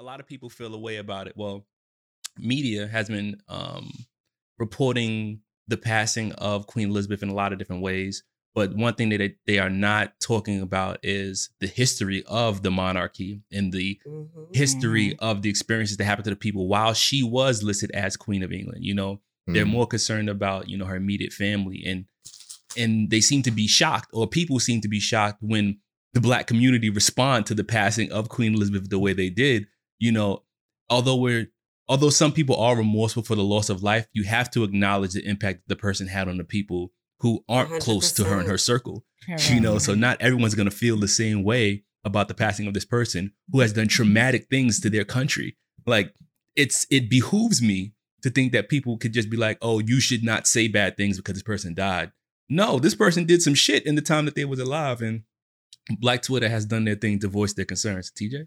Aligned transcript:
a 0.00 0.02
lot 0.02 0.18
of 0.18 0.26
people 0.26 0.48
feel 0.48 0.74
a 0.74 0.78
way 0.78 0.96
about 0.96 1.26
it. 1.26 1.34
Well, 1.36 1.66
media 2.38 2.86
has 2.88 3.08
been 3.08 3.36
um, 3.48 3.92
reporting 4.58 5.42
the 5.68 5.76
passing 5.76 6.32
of 6.32 6.66
Queen 6.66 6.88
Elizabeth 6.88 7.22
in 7.22 7.28
a 7.28 7.34
lot 7.34 7.52
of 7.52 7.58
different 7.58 7.82
ways. 7.82 8.24
But 8.54 8.74
one 8.74 8.94
thing 8.94 9.10
that 9.10 9.18
they, 9.18 9.36
they 9.46 9.58
are 9.58 9.70
not 9.70 10.14
talking 10.20 10.60
about 10.60 10.98
is 11.02 11.50
the 11.60 11.66
history 11.68 12.24
of 12.26 12.62
the 12.62 12.70
monarchy 12.70 13.42
and 13.52 13.72
the 13.72 14.00
Mhm. 14.06 14.56
history 14.56 15.16
of 15.18 15.42
the 15.42 15.50
experiences 15.50 15.96
that 15.98 16.04
happened 16.04 16.24
to 16.24 16.30
the 16.30 16.36
people 16.36 16.66
while 16.66 16.94
she 16.94 17.22
was 17.22 17.62
listed 17.62 17.90
as 17.92 18.16
Queen 18.16 18.42
of 18.42 18.52
England. 18.52 18.84
You 18.84 18.94
know, 18.94 19.20
they're 19.46 19.64
Mm. 19.66 19.70
more 19.70 19.86
concerned 19.86 20.28
about 20.28 20.68
you 20.68 20.76
know 20.78 20.86
her 20.86 20.96
immediate 20.96 21.32
family 21.32 21.84
and 21.86 22.06
and 22.76 23.10
they 23.10 23.20
seem 23.20 23.42
to 23.42 23.50
be 23.50 23.66
shocked 23.68 24.10
or 24.12 24.26
people 24.28 24.58
seem 24.60 24.80
to 24.80 24.88
be 24.88 25.00
shocked 25.00 25.38
when 25.42 25.78
the 26.14 26.20
black 26.20 26.46
community 26.46 26.88
respond 26.90 27.46
to 27.46 27.54
the 27.54 27.64
passing 27.64 28.10
of 28.12 28.28
queen 28.28 28.54
elizabeth 28.54 28.88
the 28.90 28.98
way 28.98 29.12
they 29.12 29.28
did 29.30 29.66
you 30.00 30.10
know 30.10 30.42
although 30.88 31.16
we're 31.16 31.46
although 31.88 32.10
some 32.10 32.32
people 32.32 32.56
are 32.56 32.76
remorseful 32.76 33.22
for 33.22 33.36
the 33.36 33.44
loss 33.44 33.70
of 33.70 33.82
life 33.82 34.08
you 34.12 34.24
have 34.24 34.50
to 34.50 34.64
acknowledge 34.64 35.12
the 35.12 35.24
impact 35.24 35.62
the 35.68 35.76
person 35.76 36.08
had 36.08 36.28
on 36.28 36.36
the 36.36 36.44
people 36.44 36.90
who 37.20 37.44
aren't 37.48 37.80
close 37.80 38.10
to 38.10 38.24
her 38.24 38.40
in 38.40 38.46
her 38.46 38.54
100%. 38.54 38.60
circle 38.60 39.04
you 39.50 39.60
know 39.60 39.78
so 39.78 39.94
not 39.94 40.20
everyone's 40.20 40.56
going 40.56 40.68
to 40.68 40.76
feel 40.76 40.96
the 40.96 41.06
same 41.06 41.44
way 41.44 41.84
about 42.04 42.28
the 42.28 42.34
passing 42.34 42.66
of 42.66 42.74
this 42.74 42.84
person 42.84 43.32
who 43.52 43.60
has 43.60 43.72
done 43.72 43.88
traumatic 43.88 44.48
things 44.48 44.80
to 44.80 44.90
their 44.90 45.04
country. 45.04 45.56
Like 45.86 46.14
it's 46.56 46.86
it 46.90 47.10
behooves 47.10 47.60
me 47.60 47.92
to 48.22 48.30
think 48.30 48.52
that 48.52 48.68
people 48.68 48.98
could 48.98 49.12
just 49.12 49.30
be 49.30 49.36
like 49.36 49.58
oh 49.62 49.78
you 49.78 50.00
should 50.00 50.22
not 50.22 50.46
say 50.46 50.68
bad 50.68 50.96
things 50.96 51.16
because 51.16 51.34
this 51.34 51.42
person 51.42 51.74
died. 51.74 52.12
No 52.48 52.78
this 52.78 52.94
person 52.94 53.24
did 53.24 53.42
some 53.42 53.54
shit 53.54 53.86
in 53.86 53.94
the 53.94 54.02
time 54.02 54.24
that 54.24 54.34
they 54.34 54.44
was 54.44 54.60
alive 54.60 55.00
and 55.00 55.22
black 55.98 56.22
twitter 56.22 56.48
has 56.48 56.66
done 56.66 56.84
their 56.84 56.94
thing 56.94 57.18
to 57.20 57.28
voice 57.28 57.52
their 57.52 57.64
concerns. 57.64 58.10
Tj 58.10 58.46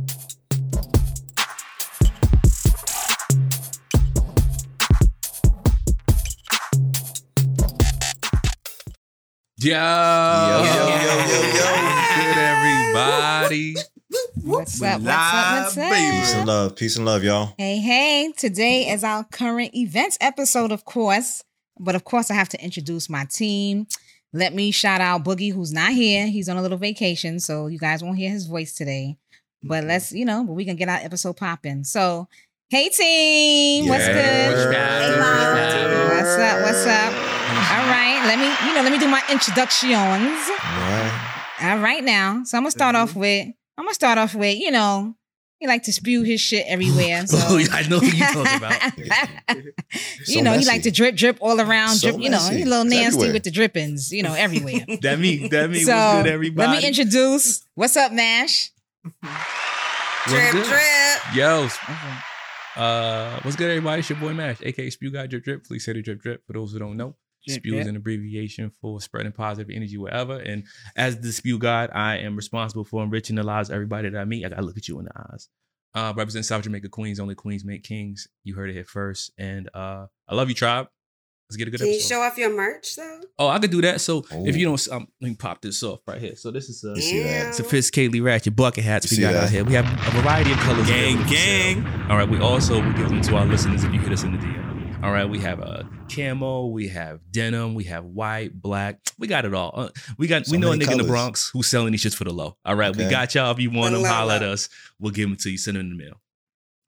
Yo 9.63 9.77
yo, 9.77 10.63
yo, 10.63 11.21
yo. 11.53 11.67
good 12.15 12.37
everybody 12.37 13.75
What's 14.43 14.81
up? 14.81 15.01
What's 15.01 15.07
up? 15.07 15.63
What's 15.63 15.77
Live, 15.77 15.89
baby. 15.91 16.17
Peace 16.17 16.33
and 16.33 16.47
love. 16.47 16.75
Peace 16.75 16.97
and 16.97 17.05
love, 17.05 17.23
y'all. 17.23 17.53
Hey, 17.57 17.77
hey. 17.77 18.33
Today 18.35 18.89
is 18.89 19.03
our 19.03 19.23
current 19.23 19.75
events 19.75 20.17
episode, 20.19 20.71
of 20.71 20.83
course. 20.83 21.43
But 21.79 21.95
of 21.95 22.03
course, 22.03 22.31
I 22.31 22.33
have 22.33 22.49
to 22.49 22.63
introduce 22.63 23.09
my 23.09 23.25
team. 23.25 23.87
Let 24.33 24.53
me 24.53 24.71
shout 24.71 24.99
out 24.99 25.23
Boogie, 25.23 25.53
who's 25.53 25.71
not 25.71 25.93
here. 25.93 26.27
He's 26.27 26.49
on 26.49 26.57
a 26.57 26.61
little 26.61 26.79
vacation, 26.79 27.39
so 27.39 27.67
you 27.67 27.77
guys 27.77 28.03
won't 28.03 28.17
hear 28.17 28.31
his 28.31 28.47
voice 28.47 28.73
today. 28.73 29.17
But 29.63 29.81
mm-hmm. 29.81 29.87
let's, 29.89 30.11
you 30.11 30.25
know, 30.25 30.43
but 30.43 30.53
we 30.53 30.65
can 30.65 30.75
get 30.75 30.89
our 30.89 30.97
episode 30.97 31.37
popping. 31.37 31.83
So, 31.83 32.27
hey 32.69 32.89
team, 32.89 33.87
what's 33.87 34.07
good? 34.07 34.15
Hey, 34.15 35.15
Mom. 35.19 36.09
What's 36.09 36.37
up? 36.37 36.61
What's 36.63 36.85
up? 36.87 37.30
All 37.51 37.87
right, 37.87 38.23
let 38.25 38.39
me, 38.39 38.45
you 38.67 38.75
know, 38.75 38.81
let 38.81 38.91
me 38.91 38.99
do 38.99 39.07
my 39.07 39.21
introductions. 39.29 39.91
Right. 39.91 41.37
All 41.63 41.77
right 41.79 42.03
now. 42.03 42.43
So 42.45 42.57
I'm 42.57 42.63
gonna 42.63 42.71
start 42.71 42.95
off 42.95 43.15
with 43.15 43.47
I'm 43.77 43.85
gonna 43.85 43.93
start 43.93 44.17
off 44.17 44.33
with, 44.35 44.57
you 44.57 44.71
know, 44.71 45.15
he 45.59 45.67
like 45.67 45.83
to 45.83 45.93
spew 45.93 46.23
his 46.23 46.41
shit 46.41 46.65
everywhere. 46.67 47.25
So 47.27 47.37
oh 47.39 47.59
i 47.71 47.87
know 47.87 47.99
who 47.99 48.07
you 48.07 48.23
talking 48.25 48.57
about 48.57 48.97
you 49.57 50.25
So 50.25 50.41
know, 50.41 50.53
he 50.57 50.65
like 50.65 50.83
to 50.83 50.91
drip 50.91 51.15
drip 51.15 51.37
all 51.39 51.59
around, 51.61 51.95
So 51.95 52.09
drip, 52.11 52.21
you 52.21 52.29
know, 52.29 52.37
messy. 52.37 52.57
he 52.57 52.61
a 52.63 52.65
little 52.65 52.85
nasty 52.85 53.05
everywhere. 53.05 53.33
with 53.33 53.43
the 53.43 53.51
drippings, 53.51 54.11
you 54.11 54.23
know, 54.23 54.33
everywhere. 54.33 54.85
that 55.01 55.19
me 55.19 55.47
that 55.49 55.69
me 55.69 55.81
so 55.83 55.95
what's 55.95 56.23
good 56.23 56.31
everybody 56.31 56.71
let 56.71 56.81
me 56.81 56.87
introduce 56.87 57.63
what's 57.75 57.95
up, 57.97 58.11
Mash? 58.11 58.71
Drip, 60.27 60.51
good? 60.51 60.65
drip. 60.65 61.35
Yo, 61.35 61.67
uh, 62.75 63.39
what's 63.41 63.55
good, 63.55 63.69
everybody? 63.69 63.99
It's 63.99 64.09
your 64.09 64.19
boy 64.19 64.33
Mash, 64.33 64.57
aka 64.61 64.89
Spew 64.89 65.11
Guy 65.11 65.27
Drip 65.27 65.43
Drip. 65.43 65.65
Please 65.65 65.83
say 65.85 65.93
the 65.93 66.01
drip 66.01 66.21
drip. 66.21 66.45
For 66.47 66.53
those 66.53 66.71
who 66.73 66.79
don't 66.79 66.95
know, 66.97 67.07
Drip, 67.07 67.20
Spew 67.49 67.77
is 67.79 67.87
an 67.87 67.95
abbreviation 67.95 68.69
for 68.81 69.01
spreading 69.01 69.31
positive 69.31 69.69
energy 69.75 69.97
wherever. 69.97 70.37
And 70.37 70.63
as 70.95 71.19
the 71.19 71.31
Spew 71.31 71.57
God, 71.57 71.89
I 71.93 72.17
am 72.17 72.35
responsible 72.35 72.85
for 72.85 73.03
enriching 73.03 73.35
the 73.35 73.43
lives 73.43 73.69
of 73.69 73.75
everybody 73.75 74.09
that 74.09 74.17
I 74.19 74.25
meet. 74.25 74.45
I 74.45 74.49
gotta 74.49 74.61
look 74.61 74.77
at 74.77 74.87
you 74.87 74.99
in 74.99 75.05
the 75.05 75.11
eyes. 75.31 75.49
Uh, 75.93 76.13
represent 76.15 76.45
South 76.45 76.63
Jamaica 76.63 76.89
Queens. 76.89 77.19
Only 77.19 77.35
Queens 77.35 77.65
make 77.65 77.83
kings. 77.83 78.27
You 78.43 78.55
heard 78.55 78.69
it 78.69 78.73
here 78.73 78.85
first. 78.85 79.31
And 79.37 79.69
uh, 79.73 80.05
I 80.27 80.35
love 80.35 80.47
you, 80.49 80.55
tribe. 80.55 80.87
Let's 81.49 81.57
get 81.57 81.67
a 81.67 81.71
good 81.71 81.81
Can 81.81 81.87
you 81.91 81.99
show 81.99 82.21
off 82.21 82.37
your 82.37 82.55
merch 82.55 82.95
though? 82.95 83.19
oh, 83.37 83.47
I 83.49 83.59
could 83.59 83.71
do 83.71 83.81
that. 83.81 83.99
So 83.99 84.19
if 84.19 84.25
Oh. 84.31 84.45
you 84.57 84.63
don't, 84.65 84.87
um, 84.89 85.07
let 85.19 85.27
me 85.27 85.35
pop 85.35 85.61
this 85.61 85.83
off 85.83 85.99
right 86.07 86.21
here. 86.21 86.37
So 86.37 86.49
this 86.49 86.69
is 86.69 86.81
a 86.85 86.93
You 86.95 87.01
see 87.01 87.23
that? 87.23 87.59
Ew. 87.59 87.65
sophisticatedly 87.65 88.23
ratchet 88.23 88.55
bucket 88.55 88.85
hats 88.85 89.11
we 89.11 89.17
got 89.17 89.33
that? 89.33 89.43
out 89.43 89.49
here. 89.49 89.65
We 89.65 89.73
have 89.73 89.83
a 89.85 90.21
variety 90.21 90.53
of 90.53 90.57
colors. 90.59 90.87
Gang, 90.87 91.15
available 91.17 91.23
for 91.29 91.35
sale. 91.35 91.75
gang. 91.81 92.09
All 92.09 92.15
right. 92.17 92.29
We 92.29 92.39
also 92.39 92.81
will 92.81 92.93
give 92.93 93.09
them 93.09 93.19
to 93.23 93.35
our 93.35 93.45
listeners 93.45 93.83
if 93.83 93.91
you 93.93 93.99
hit 93.99 94.13
us 94.13 94.23
in 94.23 94.31
the 94.31 94.37
DM. 94.37 95.03
All 95.03 95.11
right. 95.11 95.25
We 95.25 95.39
have 95.39 95.59
a 95.59 95.89
camo. 96.15 96.67
We 96.67 96.87
have 96.89 97.19
denim. 97.31 97.73
We 97.75 97.85
have 97.85 98.05
white, 98.05 98.59
black. 98.59 98.99
We 99.17 99.27
got 99.27 99.45
it 99.45 99.53
all. 99.53 99.71
Uh, 99.73 99.89
we 100.17 100.27
got. 100.27 100.45
So 100.45 100.51
we 100.51 100.57
know 100.57 100.67
a 100.67 100.71
many 100.71 100.85
nigga 100.85 100.91
in 100.93 100.97
the. 100.99 101.03
Bronx 101.05 101.49
who's 101.53 101.67
selling 101.67 101.91
these 101.91 102.03
shits 102.03 102.15
for 102.15 102.23
the 102.23 102.33
low. 102.33 102.57
All 102.65 102.75
right. 102.75 102.95
We 102.95 103.09
got 103.09 103.33
y'all. 103.35 103.51
If 103.51 103.59
you 103.59 103.71
want 103.71 103.93
them, 103.93 104.03
low, 104.03 104.09
holler 104.09 104.33
at 104.35 104.43
us. 104.43 104.69
We'll 104.99 105.11
give 105.11 105.29
them 105.29 105.37
to 105.37 105.49
you. 105.49 105.57
Send 105.57 105.77
them 105.77 105.81
in 105.91 105.97
the 105.97 106.03
mail. 106.03 106.21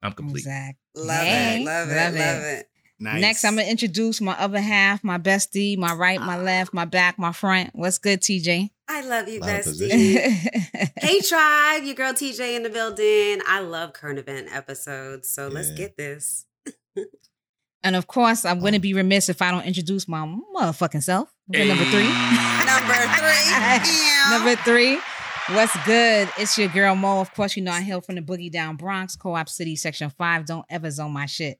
I'm 0.02 0.12
complete. 0.12 0.40
Exactly. 0.40 0.76
Love 0.96 1.24
Hey, 1.24 1.62
it, 1.62 1.64
love 1.64 1.88
it, 1.90 1.94
love 1.94 2.14
love 2.14 2.42
it. 2.42 2.58
it. 2.60 2.66
Nice. 3.00 3.20
Next, 3.20 3.44
I'm 3.44 3.56
gonna 3.56 3.66
introduce 3.68 4.20
my 4.20 4.38
other 4.38 4.60
half, 4.60 5.02
my 5.02 5.18
bestie, 5.18 5.76
my 5.76 5.92
right, 5.94 6.20
my 6.20 6.40
left, 6.40 6.72
my 6.72 6.84
back, 6.84 7.18
my 7.18 7.32
front. 7.32 7.70
What's 7.74 7.98
good, 7.98 8.20
TJ? 8.20 8.70
I 8.88 9.00
love 9.02 9.28
you, 9.28 9.40
Lot 9.40 9.48
bestie. 9.48 9.90
hey, 11.00 11.20
tribe, 11.20 11.82
your 11.82 11.94
girl 11.96 12.12
TJ 12.12 12.54
in 12.56 12.62
the 12.62 12.70
building. 12.70 13.40
I 13.46 13.60
love 13.60 13.94
current 13.94 14.18
event 14.20 14.48
episodes, 14.54 15.28
so 15.28 15.48
let's 15.48 15.72
get 15.72 15.96
this. 15.96 16.46
and 17.84 17.94
of 17.94 18.06
course, 18.08 18.44
I 18.44 18.54
wouldn't 18.54 18.82
be 18.82 18.94
remiss 18.94 19.28
if 19.28 19.40
I 19.42 19.50
don't 19.52 19.64
introduce 19.64 20.08
my 20.08 20.26
motherfucking 20.56 21.02
self. 21.02 21.32
Okay, 21.54 21.68
Number 21.68 21.84
three. 21.84 22.08
Number 22.64 22.94
three. 23.18 24.30
Number 24.30 24.56
three. 24.62 24.98
What's 25.54 25.76
good? 25.84 26.28
It's 26.38 26.56
your 26.56 26.68
girl 26.68 26.94
Mo. 26.96 27.20
Of 27.20 27.34
course, 27.34 27.54
you 27.56 27.62
know 27.62 27.70
I 27.72 27.82
hail 27.82 28.00
from 28.00 28.14
the 28.14 28.22
Boogie 28.22 28.50
Down 28.50 28.76
Bronx, 28.76 29.14
Co-op 29.14 29.48
City, 29.48 29.76
Section 29.76 30.08
Five. 30.10 30.46
Don't 30.46 30.64
ever 30.70 30.90
zone 30.90 31.12
my 31.12 31.26
shit. 31.26 31.58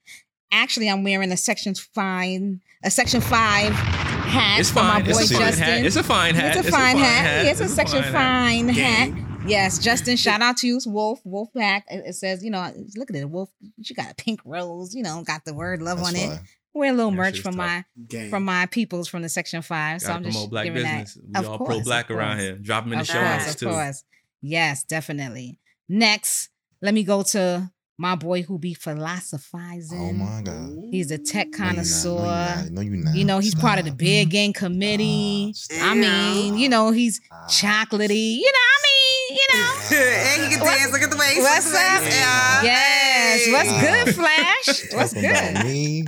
Actually, 0.50 0.88
I'm 0.88 1.04
wearing 1.04 1.30
a 1.32 1.36
Section 1.36 1.74
Five, 1.74 2.40
a 2.82 2.90
Section 2.90 3.20
Five 3.20 3.72
hat 3.74 4.60
It's 4.60 4.70
for 4.70 4.76
my 4.82 5.02
boy 5.02 5.10
It's 5.10 5.30
a 5.30 5.34
fine 5.34 5.40
Justin. 5.46 5.64
hat. 5.64 5.84
It's 5.84 5.96
a 5.96 6.02
fine 6.02 6.34
hat. 6.34 6.56
It's 6.56 6.66
a 6.68 6.70
fine 6.70 6.96
hat. 6.96 7.46
It's 7.46 7.60
a 7.60 7.64
It's 7.64 7.74
Section 7.74 8.02
fine 8.04 8.68
hat. 8.68 9.08
Fine 9.08 9.14
hat. 9.20 9.33
Gang. 9.44 9.50
Yes, 9.50 9.78
Justin. 9.78 10.16
Shout 10.16 10.40
out 10.42 10.56
to 10.58 10.66
you, 10.66 10.76
It's 10.76 10.86
Wolf. 10.86 11.20
Wolf 11.24 11.50
Pack. 11.56 11.84
It 11.90 12.02
it 12.06 12.12
says, 12.14 12.42
you 12.44 12.50
know, 12.50 12.72
look 12.96 13.10
at 13.10 13.16
it, 13.16 13.28
Wolf. 13.30 13.50
You 13.76 13.94
got 13.94 14.10
a 14.10 14.14
pink 14.14 14.40
rose. 14.44 14.94
You 14.94 15.02
know, 15.02 15.22
got 15.22 15.44
the 15.44 15.54
word 15.54 15.82
love 15.82 15.98
That's 15.98 16.08
on 16.10 16.16
it. 16.16 16.28
fine. 16.28 16.40
Wear 16.76 16.90
a 16.90 16.96
little 16.96 17.10
That 17.12 17.16
merch 17.16 17.40
from 17.40 17.56
my 17.56 17.84
Gang. 18.08 18.30
from 18.30 18.44
my 18.44 18.66
peoples 18.66 19.06
from 19.06 19.22
the 19.22 19.28
Section 19.28 19.62
Five. 19.62 20.00
so 20.00 20.08
Gotta 20.08 20.16
I'm 20.18 20.24
just 20.24 20.34
promote 20.34 20.50
black 20.50 20.64
giving 20.64 20.82
business. 20.82 21.14
that. 21.14 21.22
We 21.24 21.34
Of 21.46 21.48
all 21.52 21.58
course, 21.58 21.68
pro 21.76 21.80
black 21.84 22.10
around 22.10 22.38
here. 22.40 22.56
Drop 22.56 22.84
them 22.84 22.94
in 22.94 22.98
the 22.98 23.02
Of 23.02 23.06
show 23.06 23.20
course, 23.20 23.42
notes 23.42 23.50
of 23.54 23.56
too. 23.60 23.66
course. 23.68 24.04
Yes, 24.42 24.82
definitely. 24.84 25.58
Next, 25.88 26.48
let 26.82 26.92
me 26.94 27.04
go 27.04 27.22
to 27.22 27.70
my 27.96 28.16
boy 28.16 28.42
who 28.42 28.58
be 28.58 28.74
philosophizing. 28.74 29.98
Oh 30.00 30.12
my 30.12 30.42
God. 30.42 30.70
He's 30.90 31.10
a 31.12 31.18
tech 31.18 31.46
No, 31.46 31.58
you're 31.58 31.66
not. 31.66 31.68
connoisseur. 31.76 32.66
No, 32.72 32.80
you're 32.80 32.96
not. 32.96 33.14
You 33.14 33.24
know, 33.24 33.38
he's 33.38 33.54
part 33.54 33.78
of 33.78 33.84
the 33.84 33.90
Stop. 33.92 33.98
big 33.98 34.30
gang 34.30 34.52
committee. 34.52 35.52
Stop. 35.54 35.78
I 35.80 35.94
mean, 35.94 36.58
you 36.58 36.68
know, 36.68 36.90
he's 36.90 37.20
Ah. 37.30 37.46
chocolatey. 37.48 38.34
You 38.36 38.50
know, 38.52 38.58
I 38.58 38.78
mean, 38.82 38.93
you 39.30 39.46
know. 39.52 39.74
and 39.96 40.42
he 40.42 40.48
can 40.50 40.60
What- 40.60 40.78
dance. 40.78 40.92
Look 40.92 41.02
at 41.02 41.10
the 41.10 41.16
waist. 41.16 41.40
What's 41.40 41.66
look 41.66 41.74
at 41.80 41.98
the 41.98 41.98
up? 41.98 42.02
waist. 42.04 42.16
Yeah. 42.16 42.62
Yes. 42.62 43.44
Hey. 43.44 43.52
What's 43.52 43.70
Wow. 43.70 43.80
good, 44.04 44.14
Flash? 44.14 44.66
What's 44.94 45.12
Talking 45.14 45.30
about 45.30 45.54
good? 45.54 45.64
me. 45.64 46.04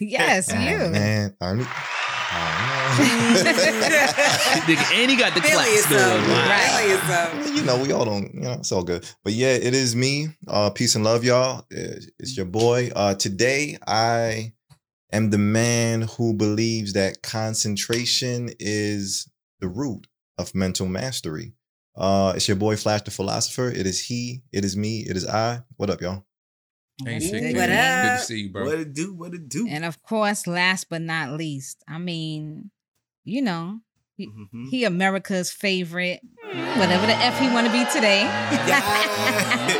yes, 0.00 0.50
Oh, 0.52 0.58
you. 0.58 0.78
man. 0.90 1.36
I 1.40 1.54
need- 1.54 1.66
Nigga, 4.68 4.92
and 5.02 5.10
he 5.10 5.16
got 5.16 5.34
the 5.34 5.40
Feeling 5.40 5.56
claps 5.56 5.70
yourself. 5.90 6.20
going. 6.20 6.30
Wow. 6.30 6.48
Right. 6.48 6.70
Feeling 6.70 6.90
yourself. 6.90 7.34
know. 7.34 7.52
you 7.52 7.62
know, 7.62 7.82
we 7.82 7.92
all 7.92 8.04
don't, 8.04 8.34
you 8.34 8.40
know, 8.40 8.52
it's 8.52 8.72
all 8.72 8.82
good. 8.82 9.08
But 9.24 9.32
yeah, 9.34 9.52
it 9.54 9.74
is 9.74 9.94
me. 9.96 10.28
Uh, 10.46 10.70
peace 10.70 10.94
and 10.94 11.04
love, 11.04 11.24
y'all. 11.24 11.64
It's 11.70 12.36
your 12.36 12.46
boy. 12.46 12.90
Uh, 12.94 13.14
today, 13.14 13.78
I 13.86 14.52
am 15.12 15.30
the 15.30 15.38
man 15.38 16.02
who 16.02 16.34
believes 16.34 16.92
that 16.94 17.22
concentration 17.22 18.50
is 18.58 19.28
the 19.60 19.68
root 19.68 20.06
of 20.36 20.54
mental 20.54 20.86
mastery. 20.86 21.52
Uh, 21.98 22.32
it's 22.36 22.46
your 22.46 22.56
boy 22.56 22.76
Flash 22.76 23.02
the 23.02 23.10
Philosopher. 23.10 23.68
It 23.70 23.84
is 23.86 24.04
he. 24.04 24.42
It 24.52 24.64
is 24.64 24.76
me. 24.76 25.00
It 25.00 25.16
is 25.16 25.26
I. 25.26 25.62
What 25.76 25.90
up, 25.90 26.00
y'all? 26.00 26.24
Hey, 27.04 27.14
That's 27.14 27.24
shit, 27.26 27.32
good. 27.32 27.40
King. 27.40 27.56
What 27.56 27.66
Good 27.66 27.72
to 27.76 28.14
up? 28.14 28.20
see 28.20 28.40
you, 28.42 28.50
bro. 28.52 28.64
What 28.64 28.78
it 28.78 28.92
do? 28.94 29.14
What 29.14 29.34
it 29.34 29.48
do? 29.48 29.66
And 29.68 29.84
of 29.84 30.00
course, 30.02 30.46
last 30.46 30.88
but 30.88 31.02
not 31.02 31.32
least, 31.32 31.82
I 31.88 31.98
mean, 31.98 32.70
you 33.24 33.42
know, 33.42 33.80
Mhm. 34.20 34.68
he 34.70 34.84
America's 34.84 35.50
favorite, 35.50 36.20
whatever 36.44 37.06
the 37.06 37.14
F 37.14 37.38
he 37.40 37.48
want 37.50 37.66
to 37.66 37.72
be 37.72 37.84
today. 37.92 38.24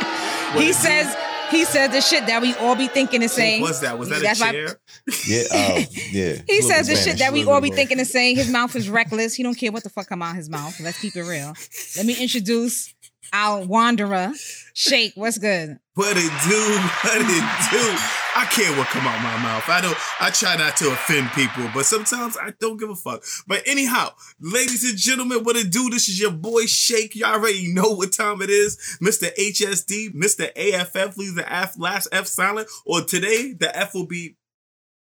He 0.49 0.63
it 0.63 0.67
do? 0.67 0.73
says 0.73 1.15
he 1.51 1.65
says 1.65 1.91
the 1.91 2.01
shit 2.01 2.27
that 2.27 2.41
we 2.41 2.53
all 2.55 2.75
be 2.75 2.87
thinking 2.87 3.21
and 3.21 3.31
saying. 3.31 3.61
What's 3.61 3.79
that? 3.79 3.97
Was 3.97 4.09
that 4.09 4.21
That's 4.21 4.41
a 4.41 4.45
why- 4.45 4.51
chair? 4.51 4.79
Yeah. 5.27 5.43
Oh, 5.51 5.77
yeah. 6.11 6.33
He 6.47 6.61
Fluent 6.61 6.63
says 6.63 6.87
the 6.87 6.95
shit 6.95 7.17
that 7.19 7.33
we 7.33 7.45
all 7.45 7.61
be 7.61 7.71
thinking 7.71 7.99
and 7.99 8.07
saying. 8.07 8.35
His 8.37 8.49
mouth 8.49 8.75
is 8.75 8.89
reckless. 8.89 9.35
He 9.35 9.43
don't 9.43 9.55
care 9.55 9.71
what 9.71 9.83
the 9.83 9.89
fuck 9.89 10.07
come 10.07 10.21
out 10.21 10.31
of 10.31 10.37
his 10.37 10.49
mouth. 10.49 10.79
Let's 10.79 10.99
keep 11.01 11.15
it 11.15 11.23
real. 11.23 11.53
Let 11.97 12.05
me 12.05 12.15
introduce 12.19 12.93
our 13.33 13.63
wanderer, 13.65 14.31
Shake. 14.73 15.13
What's 15.15 15.37
good? 15.37 15.79
What 15.99 16.15
it 16.15 16.31
do? 16.47 16.61
What 17.03 17.19
it 17.19 17.45
do? 17.71 17.85
I 18.33 18.45
care 18.49 18.71
what 18.77 18.87
come 18.87 19.05
out 19.05 19.21
my 19.21 19.35
mouth. 19.43 19.67
I 19.67 19.81
don't. 19.81 19.97
I 20.21 20.29
try 20.29 20.55
not 20.55 20.77
to 20.77 20.93
offend 20.93 21.29
people, 21.31 21.69
but 21.73 21.85
sometimes 21.85 22.37
I 22.41 22.53
don't 22.57 22.79
give 22.79 22.89
a 22.89 22.95
fuck. 22.95 23.21
But 23.47 23.63
anyhow, 23.65 24.13
ladies 24.39 24.89
and 24.89 24.97
gentlemen, 24.97 25.43
what 25.43 25.57
it 25.57 25.69
do? 25.69 25.89
This 25.89 26.07
is 26.07 26.17
your 26.17 26.31
boy 26.31 26.67
Shake. 26.67 27.17
You 27.17 27.25
already 27.25 27.73
know 27.73 27.89
what 27.89 28.13
time 28.13 28.41
it 28.41 28.49
is, 28.49 28.97
Mister 29.01 29.25
HSD, 29.37 30.13
Mister 30.13 30.45
AFF. 30.55 31.17
Leave 31.17 31.35
the 31.35 31.51
F 31.51 31.77
last 31.77 32.07
F 32.13 32.27
silent. 32.27 32.69
Or 32.85 33.01
today 33.01 33.51
the 33.51 33.75
F 33.77 33.93
will 33.93 34.07
be 34.07 34.37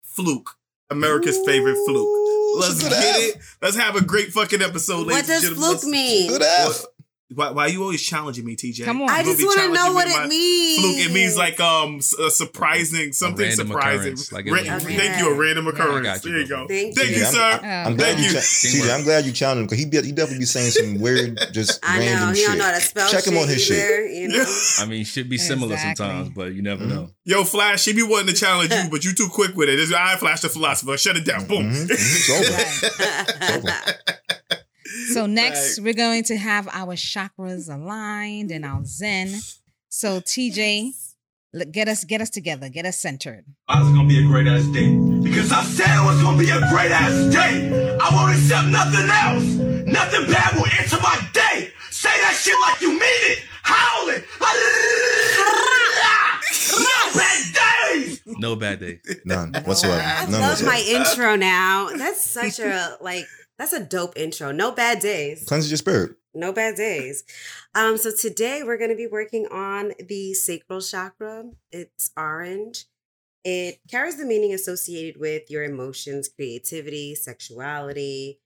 Fluke, 0.02 0.50
America's 0.90 1.38
favorite 1.46 1.76
Fluke. 1.86 2.58
Let's 2.58 2.82
get 2.82 2.92
it. 2.92 3.36
Let's 3.62 3.76
have 3.76 3.94
a 3.94 4.02
great 4.02 4.32
fucking 4.32 4.62
episode, 4.62 5.06
What 5.06 5.14
ladies 5.14 5.28
does 5.28 5.44
and 5.44 5.54
gentlemen. 5.54 5.78
fluke 5.78 5.92
mean? 5.92 6.30
Good 7.30 7.34
F. 7.34 7.36
Why, 7.38 7.50
why 7.50 7.66
you 7.66 7.82
always 7.82 8.02
challenging 8.02 8.44
me, 8.44 8.56
TJ? 8.56 8.84
Come 8.84 9.02
on. 9.02 9.10
I 9.10 9.18
You 9.18 9.24
gonna 9.24 9.36
just 9.36 9.38
be 9.38 9.44
want 9.44 9.60
to 9.60 9.72
know 9.74 9.92
what 9.92 10.06
it 10.08 10.16
my- 10.16 10.26
means. 10.26 10.80
Fluke, 10.80 10.96
it 11.10 11.12
means 11.12 11.36
like 11.36 11.60
um 11.60 11.96
s- 11.96 12.14
a 12.14 12.30
surprising 12.30 13.12
something 13.12 13.46
random 13.46 13.68
surprising. 13.68 14.16
like 14.32 14.46
Ra- 14.46 14.58
Okay. 14.58 14.96
Thank 14.96 15.18
you, 15.18 15.28
a 15.30 15.34
random 15.34 15.66
occurrence. 15.68 16.06
got 16.06 16.24
you, 16.24 16.30
there 16.32 16.40
you 16.40 16.48
go. 16.48 16.66
Thank 16.68 16.96
Thank 16.96 17.10
you. 17.10 17.16
you, 17.16 17.22
Yeah, 17.22 17.30
sir. 17.30 17.38
I'm 17.40 17.60
Thank 17.60 17.98
glad 17.98 18.18
you, 18.18 18.26
you. 18.26 18.32
cha- 18.32 18.38
TJ, 18.40 18.90
I'm 18.94 19.04
glad 19.04 19.24
you 19.26 19.32
challenged 19.32 19.60
him 19.60 19.66
because 19.66 19.78
he 19.78 19.84
be, 19.84 20.06
he 20.06 20.12
definitely 20.12 20.38
be 20.40 20.44
saying 20.46 20.70
some 20.70 21.00
weird, 21.00 21.38
just 21.52 21.80
I 21.82 21.98
know 21.98 22.04
random 22.06 22.28
he 22.34 22.40
shit. 22.40 22.48
don't 22.48 22.58
know 22.58 22.64
how 22.64 22.72
to 22.72 22.80
spell 22.80 23.08
Check 23.10 23.26
him 23.26 23.36
on 23.38 23.48
his 23.48 23.70
either, 23.70 24.06
You 24.06 24.28
know? 24.28 24.60
I 24.78 24.86
mean, 24.86 25.04
should 25.04 25.28
be 25.28 25.38
similar 25.38 25.74
Exactly. 25.74 26.06
sometimes, 26.06 26.30
but 26.34 26.54
you 26.54 26.62
never 26.62 26.84
Mhm. 26.84 26.88
know. 26.88 27.10
Yo, 27.24 27.44
Flash, 27.44 27.82
she 27.82 27.92
be 27.92 28.02
wanting 28.02 28.28
to 28.28 28.32
challenge 28.40 28.72
you, 28.72 28.88
but 28.90 29.04
you 29.04 29.12
too 29.12 29.28
quick 29.28 29.54
with 29.54 29.68
it. 29.68 29.76
This- 29.76 29.92
I 29.92 30.16
Flash 30.16 30.40
the 30.40 30.48
philosopher. 30.48 30.96
Shut 30.96 31.16
it 31.16 31.24
down. 31.26 31.44
Boom. 31.46 31.70
Mhm, 31.70 31.88
mhm, 31.88 31.90
It's 31.90 32.30
over. 33.54 33.94
So 35.12 35.26
next, 35.40 35.78
Right. 35.78 35.84
we're 35.84 35.94
going 35.94 36.24
to 36.24 36.36
have 36.36 36.68
our 36.68 36.94
chakras 36.94 37.72
aligned 37.72 38.50
and 38.50 38.64
our 38.64 38.84
Zen. 38.84 39.38
So 39.88 40.20
TJ, 40.20 40.90
l- 41.54 41.64
get 41.70 41.88
us 41.88 42.04
get 42.04 42.20
us 42.20 42.30
together, 42.30 42.68
get 42.68 42.84
us 42.86 42.98
centered. 42.98 43.44
Why 43.66 43.80
is 43.82 43.88
gonna 43.88 44.08
be 44.08 44.18
a 44.18 44.26
great 44.26 44.46
ass 44.46 44.66
day? 44.66 44.90
Because 45.22 45.50
I 45.52 45.62
said 45.64 45.88
it 45.88 46.04
was 46.04 46.20
gonna 46.22 46.38
be 46.38 46.50
a 46.50 46.60
great 46.70 46.90
ass 46.92 47.32
day. 47.32 47.68
I 48.00 48.08
won't 48.14 48.34
accept 48.36 48.68
nothing 48.68 49.08
else. 49.08 49.44
Nothing 49.88 50.30
bad 50.32 50.54
will 50.56 50.66
enter 50.78 50.98
my 51.02 51.18
day. 51.32 51.70
Say 51.90 52.10
that 52.20 52.34
shit 52.38 52.54
like 52.68 52.80
you 52.82 52.90
mean 52.90 53.22
it. 53.32 53.38
Howl 53.62 54.08
it. 54.10 54.24
No 56.78 57.12
bad 57.14 57.54
days. 57.54 58.20
No 58.26 58.56
bad 58.56 58.80
day. 58.80 59.00
None 59.24 59.52
whatsoever. 59.64 60.00
I 60.00 60.26
None 60.30 60.40
love 60.40 60.62
my 60.64 60.82
intro 60.86 61.36
now. 61.36 61.88
That's 61.96 62.22
such 62.22 62.58
a 62.60 62.96
like 63.00 63.24
that's 63.58 63.72
a 63.72 63.84
dope 63.84 64.16
intro. 64.16 64.52
No 64.52 64.70
bad 64.72 65.00
days. 65.00 65.44
Cleanses 65.46 65.70
your 65.70 65.78
spirit. 65.78 66.16
No 66.34 66.52
bad 66.52 66.76
days. 66.76 67.24
Um, 67.74 67.96
so 67.96 68.10
today 68.14 68.62
we're 68.62 68.78
going 68.78 68.90
to 68.90 68.96
be 68.96 69.06
working 69.06 69.46
on 69.48 69.92
the 69.98 70.34
sacral 70.34 70.80
chakra. 70.80 71.50
It's 71.72 72.10
orange. 72.16 72.84
It 73.44 73.80
carries 73.90 74.16
the 74.16 74.24
meaning 74.26 74.52
associated 74.52 75.18
with 75.20 75.50
your 75.50 75.64
emotions, 75.64 76.28
creativity, 76.28 77.14
sexuality, 77.14 78.40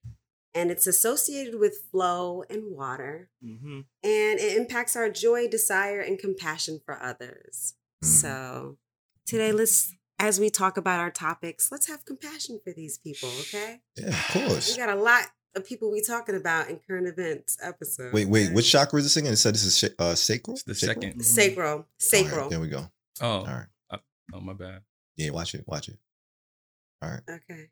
and 0.54 0.70
it's 0.70 0.86
associated 0.86 1.58
with 1.58 1.86
flow 1.90 2.44
and 2.48 2.76
water. 2.76 3.30
Mhm. 3.44 3.86
And 4.02 4.38
it 4.38 4.56
impacts 4.56 4.94
our 4.96 5.10
joy, 5.10 5.48
desire, 5.48 6.00
and 6.00 6.18
compassion 6.18 6.80
for 6.84 7.02
others. 7.02 7.74
Mhm. 8.04 8.20
So 8.20 8.78
today, 9.26 9.50
let's, 9.52 9.92
as 10.18 10.38
we 10.38 10.50
talk 10.50 10.76
about 10.76 11.00
our 11.00 11.10
topics, 11.10 11.70
let's 11.72 11.88
have 11.88 12.04
compassion 12.04 12.60
for 12.62 12.72
these 12.72 12.98
people, 12.98 13.28
okay? 13.40 13.80
Yeah, 13.96 14.08
of 14.08 14.28
course. 14.48 14.70
We 14.76 14.76
got 14.84 14.96
a 14.96 15.00
lot 15.00 15.24
of 15.54 15.66
people 15.66 15.90
we 15.90 16.00
talking 16.02 16.34
about 16.36 16.68
in 16.70 16.78
current 16.86 17.06
events 17.08 17.58
episode. 17.62 18.12
Wait, 18.12 18.28
wait. 18.28 18.46
okay? 18.46 18.54
Which 18.54 18.70
chakra 18.70 18.98
is 18.98 19.04
this 19.06 19.16
again? 19.16 19.32
It 19.32 19.36
said 19.36 19.54
this 19.54 19.64
is 19.64 19.78
sh- 19.78 19.94
uh, 19.98 20.14
sacral. 20.14 20.54
It's 20.54 20.62
the 20.64 20.74
Sacral? 20.74 21.02
second. 21.02 21.20
Sacral. 21.22 21.68
All 21.70 21.76
right, 21.78 21.86
Sacral. 21.98 22.48
there 22.50 22.60
we 22.60 22.68
go. 22.68 22.86
Oh, 23.20 23.26
All 23.28 23.44
right. 23.46 24.00
oh, 24.34 24.40
my 24.40 24.52
bad. 24.54 24.80
Yeah, 25.16 25.30
watch 25.30 25.54
it. 25.54 25.64
Watch 25.66 25.88
it. 25.88 25.98
All 27.02 27.10
right. 27.10 27.20
Okay. 27.28 27.66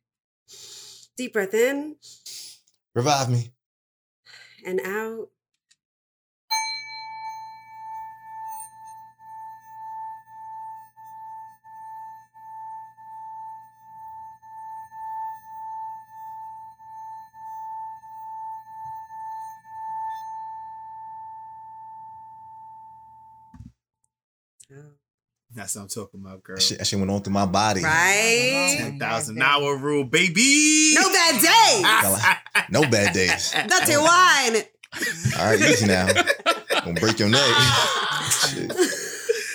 Deep 1.16 1.32
breath 1.32 1.54
in 1.54 1.96
Revive 2.94 3.30
me. 3.30 3.52
and 4.66 4.80
out. 4.84 5.28
That's 25.60 25.76
what 25.76 25.82
I'm 25.82 25.88
talking 25.88 26.20
about, 26.20 26.42
girl. 26.42 26.56
That 26.56 26.62
shit, 26.62 26.78
that 26.78 26.86
shit 26.86 26.98
went 26.98 27.10
on 27.10 27.20
through 27.20 27.34
my 27.34 27.44
body. 27.44 27.82
Right? 27.82 28.76
Ten 28.78 28.98
thousand 28.98 29.42
hour 29.42 29.76
rule, 29.76 30.04
baby. 30.04 30.94
No 30.94 31.06
bad 31.10 31.34
days. 31.34 32.70
No 32.70 32.80
bad 32.88 33.12
days. 33.12 33.52
Dirty 33.68 33.96
wine. 33.98 34.64
All 35.38 35.44
right, 35.44 35.60
easy 35.60 35.86
now. 35.86 36.08
Gonna 36.82 36.98
break 36.98 37.18
your 37.18 37.28
neck. 37.28 37.42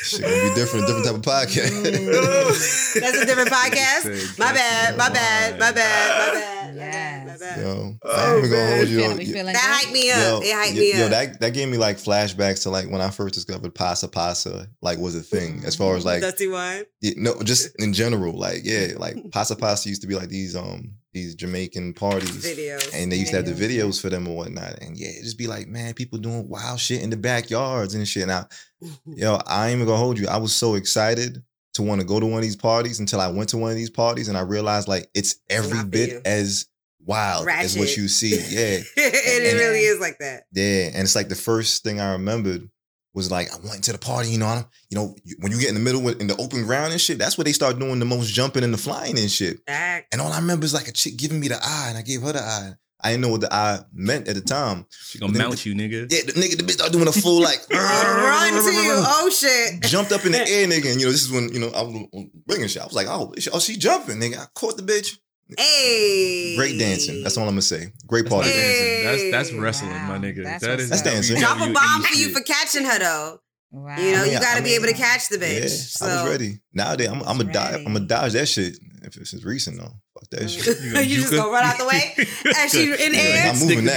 shit. 0.05 0.19
shit 0.19 0.21
gonna 0.21 0.49
be 0.49 0.55
different, 0.55 0.87
different 0.87 1.05
type 1.05 1.15
of 1.15 1.21
podcast. 1.21 2.99
That's 3.01 3.17
a 3.17 3.25
different 3.25 3.49
podcast. 3.59 4.39
My 4.39 4.53
bad. 4.53 4.97
My 4.97 5.09
bad. 5.09 5.59
My 5.59 5.71
bad. 5.71 6.09
My 6.09 6.33
bad. 6.33 6.75
My 6.75 6.79
bad. 6.79 7.27
My 7.27 7.37
bad. 7.37 7.59
Yo, 7.59 7.93
Oh, 8.01 8.09
I 8.11 8.29
ain't 8.35 8.37
even 8.45 8.51
gonna 8.51 8.75
hold 8.75 8.87
you. 8.87 8.97
Feeling- 8.97 9.11
on- 9.11 9.17
we 9.17 9.25
feeling 9.25 9.53
That 9.53 9.81
good? 9.81 9.87
hyped 9.89 9.93
me 9.93 10.11
up. 10.11 10.17
Yo, 10.17 10.39
it 10.41 10.53
hyped 10.55 10.73
yo, 10.75 10.79
me 10.81 10.97
yo, 10.99 11.05
up. 11.05 11.11
that 11.11 11.39
that 11.41 11.53
gave 11.53 11.69
me 11.69 11.77
like 11.77 11.97
flashbacks 11.97 12.63
to 12.63 12.69
like 12.69 12.89
when 12.89 13.01
I 13.01 13.09
first 13.09 13.33
discovered 13.33 13.73
Passa 13.75 14.07
Passa, 14.07 14.67
like 14.81 14.97
was 14.99 15.15
a 15.15 15.21
thing 15.21 15.61
as 15.65 15.75
far 15.75 15.95
as 15.95 16.05
like 16.05 16.21
Dirty 16.21 16.47
wine. 16.47 16.83
yeah, 17.01 17.13
no, 17.17 17.41
just 17.43 17.75
in 17.81 17.93
general, 17.93 18.37
like 18.37 18.61
yeah, 18.63 18.93
like 18.97 19.15
Passa 19.31 19.55
Passa 19.57 19.87
used 19.89 20.01
to 20.01 20.07
be 20.07 20.15
like 20.15 20.29
these 20.29 20.55
um 20.55 20.95
these 21.15 21.33
Jamaican 21.33 21.93
parties. 21.93 22.45
Videos. 22.45 22.91
And 22.93 23.11
they 23.11 23.15
used 23.15 23.31
to 23.31 23.37
have 23.37 23.45
the 23.45 23.53
Videos, 23.53 23.99
for 23.99 24.09
them 24.09 24.27
or 24.27 24.35
whatnot. 24.35 24.77
And 24.81 24.95
yeah, 24.95 25.07
it 25.07 25.23
just 25.23 25.37
be 25.37 25.47
like, 25.47 25.67
man, 25.67 25.95
people 25.95 26.19
doing 26.19 26.47
wild 26.47 26.79
shit 26.79 27.01
in 27.01 27.09
the 27.09 27.17
backyards 27.17 27.95
and 27.95 28.07
shit. 28.07 28.27
Now, 28.27 28.47
yo, 29.07 29.39
I 29.47 29.69
ain't 29.69 29.77
even 29.77 29.87
gonna 29.87 29.97
hold 29.97 30.19
you. 30.19 30.27
I 30.27 30.37
was 30.37 30.53
so 30.53 30.75
excited 30.75 31.41
to 31.73 31.81
want 31.81 32.01
to 32.01 32.07
go 32.07 32.19
to 32.19 32.25
one 32.25 32.37
of 32.37 32.43
these 32.43 32.55
parties 32.55 32.99
until 32.99 33.19
I 33.19 33.29
went 33.29 33.49
to 33.49 33.57
one 33.57 33.71
of 33.71 33.77
these 33.77 33.89
parties 33.89 34.27
and 34.27 34.37
I 34.37 34.41
realized 34.41 34.87
like 34.87 35.09
it's 35.13 35.37
every 35.49 35.77
not 35.77 35.89
bit 35.89 36.21
as 36.25 36.67
wild 36.99 37.47
as 37.47 37.77
what 37.77 37.95
you 37.97 38.07
see. 38.07 38.35
Yeah. 38.49 38.75
and 38.97 39.43
it 39.45 39.57
really 39.57 39.79
is 39.79 39.99
like 39.99 40.19
that. 40.19 40.43
Yeah, 40.53 40.87
and 40.93 41.03
it's 41.03 41.15
like 41.15 41.29
the 41.29 41.35
first 41.35 41.83
thing 41.83 41.99
I 41.99 42.13
remembered 42.13 42.69
was 43.15 43.31
like 43.31 43.51
I 43.51 43.57
went 43.67 43.83
to 43.85 43.91
the 43.93 43.97
party. 43.97 44.29
You 44.29 44.37
know, 44.37 44.45
I, 44.45 44.63
you 44.89 44.97
know, 44.97 45.15
when 45.39 45.51
you 45.51 45.59
get 45.59 45.69
in 45.69 45.73
the 45.75 45.81
middle 45.81 46.01
with- 46.01 46.21
in 46.21 46.27
the 46.27 46.35
open 46.37 46.63
ground 46.63 46.91
and 46.91 47.01
shit, 47.01 47.17
that's 47.17 47.37
where 47.37 47.45
they 47.45 47.53
start 47.53 47.79
doing 47.79 47.97
the 47.99 48.05
most 48.05 48.31
jumping 48.33 48.63
and 48.63 48.73
the 48.73 48.77
flying 48.77 49.17
and 49.17 49.31
shit. 49.31 49.57
And 49.67 50.21
all 50.21 50.31
I 50.31 50.37
remember 50.39 50.65
is 50.65 50.73
like 50.73 50.87
a 50.87 50.91
chick 50.91 51.15
giving 51.17 51.39
me 51.39 51.47
the 51.47 51.55
eye, 51.63 51.85
and 51.89 51.97
I 51.97 52.01
gave 52.03 52.21
her 52.21 52.33
the 52.33 52.41
eye. 52.41 52.73
I 53.01 53.09
didn't 53.11 53.21
know 53.21 53.29
what 53.29 53.41
the 53.41 53.53
eye 53.53 53.79
meant 53.93 54.27
at 54.27 54.35
the 54.35 54.41
time. 54.41 54.85
She 54.89 55.19
gonna 55.19 55.37
mount 55.37 55.57
the- 55.59 55.69
you, 55.69 55.75
nigga. 55.75 56.11
Yeah, 56.11 56.21
the 56.25 56.31
nigga, 56.33 56.57
the 56.57 56.63
bitch 56.63 56.71
started 56.71 56.93
doing 56.93 57.07
a 57.07 57.11
full 57.11 57.41
like 57.41 57.59
Run 57.71 58.53
to 58.53 58.71
you. 58.71 58.93
Oh 58.97 59.29
shit. 59.29 59.81
jumped 59.83 60.11
up 60.11 60.25
in 60.25 60.31
the 60.31 60.39
air, 60.49 60.67
nigga. 60.67 60.91
And 60.91 60.99
you 60.99 61.05
know, 61.05 61.11
this 61.11 61.23
is 61.23 61.31
when 61.31 61.49
you 61.53 61.59
know 61.59 61.69
I 61.69 61.81
was 61.83 62.07
bringing 62.47 62.67
shit. 62.67 62.81
I 62.81 62.85
was 62.85 62.95
like, 62.95 63.07
oh, 63.07 63.33
oh, 63.53 63.59
she 63.59 63.77
jumping, 63.77 64.17
nigga. 64.17 64.39
I 64.39 64.45
caught 64.55 64.77
the 64.77 64.83
bitch. 64.83 65.17
Hey. 65.57 66.55
Great 66.57 66.79
dancing. 66.79 67.21
That's 67.21 67.37
all 67.37 67.43
I'm 67.43 67.49
gonna 67.51 67.61
say. 67.61 67.91
Great 68.07 68.27
party 68.27 68.49
That's 68.49 68.57
dancing. 68.57 69.03
dancing. 69.03 69.31
That's 69.31 69.31
that's 69.31 69.49
Hey. 69.49 69.59
wrestling, 69.59 69.91
my 69.91 70.09
Wow, 70.09 70.17
nigga. 70.17 70.43
that's 70.43 70.63
That 70.65 70.77
what's 70.77 70.89
That's 70.89 71.01
dancing. 71.03 71.37
Drop 71.39 71.57
a 71.61 71.71
bomb 71.71 72.01
for 72.03 72.15
you 72.15 72.29
for 72.29 72.41
catching 72.41 72.83
her 72.85 72.97
though. 72.99 73.39
Wow. 73.71 73.97
You 73.97 74.11
know, 74.13 74.21
I 74.21 74.25
you 74.25 74.31
mean, 74.31 74.39
gotta 74.41 74.59
I 74.59 74.61
be 74.61 74.73
able 74.75 74.85
to 74.87 74.93
catch 74.93 75.29
the 75.29 75.37
Yeah, 75.37 75.59
bitch. 75.61 76.01
I 76.01 76.23
was 76.23 76.31
ready. 76.31 76.61
Nowadays, 76.73 77.09
I'm, 77.09 77.21
I'm 77.23 77.39
a 77.41 77.43
dodge. 77.43 77.75
I'm 77.75 77.83
gonna 77.93 77.99
dodge 78.01 78.33
that 78.33 78.47
shit. 78.47 78.77
If 79.03 79.17
it's 79.17 79.33
recent 79.45 79.77
though, 79.77 79.91
fuck 80.13 80.29
that 80.31 80.41
mm. 80.41 80.49
shit. 80.49 80.79
You 80.81 80.99
You 81.01 81.15
just 81.21 81.29
juke 81.29 81.31
her? 81.33 81.37
gonna 81.37 81.51
run 81.51 81.63
out 81.63 81.77
the 81.77 81.85
way 81.85 82.15
as 82.57 82.71
she 82.71 82.91
in 82.91 83.13
Yeah, 83.13 83.19
air? 83.19 83.49
I'm 83.51 83.59
moving 83.59 83.85
the 83.85 83.91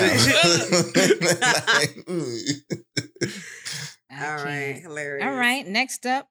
now. 4.11 4.21
All 4.29 4.45
right, 4.45 4.79
hilarious. 4.83 5.25
All 5.27 5.33
right. 5.35 5.67
Next 5.67 6.05
up 6.07 6.29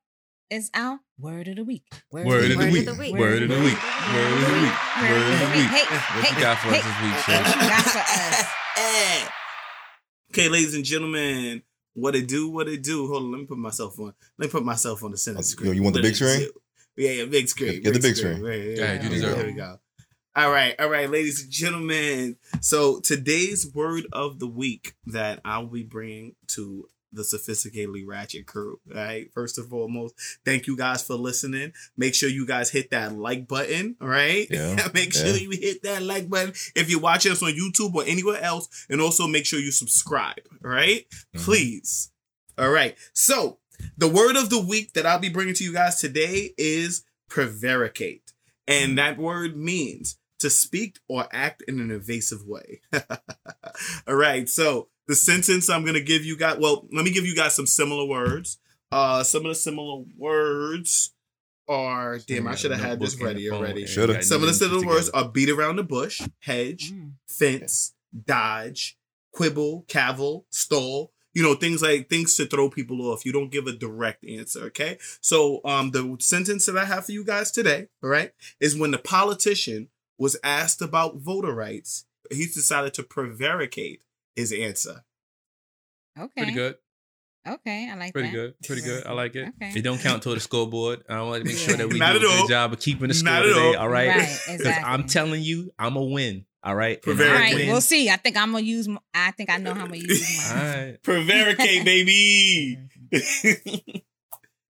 is 0.50 0.70
our 0.74 1.00
word 1.20 1.48
of 1.48 1.56
the 1.58 1.63
week. 1.63 1.84
Word 2.12 2.25
of 2.27 2.50
the 2.50 2.56
Word 2.58 2.68
of 2.68 2.72
week. 2.72 2.86
the 2.86 2.94
week. 2.94 3.13
Word 3.16 3.44
of 3.44 3.50
the 3.50 3.56
week. 3.60 3.77
Word 4.13 4.34
of 4.34 4.39
the 4.39 4.54
week. 4.62 4.74
Word 5.01 5.22
of 5.22 5.39
the 5.39 5.58
week. 5.58 5.68
Hey, 5.68 5.84
What 5.84 6.25
hey, 6.25 6.36
you 6.36 6.42
got 6.42 6.58
for 6.60 6.70
us 6.70 6.84
this 6.84 7.01
week, 7.01 7.13
What 7.13 7.25
Shay? 7.25 7.38
you 7.38 7.70
got 7.70 7.84
for 7.84 8.00
us? 8.00 8.54
Eh. 8.77 9.27
Okay, 10.32 10.50
ladies 10.50 10.75
and 10.75 10.86
gentlemen, 10.86 11.63
what 11.94 12.16
it 12.16 12.27
do? 12.27 12.50
What 12.50 12.68
it 12.68 12.84
do? 12.84 13.08
Hold 13.08 13.24
on, 13.24 13.32
let 13.32 13.39
me 13.42 13.46
put 13.48 13.58
myself 13.58 14.00
on. 14.00 14.13
Let 14.38 14.48
me 14.48 14.51
put 14.51 14.63
myself 14.63 15.04
on 15.04 15.12
the 15.12 15.18
center 15.18 15.39
Oh, 15.39 15.42
screen. 15.42 15.74
you 15.74 15.84
want 15.84 15.96
the 15.96 16.00
What 16.01 16.08
big 16.08 16.16
screen? 16.16 16.39
do? 16.39 16.51
Yeah, 16.96 17.12
yeah, 17.12 17.25
big 17.25 17.48
screen. 17.50 17.82
Get 17.82 17.94
the 17.94 18.00
big 18.00 18.16
screen. 18.16 18.42
Right, 18.42 18.60
yeah, 18.60 18.75
Yeah, 18.75 18.94
you 18.94 19.00
yeah, 19.04 19.10
deserve 19.10 19.38
There 19.38 19.46
it. 19.48 19.51
we 19.51 19.54
go. 19.54 19.80
All 20.36 20.51
right, 20.51 20.75
all 20.80 20.89
right, 20.89 21.10
ladies 21.10 21.42
and 21.44 21.51
gentlemen. 21.51 22.38
So 22.62 23.00
today's 23.00 23.68
word 23.74 24.06
of 24.13 24.38
the 24.39 24.48
week 24.48 24.94
that 25.08 25.42
I 25.44 25.58
will 25.60 25.68
be 25.68 25.84
bringing 25.84 26.36
to 26.50 26.88
the 27.14 27.22
sophisticatedly 27.24 28.06
ratchet 28.06 28.46
crew. 28.46 28.80
All 28.90 28.96
right. 28.98 29.32
First 29.34 29.58
and 29.58 29.70
foremost, 29.70 30.16
thank 30.46 30.68
you 30.68 30.76
guys 30.78 31.04
for 31.04 31.16
listening. 31.16 31.74
Make 31.96 32.14
sure 32.16 32.30
you 32.30 32.46
guys 32.46 32.70
hit 32.70 32.92
that 32.92 33.14
like 33.14 33.48
button. 33.48 33.96
All 34.02 34.08
right. 34.08 34.48
Yeah, 34.50 34.88
make 34.94 35.14
sure 35.14 35.36
you 35.36 35.52
hit 35.52 35.84
that 35.84 36.04
like 36.04 36.30
button 36.30 36.54
if 36.76 36.90
you're 36.90 37.00
watching 37.00 37.32
us 37.32 37.42
on 37.44 37.52
YouTube 37.54 37.94
or 37.96 38.04
anywhere 38.06 38.42
else, 38.42 38.86
and 38.90 39.02
also 39.02 39.28
make 39.28 39.46
sure 39.46 39.60
you 39.60 39.72
subscribe. 39.72 40.42
All 40.64 40.72
right? 40.72 41.06
Mhm. 41.36 41.44
please. 41.46 42.12
All 42.58 42.70
right. 42.72 42.98
So 43.14 43.60
the 43.98 44.08
word 44.10 44.36
of 44.36 44.50
the 44.50 44.60
week 44.62 44.94
that 44.94 45.06
I'll 45.06 45.20
be 45.20 45.30
bringing 45.30 45.54
to 45.56 45.64
you 45.64 45.74
guys 45.74 46.00
today 46.00 46.54
is 46.58 47.04
prevaricate, 47.30 48.34
and 48.68 48.98
that 48.98 49.18
word 49.18 49.56
means 49.56 50.18
to 50.40 50.50
speak 50.50 50.98
or 51.08 51.28
act 51.32 51.64
in 51.68 51.80
an 51.80 51.90
evasive 51.92 52.46
way. 52.46 52.82
All 54.08 54.16
right. 54.16 54.48
So 54.50 54.88
the 55.08 55.16
sentence 55.16 55.70
I'm 55.70 55.86
gonna 55.86 56.00
give 56.02 56.26
you 56.26 56.38
guys. 56.38 56.58
Well, 56.60 56.86
let 56.92 57.04
me 57.06 57.12
give 57.12 57.26
you 57.26 57.36
guys 57.36 57.56
some 57.56 57.68
similar 57.68 58.06
words. 58.06 58.60
Uh, 58.92 59.24
some 59.24 59.46
of 59.46 59.50
the 59.50 59.56
similar 59.56 60.04
words 60.18 61.14
are. 61.68 62.20
Damn, 62.20 62.48
I 62.48 62.56
should 62.56 62.72
have 62.72 62.80
had 62.82 63.00
this 63.00 63.20
ready 63.22 63.50
already. 63.50 63.86
Shoulda. 63.86 64.22
Some 64.24 64.42
of 64.42 64.48
the 64.48 64.54
similar 64.54 64.86
words 64.86 65.10
are 65.10 65.28
beat 65.30 65.50
around 65.50 65.76
the 65.78 65.84
bush, 65.84 66.22
hedge, 66.40 66.92
Mm. 66.94 67.12
fence, 67.28 67.94
dodge, 68.26 68.98
quibble, 69.32 69.86
cavil, 69.88 70.46
stall. 70.50 71.12
You 71.34 71.44
know, 71.44 71.54
things 71.54 71.84
like 71.84 72.10
things 72.10 72.36
to 72.38 72.48
throw 72.48 72.68
people 72.70 73.00
off. 73.12 73.24
You 73.24 73.32
don't 73.32 73.52
give 73.52 73.68
a 73.68 73.72
direct 73.74 74.26
answer, 74.26 74.64
okay? 74.66 74.98
So 75.22 75.62
um 75.66 75.92
the 75.92 76.18
sentence 76.20 76.66
that 76.66 76.78
I 76.78 76.86
have 76.86 77.06
for 77.06 77.12
you 77.12 77.24
guys 77.24 77.52
today, 77.52 77.90
all 78.02 78.10
right, 78.10 78.32
is 78.60 78.76
when 78.76 78.92
the 78.92 78.98
politician 78.98 79.90
was 80.18 80.36
asked 80.44 80.82
about 80.82 81.18
voter 81.18 81.54
rights, 81.54 82.06
he 82.32 82.48
decided 82.48 82.96
to 82.96 83.04
prevaricate 83.04 84.02
his 84.38 84.53
answer. 84.53 85.03
Okay. 86.17 86.32
Pretty 86.38 86.53
good. 86.53 86.75
Okay, 87.48 87.89
I 87.89 87.96
like 87.96 88.12
Pretty 88.13 88.27
that. 88.29 88.34
good. 88.36 88.53
Pretty 88.65 88.82
good. 88.82 89.06
I 89.06 89.13
like 89.13 89.34
it. 89.36 89.48
Okay. 89.62 89.72
It 89.79 89.82
don't 89.82 90.00
count 90.00 90.22
toward 90.22 90.36
the 90.36 90.41
scoreboard. 90.41 91.03
I 91.10 91.22
want 91.22 91.44
to 91.44 91.48
make 91.50 91.58
sure 91.58 91.77
that 91.77 91.88
we 91.88 91.98
Not 91.98 92.20
do 92.20 92.27
at 92.27 92.34
a 92.39 92.41
good 92.41 92.50
job 92.50 92.74
of 92.74 92.79
keeping 92.82 93.08
the 93.08 93.13
score 93.13 93.32
Not 93.32 93.44
at 93.44 93.48
today. 93.50 93.75
all. 93.75 93.77
All 93.84 93.88
right. 93.89 94.08
Right, 94.17 94.17
Because 94.20 94.56
exactly. 94.56 94.84
I'm 94.94 95.08
telling 95.08 95.41
you, 95.44 95.72
I'm 95.79 95.96
a 95.96 96.03
win. 96.03 96.46
All 96.63 96.75
right. 96.75 97.00
And 97.08 97.22
All 97.22 97.27
win. 97.56 97.67
we'll 97.67 97.79
see. 97.79 98.10
I 98.10 98.17
think 98.17 98.36
I'm 98.36 98.51
gonna 98.51 98.65
use. 98.65 98.89
I 99.13 99.32
think 99.32 99.50
I 99.50 99.58
know 99.60 99.74
how 99.74 99.82
I'm 99.84 99.88
gonna 99.88 100.00
use 100.00 100.50
All 100.51 100.58
mine. 100.58 100.65
right. 100.89 101.03
Prevaricate, 101.03 101.86
baby. 101.86 102.79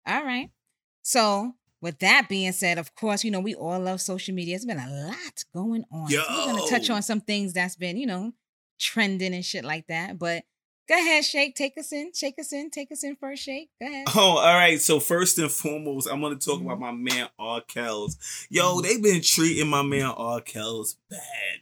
All 0.06 0.24
right. 0.24 0.50
So, 1.04 1.54
with 1.82 2.00
that 2.00 2.28
being 2.28 2.52
said, 2.52 2.78
of 2.78 2.94
course, 2.94 3.24
you 3.24 3.32
know 3.32 3.40
we 3.40 3.56
all 3.56 3.80
love 3.80 4.02
social 4.02 4.36
media. 4.36 4.56
It's 4.58 4.66
been 4.66 4.78
a 4.78 5.06
lot 5.08 5.44
going 5.54 5.86
on. 5.90 6.10
So 6.10 6.22
we're 6.30 6.52
gonna 6.54 6.70
touch 6.70 6.90
on 6.90 7.02
some 7.02 7.22
things 7.22 7.54
that's 7.54 7.78
been, 7.78 7.96
you 7.96 8.06
know, 8.06 8.34
trending 8.80 9.34
and 9.34 9.46
shit 9.46 9.66
like 9.66 9.88
that. 9.88 10.18
But 10.20 10.44
go 10.88 10.96
ahead, 10.96 11.26
Shake. 11.26 11.56
Take 11.56 11.78
us 11.78 11.92
in. 11.92 12.12
Shake 12.14 12.40
us 12.40 12.54
in. 12.54 12.70
Take 12.70 12.92
us 12.92 13.04
in 13.04 13.16
first, 13.16 13.44
Shake. 13.44 13.70
Go 13.80 13.88
ahead. 13.88 14.08
Oh, 14.16 14.38
all 14.38 14.56
right. 14.56 14.80
So 14.80 15.00
first 15.00 15.38
and 15.38 15.52
foremost, 15.52 16.08
I'm 16.12 16.22
gonna 16.22 16.36
talk 16.36 16.62
about 16.62 16.80
my 16.80 16.92
man 16.92 17.28
R. 17.38 17.62
Kells. 17.62 18.18
Yo, 18.50 18.82
they've 18.82 19.02
been 19.02 19.22
treating 19.22 19.68
my 19.68 19.82
man 19.84 20.06
R. 20.06 20.42
Kells 20.42 20.98
bad, 21.10 21.20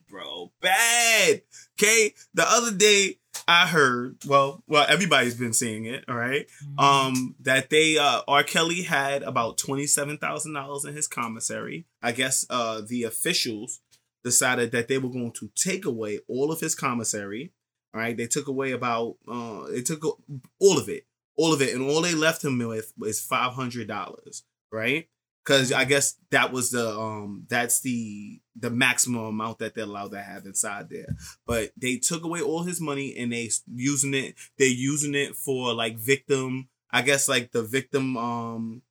bro. 0.09 0.51
Bad. 0.61 1.41
Okay. 1.81 2.13
The 2.33 2.45
other 2.47 2.71
day 2.71 3.17
I 3.47 3.67
heard, 3.67 4.17
well, 4.25 4.63
well, 4.67 4.85
everybody's 4.87 5.35
been 5.35 5.53
seeing 5.53 5.85
it, 5.85 6.05
all 6.07 6.15
right. 6.15 6.47
Um, 6.77 7.35
that 7.41 7.69
they 7.69 7.97
uh 7.97 8.21
R. 8.27 8.43
Kelly 8.43 8.83
had 8.83 9.23
about 9.23 9.57
twenty-seven 9.57 10.17
thousand 10.17 10.53
dollars 10.53 10.85
in 10.85 10.95
his 10.95 11.07
commissary. 11.07 11.85
I 12.01 12.11
guess 12.11 12.45
uh 12.49 12.81
the 12.87 13.03
officials 13.03 13.81
decided 14.25 14.73
that 14.73 14.89
they 14.89 14.97
were 14.97 15.09
going 15.09 15.31
to 15.31 15.49
take 15.55 15.85
away 15.85 16.19
all 16.27 16.51
of 16.51 16.59
his 16.59 16.75
commissary. 16.75 17.53
All 17.93 18.01
right, 18.01 18.17
they 18.17 18.27
took 18.27 18.49
away 18.49 18.73
about 18.73 19.15
uh 19.25 19.67
they 19.67 19.81
took 19.81 20.03
all 20.03 20.77
of 20.77 20.89
it 20.89 21.07
all 21.37 21.53
of 21.53 21.61
it, 21.61 21.73
and 21.73 21.83
all 21.83 22.01
they 22.01 22.13
left 22.13 22.43
him 22.43 22.57
with 22.59 22.93
is 23.03 23.21
five 23.21 23.53
hundred 23.53 23.87
dollars, 23.87 24.43
right? 24.71 25.07
Because 25.43 25.71
I 25.71 25.85
guess 25.85 26.15
that 26.31 26.51
was 26.51 26.71
the 26.71 26.89
um 26.89 27.45
that's 27.49 27.81
the 27.81 28.41
the 28.55 28.69
maximum 28.69 29.25
amount 29.25 29.59
that 29.59 29.75
they're 29.75 29.83
allowed 29.83 30.11
to 30.11 30.21
have 30.21 30.45
inside 30.45 30.89
there. 30.89 31.15
But 31.45 31.71
they 31.77 31.97
took 31.97 32.23
away 32.23 32.41
all 32.41 32.63
his 32.63 32.81
money 32.81 33.15
and 33.17 33.31
they 33.31 33.49
using 33.73 34.13
it. 34.13 34.35
They're 34.57 34.67
using 34.67 35.15
it 35.15 35.35
for 35.35 35.73
like 35.73 35.97
victim. 35.97 36.69
I 36.91 37.01
guess 37.01 37.27
like 37.27 37.51
the 37.51 37.63
victim. 37.63 38.17
Um, 38.17 38.81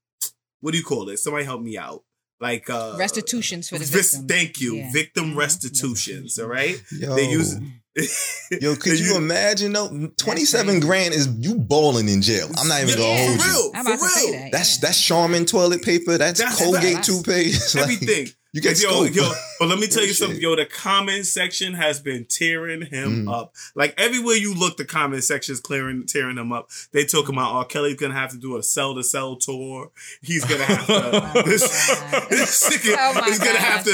what 0.61 0.73
do 0.73 0.79
you 0.79 0.85
call 0.85 1.09
it? 1.09 1.19
Somebody 1.19 1.45
help 1.45 1.62
me 1.62 1.76
out. 1.76 2.05
Like 2.49 2.69
uh 2.69 2.97
Restitutions 2.99 3.69
for 3.71 3.79
the 3.79 3.87
vis- 3.87 4.13
victim. 4.13 4.29
Thank 4.29 4.61
you, 4.61 4.77
Yeah. 4.77 4.93
victim 4.93 5.25
Mhm. 5.33 5.37
restitutions. 5.45 6.39
All 6.39 6.47
right. 6.59 6.77
Yo, 6.93 7.15
They 7.17 7.29
use. 7.31 7.55
yo, 8.61 8.75
could 8.77 8.99
you 8.99 9.17
imagine? 9.17 9.73
though? 9.73 9.89
twenty-seven 10.19 10.81
grand 10.81 11.15
is 11.15 11.27
you 11.39 11.55
balling 11.55 12.09
in 12.09 12.21
jail. 12.21 12.51
I'm 12.59 12.69
not 12.69 12.83
even 12.83 12.99
gonna 12.99 13.17
hold 13.27 13.41
for 13.41 13.47
you. 13.47 13.53
real, 13.53 13.71
I'm 13.75 13.85
for 13.87 13.95
about 13.95 14.01
to 14.15 14.21
real. 14.27 14.33
that. 14.33 14.53
That's 14.53 14.73
yeah. 14.77 14.81
that's 14.83 15.01
Charmin 15.01 15.47
toilet 15.47 15.83
paper. 15.83 16.19
That's, 16.19 16.41
That's 16.41 16.59
Colgate 16.59 16.95
facts. 16.97 17.07
toothpaste. 17.07 17.75
Like, 17.77 17.83
Everything. 17.85 18.29
You 18.54 18.61
get 18.62 18.80
yo, 18.80 19.02
yo, 19.04 19.30
but 19.58 19.68
let 19.68 19.78
me 19.78 19.87
tell 19.88 20.04
you 20.04 20.14
something, 20.14 20.40
yo. 20.40 20.54
The 20.56 20.64
comment 20.64 21.26
section 21.26 21.75
has 21.75 22.00
been 22.00 22.25
tearing 22.25 22.82
him 22.87 23.26
Mm. 23.26 23.32
up. 23.34 23.52
Like 23.75 23.94
everywhere 23.99 24.37
you 24.37 24.54
look, 24.54 24.76
the 24.78 24.84
comment 24.84 25.25
section 25.25 25.52
is 25.52 25.61
clearing, 25.61 26.06
tearing 26.06 26.38
him 26.38 26.52
up. 26.52 26.70
They 26.92 27.04
talking 27.04 27.34
about, 27.34 27.54
oh, 27.61 27.64
Kelly's 27.64 27.96
gonna 27.96 28.14
have 28.14 28.30
to 28.30 28.38
do 28.38 28.56
a 28.56 28.62
cell 28.62 28.94
to 28.94 29.02
cell 29.02 29.37
tour. 29.37 29.90
He's 30.23 30.44
gonna 30.44 30.64
have 30.64 30.87
to. 30.87 31.42
this, 31.44 31.62
this 32.30 32.70
nigga 32.70 32.96
Oh 32.99 33.28
is 33.30 33.38
gonna 33.38 33.52
God. 33.52 33.58
have 33.61 33.84
to. 33.84 33.90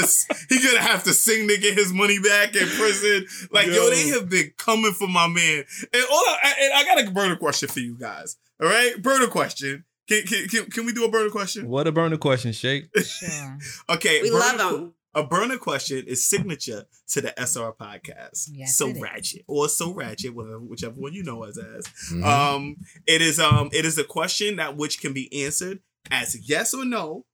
He's 0.47 0.65
gonna 0.65 0.81
have 0.81 1.03
to 1.05 1.13
sing 1.13 1.47
to 1.47 1.57
get 1.57 1.73
his 1.73 1.91
money 1.91 2.19
back 2.19 2.55
in 2.55 2.67
prison. 2.67 3.25
Like 3.51 3.65
yo, 3.67 3.73
Yo. 3.73 3.89
they 3.89 4.07
have 4.09 4.29
been 4.29 4.53
coming 4.57 4.93
for 4.93 5.07
my 5.07 5.27
man. 5.27 5.65
And 5.91 6.03
all, 6.11 6.23
I, 6.43 6.53
and 6.61 6.73
I 6.73 6.83
got 6.85 7.07
a 7.07 7.11
burner 7.11 7.35
question 7.35 7.67
for 7.67 7.79
you 7.79 7.95
guys. 7.97 8.37
All 8.61 8.67
right, 8.69 9.01
burner 9.01 9.25
question. 9.27 9.85
Can, 10.11 10.23
can, 10.23 10.47
can, 10.49 10.65
can 10.65 10.85
we 10.85 10.91
do 10.93 11.05
a 11.05 11.09
burner 11.09 11.29
question? 11.29 11.69
What 11.69 11.87
a 11.87 11.91
burner 11.93 12.17
question, 12.17 12.51
Shake. 12.51 12.85
Sure. 13.03 13.57
Okay, 13.89 14.21
We 14.21 14.29
burner 14.29 14.39
love 14.57 14.71
qu- 14.71 14.77
them. 14.77 14.93
A 15.13 15.23
burner 15.23 15.57
question 15.57 16.03
is 16.07 16.25
signature 16.25 16.83
to 17.09 17.21
the 17.21 17.33
SR 17.37 17.71
podcast. 17.73 18.49
Yes, 18.51 18.75
so 18.77 18.87
it 18.87 18.95
is. 18.97 19.01
ratchet 19.01 19.41
or 19.47 19.67
so 19.69 19.93
ratchet, 19.93 20.33
whatever, 20.33 20.59
whichever 20.59 20.95
one 20.99 21.13
you 21.13 21.23
know 21.23 21.43
us 21.43 21.57
as. 21.57 21.85
Mhm. 22.11 22.23
Um, 22.25 22.75
it 23.07 23.21
is 23.21 23.39
um, 23.39 23.69
it 23.73 23.85
is 23.85 23.97
a 23.97 24.03
question 24.05 24.55
that 24.57 24.75
which 24.77 24.99
can 25.01 25.13
be 25.13 25.43
answered 25.45 25.79
as 26.09 26.37
yes 26.49 26.73
or 26.73 26.83
no, 26.85 27.25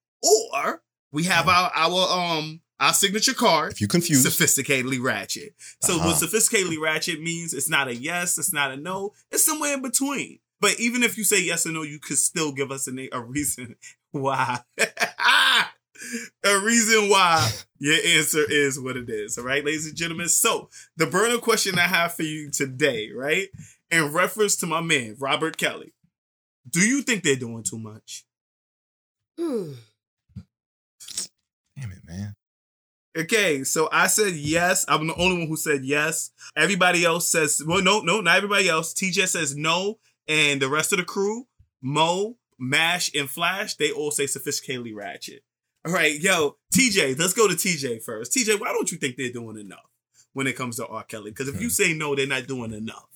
or 0.53 0.81
we 1.12 1.24
have 1.25 1.48
our 1.48 1.72
our 1.75 2.10
um 2.38 2.62
our 2.79 2.93
signature 2.93 3.34
card. 3.36 3.72
if 3.74 3.81
you 3.81 3.88
confused, 3.88 4.25
Sophisticatedly 4.27 5.00
ratchet. 5.01 5.53
So 5.81 5.96
Uh-huh. 5.98 6.07
what 6.07 6.15
sophisticatedly 6.15 6.79
ratchet 6.79 7.22
means 7.22 7.53
it's 7.53 7.69
not 7.69 7.88
a 7.88 7.96
yes, 7.96 8.38
it's 8.39 8.53
not 8.53 8.72
a 8.72 8.77
no, 8.77 9.13
it's 9.31 9.43
somewhere 9.46 9.74
in 9.75 9.81
between. 9.84 10.39
But 10.60 10.80
even 10.80 11.04
if 11.04 11.18
you 11.18 11.24
say 11.24 11.42
yes 11.42 11.66
or 11.66 11.72
no, 11.72 11.84
you 11.84 12.00
could 12.00 12.18
still 12.18 12.52
give 12.52 12.72
us 12.72 12.88
a, 12.88 13.10
a 13.12 13.22
reason 13.22 13.76
why. 14.12 14.60
a 16.44 16.60
reason 16.60 17.10
why 17.10 17.50
your 17.80 17.96
answer 18.06 18.44
is 18.50 18.80
what 18.80 18.98
it 18.98 19.10
is. 19.10 19.38
All 19.38 19.44
right, 19.44 19.64
ladies 19.64 19.88
and 19.88 19.96
gentlemen. 19.96 20.30
So 20.30 20.70
the 20.96 21.08
burner 21.08 21.38
question 21.38 21.78
I 21.78 21.88
have 21.88 22.14
for 22.14 22.24
you 22.24 22.50
today, 22.50 23.12
right, 23.16 23.48
in 23.92 24.14
reference 24.14 24.56
to 24.58 24.66
my 24.66 24.82
man 24.82 25.16
Robert 25.20 25.58
Kelly, 25.58 25.94
do 26.70 26.82
you 26.82 27.02
think 27.02 27.24
they're 27.24 27.36
doing 27.36 27.64
too 27.64 27.80
much? 27.80 28.26
Hmm. 29.40 29.74
damn 31.76 31.92
it, 31.92 32.02
man. 32.06 32.34
Okay, 33.18 33.64
so 33.64 33.90
I 33.92 34.08
said 34.08 34.34
yes. 34.34 34.86
I'm 34.88 35.08
the 35.08 35.16
only 35.16 35.40
one 35.40 35.48
who 35.48 35.56
said 35.56 35.84
yes. 35.84 36.32
Everybody 36.56 37.04
else 37.04 37.30
says, 37.30 37.62
well, 37.66 37.82
no, 37.82 38.02
no, 38.02 38.22
not 38.22 38.38
everybody 38.38 38.70
else. 38.70 38.94
TJ 38.94 39.28
says 39.28 39.56
no, 39.56 39.98
and 40.27 40.62
the 40.62 40.69
rest 40.69 40.91
of 40.93 41.00
the 41.00 41.05
crew, 41.05 41.48
Mo, 41.81 42.38
Mash, 42.60 43.13
and 43.15 43.29
Flash, 43.29 43.75
they 43.75 43.91
all 43.91 44.12
say 44.12 44.25
sophisticatedly 44.25 44.96
ratchet. 44.96 45.43
All 45.86 45.93
right, 45.93 46.19
yo, 46.19 46.57
TJ, 46.75 47.17
let's 47.17 47.34
go 47.34 47.48
to 47.48 47.53
TJ 47.53 48.03
first. 48.03 48.34
TJ, 48.34 48.60
why 48.60 48.74
don't 48.74 48.91
you 48.91 48.98
think 48.98 49.15
they're 49.15 49.31
doing 49.31 49.57
enough 49.57 49.89
when 50.34 50.48
it 50.48 50.55
comes 50.55 50.77
to 50.77 50.88
R. 50.88 51.03
Kelly? 51.03 51.31
Because 51.31 51.48
if 51.48 51.62
you 51.62 51.67
hmm. 51.67 51.72
say 51.72 51.93
no, 51.93 52.15
they're 52.15 52.27
not 52.27 52.48
doing 52.48 52.74
enough. 52.74 53.07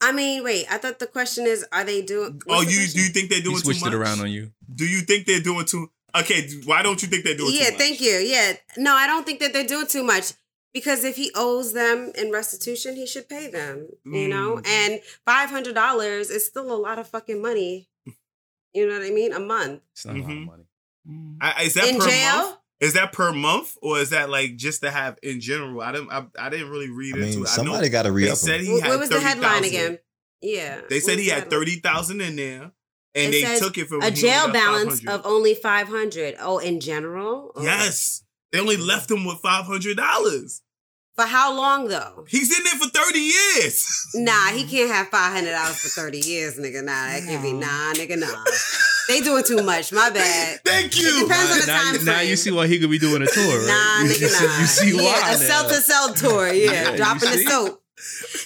I 0.00 0.12
mean, 0.12 0.44
wait. 0.44 0.66
I 0.70 0.78
thought 0.78 0.98
the 0.98 1.06
question 1.06 1.46
is, 1.46 1.64
are 1.72 1.82
they 1.82 2.02
doing? 2.02 2.40
Oh, 2.48 2.60
you 2.60 2.66
question? 2.66 3.00
do 3.00 3.00
you 3.00 3.08
think 3.08 3.30
they're 3.30 3.38
He 3.38 3.44
doing 3.44 3.56
too 3.56 3.62
switched 3.62 3.84
much? 3.84 3.92
it 3.92 3.96
around 3.96 4.20
on 4.20 4.30
you. 4.30 4.52
Do 4.72 4.84
you 4.84 5.00
think 5.00 5.26
they're 5.26 5.40
doing 5.40 5.64
too? 5.64 5.90
Okay, 6.14 6.48
why 6.64 6.82
don't 6.82 7.02
you 7.02 7.08
think 7.08 7.24
they're 7.24 7.36
doing? 7.36 7.54
Yeah, 7.54 7.64
too 7.64 7.70
much? 7.72 7.80
thank 7.80 8.00
you. 8.00 8.12
Yeah, 8.12 8.52
no, 8.76 8.92
I 8.92 9.06
don't 9.06 9.24
think 9.24 9.40
that 9.40 9.52
they're 9.52 9.66
doing 9.66 9.86
too 9.86 10.04
much 10.04 10.34
because 10.74 11.04
if 11.04 11.16
he 11.16 11.30
owes 11.34 11.72
them 11.72 12.12
in 12.16 12.30
restitution, 12.30 12.96
he 12.96 13.06
should 13.06 13.28
pay 13.28 13.48
them. 13.48 13.88
You 14.04 14.28
know, 14.28 14.56
Mm. 14.56 14.66
and 14.66 15.00
five 15.24 15.48
hundred 15.48 15.74
dollars 15.74 16.28
is 16.28 16.44
still 16.46 16.70
a 16.70 16.76
lot 16.76 16.98
of 16.98 17.08
fucking 17.08 17.40
money. 17.40 17.88
You 18.74 18.88
know 18.88 18.98
what 18.98 19.06
I 19.06 19.10
mean? 19.10 19.32
A 19.32 19.38
month 19.40 19.82
It's 19.92 20.04
not 20.04 20.16
a 20.16 20.18
lot 20.20 20.30
of 20.30 20.36
Mhm. 20.36 20.46
money. 20.46 20.64
Mm. 21.08 21.36
I- 21.40 21.62
Is 21.62 21.74
that 21.74 21.88
in 21.88 21.98
per 22.00 22.08
jail. 22.08 22.36
month? 22.36 22.56
Is 22.80 22.92
that 22.94 23.12
per 23.12 23.32
month 23.32 23.76
or 23.80 23.98
is 24.00 24.10
that 24.10 24.28
like 24.30 24.56
just 24.56 24.82
to 24.82 24.90
have 24.90 25.16
in 25.22 25.40
general? 25.40 25.80
I 25.80 25.92
didn't. 25.92 26.10
I, 26.10 26.26
I 26.38 26.48
didn't 26.50 26.70
really 26.70 26.90
read 26.90 27.14
I 27.14 27.18
into 27.20 27.30
mean, 27.36 27.44
it. 27.44 27.48
somebody 27.48 27.88
got 27.88 28.02
to 28.02 28.12
re 28.12 28.24
they 28.24 28.30
up. 28.32 28.36
said 28.36 28.60
he 28.60 28.72
What, 28.72 28.82
had 28.82 28.88
what 28.90 28.98
was 28.98 29.08
the 29.10 29.20
headline 29.20 29.62
30,000. 29.62 29.64
again? 29.86 29.98
Yeah. 30.42 30.80
They 30.90 30.98
said 31.00 31.18
he 31.18 31.26
was 31.26 31.32
had 31.32 31.36
the 31.36 31.44
headline? 31.44 31.50
thirty 31.50 31.76
thousand 31.80 32.20
in 32.20 32.34
there, 32.36 32.62
and 33.14 33.28
It 33.28 33.30
they 33.30 33.42
says 33.42 33.60
took 33.60 33.78
it 33.78 33.88
from 33.88 34.02
a 34.02 34.10
jail 34.10 34.48
balance 34.50 35.00
500. 35.00 35.08
of 35.20 35.24
only 35.24 35.54
five 35.54 35.86
hundred. 35.88 36.34
Oh, 36.40 36.58
in 36.58 36.80
general. 36.80 37.52
Oh. 37.54 37.62
yes. 37.62 38.22
They 38.50 38.58
only 38.60 38.76
left 38.76 39.08
him 39.10 39.24
with 39.24 39.38
five 39.38 39.64
hundred 39.66 39.96
dollars. 39.96 40.60
For 41.16 41.24
how 41.24 41.54
long 41.56 41.86
though? 41.88 42.24
He's 42.28 42.56
in 42.56 42.64
there 42.64 42.74
for 42.74 42.88
thirty 42.88 43.20
years. 43.20 43.84
Nah, 44.16 44.50
he 44.52 44.62
can't 44.64 44.88
have 44.92 45.08
five 45.08 45.32
hundred 45.32 45.50
dollars 45.52 45.76
for 45.80 45.88
thirty 45.88 46.18
years, 46.18 46.56
nigga. 46.56 46.84
Nah, 46.84 47.06
that 47.08 47.22
can't 47.26 47.42
be 47.42 47.52
nah, 47.52 47.92
nigga. 47.94 48.16
Nah, 48.16 48.44
they 49.08 49.20
doing 49.20 49.42
too 49.42 49.60
much. 49.64 49.92
My 49.92 50.08
bad. 50.10 50.60
Thank 50.64 50.92
It 50.92 50.98
you. 50.98 51.22
depends 51.26 51.50
on 51.52 51.58
the 51.60 51.66
now, 51.66 51.82
time 51.92 52.04
now 52.04 52.14
frame. 52.18 52.28
you 52.30 52.36
see 52.36 52.52
why 52.52 52.68
he 52.68 52.78
could 52.78 52.90
be 52.90 52.98
doing 53.00 53.22
a 53.22 53.26
tour, 53.26 53.58
right? 53.58 53.66
Nah, 53.66 54.08
nigga, 54.08 54.30
nah. 54.30 54.60
you 54.60 54.66
see 54.66 54.94
why? 54.94 55.02
Yeah, 55.02 55.28
a 55.28 55.32
now. 55.32 55.34
cell 55.48 55.68
to 55.68 55.74
cell 55.74 56.14
tour. 56.14 56.52
Yeah, 56.52 56.70
Yeah, 56.90 56.96
dropping 56.96 57.28
the 57.30 57.38
see? 57.38 57.46
soap. 57.46 57.82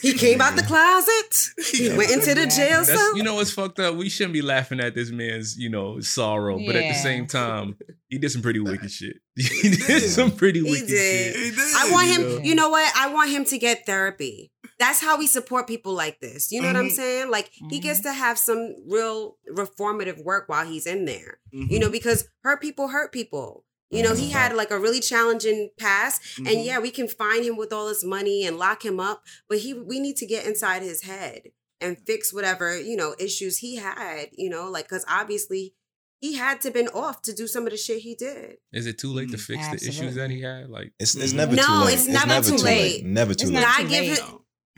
He 0.02 0.12
came 0.18 0.40
out 0.40 0.56
the 0.56 0.62
closet. 0.62 1.66
He 1.72 1.88
went 1.96 2.10
into 2.10 2.34
the 2.34 2.46
jail 2.46 2.84
That's, 2.84 2.88
cell. 2.88 3.16
you 3.16 3.22
know 3.22 3.36
what's 3.36 3.50
fucked 3.50 3.78
up? 3.80 3.94
We 3.96 4.08
shouldn't 4.08 4.34
be 4.34 4.42
laughing 4.42 4.78
at 4.80 4.94
this 4.94 5.10
man's, 5.10 5.56
you 5.58 5.70
know, 5.70 6.00
sorrow. 6.00 6.58
But 6.64 6.76
at 6.76 6.88
the 6.88 6.94
same 6.94 7.26
time, 7.26 7.76
he 8.08 8.18
did 8.18 8.30
some 8.30 8.42
pretty 8.42 8.60
wicked 8.60 8.90
shit. 8.90 9.16
he 9.36 9.70
did 9.70 10.02
some 10.10 10.32
pretty 10.32 10.60
He 10.64 10.70
wicked 10.70 10.88
did. 10.88 11.34
shit. 11.34 11.44
He 11.44 11.50
did. 11.50 11.74
I 11.76 11.90
want 11.90 12.08
him. 12.08 12.22
know? 12.22 12.38
You 12.42 12.54
know 12.54 12.68
what? 12.68 12.92
I 12.96 13.12
want 13.12 13.30
him 13.30 13.44
to 13.46 13.58
get 13.58 13.86
therapy. 13.86 14.52
That's 14.78 15.00
how 15.00 15.18
we 15.18 15.26
support 15.26 15.66
people 15.66 15.92
like 15.92 16.20
this. 16.20 16.52
You 16.52 16.60
know 16.62 16.68
what 16.68 16.76
I'm 16.76 16.88
Mhm. 16.88 16.92
saying? 16.92 17.30
Like 17.30 17.50
he 17.70 17.80
gets 17.80 18.00
to 18.00 18.12
have 18.12 18.38
some 18.38 18.76
real 18.88 19.36
reformative 19.50 20.22
work 20.22 20.48
while 20.48 20.64
he's 20.66 20.86
in 20.86 21.04
there. 21.04 21.38
Mhm. 21.52 21.70
You 21.70 21.80
know, 21.80 21.90
because 21.90 22.28
hurt 22.44 22.60
people 22.60 22.88
hurt 22.88 23.10
people. 23.12 23.64
You 23.90 24.02
know, 24.02 24.14
he 24.14 24.30
had 24.30 24.54
like 24.54 24.70
a 24.70 24.78
really 24.78 25.00
challenging 25.00 25.70
past, 25.78 26.20
Mhm. 26.38 26.50
and 26.50 26.64
yeah, 26.64 26.78
we 26.78 26.90
can 26.90 27.08
find 27.08 27.44
him 27.44 27.56
with 27.56 27.72
all 27.72 27.88
this 27.88 28.04
money 28.04 28.44
and 28.44 28.58
lock 28.58 28.84
him 28.84 29.00
up, 29.00 29.22
but 29.48 29.58
he 29.58 29.72
we 29.72 29.98
need 29.98 30.16
to 30.16 30.26
get 30.26 30.44
inside 30.46 30.82
his 30.82 31.02
head 31.02 31.52
and 31.80 31.96
fix 32.06 32.32
whatever 32.32 32.78
you 32.78 32.96
know 32.96 33.14
issues 33.18 33.58
he 33.58 33.76
had. 33.76 34.28
You 34.36 34.50
know, 34.50 34.70
like 34.70 34.84
because 34.88 35.06
obviously 35.08 35.74
he 36.20 36.34
had 36.34 36.60
to 36.62 36.70
been 36.70 36.88
off 36.88 37.22
to 37.22 37.32
do 37.32 37.46
some 37.46 37.64
of 37.64 37.70
the 37.70 37.78
shit 37.78 38.02
he 38.02 38.14
did. 38.14 38.56
Is 38.72 38.86
it 38.86 38.98
too 38.98 39.10
late 39.12 39.30
to 39.30 39.36
Mm. 39.36 39.40
fix 39.40 39.68
the 39.68 39.88
issues 39.88 40.16
that 40.16 40.30
he 40.30 40.42
had? 40.42 40.68
Like, 40.68 40.92
It's, 40.98 41.14
it's 41.14 41.32
Mhm. 41.32 41.36
never 41.36 41.54
No, 41.56 41.62
too 41.64 41.72
late. 41.86 41.94
it's 41.94 42.06
never 42.08 42.40
too 42.42 42.56
late. 42.56 43.04
Never 43.06 43.34
too 43.34 43.42
It's 43.44 43.50
late. 43.52 43.60
not 43.60 43.76
God 43.76 43.82
too 43.84 43.88
give 43.88 44.04
late. 44.04 44.18
it 44.18 44.24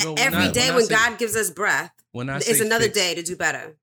no, 0.05 0.12
when 0.12 0.19
every 0.19 0.38
I- 0.45 0.50
day 0.52 0.69
I 0.69 0.76
when 0.76 0.85
say- 0.87 0.95
God 0.95 1.19
gives 1.19 1.35
us 1.37 1.50
breath. 1.50 1.93
when 2.12 2.29
I 2.29 2.37
It's 2.37 2.59
say 2.59 2.61
another 2.61 2.85
fix- 2.85 2.95
day 2.95 3.14
to 3.14 3.23
do 3.23 3.37
better. 3.37 3.76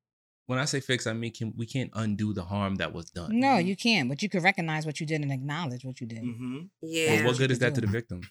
When 0.47 0.59
I 0.59 0.65
say 0.65 0.79
fix, 0.79 1.05
I 1.07 1.13
mean 1.13 1.31
can 1.33 1.53
we 1.57 1.65
can't 1.65 1.91
undo 1.93 2.33
the 2.33 2.43
harm 2.43 2.75
that 2.75 2.93
was 2.93 3.09
done. 3.11 3.37
No, 3.39 3.57
you 3.57 3.75
can't. 3.75 4.07
But 4.09 4.23
you 4.23 4.29
can 4.29 4.41
recognize 4.41 4.85
what 4.85 4.99
you 4.99 5.05
did 5.05 5.21
and 5.21 5.31
acknowledge 5.31 5.83
what 5.85 5.99
you 6.01 6.07
did. 6.07 6.23
Mhm. 6.23 6.69
Yeah. 6.81 7.15
Well, 7.15 7.25
what 7.27 7.37
good 7.37 7.51
is 7.51 7.57
you 7.57 7.65
that 7.65 7.75
to 7.75 7.81
the 7.81 7.87
victim? 7.87 8.21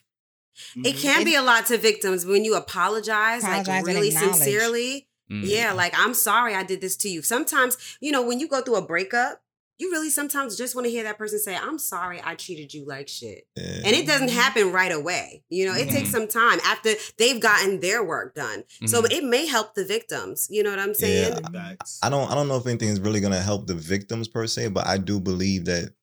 It 0.77 0.95
Mhm. 0.95 1.01
can 1.01 1.23
be 1.23 1.35
a 1.35 1.43
lot 1.43 1.67
to 1.67 1.77
victims 1.77 2.25
when 2.25 2.43
you 2.43 2.55
apologize, 2.55 3.43
Apologize 3.43 3.67
like 3.67 3.85
really 3.85 4.09
sincerely. 4.09 5.07
Mm. 5.31 5.43
Yeah, 5.47 5.73
like 5.73 5.93
I'm 5.95 6.15
sorry 6.15 6.55
I 6.55 6.63
did 6.63 6.81
this 6.81 6.95
to 6.97 7.09
you. 7.09 7.21
Sometimes, 7.21 7.77
you 8.01 8.11
know, 8.11 8.23
when 8.25 8.39
you 8.39 8.47
go 8.47 8.61
through 8.61 8.77
a 8.77 8.81
breakup, 8.81 9.43
you 9.79 9.91
really 9.91 10.09
sometimes 10.09 10.57
just 10.57 10.73
want 10.75 10.85
to 10.85 10.91
hear 10.91 11.03
that 11.03 11.17
person 11.17 11.39
say, 11.39 11.55
I'm 11.55 11.77
sorry 11.77 12.19
I 12.23 12.35
treated 12.35 12.73
you 12.73 12.85
like 12.85 13.07
shit. 13.07 13.43
Yeah. 13.55 13.81
And 13.85 13.95
it 13.95 14.07
doesn't 14.07 14.29
happen 14.31 14.71
right 14.71 14.91
away. 14.91 15.43
You 15.49 15.67
know, 15.67 15.75
it 15.75 15.85
Yeah. 15.87 15.93
takes 15.93 16.09
some 16.09 16.27
time 16.27 16.59
after 16.65 16.93
they've 17.17 17.39
gotten 17.39 17.79
their 17.79 18.03
work 18.03 18.33
done. 18.33 18.63
So 18.87 19.01
Mhm. 19.03 19.11
it 19.11 19.23
may 19.23 19.45
help 19.45 19.75
the 19.75 19.85
victims. 19.85 20.47
You 20.49 20.63
know 20.63 20.71
what 20.71 20.79
I'm 20.79 20.93
saying? 20.95 21.39
Yeah. 21.41 21.49
Facts. 21.49 21.99
I 22.01 22.09
don't 22.09 22.29
I 22.31 22.35
don't 22.35 22.47
know 22.47 22.57
if 22.57 22.65
anything 22.65 22.89
is 22.89 22.99
really 22.99 23.19
gonna 23.19 23.41
help 23.41 23.67
the 23.67 23.75
victims 23.75 24.27
per 24.27 24.47
se, 24.47 24.69
but 24.69 24.87
I 24.87 24.97
do 24.97 25.19
believe 25.19 25.65
that 25.65 25.93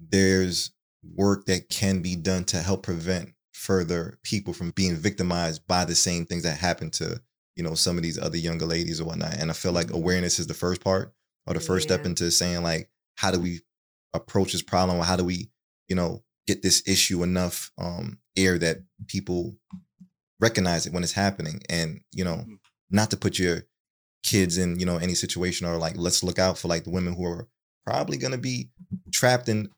there's 0.00 0.70
work 1.14 1.46
that 1.46 1.68
can 1.68 2.00
be 2.02 2.16
done 2.16 2.44
to 2.44 2.58
help 2.58 2.82
prevent 2.82 3.30
further 3.52 4.18
people 4.22 4.52
from 4.52 4.70
being 4.72 4.94
victimized 4.96 5.66
by 5.66 5.84
the 5.84 5.94
same 5.94 6.26
things 6.26 6.42
that 6.42 6.58
happened 6.58 6.92
to, 6.92 7.20
you 7.54 7.62
know, 7.62 7.74
some 7.74 7.96
of 7.96 8.02
these 8.02 8.18
other 8.18 8.36
younger 8.36 8.66
ladies 8.66 9.00
or 9.00 9.04
whatnot. 9.06 9.34
And 9.34 9.50
I 9.50 9.54
feel 9.54 9.72
like 9.72 9.90
awareness 9.90 10.38
is 10.38 10.46
the 10.46 10.54
first 10.54 10.80
part 10.82 11.12
or 11.46 11.54
the 11.54 11.60
first 11.60 11.88
step 11.88 12.04
into 12.04 12.30
saying 12.30 12.62
like, 12.62 12.90
how 13.16 13.30
do 13.30 13.40
we 13.40 13.60
approach 14.14 14.52
this 14.52 14.62
problem? 14.62 14.98
Or 14.98 15.04
how 15.04 15.16
do 15.16 15.24
we, 15.24 15.50
you 15.88 15.96
know, 15.96 16.22
get 16.46 16.62
this 16.62 16.82
issue 16.86 17.22
enough 17.22 17.70
um 17.78 18.18
air 18.36 18.58
that 18.58 18.78
people 19.08 19.56
recognize 20.40 20.86
it 20.86 20.92
when 20.92 21.02
it's 21.02 21.12
happening? 21.12 21.62
And, 21.68 22.00
you 22.12 22.24
know, 22.24 22.36
Mhm. 22.36 22.58
not 22.90 23.10
to 23.10 23.16
put 23.16 23.38
your 23.38 23.62
kids 24.22 24.58
in 24.58 24.78
you 24.80 24.84
know 24.84 24.96
any 24.96 25.14
situation 25.14 25.68
or 25.68 25.76
like 25.76 25.96
let's 25.96 26.24
look 26.24 26.36
out 26.38 26.58
for 26.58 26.66
like 26.66 26.82
the 26.82 26.90
women 26.90 27.14
who 27.14 27.24
are 27.24 27.46
probably 27.84 28.16
going 28.16 28.32
to 28.32 28.38
be 28.38 28.68
trapped 29.12 29.48
in 29.48 29.68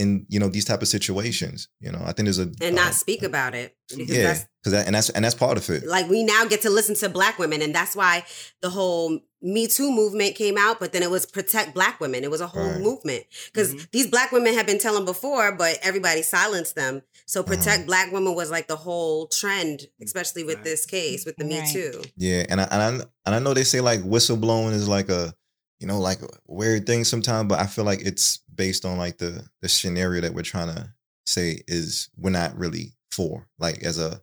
in 0.00 0.26
you 0.28 0.40
know 0.40 0.48
these 0.48 0.64
type 0.64 0.82
of 0.82 0.88
situations 0.88 1.68
you 1.80 1.90
know 1.92 2.02
i 2.04 2.12
think 2.12 2.24
there's 2.26 2.38
a 2.46 2.48
And 2.68 2.78
uh, 2.78 2.82
not 2.84 2.94
speak 2.94 3.22
about 3.22 3.54
it. 3.54 3.76
Because 3.88 4.08
yeah 4.16 4.22
that's 4.28 4.44
because 4.62 4.72
that 4.72 4.86
and 4.86 4.94
that's 4.94 5.10
and 5.10 5.24
that's 5.24 5.34
part 5.34 5.56
of 5.58 5.68
it 5.70 5.84
like 5.96 6.08
we 6.08 6.22
now 6.22 6.44
get 6.52 6.60
to 6.62 6.70
listen 6.70 6.94
to 7.02 7.08
black 7.08 7.38
women 7.38 7.60
and 7.62 7.74
that's 7.74 7.94
why 7.96 8.24
the 8.62 8.70
whole 8.70 9.18
me 9.42 9.66
too 9.66 9.90
movement 9.90 10.36
came 10.36 10.56
out 10.58 10.78
but 10.78 10.92
then 10.92 11.02
it 11.02 11.10
was 11.10 11.26
protect 11.26 11.74
black 11.74 11.98
women 12.00 12.22
it 12.22 12.30
was 12.30 12.40
a 12.40 12.46
whole 12.46 12.72
Right. 12.74 12.80
movement 12.88 13.24
because 13.52 13.74
Mhm. 13.74 13.90
these 13.90 14.06
black 14.14 14.30
women 14.32 14.54
have 14.54 14.66
been 14.66 14.78
telling 14.78 15.04
before 15.04 15.46
but 15.62 15.78
everybody 15.82 16.22
silenced 16.22 16.74
them 16.76 17.02
so 17.26 17.42
protect 17.42 17.86
black 17.86 18.12
women 18.12 18.34
was 18.34 18.50
like 18.50 18.68
the 18.68 18.76
whole 18.76 19.26
trend 19.40 19.76
especially 20.02 20.44
with 20.44 20.56
Right. 20.56 20.64
this 20.70 20.86
case 20.86 21.24
with 21.26 21.36
the 21.36 21.44
me 21.44 21.60
too 21.72 21.92
yeah 22.16 22.44
and 22.50 22.60
I, 22.60 22.64
and 22.70 22.82
I 22.82 22.88
and 23.26 23.34
i 23.34 23.38
know 23.40 23.54
they 23.54 23.64
say 23.64 23.80
like 23.80 24.00
whistleblowing 24.02 24.72
is 24.72 24.86
like 24.88 25.08
a 25.08 25.34
you 25.80 25.86
know 25.88 25.98
like 25.98 26.20
a 26.22 26.28
weird 26.46 26.86
thing 26.86 27.02
sometimes 27.04 27.48
but 27.48 27.58
i 27.58 27.66
feel 27.66 27.84
like 27.90 28.02
it's 28.10 28.40
based 28.60 28.84
on 28.84 28.98
like 28.98 29.16
the 29.16 29.42
the 29.62 29.70
scenario 29.70 30.20
that 30.20 30.34
we're 30.34 30.42
trying 30.42 30.68
to 30.68 30.92
say 31.24 31.62
is 31.66 32.10
we're 32.18 32.28
not 32.28 32.54
really 32.58 32.92
for 33.10 33.48
like 33.58 33.82
as 33.82 33.98
a 33.98 34.20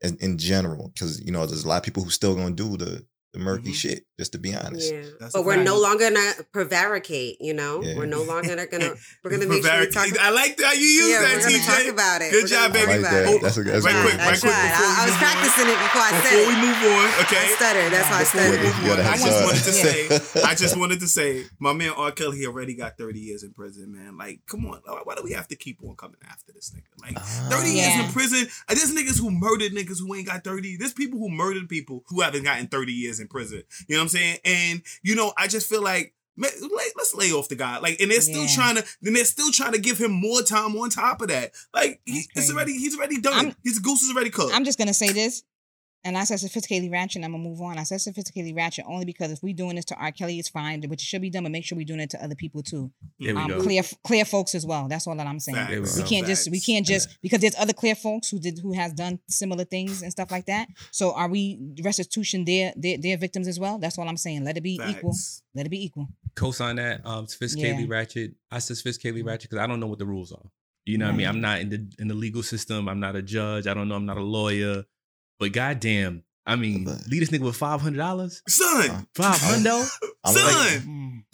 in, 0.00 0.38
general 0.38 0.92
because 0.94 1.20
you 1.20 1.32
know 1.32 1.44
there's 1.44 1.64
a 1.64 1.68
lot 1.68 1.78
of 1.78 1.82
people 1.82 2.04
who 2.04 2.10
still 2.10 2.36
gonna 2.36 2.54
do 2.54 2.76
the 2.76 3.04
the 3.32 3.38
murky 3.38 3.70
Mhm. 3.70 3.74
shit 3.74 4.06
just 4.18 4.32
to 4.32 4.38
be 4.38 4.54
honest 4.54 4.92
yeah 4.92 5.02
That's 5.20 5.32
but 5.32 5.44
we're 5.44 5.54
fact. 5.54 5.64
no 5.66 5.78
longer 5.78 6.10
gonna 6.10 6.32
prevaricate 6.52 7.36
you 7.40 7.54
know 7.54 7.82
Yeah. 7.82 7.96
we're 7.96 8.06
no 8.06 8.22
longer 8.22 8.56
gonna 8.66 8.94
we're 9.24 9.30
gonna 9.30 9.46
make 9.46 9.64
sure 9.64 9.80
we 9.80 9.86
talk 9.90 10.08
I 10.18 10.30
like 10.30 10.60
how 10.60 10.72
you 10.72 10.82
use 10.86 11.10
yeah, 11.10 11.20
that, 11.22 11.36
we're 11.38 11.50
gonna 11.50 11.62
talk 11.64 11.78
TJ. 11.86 11.88
about 11.90 12.22
it 12.22 12.30
Good 12.32 12.42
We're 12.44 12.48
job, 12.48 12.72
baby. 12.72 12.90
I 12.92 12.96
like 12.98 13.10
that. 13.10 13.26
it. 13.34 13.42
That's 13.42 13.56
a- 13.56 13.62
that's 13.62 13.84
right 13.84 13.94
good. 13.94 14.02
quick, 14.10 14.18
I 14.20 14.30
right 14.30 14.40
quick. 14.40 14.52
I, 14.52 14.98
I 14.98 15.04
was 15.06 15.16
practicing 15.16 15.68
it 15.70 15.78
before 15.78 16.02
I 16.02 16.10
said 16.10 16.22
Before 16.22 16.48
we 16.50 16.54
it. 16.58 16.66
move 16.66 16.80
on, 16.90 17.06
I 17.06 17.22
okay? 17.22 17.46
stuttered. 17.54 17.90
That's 17.94 18.10
why 18.10 18.18
I 18.18 18.24
Before 18.26 18.40
stuttered. 18.40 18.62
move 18.66 18.82
You 18.82 18.92
I 18.98 19.16
just 19.16 19.38
some. 19.38 19.44
wanted 19.46 19.64
to 19.64 19.72
say, 19.72 20.42
I 20.50 20.54
just 20.54 20.76
wanted 20.76 21.00
to 21.00 21.08
say, 21.08 21.44
my 21.58 21.72
man 21.72 21.90
R. 21.96 22.10
Kelly 22.12 22.46
already 22.46 22.74
got 22.74 22.98
30 22.98 23.20
years 23.20 23.42
in 23.42 23.52
prison, 23.52 23.92
man. 23.92 24.16
Like, 24.18 24.40
come 24.46 24.66
on, 24.66 24.80
why 25.04 25.14
do 25.14 25.22
we 25.22 25.32
have 25.32 25.46
to 25.48 25.56
keep 25.56 25.78
on 25.82 25.94
coming 25.96 26.18
after 26.28 26.52
this 26.52 26.72
nigga? 26.74 26.90
Like, 27.00 27.18
30 27.50 27.70
years 27.70 27.94
in 27.94 28.10
prison. 28.12 28.48
And 28.68 28.78
there's 28.78 28.90
niggas 28.92 29.18
who 29.20 29.30
murdered 29.30 29.72
niggas 29.72 30.00
who 30.00 30.14
ain't 30.14 30.26
got 30.26 30.42
30. 30.44 30.76
There's 30.76 30.92
people 30.92 31.18
who 31.20 31.28
murdered 31.30 31.68
people 31.68 32.02
who 32.08 32.20
haven't 32.22 32.42
gotten 32.44 32.66
30 32.66 32.92
years 32.92 33.19
in 33.20 33.28
prison. 33.28 33.62
You 33.88 33.96
know 33.96 34.00
what 34.00 34.04
I'm 34.04 34.08
saying? 34.08 34.38
And 34.44 34.82
you 35.02 35.14
know, 35.14 35.32
I 35.36 35.46
just 35.48 35.68
feel 35.68 35.82
like. 35.82 36.14
Let's 36.36 37.14
lay 37.14 37.32
off 37.32 37.48
the 37.50 37.54
guy, 37.56 37.78
like, 37.80 38.00
and 38.00 38.10
they're 38.10 38.20
still 38.22 38.44
Yeah. 38.44 38.54
trying 38.54 38.76
to. 38.76 38.84
Then 39.02 39.12
they're 39.12 39.26
still 39.26 39.50
trying 39.52 39.72
to 39.72 39.78
give 39.78 39.98
him 39.98 40.10
more 40.12 40.40
time 40.40 40.74
on 40.76 40.88
top 40.88 41.20
of 41.20 41.28
that. 41.28 41.52
Like, 41.74 42.00
he, 42.06 42.22
it's 42.34 42.50
already, 42.50 42.72
he's 42.78 42.96
already 42.96 43.20
done. 43.20 43.34
I'm- 43.46 43.56
His 43.62 43.78
goose 43.78 44.00
is 44.02 44.10
already 44.10 44.30
cooked. 44.30 44.54
I'm 44.54 44.64
just 44.64 44.78
gonna 44.78 44.94
say 44.94 45.12
this, 45.12 45.42
and 46.04 46.16
I 46.16 46.24
said 46.24 46.38
sophisticatedly 46.38 46.90
ratchet. 46.90 47.16
And 47.16 47.24
I'm 47.26 47.32
gonna 47.32 47.44
move 47.44 47.60
on. 47.60 47.78
I 47.78 47.82
said 47.84 47.98
sophisticatedly 48.00 48.56
ratchet 48.56 48.84
only 48.88 49.04
because 49.04 49.30
if 49.32 49.42
we 49.42 49.52
doing 49.52 49.76
this 49.76 49.84
to 49.86 49.94
R. 49.96 50.12
Kelly, 50.12 50.38
it's 50.38 50.48
fine, 50.48 50.82
which 50.88 51.00
should 51.00 51.22
be 51.22 51.30
done, 51.30 51.42
but 51.44 51.52
make 51.52 51.64
sure 51.64 51.76
we're 51.76 51.84
doing 51.84 52.00
it 52.00 52.10
to 52.10 52.22
other 52.24 52.34
people 52.34 52.62
too. 52.62 52.90
There 53.18 53.34
we 53.34 53.40
Um, 53.40 53.48
go. 53.48 53.62
clear, 53.62 53.82
clear 54.04 54.24
folks 54.24 54.54
as 54.54 54.64
well. 54.64 54.88
That's 54.88 55.06
all 55.06 55.16
that 55.16 55.26
I'm 55.26 55.40
saying. 55.40 55.56
Facts. 55.56 55.96
We 55.96 56.02
We 56.02 56.08
can't 56.08 56.26
just 56.26 56.50
we 56.50 56.60
can't 56.60 56.86
just 56.86 57.08
because 57.22 57.40
there's 57.40 57.56
other 57.56 57.72
clear 57.72 57.94
folks 57.94 58.28
who 58.30 58.38
did 58.38 58.58
who 58.60 58.72
has 58.72 58.92
done 58.92 59.18
similar 59.28 59.64
things 59.64 60.02
and 60.02 60.10
stuff 60.10 60.30
like 60.30 60.46
that. 60.46 60.68
So 60.90 61.12
are 61.12 61.28
we 61.28 61.58
restitution 61.82 62.44
their 62.44 62.72
their, 62.76 62.98
their 62.98 63.16
victims 63.18 63.48
as 63.48 63.58
well? 63.60 63.78
That's 63.78 63.98
all 63.98 64.08
I'm 64.08 64.16
saying. 64.16 64.44
Let 64.44 64.56
it 64.56 64.62
be 64.62 64.80
equal. 64.88 65.14
Let 65.54 65.66
it 65.66 65.70
be 65.70 65.84
equal. 65.84 66.08
co-sign 66.36 66.76
that. 66.76 67.04
Um, 67.04 67.26
sophisticatedly 67.26 67.80
Yeah. 67.88 67.94
ratchet. 67.96 68.34
I 68.50 68.60
said 68.60 68.76
sophisticatedly 68.76 69.24
ratchet 69.26 69.50
because 69.50 69.62
I 69.62 69.66
don't 69.66 69.80
know 69.80 69.88
what 69.88 69.98
the 69.98 70.06
rules 70.06 70.32
are. 70.32 70.46
You 70.86 70.96
know 70.98 71.06
what 71.06 71.14
I 71.14 71.16
mean? 71.18 71.26
I'm 71.26 71.40
not 71.40 71.60
in 71.60 71.68
the 71.68 71.86
in 71.98 72.08
the 72.08 72.14
legal 72.14 72.42
system. 72.42 72.88
I'm 72.88 73.00
not 73.00 73.14
a 73.16 73.22
judge. 73.22 73.66
I 73.66 73.74
don't 73.74 73.88
know. 73.88 73.96
I'm 73.96 74.06
not 74.06 74.16
a 74.16 74.22
lawyer. 74.22 74.84
But 75.40 75.52
goddamn, 75.52 76.22
I 76.46 76.54
mean, 76.56 76.84
But- 76.84 77.06
lead 77.08 77.22
this 77.22 77.30
nigga 77.30 77.40
with 77.40 77.56
five 77.56 77.80
hundred 77.80 77.96
dollars. 77.98 78.42
Son, 78.48 79.06
Five 79.14 79.36
hundo. 79.40 79.88
Son. 80.26 80.54
like-. 80.54 80.82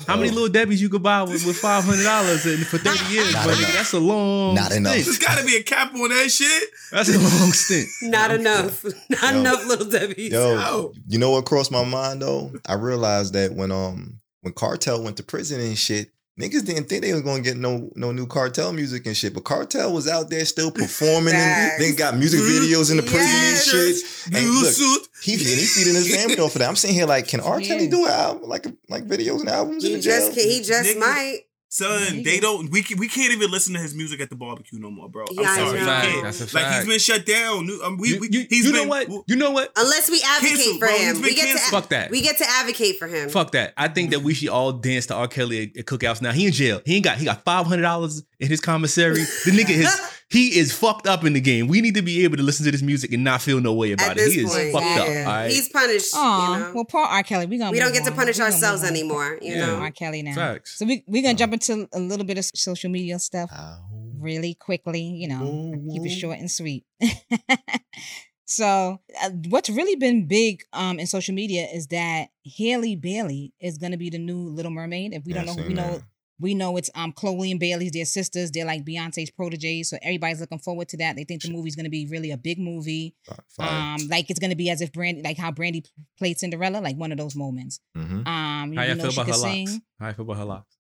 How 0.07 0.17
many 0.17 0.31
little 0.31 0.49
Debbie's 0.49 0.81
you 0.81 0.89
could 0.89 1.03
buy 1.03 1.23
with, 1.23 1.45
with 1.45 1.57
five 1.57 1.83
hundred 1.85 2.05
dollars 2.05 2.43
for 2.67 2.79
thirty 2.79 3.13
years? 3.13 3.33
Not 3.33 3.47
buddy? 3.47 3.59
enough. 3.59 3.73
That's 3.73 3.93
a 3.95 3.99
long. 3.99 4.55
Not 4.55 4.73
enough. 4.73 4.93
stint. 4.93 5.07
there's 5.07 5.19
got 5.19 5.39
to 5.39 5.45
be 5.47 5.57
a 5.57 5.63
cap 5.63 5.93
on 5.95 6.09
that 6.11 6.31
shit. 6.31 6.69
That's 6.93 7.09
a 7.09 7.19
long 7.19 7.53
stint. 7.53 7.89
Not 8.03 8.31
enough. 8.31 8.85
Not 9.11 9.35
Yo. 9.35 9.41
enough, 9.41 9.67
little 9.67 9.89
Debbie. 9.89 10.29
Yo, 10.31 10.55
Yo. 10.55 10.93
you 11.09 11.19
know 11.19 11.31
what 11.31 11.47
crossed 11.47 11.73
my 11.73 11.85
mind 11.85 12.23
though? 12.23 12.53
I 12.69 12.75
realized 12.75 13.33
that 13.35 13.53
when 13.55 13.73
um 13.73 14.21
when 14.43 14.53
Kartel 14.53 15.03
went 15.03 15.17
to 15.17 15.23
prison 15.25 15.61
and 15.61 15.77
shit, 15.77 16.11
niggas 16.39 16.65
didn't 16.67 16.85
think 16.89 17.03
they 17.03 17.13
was 17.13 17.23
gonna 17.23 17.43
get 17.43 17.57
no 17.57 17.91
no 17.95 18.13
new 18.13 18.27
Kartel 18.27 18.73
music 18.73 19.07
and 19.07 19.17
shit. 19.17 19.33
But 19.35 19.45
Kartel 19.45 19.93
was 19.93 20.07
out 20.09 20.29
there 20.31 20.45
still 20.45 20.71
performing 20.71 21.35
and 21.35 21.71
Facts. 21.71 21.79
then 21.83 21.95
got 21.97 22.17
music 22.17 22.41
mm-hmm. 22.41 22.65
videos 22.65 22.91
in 22.91 22.97
the 22.99 23.03
prison 23.03 23.21
Yes. 23.21 23.73
and 23.73 23.95
shit. 23.97 24.35
And 24.37 24.47
Blue 24.47 24.63
look, 24.63 24.73
suit. 24.75 25.09
he 25.23 25.33
and 25.35 25.41
he 25.43 25.67
feeding 25.67 25.95
his 25.95 26.15
family 26.15 26.39
off 26.39 26.55
of 26.55 26.61
that. 26.61 26.69
I'm 26.69 26.77
sitting 26.77 26.97
here 26.97 27.07
like, 27.07 27.27
can 27.29 27.41
R. 27.41 27.61
Kelly 27.61 27.85
Yeah. 27.85 27.91
do 27.91 28.05
an 28.05 28.11
album 28.13 28.49
like 28.49 28.67
like 28.89 29.07
videos 29.07 29.41
and 29.41 29.49
albums 29.49 29.85
in 29.85 29.91
He 29.91 29.97
the 29.97 30.03
jail? 30.03 30.27
just 30.29 30.39
he 30.39 30.63
just 30.63 30.91
Nigga. 30.91 31.01
might. 31.01 31.41
Son, 31.69 32.23
they 32.23 32.39
don't. 32.39 32.71
We 32.71 32.83
can, 32.83 32.97
we 32.99 33.09
can't 33.09 33.33
even 33.33 33.51
listen 33.51 33.75
to 33.75 33.81
his 33.81 33.95
music 33.95 34.21
at 34.21 34.31
the 34.31 34.37
barbecue 34.37 34.79
no 34.79 34.91
more, 34.91 35.09
bro. 35.09 35.25
I'm 35.29 35.35
Yeah, 35.43 35.55
sorry, 35.57 35.67
know. 35.67 35.73
we 35.73 35.79
Fact, 35.87 36.07
can't. 36.39 36.55
Like 36.55 36.75
he's 36.77 36.87
been 36.87 36.99
shut 37.01 37.27
down. 37.27 37.69
Um, 37.85 37.97
we, 37.99 38.11
You, 38.11 38.21
we, 38.21 38.29
you- 38.31 38.47
he's 38.49 38.67
you 38.67 38.73
been, 38.73 38.83
know 38.85 38.89
what? 38.89 39.09
You 39.27 39.37
know 39.37 39.51
what? 39.51 39.73
Unless 39.77 40.09
we 40.11 40.23
advocate 40.25 40.57
Cancel, 40.59 40.73
for 40.75 40.79
bro. 40.79 40.97
him, 40.97 41.17
we 41.17 41.23
been 41.23 41.35
get 41.35 41.57
to. 41.59 41.71
Fuck 41.71 41.89
that. 41.89 42.11
we 42.11 42.21
get 42.23 42.39
to 42.39 42.45
advocate 42.49 42.99
for 42.99 43.09
him. 43.09 43.29
Fuck 43.29 43.53
that. 43.53 43.75
I 43.77 43.89
think 43.89 44.11
that 44.11 44.21
we 44.21 44.33
should 44.33 44.49
all 44.49 44.73
dance 44.73 45.07
to 45.07 45.15
R. 45.15 45.27
Kelly 45.29 45.73
at, 45.75 45.81
at 45.81 45.87
cookouts 45.87 46.23
now. 46.23 46.31
He 46.33 46.47
in 46.47 46.53
jail. 46.53 46.81
He 46.87 46.97
ain't 46.97 47.05
got 47.05 47.19
he 47.19 47.25
got 47.25 47.45
five 47.45 47.67
hundred 47.67 47.83
dollars 47.83 48.23
in 48.39 48.49
his 48.49 48.61
commissary. 48.61 49.15
The 49.45 49.51
nigga 49.51 49.71
is 49.71 50.01
he 50.29 50.59
is 50.59 50.73
fucked 50.77 51.07
up 51.07 51.25
in 51.25 51.35
the 51.35 51.41
game. 51.41 51.69
We 51.69 51.81
need 51.81 51.95
to 51.95 52.03
be 52.03 52.25
able 52.25 52.37
to 52.37 52.43
listen 52.43 52.65
to 52.65 52.73
this 52.73 52.83
music 52.83 53.13
and 53.13 53.23
not 53.23 53.43
feel 53.43 53.61
no 53.61 53.73
way 53.73 53.93
about 53.93 54.11
At 54.11 54.17
it. 54.17 54.21
this 54.21 54.35
He 54.35 54.41
is 54.41 54.53
fucked 54.73 54.85
yeah. 54.85 55.03
up. 55.03 55.09
All 55.09 55.25
right. 55.25 55.51
he's 55.51 55.69
punished. 55.69 56.13
Oh, 56.15 56.53
you 56.55 56.59
know? 56.61 56.73
well, 56.75 56.85
poor 56.85 57.05
R. 57.05 57.23
Kelly. 57.23 57.47
We 57.47 57.59
gonna 57.59 57.71
we 57.71 57.79
don't 57.79 57.89
move 57.89 57.95
get 57.99 58.05
to 58.07 58.13
punish 58.13 58.39
We 58.39 58.45
ourselves 58.45 58.83
anymore. 58.83 59.39
You 59.41 59.55
Yeah. 59.55 59.67
know, 59.67 59.77
R. 59.77 59.91
Kelly 59.93 60.23
now. 60.23 60.35
Facts. 60.35 60.79
So 60.79 60.85
we 60.87 61.05
we 61.07 61.23
gonna 61.23 61.35
jump 61.35 61.53
into 61.53 61.89
a 61.93 62.01
little 62.01 62.27
bit 62.27 62.39
of 62.39 62.45
social 62.45 62.91
media 62.91 63.19
stuff 63.21 63.51
Ow. 63.53 63.79
really 64.19 64.55
quickly. 64.55 65.03
You 65.03 65.29
know, 65.29 65.39
Whoa, 65.39 65.93
keep 65.93 66.07
it 66.07 66.11
short 66.17 66.39
and 66.39 66.51
sweet. 66.51 66.85
so 68.45 69.01
uh, 69.23 69.31
what's 69.49 69.69
really 69.71 69.97
been 69.97 70.27
big 70.27 70.63
um 70.73 70.99
in 70.99 71.07
social 71.07 71.35
media 71.35 71.67
is 71.73 71.89
that 71.89 72.29
Halle 72.59 72.97
Bailey 72.97 73.53
is 73.61 73.79
gonna 73.79 73.97
be 73.97 74.11
the 74.11 74.19
new 74.19 74.39
Little 74.49 74.71
Mermaid. 74.71 75.13
If 75.15 75.25
we 75.25 75.33
don't 75.33 75.47
know, 75.47 75.53
who 75.53 75.59
seen 75.61 75.69
we 75.69 75.75
know 75.75 75.93
that. 75.95 76.03
We 76.39 76.55
know 76.55 76.77
it's 76.77 76.91
um 76.95 77.13
Chloe 77.13 77.51
and 77.51 77.59
Bailey's. 77.61 77.93
They're 77.93 78.05
sisters. 78.05 78.51
They're 78.51 78.65
like 78.67 78.85
Beyonce's 78.85 79.31
proteges. 79.31 79.91
So 79.91 79.97
everybody's 80.03 80.41
looking 80.41 80.59
forward 80.59 80.89
to 80.91 80.97
that. 80.99 81.17
They 81.17 81.25
think 81.25 81.43
the 81.43 81.51
movie's 81.51 81.77
gonna 81.77 81.89
be 81.89 82.07
really 82.07 82.31
a 82.31 82.37
big 82.37 82.59
movie. 82.59 83.15
Fire. 83.57 83.95
Um, 83.99 84.09
like 84.09 84.29
it's 84.31 84.39
gonna 84.39 84.57
be 84.57 84.69
as 84.71 84.81
if 84.81 84.93
Brandy, 84.93 85.23
like 85.23 85.39
how 85.39 85.51
Brandy 85.51 85.85
played 86.19 86.39
Cinderella, 86.39 86.79
like 86.79 86.97
one 86.97 87.13
of 87.13 87.19
those 87.19 87.35
moments. 87.37 87.81
Mhm. 87.97 88.27
Um, 88.27 88.73
you 88.73 88.79
How 88.79 88.85
you 88.85 88.95
know 88.97 89.03
feel 89.05 89.11
she 89.13 89.21
about 89.21 89.27
her 89.27 89.33
could 89.33 89.41
locks? 89.41 89.71
sing. 89.71 89.83
How 89.99 90.09
you 90.09 90.15
feel 90.15 90.25
about 90.25 90.37
her 90.39 90.45
locks? 90.45 90.77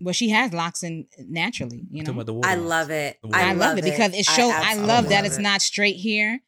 Well, 0.00 0.14
she 0.14 0.30
has 0.30 0.52
locks 0.52 0.82
in 0.82 1.06
naturally. 1.18 1.84
You 1.90 2.02
know, 2.04 2.22
the 2.22 2.40
I 2.44 2.54
love 2.54 2.90
it. 2.90 3.18
The 3.22 3.36
I, 3.36 3.50
I, 3.50 3.52
love 3.52 3.76
it 3.78 3.84
because 3.84 4.14
it 4.14 4.24
shows. 4.24 4.50
I, 4.52 4.56
absolutely 4.70 4.86
love 4.88 5.08
that 5.10 5.16
love 5.16 5.24
it's 5.26 5.38
it. 5.38 5.42
not 5.42 5.60
straight 5.62 5.96
here. 5.96 6.40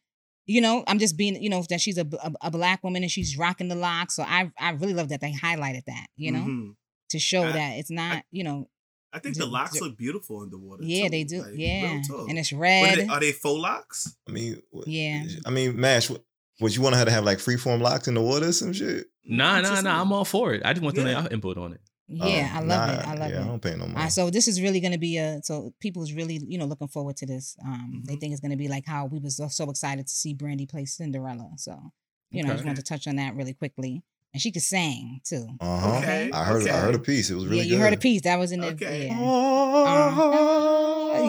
You 0.47 0.61
know, 0.61 0.83
I'm 0.87 0.97
just 0.97 1.15
being, 1.15 1.39
you 1.43 1.47
know, 1.49 1.63
that 1.69 1.79
she's 1.79 1.99
a, 1.99 2.07
a, 2.23 2.31
a 2.43 2.51
black 2.51 2.83
woman 2.83 3.03
and 3.03 3.11
she's 3.11 3.37
rocking 3.37 3.67
the 3.67 3.75
locks. 3.75 4.15
So 4.15 4.23
I 4.23 4.49
I 4.57 4.71
really 4.71 4.95
love 4.95 5.09
that 5.09 5.21
they 5.21 5.31
highlighted 5.31 5.85
that. 5.85 6.07
You 6.15 6.31
know, 6.31 6.39
Mhm. 6.39 6.75
To 7.09 7.19
show 7.19 7.43
I- 7.43 7.51
that 7.51 7.69
it's 7.79 7.91
not. 7.91 8.23
you 8.31 8.43
know, 8.43 8.69
I 9.11 9.19
think 9.19 9.37
the 9.37 9.45
locks 9.47 9.77
ju- 9.77 9.85
look 9.85 9.97
beautiful 9.97 10.43
in 10.43 10.49
the 10.51 10.57
water. 10.57 10.83
yeah, 10.83 11.05
too. 11.05 11.09
they 11.09 11.23
do. 11.23 11.41
Like, 11.41 11.53
yeah, 11.55 12.01
and 12.27 12.37
it's 12.37 12.51
What 12.51 12.59
are, 12.59 12.61
red. 12.61 12.99
they, 12.99 13.07
are 13.07 13.19
they 13.19 13.31
faux 13.31 13.59
locks? 13.59 14.15
I 14.27 14.31
mean, 14.31 14.61
what- 14.69 14.87
Yeah. 14.87 15.25
I 15.45 15.49
mean, 15.49 15.79
Mash, 15.79 16.09
what, 16.09 16.23
what 16.59 16.75
you 16.75 16.81
want 16.83 16.95
her 16.95 17.05
to 17.05 17.11
have 17.11 17.23
like 17.23 17.39
freeform 17.39 17.81
locks 17.81 18.07
in 18.07 18.13
the 18.13 18.21
water 18.21 18.49
or 18.49 18.51
some 18.51 18.71
shit? 18.73 19.07
Nah, 19.25 19.59
It's 19.59 19.69
nah, 19.69 19.81
nah. 19.81 20.01
I'm 20.01 20.11
all 20.13 20.25
for 20.25 20.53
it. 20.53 20.61
I 20.65 20.73
just 20.73 20.83
want 20.83 20.95
to 20.95 21.03
know 21.03 21.09
Yeah. 21.09 21.21
y'all 21.23 21.33
input 21.33 21.57
on 21.57 21.73
it. 21.73 21.81
yeah, 22.07 22.51
Oh, 22.53 22.57
I 22.57 22.59
love 22.61 22.67
nah, 22.67 22.93
it. 22.93 23.07
I 23.07 23.13
love 23.15 23.31
it. 23.31 23.37
I 23.39 23.43
don't 23.45 23.61
pay 23.61 23.71
no 23.75 23.85
money. 23.87 23.95
Uh, 23.95 24.09
so 24.09 24.29
this 24.29 24.47
is 24.47 24.59
really 24.61 24.79
going 24.79 24.91
to 24.93 24.97
be 24.99 25.17
a 25.17 25.41
so 25.43 25.73
people's 25.79 26.11
really 26.13 26.39
you 26.47 26.57
know 26.57 26.65
looking 26.65 26.87
forward 26.87 27.15
to 27.17 27.25
this. 27.27 27.55
Um, 27.63 28.03
they 28.05 28.15
Mhm. 28.15 28.19
think 28.19 28.31
it's 28.33 28.41
going 28.41 28.51
to 28.51 28.57
be 28.57 28.67
like 28.67 28.85
how 28.85 29.05
we 29.05 29.19
was 29.19 29.37
so, 29.37 29.47
so 29.47 29.69
excited 29.69 30.05
to 30.07 30.13
see 30.13 30.33
Brandy 30.33 30.65
play 30.65 30.85
Cinderella. 30.85 31.51
So 31.57 31.91
you 32.31 32.43
know, 32.43 32.49
I 32.49 32.53
just 32.53 32.61
Okay. 32.61 32.69
wanted 32.69 32.85
to 32.85 32.89
touch 32.89 33.07
on 33.07 33.15
that 33.17 33.35
really 33.35 33.53
quickly. 33.53 34.03
And 34.33 34.41
she 34.41 34.51
could 34.51 34.61
sing 34.61 35.21
too. 35.23 35.47
uh 35.59 35.79
huh. 35.79 35.97
Okay. 35.97 36.29
I 36.31 36.43
heard. 36.43 36.67
I 36.67 36.77
heard 36.79 36.93
a 36.95 36.99
piece. 36.99 37.29
It 37.31 37.35
was 37.35 37.45
really 37.47 37.57
yeah, 37.57 37.63
you 37.63 37.69
good. 37.77 37.81
heard 37.81 37.93
a 37.93 37.97
piece 37.97 38.21
that 38.23 38.37
was 38.37 38.51
in 38.51 38.59
the 38.61 38.67
Okay. 38.67 39.07
yeah. 39.07 39.19
Uh, 39.19 39.23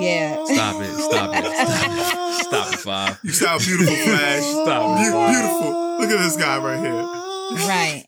yeah. 0.00 0.44
Stop 0.44 0.82
it. 0.82 0.92
Stop 0.94 1.30
it. 1.34 1.44
Stop 2.44 2.72
it, 2.74 2.78
Five. 2.80 3.18
You 3.24 3.30
sound 3.32 3.62
beautiful, 3.64 3.94
Flash. 3.94 4.42
Stop 4.42 4.98
Be- 4.98 5.04
it. 5.04 5.30
beautiful. 5.30 5.70
Look 6.00 6.10
at 6.10 6.18
this 6.24 6.36
guy 6.36 6.58
right 6.58 6.80
here. 6.80 7.02
Right. 7.68 8.04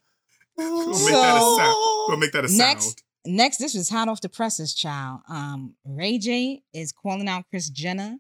Gonna 0.58 0.86
make 0.88 1.12
that 1.12 1.36
a 1.36 1.56
sound. 1.56 1.76
Gonna 2.08 2.20
make 2.20 2.32
that 2.32 2.44
a 2.44 2.48
next- 2.56 2.84
sound. 2.84 2.96
Next, 3.24 3.58
this 3.58 3.74
was 3.74 3.88
hot 3.88 4.08
off 4.08 4.20
the 4.20 4.28
presses, 4.28 4.74
child. 4.74 5.20
Um, 5.28 5.76
Ray 5.84 6.18
J 6.18 6.64
is 6.74 6.90
calling 6.90 7.28
out 7.28 7.44
Kris 7.50 7.70
Jenner. 7.70 8.16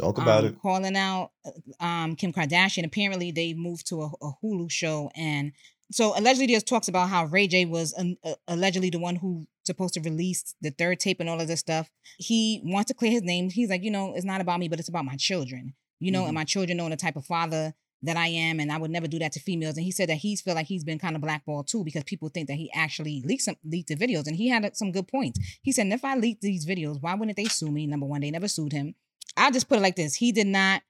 Talk 0.00 0.16
about 0.16 0.44
um, 0.44 0.46
it. 0.46 0.58
Calling 0.62 0.96
out 0.96 1.32
um, 1.78 2.16
Kim 2.16 2.32
Kardashian. 2.32 2.86
Apparently, 2.86 3.30
they 3.30 3.52
moved 3.52 3.86
to 3.88 4.00
a, 4.02 4.06
a 4.22 4.32
Hulu 4.42 4.70
show, 4.70 5.10
and 5.14 5.52
so 5.90 6.12
allegedly, 6.18 6.46
there's 6.46 6.62
talks 6.64 6.88
about 6.88 7.08
how 7.08 7.26
Ray 7.26 7.46
J 7.46 7.64
was 7.64 7.94
um, 7.98 8.16
uh, 8.24 8.34
allegedly 8.48 8.90
the 8.90 8.98
one 8.98 9.16
who 9.16 9.46
supposed 9.64 9.94
to 9.94 10.00
release 10.00 10.54
the 10.60 10.70
third 10.70 11.00
tape 11.00 11.18
and 11.20 11.28
all 11.28 11.40
of 11.40 11.48
this 11.48 11.60
stuff. 11.60 11.90
He 12.18 12.60
wants 12.64 12.88
to 12.88 12.94
clear 12.94 13.10
his 13.10 13.22
name. 13.22 13.50
He's 13.50 13.68
like, 13.70 13.82
you 13.82 13.90
know, 13.90 14.12
it's 14.14 14.24
not 14.24 14.40
about 14.40 14.60
me, 14.60 14.68
but 14.68 14.78
it's 14.78 14.88
about 14.88 15.04
my 15.04 15.16
children. 15.16 15.74
You 15.98 16.10
know, 16.12 16.22
Mhm. 16.22 16.26
and 16.26 16.34
my 16.34 16.44
children 16.44 16.76
know 16.76 16.88
the 16.88 16.96
type 16.96 17.16
of 17.16 17.24
father 17.26 17.74
that 18.02 18.16
I 18.16 18.28
am, 18.28 18.60
and 18.60 18.70
I 18.70 18.76
would 18.76 18.90
never 18.90 19.06
do 19.08 19.18
that 19.20 19.32
to 19.32 19.40
females. 19.40 19.76
And 19.76 19.84
he 19.84 19.90
said 19.90 20.08
that 20.10 20.16
he's 20.18 20.40
feel 20.42 20.54
like 20.54 20.66
he's 20.66 20.84
been 20.84 20.98
kind 20.98 21.16
of 21.16 21.22
blackballed 21.22 21.66
too 21.68 21.82
because 21.82 22.04
people 22.04 22.28
think 22.28 22.48
that 22.48 22.54
he 22.56 22.70
actually 22.74 23.22
leaked 23.24 23.42
some 23.42 23.56
leaked 23.64 23.88
the 23.88 23.96
videos, 23.96 24.26
and 24.26 24.36
he 24.36 24.48
had 24.48 24.64
uh, 24.64 24.70
some 24.74 24.92
good 24.92 25.08
points. 25.08 25.40
He 25.62 25.72
said, 25.72 25.86
if 25.88 26.04
I 26.04 26.14
leaked 26.16 26.42
these 26.42 26.66
videos, 26.66 27.00
why 27.00 27.14
wouldn't 27.14 27.36
they 27.36 27.46
sue 27.46 27.70
me? 27.72 27.86
Number 27.86 28.06
one, 28.06 28.20
they 28.20 28.30
never 28.30 28.48
sued 28.48 28.72
him. 28.72 28.94
I'll 29.36 29.50
just 29.50 29.68
put 29.68 29.78
it 29.78 29.82
like 29.82 29.96
this: 29.96 30.14
he 30.16 30.30
did 30.32 30.46
not 30.46 30.82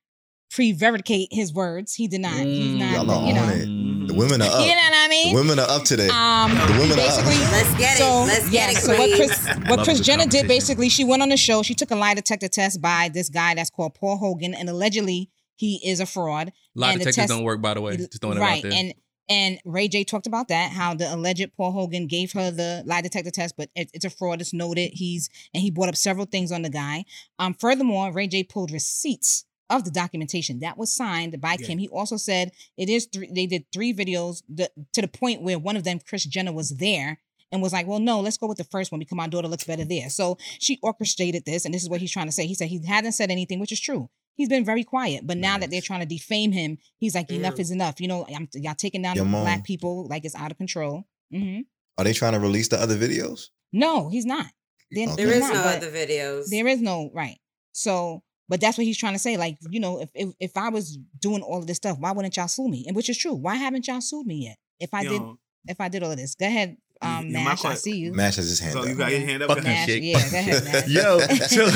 prevaricate 0.51 1.29
his 1.33 1.53
words. 1.53 1.95
He 1.95 2.09
did 2.09 2.21
not. 2.21 2.35
He's 2.45 2.75
Mm. 2.75 2.79
not. 2.79 2.93
Y'all 2.93 3.11
are 3.11 3.27
you 3.27 3.35
know. 3.35 3.76
On 4.11 4.15
it. 4.15 4.15
The 4.15 4.19
women 4.19 4.43
are 4.43 4.49
up. 4.49 4.61
You 4.61 4.75
know 4.75 4.83
what 4.83 4.95
I 4.95 5.07
The 5.07 5.11
mean? 5.11 5.35
women 5.35 5.59
are 5.59 5.69
up 5.69 5.83
today. 5.85 6.09
Um, 6.09 6.51
The 6.51 6.79
women 6.81 6.99
are 6.99 7.03
up. 7.03 7.25
Let's 7.27 7.79
get 7.79 7.99
so, 7.99 8.23
it. 8.23 8.27
Let's 8.27 8.51
yeah, 8.51 8.73
get 8.73 8.77
it, 8.77 8.83
so 8.83 8.97
what 8.99 9.17
Kris, 9.17 9.49
what 9.69 9.85
Kris 9.85 9.99
the 9.99 10.05
Jenner 10.05 10.27
did 10.27 10.49
basically, 10.49 10.89
she 10.89 11.05
went 11.05 11.23
on 11.23 11.29
the 11.29 11.37
show. 11.37 11.63
She 11.63 11.75
took 11.75 11.91
a 11.91 11.97
lie 11.97 12.15
detector 12.15 12.49
test 12.49 12.81
by 12.81 13.11
this 13.13 13.29
guy 13.29 13.55
that's 13.55 13.71
called 13.71 13.95
Paul 13.95 14.17
Hogan, 14.19 14.55
and 14.55 14.69
allegedly 14.69 15.31
he 15.55 15.81
is 15.85 16.01
a 16.01 16.07
fraud. 16.07 16.53
Lie 16.75 16.91
And 16.93 16.99
detectors 16.99 17.17
test- 17.17 17.29
don't 17.31 17.45
work, 17.45 17.61
by 17.63 17.75
the 17.75 17.81
way. 17.81 17.97
Just 17.97 18.21
throwing 18.21 18.37
it 18.39 18.43
out 18.43 18.63
there. 18.63 18.73
and 18.73 18.95
and 19.29 19.59
Ray 19.65 19.89
J 19.89 20.05
talked 20.05 20.29
about 20.29 20.47
that 20.49 20.71
how 20.71 20.95
the 20.95 21.13
alleged 21.13 21.51
Paul 21.57 21.73
Hogan 21.73 22.07
gave 22.07 22.31
her 22.33 22.51
the 22.53 22.85
lie 22.87 23.01
detector 23.01 23.31
test, 23.33 23.57
but 23.57 23.71
it, 23.75 23.91
it's 23.93 24.05
a 24.05 24.11
fraud. 24.11 24.41
It's 24.41 24.53
noted. 24.53 24.93
He's 24.95 25.29
and 25.53 25.63
he 25.63 25.71
brought 25.71 25.89
up 25.89 25.97
several 25.97 26.27
things 26.27 26.53
on 26.53 26.63
the 26.63 26.71
guy. 26.71 27.05
Um, 27.39 27.55
furthermore, 27.55 28.13
Ray 28.13 28.29
J 28.29 28.45
pulled 28.45 28.71
receipts 28.71 29.45
of 29.71 29.85
the 29.85 29.91
documentation 29.91 30.61
that 30.61 30.79
was 30.79 30.95
signed 30.95 31.41
by 31.41 31.57
Yeah. 31.59 31.67
Kim. 31.67 31.79
He 31.79 31.89
also 31.89 32.17
said 32.17 32.53
it 32.77 32.89
is 32.89 33.07
three. 33.13 33.31
They 33.33 33.47
did 33.47 33.65
three 33.73 33.93
videos 33.93 34.43
the, 34.49 34.71
to 34.93 35.01
the 35.03 35.09
point 35.09 35.43
where 35.43 35.59
one 35.59 35.77
of 35.77 35.85
them, 35.85 35.99
Kris 36.01 36.25
Jenner, 36.25 36.53
was 36.53 36.71
there. 36.71 37.21
And 37.53 37.63
was 37.63 37.73
like, 37.73 37.87
well, 37.87 38.01
no, 38.01 38.21
let's 38.21 38.37
go 38.37 38.49
with 38.49 38.59
the 38.59 38.65
first 38.65 38.91
one 38.91 38.99
because 38.99 39.15
my 39.17 39.29
daughter 39.29 39.47
looks 39.47 39.63
better 39.63 39.85
there. 39.85 40.11
So 40.11 40.37
she 40.59 40.81
orchestrated 40.83 41.45
this, 41.45 41.65
and 41.65 41.73
this 41.73 41.81
is 41.85 41.89
what 41.89 42.01
he's 42.01 42.11
trying 42.11 42.27
to 42.27 42.33
say. 42.33 42.45
He 42.45 42.55
said 42.55 42.67
he 42.69 42.85
hasn't 42.85 43.15
said 43.15 43.31
anything, 43.31 43.61
which 43.61 43.71
is 43.71 43.81
true. 43.81 44.11
He's 44.35 44.49
been 44.49 44.65
very 44.65 44.83
quiet, 44.83 45.25
but 45.25 45.37
now 45.37 45.57
that 45.57 45.71
they're 45.71 45.81
trying 45.81 46.01
to 46.01 46.07
defame 46.07 46.51
him, 46.51 46.77
he's 46.99 47.15
like, 47.15 47.31
enough 47.31 47.55
Damn. 47.55 47.61
is 47.61 47.71
enough. 47.71 48.01
You 48.01 48.09
know, 48.09 48.27
I'm, 48.35 48.49
y'all 48.55 48.75
taking 48.75 49.01
down 49.01 49.15
Your 49.15 49.25
the 49.25 49.31
mom. 49.31 49.43
black 49.43 49.65
people 49.65 50.09
like 50.09 50.25
it's 50.25 50.35
out 50.35 50.51
of 50.51 50.59
control. 50.59 51.05
hmm 51.33 51.61
Are 51.97 52.03
they 52.05 52.13
trying 52.13 52.33
to 52.33 52.41
release 52.41 52.67
the 52.67 52.81
other 52.83 52.97
videos? 52.97 53.47
No, 53.73 54.09
he's 54.09 54.27
not. 54.27 54.47
They're- 54.91 55.07
Okay. 55.11 55.15
There 55.25 55.27
he's 55.35 55.37
is 55.37 55.41
not, 55.43 55.55
no 55.55 55.61
other 55.63 55.91
videos. 55.93 56.49
There 56.51 56.67
is 56.67 56.81
no 56.83 57.11
right. 57.15 57.39
So, 57.71 58.25
but 58.49 58.61
that's 58.61 58.79
what 58.79 58.85
he's 58.87 58.99
trying 58.99 59.13
to 59.15 59.19
say. 59.19 59.37
Like, 59.37 59.57
you 59.71 59.81
know, 59.81 60.01
if 60.01 60.11
if, 60.15 60.31
if 60.41 60.57
I 60.57 60.69
was 60.69 60.99
doing 61.21 61.43
all 61.43 61.59
of 61.59 61.67
this 61.67 61.77
stuff, 61.79 61.99
why 61.99 62.13
wouldn't 62.13 62.37
y'all 62.37 62.49
sue 62.49 62.69
me? 62.69 62.85
And 62.87 62.95
which 62.97 63.09
is 63.09 63.19
true. 63.19 63.35
Why 63.35 63.57
haven't 63.57 63.87
y'all 63.87 64.01
sued 64.01 64.27
me 64.27 64.45
yet? 64.47 64.57
If 64.81 64.93
I 64.95 65.05
did, 65.05 65.23
if 65.69 65.81
I 65.81 65.89
did 65.89 66.03
all 66.03 66.11
of 66.11 66.17
this, 66.17 66.35
go 66.35 66.47
ahead, 66.47 66.77
um, 67.03 67.25
You- 67.27 67.29
you 67.31 67.35
might 67.39 67.45
Mash. 67.45 67.65
I 67.65 67.75
see 67.75 67.97
you. 67.97 68.13
Mash 68.13 68.37
has 68.37 68.49
his 68.49 68.61
hand 68.61 68.73
so 68.75 68.81
up. 68.83 68.89
you 68.89 68.95
got 68.95 69.11
your 69.11 69.21
hand 69.21 69.43
up. 69.43 69.49
Fuck 69.49 69.59
Go 69.59 69.65
that 69.65 69.71
ahead. 69.71 69.89
Mash, 69.89 69.89
shit. 69.89 70.03
yeah, 70.03 70.31
go 70.31 70.39
ahead, 70.39 70.65
Mash. 70.65 70.89
Yo, 70.89 71.19
so 71.49 71.69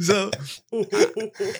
so 0.00 0.30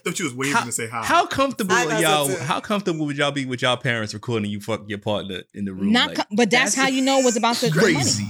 Thought 0.05 0.19
you 0.19 0.25
was 0.25 0.35
waving 0.35 0.55
how, 0.57 0.65
to 0.65 0.73
say 0.73 0.87
hi. 0.89 1.05
how 1.05 1.27
comfortable 1.27 1.75
know 1.75 1.99
y'all? 1.99 2.27
too. 2.29 2.37
How 2.37 2.61
comfortable 2.61 3.07
would 3.07 3.17
y'all 3.17 3.31
be 3.31 3.45
with 3.47 3.63
y'all 3.63 3.77
parents 3.77 4.13
recording 4.15 4.51
you 4.51 4.61
fuck 4.61 4.83
your 4.89 4.99
partner 4.99 5.43
in 5.55 5.65
the 5.65 5.73
room? 5.73 5.93
Not, 5.93 6.09
Like, 6.09 6.17
co- 6.19 6.37
but 6.37 6.51
that's, 6.51 6.75
how 6.75 6.89
you 6.89 7.03
know 7.03 7.19
it 7.21 7.25
was 7.25 7.37
about 7.37 7.57
the, 7.57 7.69
the 7.71 7.81
money. 7.81 7.95
crazy. 7.95 8.27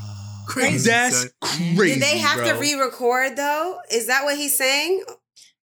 Crazy. 0.46 0.88
That's 0.90 1.28
crazy. 1.42 1.94
Did 1.94 2.02
they 2.02 2.18
have 2.18 2.42
to 2.44 2.52
re-record 2.54 3.36
though? 3.36 3.78
Is 3.92 4.06
that 4.06 4.24
what 4.24 4.36
he's 4.36 4.56
saying? 4.56 5.04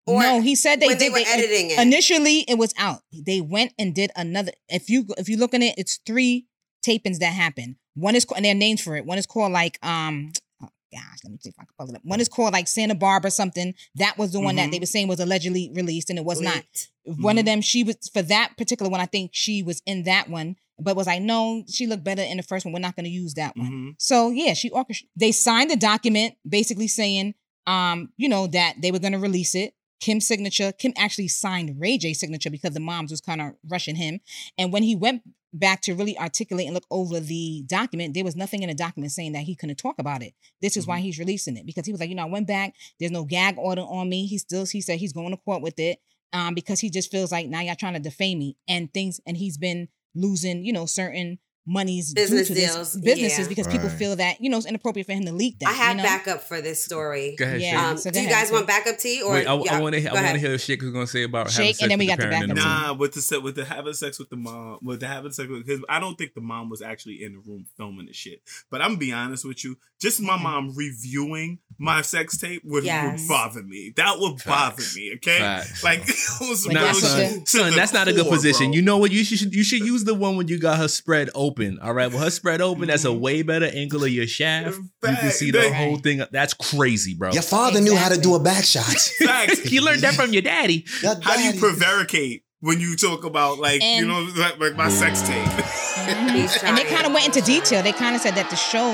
No, 0.08 0.42
he 0.42 0.56
said 0.56 0.80
they 0.80 0.88
did. 0.90 1.00
they 1.00 1.10
were 1.10 1.16
they- 1.16 1.26
editing 1.26 1.72
it. 1.72 1.80
Initially, 1.80 2.40
it 2.48 2.58
was 2.58 2.74
out. 2.78 3.02
They 3.12 3.42
went 3.42 3.74
and 3.80 3.94
did 3.94 4.12
another. 4.16 4.52
If 4.70 4.90
you 4.90 5.06
if 5.18 5.30
you 5.30 5.38
look 5.38 5.54
in 5.54 5.62
it, 5.64 5.76
it's 5.78 6.00
three 6.06 6.48
tapings 6.86 7.20
that 7.20 7.34
happened. 7.34 7.76
One 7.96 8.16
is 8.16 8.26
and 8.36 8.46
there 8.46 8.52
are 8.52 8.56
names 8.56 8.82
for 8.82 8.96
it. 8.96 9.06
One 9.06 9.18
is 9.18 9.26
called 9.26 9.52
like 9.52 9.78
um. 9.84 10.32
oh 10.62 10.70
Gosh, 10.94 11.20
let 11.26 11.32
me 11.32 11.38
see 11.42 11.50
if 11.50 11.56
I 11.60 11.64
can 11.64 11.74
pull 11.78 11.90
it 11.90 11.96
up. 11.96 12.02
One 12.06 12.22
is 12.22 12.30
called 12.30 12.54
like 12.54 12.68
Santa 12.68 12.96
Barbara 12.96 13.30
something. 13.32 13.74
That 13.96 14.18
was 14.18 14.32
the 14.32 14.40
one 14.40 14.56
that 14.58 14.70
Mhm. 14.70 14.72
they 14.74 14.80
were 14.80 14.86
saying 14.86 15.08
was 15.08 15.20
allegedly 15.20 15.70
released, 15.74 16.10
and 16.10 16.18
it 16.20 16.24
was 16.26 16.40
not. 16.40 16.56
Leaked. 16.56 16.90
One 17.22 17.38
of 17.38 17.46
them, 17.46 17.62
she 17.62 17.84
was 17.84 17.98
for 18.14 18.22
that 18.22 18.54
particular 18.58 18.90
one. 18.90 19.02
I 19.02 19.06
think 19.06 19.32
she 19.34 19.62
was 19.62 19.82
in 19.86 20.04
that 20.04 20.30
one, 20.30 20.56
but 20.80 20.96
was 20.96 21.06
like, 21.08 21.22
no, 21.22 21.64
she 21.70 21.86
looked 21.86 22.04
better 22.04 22.22
in 22.22 22.38
the 22.38 22.44
first 22.44 22.66
one. 22.66 22.74
We're 22.74 22.80
not 22.80 22.96
going 22.96 23.04
to 23.04 23.10
use 23.12 23.34
that 23.34 23.58
one. 23.58 23.72
Mhm. 23.72 23.96
So 23.98 24.30
yeah, 24.30 24.54
she 24.54 24.70
orchestrated. 24.70 25.10
They 25.18 25.32
signed 25.34 25.70
a 25.72 25.76
document 25.76 26.36
basically 26.48 26.88
saying, 26.88 27.34
um, 27.68 28.14
you 28.16 28.30
know, 28.30 28.48
that 28.48 28.76
they 28.82 28.92
were 28.92 29.00
going 29.00 29.14
to 29.14 29.20
release 29.20 29.54
it. 29.56 29.74
Kim's 30.00 30.28
signature. 30.28 30.72
Kim 30.72 30.94
actually 30.98 31.28
signed 31.28 31.80
Ray 31.80 31.98
J's 31.98 32.20
signature 32.20 32.50
because 32.50 32.74
the 32.74 32.80
moms 32.80 33.12
was 33.12 33.22
kind 33.22 33.42
of 33.42 33.54
rushing 33.70 33.96
him. 33.96 34.20
And 34.58 34.72
when 34.72 34.84
he 34.84 34.96
went 34.96 35.24
back 35.54 35.82
to 35.82 35.96
really 35.96 36.18
articulate 36.18 36.66
and 36.66 36.74
look 36.74 36.86
over 36.92 37.20
the 37.20 37.64
document, 37.66 38.14
there 38.14 38.24
was 38.24 38.36
nothing 38.36 38.62
in 38.62 38.70
the 38.70 38.76
document 38.76 39.12
saying 39.14 39.32
that 39.32 39.44
he 39.44 39.56
couldn't 39.56 39.78
talk 39.78 39.96
about 39.98 40.22
it. 40.22 40.34
This 40.62 40.76
is 40.76 40.86
why 40.86 41.00
he's 41.00 41.18
releasing 41.18 41.58
it 41.58 41.66
because 41.66 41.86
he 41.86 41.92
was 41.92 42.02
like, 42.02 42.10
you 42.10 42.16
know, 42.16 42.24
I 42.24 42.30
went 42.30 42.48
back. 42.48 42.74
There's 43.00 43.12
no 43.12 43.24
gag 43.24 43.56
order 43.58 43.82
on 43.82 44.10
me. 44.10 44.26
He 44.26 44.38
still 44.38 44.66
he 44.66 44.82
said 44.82 45.00
he's 45.00 45.14
going 45.14 45.32
to 45.32 45.38
court 45.38 45.62
with 45.62 45.80
it 45.80 46.00
um, 46.34 46.54
because 46.54 46.82
he 46.82 46.90
just 46.90 47.12
feels 47.12 47.32
like 47.32 47.48
now 47.48 47.62
y'all 47.62 47.76
trying 47.76 47.94
to 47.94 48.00
defame 48.00 48.40
me 48.40 48.58
and 48.68 48.94
things. 48.94 49.22
And 49.26 49.38
he's 49.38 49.58
been 49.58 49.88
losing, 50.14 50.66
you 50.66 50.74
know, 50.74 50.86
certain 50.86 51.40
monies 51.68 52.14
Business 52.14 52.48
due 52.48 52.56
to 52.56 52.62
deals, 52.62 52.94
this 52.94 53.02
businesses 53.02 53.40
yeah. 53.40 53.48
because 53.50 53.68
people 53.68 53.90
feel 53.90 54.16
that 54.18 54.40
you 54.40 54.50
know 54.50 54.58
it's 54.58 54.66
inappropriate 54.68 55.08
for 55.08 55.14
him 55.14 55.26
to 55.26 55.32
leak 55.32 55.58
that. 55.60 55.70
I 55.70 55.74
have 55.74 55.92
you 55.98 55.98
know? 55.98 56.04
backup 56.04 56.42
for 56.44 56.62
this 56.62 56.84
story. 56.84 57.36
Go 57.38 57.46
ahead, 57.46 57.62
Yeah. 57.62 57.90
Um, 57.90 57.98
So 57.98 58.12
do 58.12 58.20
go 58.20 58.24
you 58.24 58.30
guys 58.30 58.46
Shake. 58.48 58.54
want 58.54 58.68
backup 58.68 58.98
tea 58.98 59.22
or 59.22 59.34
Wait, 59.34 59.48
I, 59.48 59.54
yeah, 59.56 59.80
want 59.80 59.96
to. 59.96 60.08
I 60.08 60.14
want 60.14 60.34
to 60.34 60.38
hear 60.40 60.52
what 60.52 60.62
Shake 60.62 60.82
was 60.82 60.92
going 60.92 61.06
to 61.06 61.12
say 61.12 61.24
about 61.24 61.50
having 61.52 61.66
Shake, 61.68 61.76
sex 61.78 61.82
and 61.84 61.92
then 61.92 62.00
we 62.00 62.06
with 62.08 62.18
got 62.18 62.24
the 62.24 62.30
parent 62.30 62.48
backup 62.50 62.58
number 62.58 62.62
scene. 62.62 62.80
two. 62.82 62.88
Nah, 62.88 62.94
with 62.94 63.14
the 63.14 63.40
with 63.42 63.56
the 63.56 63.66
having 63.66 63.94
sex 63.94 64.20
with 64.20 64.30
the 64.30 64.36
mom, 64.36 64.80
with 64.84 65.00
the 65.00 65.08
having 65.08 65.32
sex 65.32 65.50
with 65.50 65.66
because 65.66 65.84
I 65.90 66.00
don't 66.00 66.18
think 66.18 66.34
the 66.36 66.42
mom 66.42 66.70
was 66.70 66.82
actually 66.82 67.24
in 67.24 67.34
the 67.34 67.40
room 67.40 67.66
filming 67.78 68.06
the 68.06 68.14
shit. 68.14 68.42
But 68.70 68.82
I'm 68.82 68.90
gonna 68.90 69.00
be 69.00 69.12
honest 69.14 69.46
with 69.46 69.64
you, 69.64 69.78
just 70.00 70.22
my 70.22 70.38
mom 70.38 70.74
reviewing 70.76 71.60
my 71.78 72.02
sex 72.02 72.38
tape 72.38 72.62
would, 72.64 72.84
Yes. 72.84 73.22
would 73.22 73.28
bother 73.28 73.64
me. 73.64 73.94
That 73.98 74.20
would 74.20 74.42
bother 74.46 74.76
Facts. 74.82 74.96
me. 74.96 75.14
Okay, 75.16 75.40
Facts. 75.40 75.84
like 75.84 76.00
it 76.08 76.16
was 76.42 76.66
Like, 76.68 76.76
Nah, 76.76 76.82
that's 76.84 77.02
real 77.02 77.30
son, 77.30 77.46
son, 77.46 77.76
that's 77.76 77.94
not 77.94 78.08
a 78.08 78.14
good 78.14 78.28
position. 78.28 78.72
You 78.74 78.82
know 78.82 78.98
what? 78.98 79.12
You 79.12 79.24
should 79.24 79.54
you 79.54 79.64
should 79.64 79.82
use 79.82 80.04
the 80.04 80.14
one 80.14 80.38
when 80.38 80.48
you 80.48 80.60
got 80.60 80.78
her 80.78 80.88
spread 80.88 81.30
open. 81.34 81.55
All 81.82 81.94
right, 81.94 82.12
well, 82.12 82.24
her 82.24 82.30
spread 82.30 82.62
open. 82.62 82.88
That's 82.88 83.06
a 83.06 83.10
Mhm. 83.10 83.20
way 83.20 83.42
better 83.42 83.66
angle 83.74 84.04
of 84.04 84.10
your 84.10 84.28
shaft. 84.28 84.78
You 85.04 85.16
can 85.16 85.32
see 85.32 85.52
the 85.52 85.60
Right. 85.60 85.74
whole 85.74 85.98
thing. 85.98 86.22
That's 86.32 86.54
crazy, 86.54 87.14
bro. 87.16 87.32
Your 87.32 87.42
father 87.42 87.82
knew 87.82 87.96
how 87.96 88.10
to 88.10 88.20
do 88.20 88.36
a 88.36 88.40
back 88.40 88.64
shot. 88.66 88.86
Facts. 89.20 89.66
you 89.72 89.82
learned 89.82 90.02
that 90.02 90.16
from 90.16 90.34
your 90.34 90.42
daddy. 90.42 90.86
Your 91.02 91.16
How 91.22 91.36
do 91.36 91.44
you 91.44 91.52
daddy- 91.54 91.60
prevaricate 91.60 92.44
when 92.60 92.80
you 92.80 92.96
talk 92.96 93.24
about 93.24 93.60
like 93.60 93.82
you 93.84 94.06
know 94.06 94.22
like, 94.36 94.60
like 94.60 94.76
my 94.76 94.90
sex 94.90 95.22
tape? 95.22 95.36
Mhm. 95.46 96.36
And 96.64 96.78
they 96.78 96.84
kind 96.84 97.06
of 97.08 97.14
went 97.14 97.26
into 97.28 97.42
detail. 97.42 97.82
They 97.82 97.92
kind 97.94 98.16
of 98.16 98.22
said 98.22 98.36
that 98.36 98.50
the 98.50 98.56
show, 98.56 98.90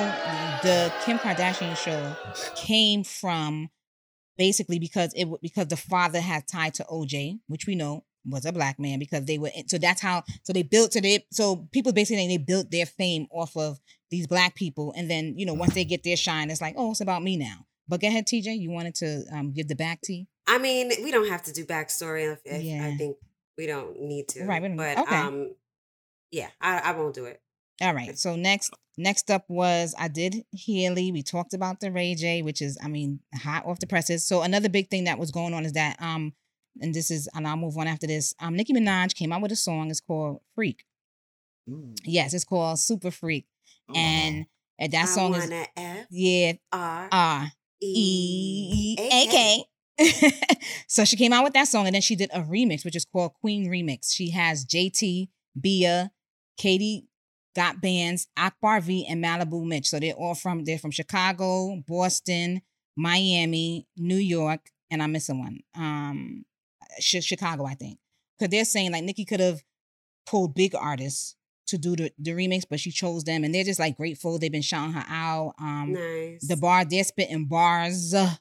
the 0.63 0.91
Kim 1.06 1.17
Kardashian 1.19 1.76
show, 1.76 2.15
came 2.56 3.04
from 3.04 3.69
basically 4.38 4.80
because 4.80 5.12
it 5.15 5.24
w- 5.24 5.38
because 5.41 5.67
the 5.67 5.76
father 5.78 6.21
had 6.21 6.47
tied 6.47 6.74
to 6.76 6.86
OJ, 6.89 7.39
which 7.47 7.65
we 7.67 7.76
know 7.76 8.04
was 8.26 8.46
a 8.46 8.52
black 8.52 8.80
man 8.80 9.00
because 9.00 9.26
they 9.26 9.38
were 9.38 9.50
so 9.68 9.78
that's 9.78 10.02
how 10.02 10.24
so 10.44 10.54
they 10.54 10.64
built 10.64 10.92
to 10.92 11.02
they 11.02 11.26
so 11.32 11.68
people 11.72 11.92
basically 11.92 12.28
they 12.28 12.38
built 12.38 12.70
their 12.70 12.86
fame 12.86 13.28
off 13.32 13.56
of 13.58 13.80
these 14.12 14.28
black 14.28 14.54
people 14.56 14.94
and 14.96 15.10
then 15.10 15.34
you 15.38 15.46
know 15.46 15.54
once 15.54 15.74
they 15.74 15.84
get 15.84 16.04
their 16.04 16.16
shine 16.18 16.50
it's 16.52 16.62
like 16.62 16.76
oh 16.78 16.92
it's 16.92 17.02
about 17.02 17.24
me 17.24 17.36
now 17.36 17.66
but 17.88 18.00
go 18.00 18.08
ahead 18.08 18.28
TJ 18.28 18.60
you 18.60 18.70
wanted 18.70 18.94
to 18.96 19.24
um 19.34 19.52
give 19.54 19.68
the 19.68 19.76
back 19.76 20.02
tea 20.02 20.28
I 20.48 20.58
mean, 20.58 20.92
we 21.04 21.12
don't 21.12 21.30
have 21.30 21.44
to 21.44 21.54
do 21.54 21.66
backstory. 21.66 22.34
If 22.34 22.40
Yeah. 22.46 22.86
I 22.86 22.98
think 22.98 23.18
we 23.58 23.68
don't 23.68 24.02
need 24.02 24.28
to. 24.30 24.44
Right, 24.44 24.62
But 24.76 24.98
okay. 24.98 25.16
um, 25.16 25.56
yeah, 26.32 26.48
I, 26.60 26.80
I 26.80 26.92
won't 26.92 27.16
do 27.16 27.26
it. 27.26 27.42
All 27.82 27.94
right. 27.94 28.18
So 28.18 28.36
next 28.36 28.74
next 28.98 29.32
up 29.32 29.46
was 29.48 29.96
I 29.98 30.08
did 30.08 30.44
Healy. 30.52 31.12
We 31.12 31.24
talked 31.24 31.54
about 31.54 31.80
the 31.80 31.92
Ray 31.92 32.16
J, 32.16 32.42
which 32.42 32.62
is 32.62 32.78
I 32.84 32.88
mean 32.88 33.22
hot 33.34 33.66
off 33.66 33.80
the 33.80 33.88
presses. 33.88 34.28
So 34.28 34.42
another 34.42 34.70
big 34.70 34.90
thing 34.90 35.06
that 35.06 35.18
was 35.18 35.32
going 35.32 35.54
on 35.54 35.66
is 35.66 35.74
that 35.74 35.96
um 36.02 36.34
and 36.80 36.94
this 36.94 37.12
is 37.12 37.28
and 37.34 37.48
I'll 37.48 37.58
move 37.58 37.78
on 37.78 37.88
after 37.88 38.08
this. 38.08 38.34
Um 38.40 38.56
Nicki 38.56 38.74
Minaj 38.74 39.16
came 39.16 39.32
out 39.32 39.42
with 39.42 39.52
a 39.52 39.56
song. 39.56 39.90
It's 39.90 40.02
called 40.02 40.42
Freak. 40.56 40.86
Yes, 42.04 42.34
it's 42.34 42.44
called 42.44 42.80
Super 42.80 43.12
Freak. 43.12 43.46
And 43.94 44.46
and 44.80 44.94
that 44.94 45.04
I 45.04 45.06
song 45.06 45.36
is 45.36 45.52
F 45.76 46.08
yeah 46.10 46.54
R 46.72 47.10
R 47.12 47.52
E 47.82 48.96
A 48.98 49.28
K. 49.28 49.66
so 50.88 51.06
she 51.06 51.16
came 51.16 51.34
out 51.34 51.44
with 51.44 51.54
that 51.54 51.68
song 51.68 51.86
and 51.86 51.94
then 51.94 52.02
she 52.02 52.16
did 52.16 52.32
a 52.34 52.42
remix, 52.42 52.84
which 52.84 52.96
is 52.96 53.06
called 53.06 53.34
Queen 53.36 53.68
Remix. 53.68 54.12
She 54.12 54.32
has 54.32 54.66
JT, 54.66 55.30
Bia, 55.60 56.12
Katie 56.58 57.06
Got 57.56 57.82
Bandz, 57.82 58.28
Akbar 58.38 58.80
V, 58.80 59.06
and 59.08 59.24
Maliibu 59.24 59.66
Miitch. 59.66 59.88
So 59.88 60.00
they're 60.00 60.14
all 60.14 60.36
from 60.36 60.64
they're 60.64 60.80
from 60.80 60.92
Chicago, 60.92 61.84
Boston, 61.86 62.62
Miami, 62.96 63.88
New 63.98 64.16
York, 64.16 64.72
and 64.90 65.04
I'm 65.04 65.12
missing 65.12 65.40
one. 65.40 65.60
Um 65.76 66.46
Chicago, 67.00 67.66
I 67.66 67.74
think. 67.76 68.00
Because 68.38 68.52
they're 68.52 68.66
saying 68.66 68.92
like 68.92 69.04
Nicki 69.04 69.26
could 69.26 69.40
have 69.40 69.62
pulled 70.26 70.56
big 70.56 70.74
artists 70.76 71.36
to 71.68 71.78
do 71.78 71.96
the, 71.96 72.12
the 72.20 72.32
remix, 72.32 72.64
but 72.70 72.80
she 72.80 72.92
chose 72.92 73.24
them 73.24 73.44
and 73.44 73.54
they're 73.56 73.64
just 73.64 73.80
like 73.80 73.96
grateful. 73.98 74.38
They've 74.40 74.52
been 74.52 74.62
shouting 74.62 74.94
her 74.94 75.06
out. 75.08 75.54
Um 75.60 75.94
Nice. 75.94 76.46
the 76.48 76.58
bar 76.58 76.84
they're 76.86 77.04
spitting 77.04 77.46
bars 77.46 78.14
uh, 78.14 78.36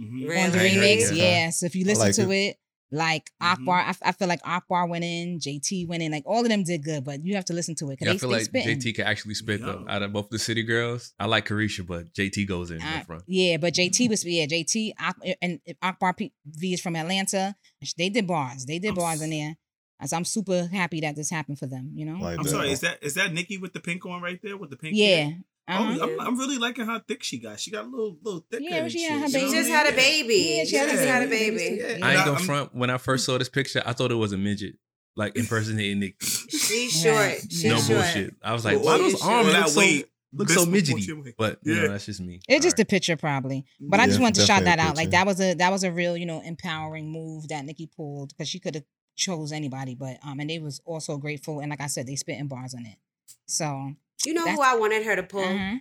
Mhm. 0.00 0.26
Really? 0.28 0.40
on 0.42 0.50
the 0.52 0.58
Right, 0.58 0.76
right, 0.76 0.98
remix. 0.98 1.16
yeah. 1.16 1.24
Yeah. 1.24 1.50
So 1.50 1.66
if 1.66 1.74
you 1.76 1.84
listen 1.84 2.06
like 2.06 2.14
to 2.16 2.30
it. 2.30 2.36
it, 2.36 2.56
like 2.92 3.30
mm-hmm. 3.42 3.52
Akbar, 3.52 3.78
I, 3.80 3.94
I 4.02 4.12
feel 4.12 4.28
like 4.28 4.40
Akbar 4.44 4.86
went 4.86 5.02
in, 5.04 5.38
JT 5.38 5.88
went 5.88 6.02
in, 6.02 6.12
like 6.12 6.24
all 6.26 6.40
of 6.42 6.48
them 6.48 6.62
did 6.62 6.84
good, 6.84 7.04
but 7.04 7.24
you 7.24 7.34
have 7.34 7.46
to 7.46 7.52
listen 7.54 7.74
to 7.76 7.86
it 7.90 7.98
because 7.98 8.06
Yeah, 8.06 8.10
I 8.10 8.14
they, 8.14 8.18
feel 8.18 8.28
they 8.28 8.36
like 8.36 8.44
spitting. 8.44 8.78
JT 8.78 8.94
can 8.94 9.06
actually 9.06 9.34
spit 9.34 9.60
though. 9.62 9.84
Out 9.88 10.02
of 10.02 10.12
both 10.12 10.28
the 10.28 10.38
city 10.38 10.62
girls, 10.62 11.14
I 11.18 11.26
like 11.26 11.46
Caresha, 11.48 11.86
but 11.86 12.12
JT 12.12 12.46
goes 12.46 12.70
in 12.70 12.78
the 12.78 13.04
front. 13.06 13.24
yeah, 13.26 13.56
but 13.56 13.74
JT 13.74 13.90
mm-hmm. 13.90 14.10
was 14.10 14.24
yeah 14.24 14.46
JT 14.46 14.92
Ak- 14.98 15.16
eh, 15.24 15.34
and 15.40 15.60
eh, 15.66 15.72
Akbar 15.82 16.12
P- 16.14 16.32
V 16.46 16.74
is 16.74 16.80
from 16.80 16.94
Atlanta. 16.96 17.54
They 17.96 18.10
did 18.10 18.26
bars. 18.26 18.66
They 18.66 18.78
did 18.78 18.90
I'm 18.90 18.94
bars 18.96 19.20
s- 19.20 19.22
in 19.22 19.30
there. 19.30 19.56
So 20.04 20.16
I'm 20.16 20.24
super 20.24 20.66
happy 20.66 21.00
that 21.02 21.14
this 21.14 21.30
happened 21.30 21.58
for 21.60 21.66
them. 21.66 21.92
You 21.94 22.06
know. 22.06 22.18
Like 22.20 22.38
I'm 22.38 22.44
that. 22.44 22.50
sorry, 22.50 22.72
is 22.72 22.80
that 22.80 22.98
is 23.02 23.14
that 23.14 23.32
Nicki 23.32 23.56
with 23.56 23.72
the 23.72 23.80
pink 23.80 24.04
on 24.04 24.20
right 24.20 24.38
there 24.42 24.56
with 24.56 24.70
the 24.70 24.76
pink? 24.76 24.96
yeah. 24.96 25.16
hair? 25.16 25.38
Uh-huh. 25.68 25.96
Oh, 26.00 26.02
I'm, 26.04 26.20
I'm 26.20 26.38
really 26.38 26.58
liking 26.58 26.86
how 26.86 26.98
thick 26.98 27.22
she 27.22 27.38
got. 27.38 27.60
She 27.60 27.70
got 27.70 27.84
a 27.84 27.88
little 27.88 28.16
little 28.22 28.44
thicker. 28.50 28.64
Yeah, 28.64 28.76
and 28.82 28.92
she 28.92 29.02
had 29.04 29.20
her 29.22 29.28
baby. 29.28 29.46
She 29.48 29.54
just 29.54 29.70
had 29.70 29.86
a 29.92 29.96
baby. 29.96 30.34
Yeah, 30.58 30.64
she 30.64 30.76
had 30.76 30.90
just 30.90 31.04
had 31.04 31.22
a 31.22 31.28
baby. 31.28 31.56
baby. 31.56 31.76
Yeah. 31.80 31.86
I 32.06 32.10
ain't 32.10 32.18
I'm- 32.20 32.26
gonna 32.34 32.38
front. 32.40 32.74
When 32.74 32.90
I 32.90 32.98
first 32.98 33.24
saw 33.24 33.38
this 33.38 33.48
picture, 33.48 33.82
I 33.86 33.92
thought 33.92 34.10
it 34.10 34.16
was 34.16 34.32
a 34.32 34.38
midget, 34.38 34.74
like 35.16 35.36
impersonating 35.36 36.00
Nicki. 36.00 36.16
She's 36.26 37.00
short. 37.00 37.38
She's 37.48 37.64
no 37.64 37.76
short. 37.76 37.88
bullshit. 38.00 38.34
I 38.42 38.52
was 38.52 38.64
like, 38.64 38.76
Well, 38.78 38.84
why 38.86 38.96
you 38.96 39.02
those 39.12 39.20
should- 39.20 39.28
arms 39.30 39.52
look 39.52 39.68
so, 39.68 39.78
weight 39.80 40.08
look 40.32 40.48
so 40.48 40.64
midgety? 40.66 40.96
disproportionate. 40.96 41.34
But 41.38 41.58
you 41.62 41.74
know, 41.76 41.88
that's 41.88 42.06
just 42.06 42.20
me. 42.20 42.40
It's 42.48 42.64
just 42.64 42.78
All 42.78 42.82
a 42.82 42.86
picture, 42.86 43.16
probably. 43.16 43.64
But 43.80 44.00
I 44.00 44.06
just 44.06 44.18
Yeah, 44.18 44.22
wanted 44.24 44.40
to 44.40 44.46
shout 44.46 44.64
that 44.64 44.78
a 44.80 44.82
out. 44.82 44.96
Like 44.96 45.10
that 45.10 45.26
was 45.26 45.40
a 45.40 45.54
that 45.54 45.70
was 45.70 45.84
a 45.84 45.92
real, 45.92 46.16
you 46.16 46.26
know, 46.26 46.40
empowering 46.40 47.08
move 47.10 47.48
that 47.48 47.64
Nicki 47.64 47.86
pulled 47.86 48.30
because 48.30 48.48
she 48.48 48.58
could 48.58 48.74
have 48.74 48.84
chose 49.14 49.52
anybody, 49.52 49.94
but 49.94 50.16
um, 50.26 50.40
and 50.40 50.50
they 50.50 50.58
was 50.58 50.80
also 50.84 51.18
grateful. 51.18 51.60
And 51.60 51.70
like 51.70 51.80
I 51.80 51.86
said, 51.86 52.06
they 52.08 52.16
spit 52.16 52.38
in 52.40 52.48
bars 52.48 52.74
on 52.74 52.84
it. 52.86 52.96
So 53.46 53.92
You 54.24 54.34
know 54.34 54.44
That's- 54.44 54.56
who 54.56 54.62
I 54.62 54.76
wanted 54.76 55.04
her 55.04 55.16
to 55.16 55.22
pull? 55.22 55.44
uh-huh. 55.44 55.76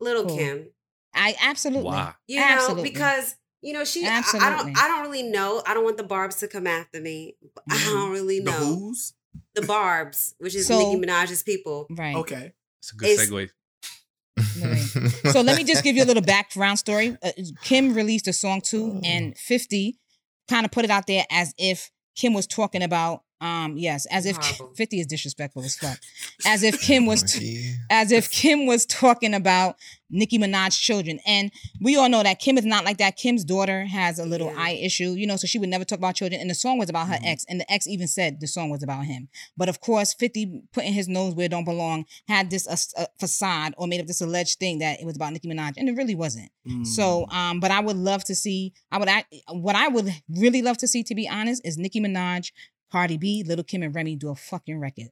Little 0.00 0.26
Cool. 0.26 0.36
Kim. 0.36 0.66
I 1.14 1.34
absolutely. 1.42 1.84
Why? 1.84 2.12
You 2.28 2.40
know, 2.40 2.46
Absolutely. 2.46 2.90
because 2.90 3.36
you 3.62 3.72
know 3.72 3.84
she. 3.84 4.04
I- 4.06 4.18
I, 4.34 4.50
don't. 4.50 4.78
I 4.78 4.88
don't 4.88 5.00
really 5.02 5.22
know. 5.22 5.62
I 5.66 5.72
don't 5.72 5.84
want 5.84 5.96
the 5.96 6.02
Barbs 6.04 6.36
to 6.40 6.48
come 6.48 6.66
after 6.66 7.00
me. 7.00 7.36
I 7.70 7.82
don't 7.86 8.10
really 8.12 8.40
The 8.40 8.50
know 8.50 8.58
who's? 8.76 9.14
the 9.54 9.62
Barbs, 9.62 10.34
which 10.38 10.54
is 10.54 10.66
So- 10.66 10.78
Nicki 10.78 11.00
Minaj's 11.06 11.42
people. 11.42 11.86
Right. 11.90 12.16
Okay. 12.16 12.52
It's 12.80 12.92
a 12.92 12.96
good 12.96 13.08
It's- 13.08 13.28
segue. 13.30 13.48
So 15.32 15.40
let 15.42 15.56
me 15.56 15.64
just 15.64 15.82
give 15.84 15.96
you 15.96 16.02
a 16.04 16.06
little 16.06 16.22
background 16.22 16.78
story. 16.78 17.16
Uh, 17.22 17.32
Kim 17.62 17.94
released 17.94 18.28
a 18.28 18.32
song 18.32 18.60
too, 18.60 19.00
and 19.04 19.36
50 19.36 19.98
kind 20.48 20.64
of 20.64 20.70
put 20.72 20.84
it 20.84 20.90
out 20.90 21.06
there 21.06 21.24
as 21.30 21.52
if 21.58 21.90
Kim 22.14 22.32
was 22.32 22.46
talking 22.46 22.82
about, 22.82 23.22
um, 23.40 23.76
yes, 23.76 24.06
as 24.06 24.24
if 24.26 24.36
Horrible. 24.36 24.74
50 24.76 25.00
is 25.00 25.06
disrespectful 25.06 25.62
as 25.62 25.76
fuck. 25.76 25.98
As 26.46 26.62
if 26.62 26.80
Kim 26.80 27.06
was 27.06 27.22
Monkey. 27.22 27.74
as 27.90 28.12
if 28.12 28.30
Kim 28.30 28.66
was 28.66 28.86
talking 28.86 29.34
about 29.34 29.76
Nicki 30.08 30.38
Minaj's 30.38 30.78
children. 30.78 31.18
And 31.26 31.50
we 31.80 31.96
all 31.96 32.08
know 32.08 32.22
that 32.22 32.38
Kim 32.38 32.56
is 32.56 32.64
not 32.64 32.84
like 32.84 32.98
that. 32.98 33.16
Kim's 33.16 33.42
daughter 33.44 33.84
has 33.86 34.18
a 34.20 34.24
little 34.24 34.48
Yeah. 34.52 34.62
eye 34.62 34.70
issue, 34.80 35.14
you 35.14 35.26
know, 35.26 35.36
so 35.36 35.46
she 35.48 35.58
would 35.58 35.68
never 35.68 35.84
talk 35.84 35.98
about 35.98 36.14
children. 36.14 36.40
And 36.40 36.48
the 36.48 36.54
song 36.54 36.78
was 36.78 36.88
about 36.88 37.08
her 37.08 37.14
Mhm. 37.16 37.26
ex. 37.26 37.44
And 37.48 37.58
the 37.60 37.70
ex 37.72 37.86
even 37.88 38.06
said 38.06 38.38
the 38.40 38.46
song 38.46 38.70
was 38.70 38.82
about 38.84 39.06
him. 39.06 39.28
But 39.56 39.68
of 39.68 39.80
course, 39.80 40.14
50 40.14 40.62
putting 40.72 40.92
his 40.92 41.08
nose 41.08 41.34
where 41.34 41.46
it 41.46 41.50
don't 41.50 41.64
belong 41.64 42.04
had 42.28 42.50
this 42.50 42.66
uh, 42.68 42.76
uh, 43.02 43.06
facade 43.18 43.74
or 43.76 43.88
made 43.88 44.00
up 44.00 44.06
this 44.06 44.20
alleged 44.20 44.58
thing 44.60 44.78
that 44.78 45.00
it 45.00 45.04
was 45.04 45.16
about 45.16 45.32
Nicki 45.32 45.48
Minaj. 45.48 45.74
And 45.76 45.88
it 45.88 45.96
really 45.96 46.14
wasn't. 46.14 46.50
Mm. 46.66 46.86
So, 46.86 47.26
um, 47.30 47.58
but 47.58 47.70
I 47.72 47.80
would 47.80 47.96
love 47.96 48.22
to 48.24 48.34
see. 48.34 48.72
I 48.92 48.98
would. 48.98 49.08
act- 49.08 49.34
What 49.50 49.74
I 49.74 49.88
would 49.88 50.14
really 50.28 50.62
love 50.62 50.78
to 50.78 50.86
see, 50.86 51.02
to 51.02 51.14
be 51.14 51.28
honest, 51.28 51.62
is 51.64 51.76
Nicki 51.76 52.00
Minaj, 52.00 52.52
Cardi 52.92 53.16
B, 53.18 53.44
Little 53.46 53.64
Kim, 53.64 53.82
and 53.82 53.94
Remy 53.94 54.16
do 54.16 54.30
a 54.30 54.34
fucking 54.34 54.78
record. 54.78 55.08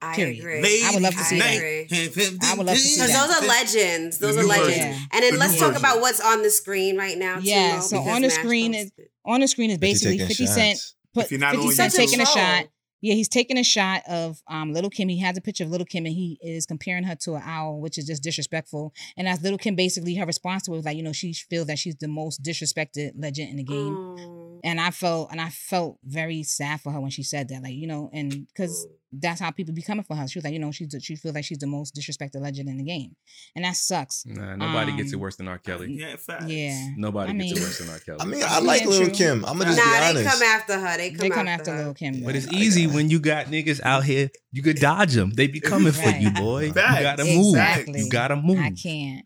I 0.00 0.14
Period. 0.14 0.38
agree. 0.38 0.84
I 0.84 0.90
would 0.92 1.02
love 1.02 1.14
to 1.14 1.24
see 1.24 1.36
I 1.36 1.38
that. 1.40 1.56
agree. 1.56 2.38
I 2.42 2.54
would 2.56 2.66
love 2.66 2.76
to 2.76 2.80
see 2.80 3.00
Because 3.00 3.12
that. 3.12 3.26
those 3.26 3.42
are 3.42 3.46
legends. 3.48 4.18
Those 4.18 4.36
are 4.36 4.44
legends. 4.44 4.68
version. 4.68 4.92
Yeah. 4.92 4.98
And 5.12 5.22
then 5.24 5.32
The 5.34 5.38
let's 5.40 5.58
talk 5.58 5.68
version. 5.72 5.84
about 5.84 6.00
what's 6.00 6.20
on 6.20 6.42
the 6.42 6.50
screen 6.50 6.96
right 6.96 7.18
now. 7.18 7.38
Yeah, 7.42 7.78
Timo, 7.78 7.82
so 7.82 7.98
on 7.98 8.22
the 8.22 8.28
Mash 8.28 8.36
screen 8.36 8.74
is- 8.74 8.92
it. 8.96 9.10
On 9.24 9.40
the 9.40 9.48
screen 9.48 9.70
is 9.70 9.78
basically 9.78 10.18
50 10.18 10.46
Cent. 10.46 10.78
shots. 10.78 10.94
Put 11.14 11.24
If 11.24 11.30
you're 11.32 11.40
not 11.40 11.54
50 11.54 11.66
on 11.66 11.72
Cent 11.72 11.92
taking 11.94 12.20
a 12.20 12.26
shot. 12.26 12.66
Yeah, 13.00 13.14
he's 13.14 13.28
taking 13.28 13.58
a 13.58 13.62
shot 13.64 14.02
of 14.08 14.40
um, 14.48 14.72
Little 14.72 14.90
Kim. 14.90 15.08
He 15.08 15.20
has 15.20 15.36
a 15.36 15.40
picture 15.40 15.62
of 15.64 15.70
Little 15.70 15.84
Kim 15.86 16.04
and 16.06 16.14
he 16.14 16.36
is 16.42 16.66
comparing 16.66 17.04
her 17.04 17.14
to 17.22 17.34
an 17.36 17.42
owl, 17.44 17.80
which 17.80 17.96
is 17.96 18.06
just 18.06 18.22
disrespectful. 18.24 18.92
And 19.16 19.28
as 19.28 19.40
Little 19.42 19.58
Kim, 19.58 19.76
basically, 19.76 20.14
her 20.16 20.26
response 20.26 20.64
to 20.64 20.72
it 20.72 20.76
was 20.76 20.84
like, 20.84 20.96
you 20.96 21.02
know, 21.04 21.12
she 21.12 21.32
feels 21.32 21.66
that 21.68 21.78
she's 21.78 21.94
the 21.96 22.08
most 22.08 22.42
disrespected 22.42 23.12
legend 23.16 23.50
in 23.50 23.56
the 23.56 23.62
game. 23.64 23.94
Oh. 23.96 24.37
And 24.64 24.80
I 24.80 24.90
felt, 24.90 25.30
and 25.32 25.40
I 25.40 25.48
felt 25.50 25.98
very 26.04 26.42
sad 26.42 26.80
for 26.80 26.92
her 26.92 27.00
when 27.00 27.10
she 27.10 27.22
said 27.22 27.48
that, 27.48 27.62
like, 27.62 27.74
you 27.74 27.86
know, 27.86 28.10
and 28.12 28.46
because 28.48 28.86
that's 29.12 29.40
how 29.40 29.50
people 29.50 29.72
be 29.72 29.80
coming 29.82 30.04
for 30.04 30.14
her. 30.16 30.28
She 30.28 30.38
was 30.38 30.44
like, 30.44 30.52
you 30.52 30.58
know, 30.58 30.70
she's 30.70 30.94
she 31.00 31.16
feels 31.16 31.34
like 31.34 31.44
she's 31.44 31.58
the 31.58 31.66
most 31.66 31.94
disrespected 31.94 32.42
legend 32.42 32.68
in 32.68 32.76
the 32.76 32.84
game, 32.84 33.16
and 33.56 33.64
that 33.64 33.76
sucks. 33.76 34.24
Nah, 34.26 34.56
nobody 34.56 34.94
gets 34.96 35.12
it 35.12 35.16
Um, 35.16 35.20
worse 35.22 35.36
than 35.36 35.48
R. 35.48 35.58
Kelly. 35.58 35.94
Yeah, 35.98 36.16
fact. 36.16 36.44
Yeah, 36.48 36.90
Nobody 36.96 37.30
I 37.32 37.36
gets 37.36 37.52
it 37.52 37.62
worse 37.64 37.78
than 37.78 37.88
R. 37.88 37.98
Kelly. 38.04 38.18
I 38.20 38.24
mean, 38.26 38.42
I 38.46 38.58
like 38.60 38.82
Yeah, 38.82 38.88
Lil 38.88 39.04
true. 39.06 39.14
Kim. 39.14 39.44
I'm 39.46 39.56
gonna 39.58 39.70
Nah, 39.70 39.76
just 39.76 40.14
be 40.14 40.18
they 40.22 40.24
come 40.30 40.42
after 40.42 40.78
her. 40.78 40.96
They 40.98 41.10
come, 41.10 41.18
they 41.20 41.30
come 41.30 41.48
after, 41.48 41.60
after 41.62 41.70
her. 41.72 41.78
Little 41.78 41.94
Kim. 41.94 42.22
but 42.24 42.36
it's 42.36 42.52
easy 42.52 42.86
when 42.86 43.08
you 43.08 43.18
got 43.20 43.46
niggas 43.46 43.80
out 43.82 44.04
here. 44.04 44.28
You 44.52 44.62
could 44.62 44.76
dodge 44.76 45.14
them. 45.14 45.30
They 45.30 45.46
be 45.46 45.60
coming 45.72 45.92
for 45.92 46.08
you, 46.10 46.28
Right. 46.28 46.34
boy. 46.36 46.64
You 46.66 46.72
gotta 46.74 47.24
move. 47.24 47.54
Exactly. 47.54 48.00
You 48.00 48.10
gotta 48.10 48.36
move. 48.36 48.58
I 48.58 48.70
can't. 48.72 49.24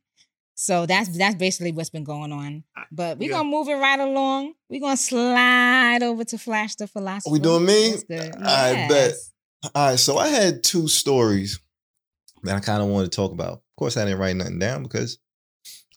So 0.55 0.87
that's 0.87 1.17
that's 1.17 1.35
basically 1.37 1.73
what's 1.73 1.91
been 1.91 2.05
going 2.05 2.33
on. 2.33 2.65
But 2.91 3.19
we're 3.19 3.31
Yeah. 3.31 3.39
gonna 3.39 3.49
move 3.49 3.69
it 3.69 3.75
right 3.75 3.99
along. 3.99 4.55
We're 4.69 4.81
gonna 4.81 4.97
slide 4.97 6.03
over 6.03 6.25
to 6.25 6.39
Flash 6.39 6.75
the 6.77 6.87
Philosopher. 6.87 7.33
we 7.33 7.39
doing 7.39 7.65
me? 7.65 7.97
Good? 8.09 8.35
I 8.43 8.87
bet. 8.89 9.15
All 9.75 9.91
right, 9.91 9.99
so 9.99 10.19
I 10.19 10.29
had 10.29 10.63
two 10.65 10.89
stories 10.89 11.61
that 12.43 12.57
I 12.57 12.61
kind 12.61 12.83
of 12.83 12.89
wanted 12.89 13.13
to 13.13 13.17
talk 13.17 13.33
about. 13.33 13.53
Of 13.53 13.61
course, 13.79 13.97
I 13.97 14.05
didn't 14.05 14.19
write 14.19 14.37
nothing 14.37 14.59
down 14.59 14.83
because 14.83 15.19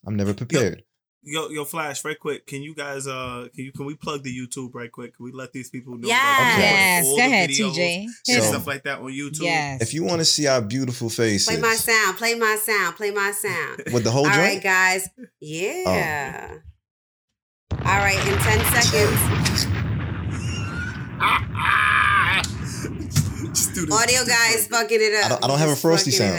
I'm 0.05 0.15
never 0.15 0.33
prepared. 0.33 0.83
Yo, 1.27 1.49
yo, 1.49 1.65
Flash, 1.65 2.05
right 2.05 2.19
quick. 2.19 2.45
Can 2.45 2.61
you 2.61 2.75
guys, 2.75 3.07
uh, 3.07 3.47
can 3.55 3.65
you, 3.65 3.71
can 3.71 3.85
we 3.87 3.95
plug 3.95 4.21
the 4.21 4.29
YouTube 4.37 4.75
right 4.75 4.91
quick? 4.91 5.15
Can 5.17 5.23
we 5.25 5.31
let 5.31 5.51
these 5.53 5.71
people 5.71 5.97
know? 5.97 6.07
Yes. 6.07 6.19
that 6.37 6.57
Yes, 6.59 7.03
go 7.05 7.17
ahead, 7.17 7.49
videos 7.49 7.73
TJ. 7.73 8.05
and 8.27 8.43
So- 8.43 8.49
stuff 8.51 8.67
like 8.67 8.83
that 8.83 8.99
on 8.99 9.05
YouTube. 9.11 9.41
Yes. 9.41 9.81
If 9.81 9.95
you 9.95 10.03
want 10.03 10.19
to 10.19 10.25
see 10.25 10.45
our 10.45 10.61
beautiful 10.61 11.09
faces 11.09 11.47
Play 11.47 11.57
my 11.59 11.73
sound. 11.73 12.17
Play 12.17 12.35
my 12.35 12.55
sound. 12.63 12.95
Play 12.95 13.09
my 13.09 13.31
sound. 13.31 13.81
with 13.91 14.03
the 14.03 14.11
whole 14.11 14.25
All 14.25 14.29
right, 14.29 14.51
joint, 14.51 14.63
guys. 14.63 15.09
Yeah. 15.41 16.57
All 17.71 17.79
right, 17.83 18.19
in 18.19 18.37
10 18.37 18.83
seconds. 18.83 19.65
Just 23.49 23.73
do. 23.73 23.87
Audio 23.91 24.25
guys 24.25 24.67
fucking 24.67 24.99
it 25.01 25.13
up. 25.15 25.25
I 25.25 25.29
don't- 25.29 25.43
I 25.43 25.47
don't 25.47 25.57
have 25.59 25.69
a 25.69 25.75
frosty 25.75 26.11
sound. 26.11 26.37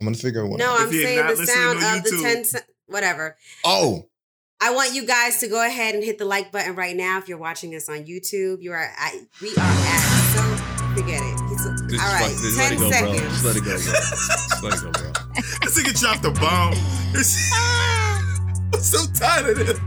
I'm 0.00 0.06
gonna 0.06 0.16
figure 0.16 0.44
out 0.44 0.50
one. 0.50 0.58
No. 0.58 0.76
I'm 0.76 0.90
saying 0.92 1.26
the 1.26 1.44
sound 1.46 1.82
on 1.82 1.98
of 1.98 2.04
the 2.04 2.20
10 2.22 2.44
se- 2.44 2.58
whatever. 2.86 3.36
Oh, 3.64 4.08
I 4.64 4.70
want 4.70 4.94
you 4.94 5.04
guys 5.04 5.40
to 5.40 5.48
go 5.48 5.60
ahead 5.66 5.96
and 5.96 6.04
hit 6.04 6.18
the 6.18 6.24
like 6.24 6.52
button 6.52 6.76
right 6.76 6.94
now 6.94 7.18
if 7.18 7.28
you're 7.28 7.36
watching 7.36 7.74
us 7.74 7.88
on 7.88 8.04
YouTube. 8.04 8.62
You 8.62 8.70
are 8.70 8.92
at, 8.96 9.14
we 9.40 9.48
are 9.48 9.58
at 9.58 10.22
so 10.34 10.42
forget 10.94 11.20
it. 11.20 11.36
Just 11.48 11.66
all 11.66 12.12
right, 12.12 12.30
fuck- 12.30 12.42
just 12.42 12.58
let 12.58 12.68
10 12.68 12.72
it 12.72 12.78
go, 12.78 12.82
bro. 12.82 12.90
seconds. 12.92 13.20
Just 13.22 13.44
let 13.44 13.56
it 13.56 13.64
go, 13.64 13.70
bro. 13.72 13.80
Just 13.82 14.62
let 14.62 14.74
it 14.74 14.82
go, 14.82 14.90
bro. 14.92 15.12
This 15.62 15.74
nigga 15.82 15.92
dropped 15.98 16.24
a 16.24 16.30
bomb. 16.30 16.74
I'm 18.74 18.80
so 18.80 19.04
tired 19.14 19.58
of 19.58 19.66
this. 19.66 19.80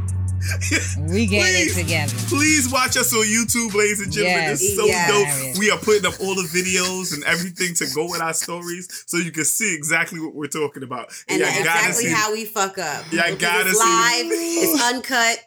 we 1.10 1.26
get 1.26 1.42
Please. 1.44 1.78
it 1.78 1.82
together. 1.84 2.14
Please 2.28 2.72
watch 2.72 2.98
us 2.98 3.14
on 3.14 3.24
YouTube, 3.24 3.74
ladies 3.74 4.02
and 4.02 4.12
gentlemen. 4.12 4.42
Yes. 4.50 4.62
It's 4.62 4.76
so 4.76 4.86
Yes. 4.86 5.10
dope. 5.54 5.60
We 5.60 5.72
are 5.72 5.78
putting 5.80 6.06
up 6.06 6.20
all 6.20 6.36
the 6.36 6.48
videos 6.48 7.14
and 7.14 7.24
everything 7.24 7.74
to 7.76 7.88
go 7.94 8.10
with 8.10 8.22
our 8.22 8.34
stories 8.34 8.88
so 9.08 9.18
you 9.18 9.32
can 9.32 9.46
see 9.46 9.74
exactly 9.76 10.20
what 10.20 10.36
we're 10.36 10.48
talking 10.48 10.84
about. 10.84 11.12
And 11.28 11.40
y'all 11.40 11.50
gotta 11.50 11.60
exactly 11.62 12.04
see- 12.06 12.12
how 12.12 12.32
we 12.34 12.46
fuck 12.46 12.78
up. 12.78 13.12
Y'all 13.12 13.24
Because 13.32 13.38
gotta 13.40 13.70
it's 13.70 13.80
see 13.80 13.86
live, 13.90 14.30
the- 14.30 14.36
it's 14.36 14.84
uncut, 14.94 15.40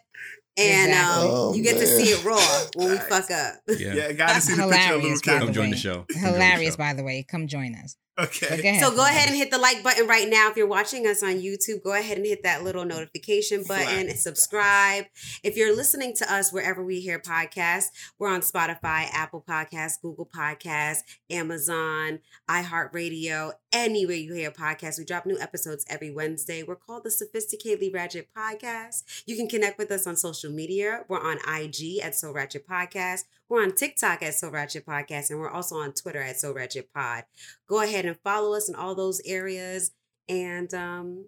and 0.57 0.89
Exactly. 0.91 1.27
um, 1.27 1.31
Oh, 1.33 1.53
you 1.53 1.63
get 1.63 1.77
to 1.77 1.87
see 1.87 2.11
it 2.11 2.23
raw 2.25 2.37
when 2.75 2.91
we 2.91 2.97
fuck 2.97 3.31
up. 3.31 3.55
Yeah. 3.67 3.93
Yeah, 3.93 4.11
gotta 4.13 4.41
see 4.41 4.55
the 4.55 4.63
picture 4.67 4.95
of 4.95 5.01
little 5.03 5.17
Hilarious, 5.17 5.21
kid. 5.21 5.39
Come 5.39 5.53
join 5.53 5.69
the 5.71 5.77
show. 5.77 5.93
Come 5.93 6.05
join 6.09 6.21
the 6.21 6.27
Hilarious, 6.39 6.73
show. 6.73 6.77
by 6.77 6.93
the 6.93 7.03
way. 7.03 7.25
Come 7.29 7.47
join 7.47 7.75
us. 7.75 7.95
But 8.19 8.29
Okay. 8.51 8.79
So 8.79 8.95
go 8.95 9.05
ahead 9.05 9.29
and 9.29 9.37
hit 9.37 9.51
the 9.51 9.57
like 9.57 9.83
button 9.83 10.07
right 10.07 10.27
now. 10.27 10.49
If 10.49 10.57
you're 10.57 10.67
watching 10.67 11.07
us 11.07 11.23
on 11.23 11.35
YouTube, 11.35 11.83
go 11.83 11.93
ahead 11.93 12.17
and 12.17 12.25
hit 12.25 12.43
that 12.43 12.63
little 12.63 12.85
notification 12.85 13.63
button, 13.67 14.09
and 14.09 14.19
subscribe. 14.19 15.05
If 15.43 15.57
you're 15.57 15.75
listening 15.75 16.13
to 16.15 16.33
us 16.33 16.51
wherever 16.51 16.83
we 16.83 16.99
hear 16.99 17.19
podcasts, 17.19 17.87
we're 18.17 18.29
on 18.29 18.41
Spotify, 18.41 19.07
Apple 19.13 19.43
Podcasts, 19.47 20.01
Google 20.01 20.25
Podcasts, 20.33 21.03
Amazon, 21.29 22.19
iHeartRadio, 22.49 23.53
anywhere 23.71 24.15
you 24.15 24.33
hear 24.33 24.51
podcasts. 24.51 24.97
We 24.97 25.05
drop 25.05 25.25
new 25.25 25.39
episodes 25.39 25.85
every 25.89 26.11
Wednesday. 26.11 26.63
We're 26.63 26.75
called 26.75 27.03
the 27.03 27.09
Sophisticatedly 27.09 27.93
Ratchet 27.93 28.29
Podcast. 28.35 29.23
You 29.25 29.35
can 29.35 29.47
connect 29.47 29.77
with 29.77 29.91
us 29.91 30.07
on 30.07 30.15
social 30.15 30.51
media. 30.51 31.05
We're 31.07 31.19
on 31.19 31.37
IG 31.47 31.99
at 32.03 32.15
So 32.15 32.31
Ratchet 32.31 32.67
Podcast. 32.67 33.23
We're 33.49 33.63
on 33.63 33.73
TikTok 33.75 34.21
at 34.23 34.35
So 34.35 34.49
Ratchet 34.49 34.85
Podcast, 34.85 35.29
and 35.31 35.39
we're 35.39 35.49
also 35.49 35.75
on 35.77 35.93
Twitter 35.93 36.21
at 36.21 36.39
So 36.39 36.53
Ratchet 36.53 36.93
Pod 36.93 37.23
go 37.67 37.81
ahead 37.81 38.05
and 38.05 38.17
follow 38.23 38.55
us 38.55 38.69
in 38.69 38.75
all 38.75 38.95
those 38.95 39.21
areas. 39.25 39.91
And 40.27 40.71
um, 40.75 41.25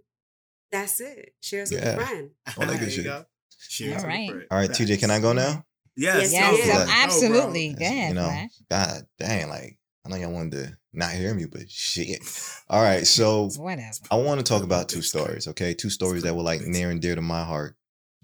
that's 0.71 1.01
it. 1.01 1.33
Share 1.41 1.63
us 1.63 1.71
with 1.71 1.83
Yeah. 1.83 1.93
a 1.93 2.05
friend. 2.05 2.29
All 2.57 2.65
that 2.65 2.67
There 2.67 2.77
good 2.77 2.85
you 2.89 2.91
shit. 2.91 3.03
go. 3.05 3.25
Cheers 3.67 3.93
All 3.93 3.99
to 4.01 4.01
the 4.03 4.07
right. 4.07 4.29
bread. 4.31 4.47
all 4.51 4.57
right, 4.59 4.69
TJ, 4.69 4.99
can 4.99 5.09
I 5.11 5.19
go 5.19 5.33
now? 5.33 5.65
Yes. 5.97 6.31
Yes, 6.31 6.33
Yes, 6.33 6.67
Yeah. 6.67 6.85
so 6.85 6.91
absolutely. 7.03 7.69
That's- 7.73 7.89
Go 7.89 7.95
ahead, 7.95 8.09
you 8.09 8.15
know, 8.15 8.25
Flash. 8.27 8.49
God 8.69 9.07
dang, 9.19 9.49
like 9.49 9.77
I 10.05 10.09
know 10.09 10.15
y'all 10.17 10.31
wanted 10.31 10.51
to 10.53 10.77
not 10.93 11.11
hear 11.13 11.33
me, 11.33 11.45
but 11.45 11.69
shit. 11.69 12.21
All 12.69 12.81
right, 12.81 13.05
so 13.07 13.49
Whatever. 13.57 13.91
I 14.11 14.15
want 14.17 14.39
to 14.39 14.43
talk 14.43 14.63
about 14.63 14.87
two 14.89 15.01
stories, 15.01 15.47
okay? 15.47 15.73
Two 15.73 15.89
stories 15.89 16.23
that 16.23 16.35
were 16.35 16.43
like 16.43 16.61
near 16.61 16.89
and 16.91 17.01
dear 17.01 17.15
to 17.15 17.21
my 17.21 17.43
heart, 17.43 17.75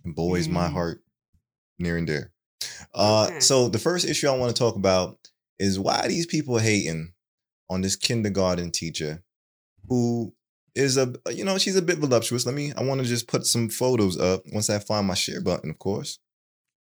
and 0.05 0.15
boys, 0.15 0.47
my 0.47 0.67
Mm. 0.67 0.73
heart, 0.73 1.03
near 1.79 1.97
and 1.97 2.05
dear. 2.07 2.31
Uh, 2.93 3.26
Okay. 3.30 3.39
so 3.39 3.70
the 3.70 3.80
first 3.80 4.06
issue 4.06 4.28
I 4.28 4.36
want 4.38 4.56
to 4.56 4.60
talk 4.60 4.76
about 4.76 5.17
is 5.60 5.80
why 5.80 6.08
these 6.08 6.26
people 6.26 6.58
hating 6.58 7.13
on 7.70 7.82
this 7.82 7.96
kindergarten 7.96 8.72
teacher 8.72 9.24
who 9.89 10.34
is 10.76 10.98
a 10.98 11.13
you 11.32 11.43
know 11.43 11.58
she's 11.58 11.76
a 11.76 11.82
bit 11.82 11.98
voluptuous. 11.98 12.46
Let 12.46 12.56
me 12.56 12.72
I 12.78 12.84
want 12.84 13.02
to 13.02 13.08
just 13.08 13.28
put 13.28 13.46
some 13.46 13.70
photos 13.70 14.20
up 14.20 14.43
once 14.54 14.70
I 14.70 14.80
find 14.80 15.08
my 15.08 15.15
share 15.15 15.41
button, 15.41 15.70
of 15.70 15.80
course. 15.80 16.20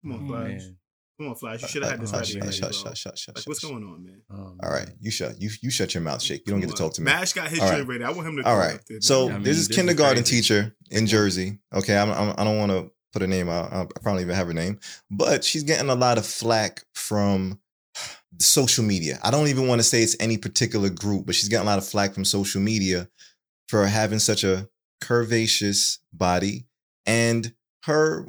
Come 0.02 0.12
on, 0.12 0.20
Mm. 0.22 0.28
Flash. 0.28 0.60
Man. 0.62 0.76
Come 1.18 1.28
on, 1.28 1.34
Flash. 1.36 1.62
You 1.62 1.68
should 1.68 1.82
have 1.82 1.92
had 1.92 2.00
this 2.02 2.10
Hush, 2.10 2.34
ready. 2.34 2.46
hush, 2.46 2.60
already, 2.60 2.74
hush, 2.76 2.82
bro. 2.82 2.90
hush, 2.90 3.04
hush, 3.04 3.26
hush, 3.26 3.36
Like, 3.36 3.46
what's 3.46 3.62
hush. 3.62 3.70
going 3.70 3.84
on, 3.84 4.04
man? 4.04 4.22
Um, 4.28 4.58
All 4.62 4.70
right, 4.70 4.88
you 5.00 5.10
shut 5.10 5.40
you 5.40 5.50
you 5.62 5.70
shut 5.70 5.94
your 5.94 6.02
mouth, 6.02 6.20
shake. 6.20 6.42
You 6.46 6.52
don't 6.52 6.60
get 6.60 6.66
to 6.66 6.72
on. 6.74 6.78
talk 6.78 6.94
to 6.94 7.00
me. 7.00 7.06
Mash 7.06 7.32
got 7.32 7.48
his 7.48 7.60
All 7.60 7.70
right. 7.70 7.86
ready. 7.86 8.04
I 8.04 8.10
want 8.10 8.28
him 8.28 8.36
to. 8.36 8.42
All 8.46 8.56
right. 8.58 8.62
throw 8.62 8.64
it 8.64 8.72
right. 8.72 8.74
up 8.80 8.86
there. 8.86 9.00
So 9.00 9.28
I 9.30 9.32
mean, 9.34 9.42
there's 9.44 9.56
this 9.56 9.68
this 9.68 9.70
is 9.70 9.76
kindergarten 9.76 10.24
crazy. 10.24 10.36
teacher 10.42 10.76
in 10.90 11.06
Jersey. 11.06 11.58
Okay, 11.74 11.96
I'm, 11.96 12.10
I'm, 12.10 12.34
I 12.36 12.44
don't 12.44 12.58
want 12.58 12.72
to 12.72 12.90
put 13.16 13.22
her 13.22 13.28
name 13.28 13.48
out. 13.48 13.72
I 13.72 13.86
probably 14.02 14.22
even 14.24 14.34
have 14.36 14.46
her 14.46 14.52
name, 14.52 14.78
but 15.10 15.42
she's 15.42 15.62
getting 15.62 15.88
a 15.88 15.94
lot 15.94 16.18
of 16.18 16.26
flack 16.26 16.84
from 16.94 17.58
social 18.38 18.84
media. 18.84 19.18
I 19.24 19.30
don't 19.30 19.48
even 19.48 19.66
want 19.66 19.78
to 19.78 19.82
say 19.84 20.02
it's 20.02 20.14
any 20.20 20.36
particular 20.36 20.90
group, 20.90 21.24
but 21.24 21.34
she's 21.34 21.48
getting 21.48 21.66
a 21.66 21.70
lot 21.70 21.78
of 21.78 21.88
flack 21.88 22.12
from 22.12 22.26
social 22.26 22.60
media 22.60 23.08
for 23.68 23.86
having 23.86 24.18
such 24.18 24.44
a 24.44 24.68
curvaceous 25.02 25.98
body 26.12 26.66
and 27.06 27.54
her 27.84 28.28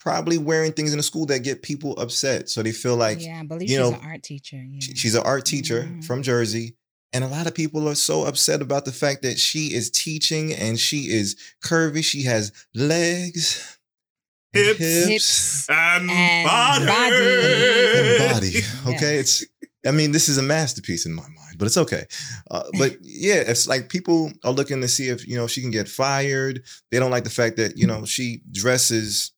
probably 0.00 0.38
wearing 0.38 0.72
things 0.72 0.92
in 0.92 0.96
the 0.96 1.02
school 1.02 1.26
that 1.26 1.40
get 1.40 1.60
people 1.62 1.92
upset. 1.98 2.48
So 2.48 2.62
they 2.62 2.72
feel 2.72 2.96
like 2.96 3.20
yeah, 3.22 3.40
I 3.40 3.46
believe 3.46 3.68
you 3.68 3.76
she's 3.76 3.90
know, 3.90 3.92
an 3.98 4.00
art 4.06 4.22
teacher. 4.22 4.56
Yeah. 4.56 4.80
she- 4.80 4.94
she's 4.94 5.14
an 5.14 5.22
art 5.22 5.44
teacher 5.44 5.82
Mhm. 5.82 6.04
from 6.04 6.22
Jersey. 6.22 6.76
And 7.12 7.22
a 7.24 7.28
lot 7.28 7.46
of 7.46 7.54
people 7.54 7.86
are 7.88 7.94
so 7.94 8.24
upset 8.24 8.60
about 8.62 8.86
the 8.86 8.92
fact 8.92 9.20
that 9.22 9.38
she 9.38 9.72
is 9.74 9.90
teaching 9.90 10.52
and 10.52 10.80
she 10.80 11.10
is 11.10 11.36
curvy. 11.62 12.02
She 12.02 12.22
has 12.22 12.50
legs, 12.74 13.78
Hips. 14.54 15.06
Hips. 15.06 15.70
And, 15.70 16.10
And 16.10 16.48
body. 16.48 16.86
body. 16.86 17.16
and 17.16 18.32
body. 18.32 18.50
Yeah. 18.50 18.94
Okay, 18.94 19.16
it's. 19.16 19.44
I 19.86 19.90
mean, 19.90 20.12
this 20.12 20.30
is 20.30 20.38
a 20.38 20.42
masterpiece 20.42 21.04
in 21.04 21.12
my 21.12 21.22
mind, 21.22 21.58
but 21.58 21.66
it's 21.66 21.76
okay. 21.76 22.06
Uh, 22.50 22.62
but 22.78 22.96
yeah, 23.02 23.42
it's 23.46 23.66
like 23.68 23.90
people 23.90 24.32
are 24.42 24.52
looking 24.52 24.80
to 24.80 24.88
see 24.88 25.08
if 25.08 25.28
you 25.28 25.36
know 25.36 25.46
she 25.46 25.60
can 25.60 25.70
get 25.70 25.88
fired. 25.88 26.62
They 26.90 26.98
don't 26.98 27.10
like 27.10 27.24
the 27.24 27.30
fact 27.30 27.56
that 27.58 27.76
you 27.76 27.86
know 27.86 28.06
she 28.06 28.40
dresses. 28.50 29.32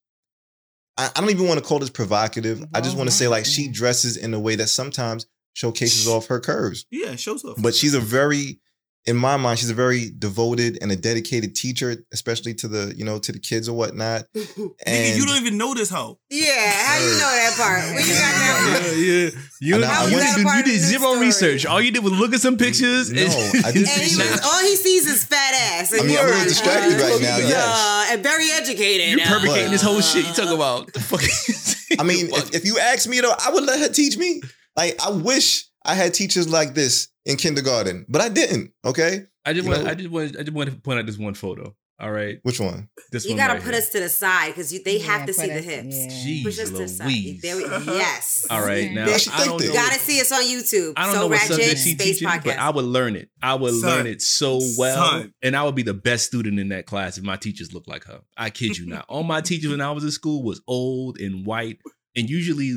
I, 0.96 1.10
I 1.16 1.20
don't 1.20 1.30
even 1.30 1.48
want 1.48 1.58
to 1.58 1.64
call 1.66 1.80
this 1.80 1.90
provocative. 1.90 2.64
I 2.74 2.80
just 2.80 2.96
want 2.96 3.08
to 3.08 3.14
say 3.14 3.24
not, 3.24 3.32
like 3.32 3.44
she 3.44 3.68
dresses 3.68 4.16
in 4.16 4.34
a 4.34 4.40
way 4.40 4.54
that 4.54 4.68
sometimes 4.68 5.26
showcases 5.54 6.06
off 6.06 6.26
her 6.26 6.38
curves. 6.38 6.86
Yeah, 6.90 7.12
it 7.12 7.20
shows 7.20 7.44
off. 7.44 7.56
But 7.60 7.74
she's 7.74 7.94
a 7.94 8.00
very, 8.00 8.60
in 9.06 9.16
my 9.16 9.36
mind, 9.36 9.58
she's 9.58 9.70
a 9.70 9.74
very 9.74 10.10
devoted 10.18 10.78
and 10.82 10.90
a 10.90 10.96
dedicated 10.96 11.54
teacher, 11.54 11.96
especially 12.12 12.54
to 12.54 12.68
the 12.68 12.92
you 12.96 13.04
know 13.04 13.18
to 13.20 13.32
the 13.32 13.38
kids 13.38 13.68
or 13.68 13.76
whatnot. 13.76 14.24
Nigga, 14.34 14.70
And 14.86 15.16
you 15.18 15.24
don't 15.26 15.36
even 15.40 15.56
know 15.58 15.74
this 15.74 15.90
hoe. 15.90 16.18
yeah, 16.28 16.72
how 16.72 16.98
you 16.98 17.10
know 17.12 17.18
that 17.18 17.54
part? 17.56 17.78
Where 17.94 18.00
you 18.00 18.12
got 18.14 18.34
that 18.34 18.82
from? 18.82 18.98
yeah, 18.98 19.04
yeah. 19.04 19.30
You, 19.60 19.84
I 19.84 19.88
I 19.88 20.04
you, 20.08 20.18
did, 20.18 20.36
you 20.56 20.62
did 20.64 20.80
zero 20.80 21.00
story. 21.12 21.26
research. 21.26 21.66
All 21.66 21.80
you 21.80 21.90
did 21.92 22.02
was 22.02 22.12
look 22.12 22.34
at 22.34 22.40
some 22.40 22.56
pictures. 22.58 23.12
No, 23.12 23.22
and- 23.22 23.64
I 23.64 23.72
did 23.72 23.86
And 23.88 24.02
he 24.02 24.16
was, 24.16 24.40
all 24.44 24.60
he 24.62 24.76
sees 24.76 25.06
is 25.06 25.24
fat 25.24 25.54
ass. 25.54 25.92
And 25.92 26.02
I 26.02 26.04
mean, 26.04 26.18
I'm 26.18 26.24
a 26.24 26.28
little 26.28 26.38
like, 26.40 26.48
distracted 26.48 27.00
uh, 27.00 27.04
right 27.04 27.20
now, 27.22 27.38
uh, 27.38 28.06
and 28.12 28.22
very 28.22 28.50
educated. 28.50 29.18
You're 29.18 29.26
uh, 29.26 29.38
perpetrating 29.40 29.70
this 29.70 29.82
whole 29.82 30.00
shit. 30.00 30.26
You 30.26 30.32
talk 30.32 30.52
about 30.54 30.92
the 30.92 31.00
fucking. 31.00 31.98
I 31.98 32.02
mean, 32.02 32.28
if, 32.30 32.54
if 32.54 32.64
you 32.64 32.78
ask 32.78 33.08
me 33.08 33.20
though, 33.20 33.32
I 33.38 33.50
would 33.52 33.64
let 33.64 33.78
her 33.80 33.88
teach 33.88 34.18
me. 34.18 34.40
Like, 34.76 34.98
I 35.04 35.10
wish 35.10 35.68
I 35.84 35.94
had 35.94 36.12
teachers 36.12 36.48
like 36.48 36.74
this 36.74 37.08
in 37.26 37.36
kindergarten, 37.36 38.06
but 38.08 38.22
I 38.22 38.28
didn't. 38.30 38.72
Okay, 38.84 39.24
I 39.44 39.52
just 39.52 39.64
You 39.66 39.70
want. 39.72 39.84
know- 39.84 39.90
I 39.90 39.94
just 39.94 40.10
want. 40.10 40.36
I 40.38 40.42
just 40.42 40.52
want 40.52 40.70
to 40.70 40.76
point 40.76 40.98
out 41.00 41.06
this 41.06 41.18
one 41.18 41.34
photo. 41.34 41.76
All 41.98 42.12
right, 42.12 42.38
which 42.42 42.60
one? 42.60 42.90
this 43.10 43.24
You 43.24 43.30
one. 43.30 43.38
gotta 43.38 43.54
right 43.54 43.62
put 43.62 43.72
here. 43.72 43.80
us 43.82 43.88
to 43.88 44.00
the 44.00 44.10
side 44.10 44.48
because 44.48 44.70
they 44.82 44.98
have 44.98 45.24
to 45.26 45.32
see 45.32 45.46
put 45.46 45.54
the 45.54 45.62
hips. 45.62 45.96
yeah. 45.96 46.08
Jeez 46.08 46.42
Push 46.44 46.58
us 46.58 46.68
to 46.70 46.76
the 46.76 46.88
side. 46.88 47.06
Louise. 47.06 47.40
There 47.40 47.56
we, 47.56 47.62
yes. 47.62 48.46
All 48.50 48.60
right, 48.60 48.92
now 48.92 49.06
Yeah, 49.08 49.16
she 49.16 49.30
I 49.30 49.46
don't 49.46 49.58
know. 49.58 49.64
You 49.66 49.72
gotta 49.72 49.98
see 49.98 50.20
us 50.20 50.30
on 50.30 50.42
YouTube. 50.42 50.92
I 50.94 51.06
don't 51.06 51.14
so 51.14 51.20
know 51.22 51.26
what 51.28 51.40
Ratchet 51.40 51.56
subject 51.56 51.80
she 51.80 51.94
teaching, 51.94 52.28
Podcast. 52.28 52.44
but 52.44 52.58
I 52.58 52.68
would 52.68 52.84
learn 52.84 53.16
it. 53.16 53.30
I 53.42 53.54
would 53.54 53.72
Son. 53.76 53.88
learn 53.90 54.06
it 54.06 54.20
so 54.20 54.60
well, 54.76 55.10
Son. 55.22 55.32
and 55.42 55.56
I 55.56 55.62
would 55.64 55.74
be 55.74 55.82
the 55.84 55.94
best 55.94 56.26
student 56.26 56.60
in 56.60 56.68
that 56.68 56.84
class 56.84 57.16
if 57.16 57.24
my 57.24 57.36
teachers 57.36 57.72
looked 57.72 57.88
like 57.88 58.04
her. 58.04 58.20
I 58.36 58.50
kid 58.50 58.76
you 58.76 58.84
not. 58.84 59.06
All 59.08 59.22
my 59.22 59.40
teachers 59.40 59.70
when 59.70 59.80
I 59.80 59.90
was 59.92 60.04
in 60.04 60.10
school 60.10 60.42
was 60.42 60.60
old 60.68 61.18
and 61.18 61.46
white, 61.46 61.78
and 62.14 62.28
usually 62.28 62.74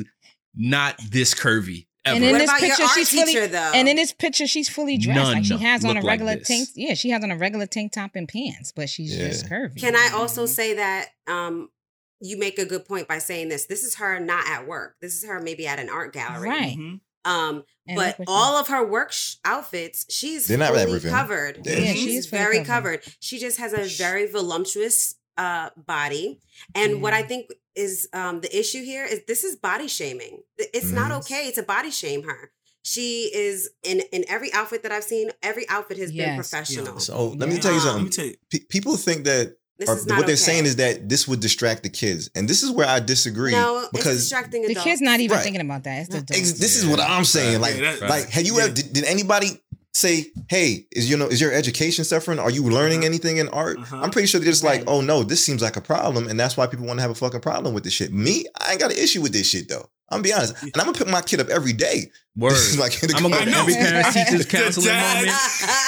not 0.54 0.98
this 1.10 1.34
curvy 1.34 1.88
ever. 2.04 2.16
And 2.16 2.24
in 2.24 2.32
What 2.32 2.38
this 2.38 2.50
about 2.50 2.60
picture, 2.60 2.82
art 2.82 2.92
she's 2.94 3.10
fully, 3.10 3.46
though? 3.46 3.72
and 3.74 3.88
in 3.88 3.96
this 3.96 4.12
picture, 4.12 4.46
she's 4.46 4.68
fully 4.68 4.98
dressed. 4.98 5.18
None 5.20 5.32
like 5.34 5.44
she 5.44 5.56
has 5.58 5.84
on 5.84 5.92
a 5.92 5.94
look 5.94 6.04
like 6.04 6.20
regular 6.20 6.36
tank. 6.36 6.68
Yeah, 6.74 6.94
she 6.94 7.10
has 7.10 7.22
on 7.22 7.30
a 7.30 7.36
regular 7.36 7.66
tank 7.66 7.92
top 7.92 8.12
and 8.14 8.28
pants, 8.28 8.72
but 8.74 8.88
she's 8.88 9.16
Yeah. 9.16 9.28
just 9.28 9.46
curvy. 9.48 9.78
Can 9.80 9.94
I 9.96 10.10
also 10.14 10.46
say 10.46 10.74
that 10.74 11.08
um, 11.26 11.70
you 12.20 12.38
make 12.38 12.58
a 12.58 12.64
good 12.64 12.84
point 12.84 13.08
by 13.08 13.18
saying 13.18 13.48
this? 13.48 13.66
This 13.66 13.82
is 13.84 13.96
her 13.96 14.18
not 14.20 14.46
at 14.48 14.66
work. 14.66 14.96
This 15.00 15.14
is 15.14 15.24
her 15.28 15.40
maybe 15.40 15.66
at 15.66 15.78
an 15.78 15.88
art 15.88 16.12
gallery. 16.12 16.48
Right. 16.48 16.76
Mhm. 16.78 17.00
Um, 17.24 17.64
And 17.86 17.96
but 17.96 18.16
all 18.26 18.56
of 18.56 18.68
her 18.68 18.82
work 18.86 19.12
sh- 19.12 19.34
outfits, 19.44 20.06
she's 20.08 20.46
They're 20.46 20.56
not 20.56 20.72
that 20.72 20.86
fully 20.88 21.00
covered. 21.00 21.60
Yeah. 21.66 21.74
Yeah, 21.78 21.92
she's 21.92 22.26
fully 22.26 22.42
very 22.42 22.64
covered. 22.64 23.02
covered. 23.02 23.14
She 23.20 23.38
just 23.38 23.58
has 23.58 23.72
a 23.74 23.84
very 23.84 24.26
voluptuous 24.26 25.16
uh, 25.36 25.70
body. 25.76 26.38
And 26.74 27.00
what 27.02 27.12
I 27.14 27.22
think 27.22 27.50
is 27.76 28.08
um, 28.12 28.40
the 28.40 28.58
issue 28.58 28.82
here 28.84 29.04
is 29.04 29.20
this 29.26 29.44
is 29.44 29.56
body 29.56 29.88
shaming. 29.88 30.42
It's 30.58 30.90
not 30.90 31.10
Mhm. 31.10 31.18
okay 31.20 31.50
to 31.52 31.62
body 31.62 31.90
shame 31.90 32.22
her. 32.24 32.50
She 32.82 33.30
is 33.34 33.70
in 33.82 34.00
in 34.12 34.24
every 34.28 34.52
outfit 34.52 34.82
that 34.84 34.92
I've 34.92 35.04
seen. 35.04 35.30
Every 35.42 35.68
outfit 35.68 35.98
has 35.98 36.10
been 36.10 36.18
Yes. 36.20 36.36
professional. 36.36 36.98
So 37.00 37.28
let 37.28 37.48
me 37.48 37.56
Yeah. 37.56 37.60
tell 37.60 37.72
you 37.72 37.78
Um, 37.78 37.84
something. 37.84 38.02
Let 38.04 38.10
me 38.10 38.16
tell 38.16 38.26
you. 38.26 38.36
Pe- 38.50 38.66
people 38.68 38.96
think 38.96 39.24
that 39.24 39.56
This 39.78 39.88
or 39.88 39.96
is 39.98 40.06
not 40.06 40.18
what 40.18 40.26
they're 40.26 40.34
okay. 40.34 40.42
saying 40.42 40.66
is 40.66 40.76
that 40.76 41.08
this 41.08 41.26
would 41.28 41.40
distract 41.40 41.82
the 41.84 41.88
kids, 41.90 42.28
and 42.34 42.48
this 42.48 42.62
is 42.62 42.70
where 42.70 42.86
I 42.86 43.00
disagree. 43.00 43.52
no, 43.52 43.78
it's 43.80 43.88
because 43.92 44.18
distracting 44.18 44.62
The 44.66 44.74
kid's 44.74 45.00
not 45.00 45.20
even 45.20 45.36
Right. 45.36 45.42
thinking 45.42 45.60
about 45.62 45.84
that. 45.84 46.00
It's 46.00 46.08
the 46.10 46.16
ex- 46.18 46.30
adults. 46.50 46.58
this 46.60 46.76
is 46.76 46.84
what 46.86 47.00
I'm 47.00 47.24
saying. 47.24 47.60
Like, 47.60 47.76
Yeah, 47.76 47.96
that- 47.96 48.08
like, 48.08 48.28
have 48.30 48.44
you 48.44 48.56
yeah. 48.58 48.64
ever 48.64 48.72
did, 48.74 48.92
did 48.92 49.04
anybody 49.04 49.60
say, 49.92 50.26
"Hey, 50.48 50.86
is 50.92 51.10
you 51.10 51.16
know 51.16 51.26
is 51.26 51.40
your 51.40 51.52
education 51.52 52.04
suffering? 52.04 52.38
Are 52.38 52.50
you 52.50 52.62
learning 52.64 52.98
Uh-huh. 53.00 53.06
anything 53.06 53.36
in 53.38 53.48
art?" 53.48 53.78
Uh-huh. 53.78 54.00
I'm 54.02 54.10
pretty 54.10 54.26
sure 54.28 54.40
they're 54.40 54.50
just 54.50 54.64
like, 54.64 54.84
"Oh 54.86 55.00
no, 55.00 55.22
this 55.22 55.44
seems 55.44 55.62
like 55.62 55.76
a 55.76 55.80
problem," 55.80 56.28
and 56.28 56.38
that's 56.38 56.56
why 56.56 56.66
people 56.66 56.86
want 56.86 56.98
to 56.98 57.02
have 57.02 57.10
a 57.10 57.14
fucking 57.14 57.40
problem 57.40 57.74
with 57.74 57.84
this 57.84 57.92
shit. 57.92 58.12
Me, 58.12 58.44
I 58.60 58.72
ain't 58.72 58.80
got 58.80 58.90
an 58.92 58.98
issue 58.98 59.20
with 59.22 59.32
this 59.32 59.48
shit 59.48 59.68
though. 59.68 59.88
I'm 60.12 60.22
gonna 60.22 60.22
be 60.24 60.32
honest, 60.32 60.54
and 60.62 60.72
I'm 60.76 60.86
gonna 60.86 60.98
pick 60.98 61.06
my 61.08 61.22
kid 61.22 61.40
up 61.40 61.48
every 61.50 61.72
day. 61.72 62.10
Word. 62.36 62.52
This 62.52 62.70
is 62.72 62.76
my 62.78 62.86
I'm 62.86 63.22
gonna 63.22 63.36
go 63.38 63.44
to 63.44 63.56
every 63.56 63.74
parent 63.74 64.06
teachers 64.12 64.46
The 64.46 64.56
counseling 64.56 64.86
moment. 64.96 65.28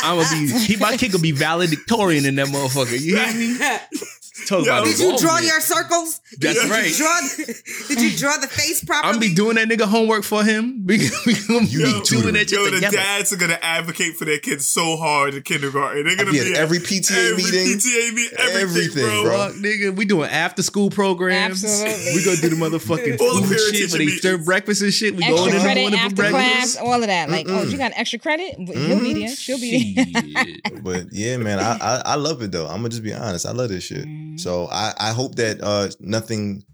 I'm 0.05 0.17
gonna 0.19 0.47
be 0.47 0.59
he, 0.65 0.77
my 0.77 0.97
kid 0.97 1.11
gonna 1.13 1.23
be 1.23 1.33
valedictorian 1.49 2.25
in 2.25 2.37
that 2.37 2.47
motherfucker. 2.49 3.01
You 3.01 3.17
hear 3.19 3.35
me? 3.35 3.59
Talk 4.47 4.65
Yo, 4.65 4.73
about 4.73 4.85
Did 4.87 4.99
you 4.99 5.19
draw 5.19 5.39
your 5.41 5.61
circles? 5.61 6.21
That's 6.39 6.61
did 6.63 6.71
right. 6.71 6.89
You 6.89 6.97
draw 6.97 7.21
the, 7.21 7.63
did 7.89 8.01
you 8.01 8.17
draw 8.17 8.37
the 8.39 8.49
face 8.49 8.83
properly? 8.87 9.13
I'm 9.13 9.21
be 9.21 9.35
doing 9.35 9.57
that 9.57 9.69
nigga 9.69 9.87
homework 9.87 10.25
for 10.25 10.43
him. 10.43 10.87
We, 10.87 10.99
we 11.27 11.35
gonna 11.47 11.67
You 11.67 11.79
be 11.85 11.93
need 11.93 12.05
doing 12.05 12.33
that 12.35 12.49
shit 12.49 12.53
Yo, 12.59 12.65
the 12.65 12.71
together. 12.77 12.97
dads 12.97 13.33
are 13.35 13.37
gonna 13.37 13.59
advocate 13.61 14.17
for 14.17 14.25
their 14.25 14.39
kids 14.39 14.67
so 14.67 14.97
hard 14.97 15.35
in 15.35 15.43
kindergarten. 15.43 16.07
They're 16.07 16.17
gonna 16.17 16.31
be 16.33 16.41
be 16.43 16.53
at 16.53 16.57
every 16.57 16.79
PTA 16.79 17.31
every 17.33 17.43
meeting. 17.43 17.77
PTA 17.77 18.15
meeting, 18.15 18.39
everything, 18.39 18.63
everything, 18.63 19.05
bro. 19.05 19.23
bro. 19.25 19.53
Nigga, 19.61 19.95
we 19.95 20.07
doing 20.07 20.31
after 20.31 20.63
school 20.63 20.89
programs. 20.89 21.63
Absolutely. 21.63 22.15
We 22.17 22.25
gonna 22.25 22.37
do 22.39 22.49
the 22.49 22.57
motherfucking 22.57 23.21
All 23.21 23.41
the 23.43 23.47
food 23.49 23.59
shit 23.59 23.91
teacher 23.91 23.99
they 23.99 24.07
serve 24.09 24.47
breakfast 24.47 24.81
and 24.81 24.95
shit. 24.95 25.15
We 25.15 25.25
extra 25.25 25.37
going 25.37 25.51
in 25.51 25.57
the 25.57 25.63
credit 25.63 25.81
morning 25.83 26.01
for 26.09 26.15
breakfast. 26.17 26.33
class, 26.33 26.77
all 26.77 26.95
of 27.03 27.07
that. 27.09 27.29
Like, 27.29 27.47
oh, 27.51 27.53
Mm-mm. 27.67 27.71
you 27.71 27.77
got 27.77 27.93
extra 27.97 28.19
credit? 28.19 28.55
He'll 28.57 28.99
be 29.01 29.13
there. 29.13 29.37
She'll 29.37 29.61
be 29.61 29.93
there. 29.95 30.81
But 30.83 31.13
yeah, 31.13 31.37
man, 31.37 31.59
I, 31.59 31.77
I 31.81 32.03
I 32.07 32.15
love 32.15 32.41
it 32.41 32.51
though. 32.51 32.65
I'm 32.67 32.77
gonna 32.79 32.89
just 32.89 33.03
be 33.03 33.13
honest. 33.13 33.45
I 33.45 33.53
love 33.53 33.69
this 33.69 33.85
shit. 33.85 34.07
Mhm. 34.07 34.22
So 34.43 34.69
I 34.71 34.93
I 34.99 35.11
hope 35.13 35.35
that 35.37 35.61
uh 35.63 35.89
nothing 36.01 36.65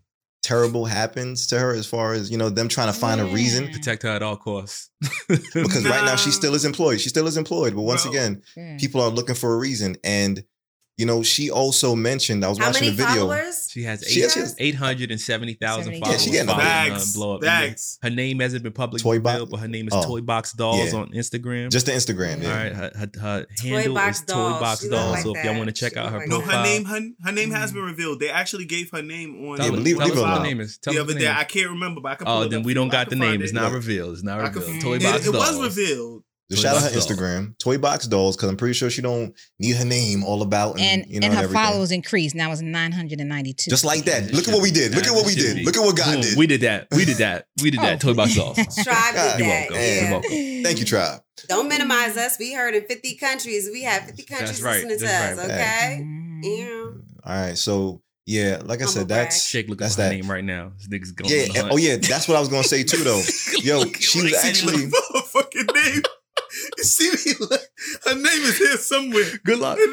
terrible 0.42 0.84
happens 0.86 1.46
to 1.48 1.58
her 1.58 1.74
as 1.74 1.86
far 1.86 2.12
as 2.14 2.30
you 2.30 2.38
know 2.38 2.48
them 2.48 2.68
trying 2.68 2.90
to 2.92 2.98
find 2.98 3.20
a 3.20 3.24
reason 3.26 3.70
Protect 3.72 4.02
her 4.04 4.08
at 4.10 4.22
all 4.22 4.36
costs. 4.36 4.90
because 5.28 5.84
right 5.84 6.04
now 6.04 6.16
she 6.16 6.30
still 6.30 6.54
is 6.54 6.64
employed. 6.64 7.00
She 7.00 7.08
still 7.08 7.26
is 7.26 7.36
employed. 7.36 7.74
But 7.74 7.82
once 7.82 8.02
Bro. 8.04 8.12
again, 8.12 8.42
Yeah. 8.56 8.76
people 8.78 9.00
are 9.02 9.10
looking 9.10 9.34
for 9.34 9.52
a 9.54 9.58
reason. 9.58 9.96
And 10.04 10.44
you 10.98 11.06
know, 11.06 11.22
she 11.22 11.50
also 11.50 11.94
mentioned 11.94 12.44
I 12.44 12.48
was 12.48 12.58
How 12.58 12.66
watching 12.66 12.86
many 12.88 12.96
the 12.96 13.04
video. 13.06 13.22
followers? 13.22 13.68
She 13.70 13.82
has 13.84 14.04
She 14.06 14.22
eight, 14.22 14.34
has- 14.34 14.54
870,000 14.58 15.84
Seventy- 15.84 16.00
followers. 16.00 16.20
Yeah, 16.20 16.24
she 16.24 16.30
getting 16.32 16.48
her 16.48 16.56
Bags, 16.56 17.14
uh, 17.14 17.18
blow 17.18 17.34
up. 17.36 17.40
bags. 17.40 17.98
Her 18.02 18.10
name 18.10 18.40
hasn't 18.40 18.62
been 18.62 18.72
publicly 18.72 19.02
Toy 19.02 19.18
Box- 19.20 19.34
revealed, 19.34 19.50
but 19.50 19.60
her 19.60 19.68
name 19.68 19.86
is 19.86 19.92
Oh, 19.94 20.02
Toy 20.04 20.20
Box 20.20 20.52
Dolls 20.52 20.92
yeah. 20.92 20.98
on 20.98 21.10
Instagram. 21.12 21.70
Just 21.70 21.86
the 21.86 21.92
Instagram, 21.92 22.42
yeah. 22.42 22.50
All 22.50 22.56
right, 22.56 22.72
her, 22.74 22.90
her, 22.96 23.10
her 23.20 23.46
Toy 23.60 23.68
handle 23.68 23.94
Box 23.94 24.18
is 24.18 24.24
Toy 24.24 24.34
Dolls. 24.34 24.60
Box 24.60 24.82
She 24.82 24.88
Dolls. 24.88 25.12
like 25.12 25.22
so 25.22 25.36
if 25.36 25.44
y'all 25.44 25.54
want 25.56 25.66
to 25.68 25.72
check 25.72 25.92
She 25.92 25.98
out 25.98 26.10
her 26.10 26.18
like 26.18 26.28
No, 26.28 26.40
profile, 26.40 26.58
her 26.58 26.64
name, 26.64 26.84
her, 26.86 27.00
her 27.24 27.32
name 27.32 27.50
has 27.52 27.72
been 27.72 27.82
mm-hmm. 27.82 27.90
revealed. 27.90 28.20
They 28.20 28.30
actually 28.30 28.64
gave 28.64 28.90
her 28.90 29.02
name 29.02 29.46
on 29.48 29.58
Yeah, 29.58 29.64
her- 29.66 29.70
but 29.72 29.80
leave- 29.80 29.96
tell 29.98 30.06
leave 30.06 30.12
us 30.14 30.18
it 30.18 30.20
what 30.22 30.28
alone. 30.30 30.38
her 30.40 30.46
name 30.46 30.60
is. 30.60 30.78
Tell 30.78 30.92
the 30.94 31.00
us 31.00 31.04
other 31.10 31.18
day. 31.18 31.28
I 31.28 31.44
can't 31.44 31.70
remember, 31.70 32.00
but 32.00 32.12
I 32.12 32.14
can 32.16 32.26
Oh, 32.28 32.48
then 32.48 32.62
we 32.62 32.74
don't 32.74 32.88
got 32.88 33.08
the 33.10 33.16
name. 33.16 33.40
It's 33.42 33.52
not 33.52 33.72
revealed. 33.72 34.14
It's 34.14 34.22
not 34.24 34.40
revealed. 34.40 34.80
Toy 34.80 34.94
it, 34.96 35.02
Box 35.02 35.26
it 35.26 35.32
was 35.32 35.60
revealed. 35.76 36.24
Just 36.50 36.62
Toy 36.62 36.68
shout 36.68 36.76
out 36.76 36.80
Box 36.82 36.94
her 36.94 37.00
Dolls. 37.00 37.06
Instagram, 37.20 37.58
Toy 37.58 37.76
Box 37.78 38.06
Dolls, 38.06 38.36
because 38.36 38.48
I'm 38.48 38.56
pretty 38.56 38.72
sure 38.72 38.88
she 38.88 39.02
don't 39.02 39.34
need 39.58 39.76
her 39.76 39.84
name 39.84 40.24
all 40.24 40.40
about 40.40 40.80
and, 40.80 41.02
and 41.02 41.10
you 41.12 41.20
know 41.20 41.26
and 41.26 41.34
her 41.34 41.44
everything. 41.44 41.62
followers 41.62 41.92
increased. 41.92 42.34
Now 42.34 42.50
it's 42.52 42.62
992. 42.62 43.70
Just 43.70 43.84
like 43.84 44.04
that. 44.06 44.32
Look 44.32 44.48
at 44.48 44.54
what 44.54 44.62
we 44.62 44.70
did. 44.70 44.94
Look 44.94 45.06
at 45.06 45.12
what 45.12 45.26
we 45.26 45.34
did. 45.34 45.64
Look 45.66 45.76
at 45.76 45.80
what 45.84 45.96
God 45.96 46.14
Boom, 46.14 46.20
did. 46.22 46.38
We 46.38 46.46
did 46.46 46.62
that. 46.62 46.88
We 46.92 47.04
did 47.04 47.18
that. 47.18 47.46
We 47.62 47.70
did 47.70 47.80
that. 47.80 48.02
Oh. 48.04 48.08
Toy 48.12 48.14
Box 48.16 48.34
Dolls. 48.34 48.56
Tribe 48.56 48.66
did 48.76 48.86
that. 48.86 49.38
You're 49.38 49.48
welcome. 49.48 49.76
Yeah. 49.76 50.00
You're 50.02 50.10
welcome. 50.12 50.30
Thank 50.64 50.78
you, 50.78 50.84
Tribe. 50.86 51.20
Don't 51.48 51.68
minimize 51.68 52.16
us. 52.16 52.38
We 52.38 52.54
heard 52.54 52.74
in 52.74 52.84
50 52.84 53.16
countries. 53.16 53.68
We 53.70 53.82
have 53.82 54.04
50 54.04 54.22
countries 54.24 54.50
That's 54.50 54.62
right. 54.62 54.74
listening 54.84 54.98
to 55.00 55.04
That's 55.04 55.38
us, 55.38 55.46
right. 55.48 55.54
okay? 55.54 55.98
Mhm. 56.02 56.40
Yeah. 56.42 57.30
All 57.30 57.46
right. 57.46 57.58
So 57.58 58.00
yeah, 58.26 58.60
like 58.64 58.80
I 58.80 58.84
Humble 58.84 58.86
said, 58.92 59.08
that's 59.08 59.46
Shake, 59.46 59.68
look 59.68 59.78
that's 59.78 59.96
that. 59.96 60.10
name 60.10 60.30
right 60.30 60.44
now. 60.44 60.72
This 60.78 60.88
nigga's 60.88 61.12
going. 61.12 61.30
Yeah. 61.30 61.42
on 61.42 61.42
the 61.42 61.48
and- 61.48 61.56
hunt. 61.62 61.72
oh 61.72 61.76
yeah, 61.76 61.96
that's 61.96 62.26
what 62.28 62.36
I 62.36 62.40
was 62.40 62.48
gonna 62.48 62.64
say 62.64 62.84
too, 62.84 63.02
though. 63.04 63.22
Yo, 63.62 63.80
Look, 63.80 63.96
she 63.96 64.22
was 64.22 64.34
I 64.34 64.52
see 64.52 64.66
me 64.66 64.72
actually. 64.72 64.86
look 64.90 65.04
for 65.06 65.18
her 65.18 65.24
fucking 65.42 65.66
name. 65.74 66.02
You 66.78 66.84
see 66.96 67.10
me? 67.10 67.34
Look, 67.40 67.60
her 68.06 68.14
name 68.14 68.24
is 68.24 68.58
here 68.58 68.76
somewhere. 68.78 69.24
Good 69.44 69.58
luck. 69.58 69.78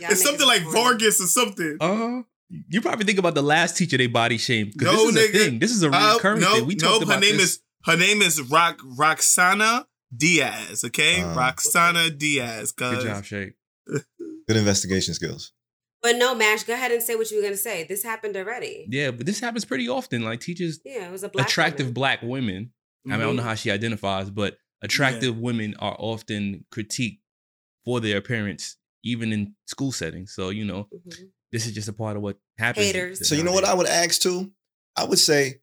Y'all 0.00 0.10
it's 0.12 0.22
something 0.22 0.46
like 0.46 0.62
corny. 0.64 0.78
Vargas 0.80 1.20
or 1.20 1.26
something. 1.26 1.76
Uh, 1.80 1.96
huh. 1.96 2.22
you 2.68 2.80
probably 2.80 3.04
think 3.06 3.18
about 3.18 3.34
the 3.34 3.42
last 3.42 3.76
teacher 3.76 3.96
they 3.96 4.06
body 4.06 4.38
shamed. 4.38 4.74
No, 4.80 5.10
this 5.10 5.16
is 5.16 5.16
nigga. 5.16 5.34
a 5.34 5.44
thing. 5.44 5.58
This 5.58 5.70
is 5.72 5.82
a 5.82 5.90
Uh, 5.90 6.14
recurring 6.14 6.40
no, 6.42 6.54
thing. 6.56 6.66
We 6.66 6.74
no, 6.76 6.86
talked 6.88 7.04
her 7.04 7.10
about 7.12 7.20
name 7.20 7.36
this. 7.38 7.54
is 7.56 7.60
her 7.86 7.96
name 7.96 8.20
is 8.22 8.40
Rock 8.42 8.80
Roxana 8.84 9.86
Diaz. 10.16 10.84
Okay, 10.84 11.22
Uh. 11.22 11.34
Roxana 11.34 12.10
Diaz. 12.10 12.72
Good 12.72 13.02
job, 13.06 13.24
Shake. 13.24 13.54
Good 13.88 14.56
investigation 14.56 15.14
skills. 15.14 15.52
But 16.02 16.16
no, 16.16 16.34
Mash, 16.34 16.62
go 16.64 16.74
ahead 16.74 16.92
and 16.92 17.02
say 17.02 17.16
what 17.16 17.30
you 17.30 17.38
were 17.38 17.42
going 17.42 17.54
to 17.54 17.58
say. 17.58 17.84
This 17.84 18.02
happened 18.04 18.36
already. 18.36 18.86
Yeah, 18.88 19.10
but 19.10 19.26
this 19.26 19.40
happens 19.40 19.64
pretty 19.64 19.88
often. 19.88 20.22
Like 20.22 20.40
teachers, 20.40 20.78
Yeah, 20.84 21.08
it 21.08 21.10
was 21.12 21.24
a 21.24 21.28
black 21.28 21.46
attractive 21.48 21.86
woman. 21.86 21.94
black 21.94 22.22
women. 22.22 22.72
I 23.06 23.10
mean, 23.12 23.20
I 23.20 23.24
don't 23.24 23.36
know 23.36 23.42
how 23.42 23.54
she 23.54 23.70
identifies, 23.70 24.30
but 24.30 24.56
attractive 24.86 25.36
women 25.38 25.74
are 25.78 25.96
often 25.98 26.64
critiqued 26.74 27.20
for 27.84 28.00
their 28.00 28.16
appearance, 28.18 28.76
even 29.04 29.32
in 29.32 29.54
school 29.66 29.92
settings. 29.92 30.32
So 30.34 30.48
you 30.50 30.64
know, 30.64 30.88
Mhm. 30.94 31.28
this 31.52 31.66
is 31.66 31.72
just 31.72 31.88
a 31.88 31.92
part 31.92 32.16
of 32.16 32.22
what 32.22 32.38
happens. 32.58 32.86
Haters. 32.86 33.28
So 33.28 33.34
you 33.34 33.42
know 33.42 33.52
what 33.52 33.64
I 33.64 33.74
would 33.74 33.86
ask 33.86 34.20
too? 34.20 34.50
I 34.96 35.04
would 35.04 35.18
say, 35.18 35.60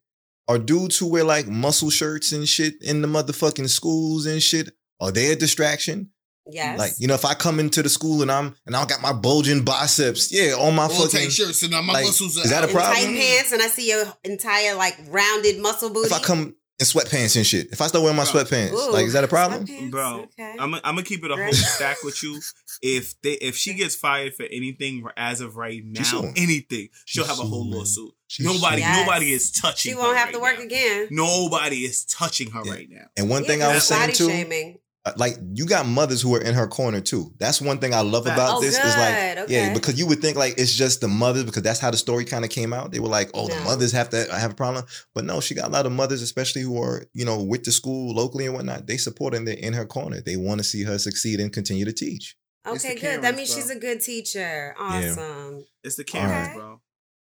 are 0.48 0.58
dudes 0.58 0.98
who 0.98 1.06
wear 1.08 1.24
like 1.24 1.46
muscle 1.48 1.90
shirts 1.90 2.32
and 2.32 2.48
shit 2.48 2.74
in 2.82 3.02
the 3.02 3.08
motherfucking 3.08 3.68
schools 3.68 4.26
and 4.26 4.42
shit, 4.42 4.70
are 5.00 5.10
they 5.10 5.32
a 5.32 5.36
distraction? 5.36 6.10
Yes. 6.50 6.78
Like, 6.78 6.92
you 6.98 7.08
know, 7.08 7.14
if 7.14 7.24
I 7.24 7.32
come 7.32 7.58
into 7.58 7.82
the 7.82 7.88
school 7.88 8.20
and 8.20 8.30
I'm 8.30 8.54
and 8.66 8.76
I 8.76 8.84
got 8.84 9.00
my 9.00 9.14
bulging 9.14 9.64
biceps, 9.64 10.30
yeah, 10.30 10.52
on 10.54 10.74
my 10.74 10.82
All 10.84 10.90
fucking 11.08 11.30
shirts 11.30 11.62
and 11.62 11.72
my 11.72 11.80
like, 11.80 12.04
muscles 12.04 12.36
are 12.36 12.44
is 12.44 12.50
that 12.50 12.64
a 12.64 12.66
out. 12.78 12.96
in 12.98 13.04
tight 13.06 13.16
pants, 13.16 13.52
and 13.52 13.62
I 13.62 13.68
see 13.68 13.88
your 13.88 14.04
entire 14.24 14.74
like 14.74 14.96
rounded 15.08 15.58
muscle 15.60 15.88
booty. 15.90 16.06
if 16.08 16.12
I 16.12 16.18
come 16.20 16.54
in 16.80 16.86
sweatpants 16.86 17.36
and 17.36 17.46
shit, 17.46 17.68
if 17.72 17.80
I 17.80 17.86
start 17.86 18.02
wearing 18.02 18.16
my 18.16 18.24
Bro. 18.24 18.42
sweatpants, 18.44 18.72
Ooh, 18.72 18.92
like 18.92 19.06
is 19.06 19.12
that 19.12 19.22
a 19.24 19.28
problem? 19.28 19.64
sweatpants, 19.66 19.90
Bro, 19.90 20.26
Okay. 20.38 20.56
I'm 20.58 20.74
I'm 20.74 20.80
gonna 20.82 21.02
keep 21.04 21.24
it 21.24 21.30
a 21.30 21.36
whole 21.36 21.52
stack 21.52 22.02
with 22.02 22.20
you. 22.22 22.40
If 22.82 23.14
they 23.22 23.32
if 23.34 23.56
she 23.56 23.74
gets 23.74 23.94
fired 23.94 24.34
for 24.34 24.42
anything 24.44 25.04
as 25.16 25.40
of 25.40 25.56
right 25.56 25.82
now, 25.84 26.02
suing. 26.02 26.32
anything, 26.36 26.88
she'll 27.04 27.24
She's 27.24 27.30
have 27.30 27.38
a 27.38 27.48
whole 27.48 27.62
suing. 27.64 27.74
lawsuit. 27.78 28.10
She's 28.26 28.46
nobody 28.46 28.82
suing. 28.82 28.96
nobody 28.96 29.32
is 29.32 29.52
touching. 29.52 29.92
she 29.92 29.96
won't 29.96 30.16
her 30.16 30.24
have 30.24 30.32
to 30.32 30.40
work 30.40 30.58
now. 30.58 30.64
again. 30.64 31.08
Nobody 31.10 31.84
is 31.84 32.04
touching 32.06 32.50
her 32.50 32.62
Yeah. 32.64 32.72
right 32.72 32.88
now. 32.90 33.04
And 33.16 33.30
one 33.30 33.42
Yeah, 33.42 33.48
thing 33.48 33.62
I 33.62 33.74
was 33.74 33.84
saying 33.84 34.12
too, 34.12 34.28
shaming. 34.28 34.78
Uh, 35.06 35.12
like 35.16 35.34
you 35.54 35.66
got 35.66 35.86
mothers 35.86 36.22
who 36.22 36.34
are 36.34 36.40
in 36.40 36.54
her 36.54 36.66
corner 36.66 37.00
too. 37.00 37.32
That's 37.38 37.60
one 37.60 37.78
thing 37.78 37.92
I 37.92 38.00
love 38.00 38.24
Facts. 38.24 38.38
about 38.38 38.56
Oh, 38.58 38.60
this 38.60 38.78
is 38.78 38.96
like, 38.96 39.38
Okay. 39.44 39.66
yeah, 39.68 39.74
because 39.74 39.98
you 39.98 40.06
would 40.06 40.20
think 40.20 40.36
like 40.36 40.54
it's 40.56 40.74
just 40.74 41.00
the 41.02 41.08
mothers 41.08 41.44
because 41.44 41.62
that's 41.62 41.80
how 41.80 41.90
the 41.90 41.96
story 41.96 42.24
kind 42.24 42.44
of 42.44 42.50
came 42.50 42.72
out. 42.72 42.90
They 42.92 43.00
were 43.00 43.08
like, 43.08 43.30
oh, 43.34 43.48
the 43.48 43.60
mothers 43.64 43.92
have 43.92 44.08
to 44.10 44.26
have 44.32 44.52
a 44.52 44.54
problem, 44.54 44.84
but 45.14 45.24
no, 45.24 45.40
she 45.40 45.54
got 45.54 45.68
a 45.68 45.70
lot 45.72 45.84
of 45.86 45.92
mothers, 45.92 46.22
especially 46.22 46.62
who 46.62 46.80
are 46.82 47.04
you 47.12 47.24
know 47.24 47.42
with 47.42 47.64
the 47.64 47.72
school 47.72 48.14
locally 48.14 48.46
and 48.46 48.54
whatnot. 48.54 48.86
They 48.86 48.96
support 48.96 49.34
her 49.34 49.38
and 49.38 49.46
they're 49.46 49.56
in 49.56 49.74
her 49.74 49.84
corner. 49.84 50.20
They 50.20 50.36
want 50.36 50.58
to 50.60 50.64
see 50.64 50.84
her 50.84 50.98
succeed 50.98 51.38
and 51.40 51.52
continue 51.52 51.84
to 51.84 51.92
teach. 51.92 52.36
Okay, 52.66 52.94
good. 52.94 53.20
That 53.20 53.36
means 53.36 53.50
bro. 53.52 53.60
she's 53.60 53.70
a 53.70 53.78
good 53.78 54.00
teacher. 54.00 54.74
Awesome. 54.78 55.66
It's 55.82 55.96
the 55.96 56.02
All 56.04 56.06
Karens, 56.06 56.48
right. 56.48 56.56
bro. 56.56 56.80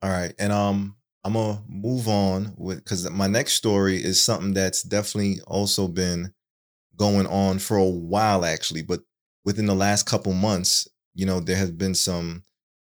All 0.03 0.09
right, 0.09 0.33
and 0.37 0.51
um, 0.51 0.97
I'm 1.23 1.33
gonna 1.33 1.61
move 1.69 2.07
on 2.09 2.53
with 2.57 2.83
because 2.83 3.09
my 3.09 3.27
next 3.27 3.53
story 3.53 3.95
is 4.03 4.21
something 4.21 4.53
that's 4.53 4.83
definitely 4.83 5.39
also 5.47 5.87
been 5.87 6.33
going 7.01 7.25
on 7.25 7.57
for 7.57 7.77
a 7.77 7.83
while, 7.89 8.45
actually. 8.45 8.83
But 8.83 9.01
within 9.43 9.65
the 9.65 9.73
last 9.75 10.05
couple 10.05 10.33
months, 10.33 10.87
you 11.15 11.25
know, 11.25 11.39
there 11.39 11.55
has 11.57 11.71
been 11.71 11.95
some 11.95 12.43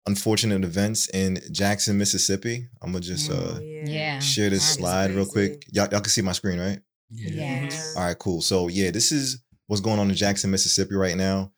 unfortunate 0.05 0.65
events 0.65 1.09
in 1.13 1.39
Jackson, 1.53 1.97
Mississippi. 1.97 2.67
I'm 2.81 2.91
gonna 2.91 2.99
just 2.99 3.31
uh 3.31 3.55
Oh, 3.55 3.61
Yeah. 3.85 4.19
share 4.19 4.49
this 4.49 4.65
That 4.65 4.71
is 4.71 4.77
slide 4.77 5.11
real 5.11 5.25
quick. 5.25 5.65
Y'all, 5.71 5.87
y'all 5.89 6.01
can 6.01 6.09
see 6.09 6.21
my 6.21 6.33
screen, 6.33 6.59
right? 6.59 6.79
Yeah. 7.09 7.65
All 7.95 8.03
right, 8.03 8.19
cool. 8.19 8.41
So 8.41 8.67
yeah, 8.67 8.91
this 8.91 9.11
is 9.13 9.41
what's 9.67 9.81
going 9.81 9.99
on 9.99 10.09
in 10.09 10.15
Jackson, 10.15 10.51
Mississippi 10.51 10.95
right 10.95 11.15
now. 11.15 11.53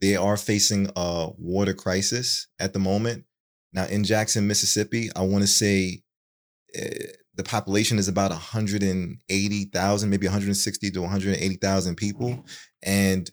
They 0.00 0.16
are 0.16 0.38
facing 0.38 0.90
a 0.96 1.28
water 1.36 1.74
crisis 1.74 2.48
at 2.58 2.72
the 2.72 2.78
moment. 2.78 3.24
Now 3.74 3.84
in 3.86 4.04
Jackson, 4.04 4.46
Mississippi, 4.46 5.10
I 5.14 5.20
want 5.20 5.42
to 5.42 5.48
say 5.48 6.02
uh, 6.80 7.12
the 7.42 7.48
population 7.50 7.98
is 7.98 8.06
about 8.08 8.30
180,000, 8.30 10.10
maybe 10.10 10.26
160 10.26 10.90
to 10.90 11.00
180,000 11.00 11.96
people. 11.96 12.44
And 12.82 13.30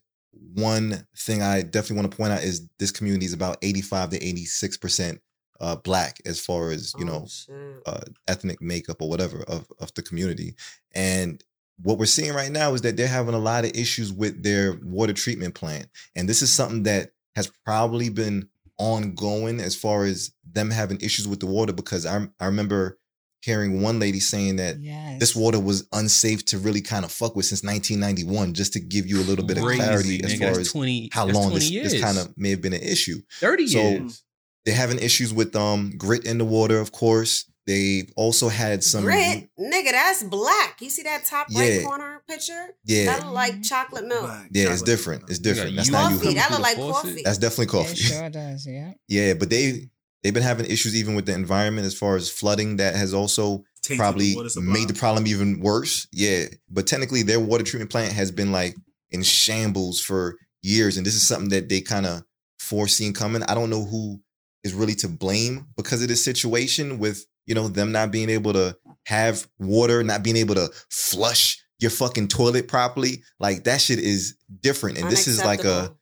one 0.53 1.05
thing 1.17 1.41
I 1.41 1.61
definitely 1.61 1.97
want 1.97 2.11
to 2.11 2.17
point 2.17 2.31
out 2.31 2.43
is 2.43 2.67
this 2.79 2.91
community 2.91 3.25
is 3.25 3.33
about 3.33 3.57
85 3.61 4.11
to 4.11 4.23
86 4.23 4.77
percent 4.77 5.21
uh, 5.59 5.75
black 5.75 6.17
as 6.25 6.39
far 6.39 6.69
as 6.71 6.93
you 6.99 7.05
know 7.05 7.23
Oh, 7.25 7.27
shit. 7.27 7.81
uh, 7.87 8.01
ethnic 8.27 8.61
makeup 8.61 9.01
or 9.01 9.09
whatever 9.09 9.43
of, 9.47 9.65
of 9.79 9.93
the 9.95 10.03
community. 10.03 10.55
And 10.93 11.43
what 11.81 11.97
we're 11.97 12.05
seeing 12.05 12.33
right 12.33 12.51
now 12.51 12.73
is 12.73 12.81
that 12.81 12.95
they're 12.97 13.07
having 13.07 13.33
a 13.35 13.39
lot 13.39 13.65
of 13.65 13.71
issues 13.71 14.13
with 14.13 14.43
their 14.43 14.79
water 14.83 15.13
treatment 15.13 15.55
plant. 15.55 15.87
And 16.15 16.29
this 16.29 16.41
is 16.41 16.51
something 16.53 16.83
that 16.83 17.11
has 17.35 17.51
probably 17.65 18.09
been 18.09 18.47
ongoing 18.79 19.59
as 19.59 19.75
far 19.75 20.05
as 20.05 20.31
them 20.51 20.69
having 20.71 20.99
issues 21.01 21.27
with 21.27 21.39
the 21.39 21.45
water 21.47 21.73
because 21.73 22.05
I, 22.05 22.27
I 22.39 22.45
remember 22.45 22.99
hearing 23.41 23.81
one 23.81 23.99
lady 23.99 24.19
saying 24.19 24.55
that 24.57 24.79
Yes. 24.81 25.19
this 25.19 25.35
water 25.35 25.59
was 25.59 25.87
unsafe 25.93 26.43
to 26.45 26.57
really 26.57 26.81
kind 26.81 27.05
of 27.05 27.11
fuck 27.11 27.35
with 27.35 27.45
since 27.45 27.63
1991, 27.63 28.53
just 28.53 28.73
to 28.73 28.79
give 28.79 29.05
you 29.07 29.19
a 29.19 29.25
little 29.25 29.45
bit 29.45 29.57
of 29.57 29.63
Crazy, 29.63 29.81
clarity 29.81 30.23
as 30.23 30.33
nigga. 30.33 30.51
far 30.51 30.59
as 30.59 30.71
20 30.71 31.09
how 31.13 31.25
long 31.27 31.53
this, 31.53 31.69
this 31.69 32.01
kind 32.01 32.17
of 32.17 32.33
may 32.37 32.49
have 32.49 32.61
been 32.61 32.73
an 32.73 32.81
issue. 32.81 33.21
30 33.39 33.67
So- 33.67 33.79
years. 33.89 34.23
They're 34.65 34.75
having 34.75 34.99
issues 34.99 35.33
with 35.33 35.55
um 35.55 35.93
grit 35.97 36.25
in 36.25 36.37
the 36.39 36.43
water, 36.45 36.79
of 36.79 36.91
course. 36.91 37.45
They 37.67 38.07
also 38.17 38.47
had 38.49 38.81
some 38.83 39.03
Grit, 39.03 39.47
nigga, 39.59 39.91
that's 39.91 40.23
black. 40.23 40.77
You 40.81 40.89
see 40.89 41.03
that 41.03 41.25
top 41.25 41.47
right 41.53 41.73
Yeah. 41.73 41.83
corner 41.83 42.21
picture? 42.27 42.67
Yeah. 42.85 43.05
That 43.05 43.25
look 43.25 43.33
like 43.33 43.61
chocolate 43.63 44.05
milk. 44.07 44.21
Black 44.25 44.49
Yeah, 44.51 44.71
it's 44.73 44.81
different. 44.81 45.21
milk. 45.23 45.29
It's 45.31 45.39
different. 45.39 45.75
That's 45.75 45.87
you 45.87 45.93
not 45.93 46.11
Coffee. 46.13 46.27
you. 46.29 46.33
That 46.35 46.51
look 46.51 46.59
like 46.61 46.75
coffee. 46.77 47.21
That's 47.23 47.37
definitely 47.37 47.65
It 47.65 47.83
coffee. 47.83 47.95
sure 47.95 48.29
does. 48.29 48.65
Yeah. 48.67 48.91
Yeah, 49.07 49.33
but 49.35 49.49
they 49.49 49.89
they've 50.27 50.33
been 50.33 50.43
having 50.43 50.65
issues 50.65 50.93
even 50.93 51.15
with 51.15 51.25
the 51.25 51.33
environment 51.33 51.87
as 51.87 51.97
far 51.97 52.17
as 52.17 52.29
flooding 52.29 52.75
that 52.75 52.97
has 52.97 53.13
also 53.13 53.63
Tainted 53.81 53.97
probably 53.97 54.35
water 54.35 54.49
supply. 54.49 54.73
made 54.73 54.89
the 54.89 54.93
problem 54.93 55.25
even 55.25 55.61
worse. 55.61 56.05
Yeah, 56.11 56.47
but 56.69 56.85
technically 56.85 57.23
their 57.23 57.39
water 57.39 57.63
treatment 57.63 57.91
plant 57.91 58.11
has 58.11 58.29
been 58.29 58.51
like 58.51 58.75
in 59.09 59.23
shambles 59.23 60.01
for 60.01 60.35
years, 60.61 60.97
and 60.97 61.05
this 61.05 61.15
is 61.15 61.25
something 61.25 61.47
that 61.51 61.69
they 61.69 61.79
kind 61.79 62.05
of 62.05 62.23
foreseen 62.59 63.13
coming. 63.13 63.41
I 63.43 63.55
don't 63.55 63.69
know 63.69 63.85
who 63.85 64.19
is 64.65 64.73
really 64.73 64.95
to 64.95 65.07
blame 65.07 65.67
because 65.77 66.01
of 66.01 66.09
this 66.09 66.25
situation 66.25 66.99
with 66.99 67.25
you 67.45 67.55
know 67.55 67.69
them 67.69 67.93
not 67.93 68.11
being 68.11 68.29
able 68.29 68.51
to 68.51 68.75
have 69.05 69.47
water, 69.59 70.03
not 70.03 70.23
being 70.23 70.35
able 70.35 70.55
to 70.55 70.69
flush 70.89 71.63
your 71.79 71.91
fucking 71.91 72.27
toilet 72.27 72.67
properly. 72.67 73.23
Like 73.39 73.63
that 73.63 73.79
shit 73.79 73.99
is 73.99 74.35
different, 74.59 74.97
and 74.97 75.09
this 75.09 75.25
is 75.25 75.41
like 75.41 75.63
a 75.63 75.95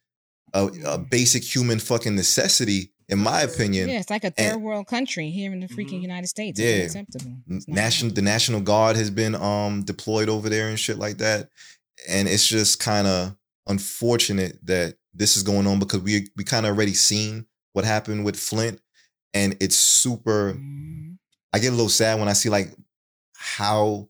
a, 0.56 0.70
a 0.86 0.98
basic 0.98 1.44
human 1.44 1.80
fucking 1.80 2.16
necessity, 2.16 2.92
in 3.10 3.20
my 3.20 3.42
opinion. 3.42 3.88
Yeah, 3.90 4.00
it's 4.00 4.10
like 4.10 4.24
a 4.24 4.32
third 4.32 4.54
and- 4.54 4.64
world 4.64 4.88
country 4.88 5.30
here 5.30 5.52
in 5.54 5.60
the 5.60 5.68
freaking 5.68 6.00
Mhm. 6.00 6.02
United 6.04 6.28
States. 6.28 6.60
Yeah. 6.60 6.68
It's 6.68 6.96
unacceptable. 6.96 7.38
It's 7.50 7.68
national 7.68 8.14
the 8.14 8.22
national 8.22 8.62
guard 8.62 8.96
has 8.96 9.10
been 9.10 9.36
um 9.36 9.84
deployed 9.84 10.30
over 10.30 10.50
there 10.50 10.70
and 10.70 10.80
shit 10.80 10.98
like 10.98 11.18
that 11.20 11.50
and 12.10 12.28
it's 12.28 12.48
just 12.48 12.80
kind 12.80 13.08
of 13.08 13.36
unfortunate 13.68 14.58
that 14.66 14.96
this 15.14 15.38
is 15.38 15.44
going 15.44 15.68
on 15.68 15.80
because 15.80 16.02
we 16.02 16.28
we 16.36 16.44
kind 16.44 16.66
of 16.66 16.76
already 16.76 16.94
seen 16.94 17.46
what 17.74 17.86
happened 17.86 18.26
with 18.26 18.36
Flint 18.38 18.80
and 19.34 19.56
it's 19.60 19.76
super 19.78 20.54
Mhm. 20.54 21.18
I 21.54 21.60
get 21.60 21.70
a 21.70 21.76
little 21.76 21.90
sad 21.90 22.20
when 22.20 22.28
I 22.28 22.34
see 22.34 22.50
like 22.50 22.74
how 23.36 24.10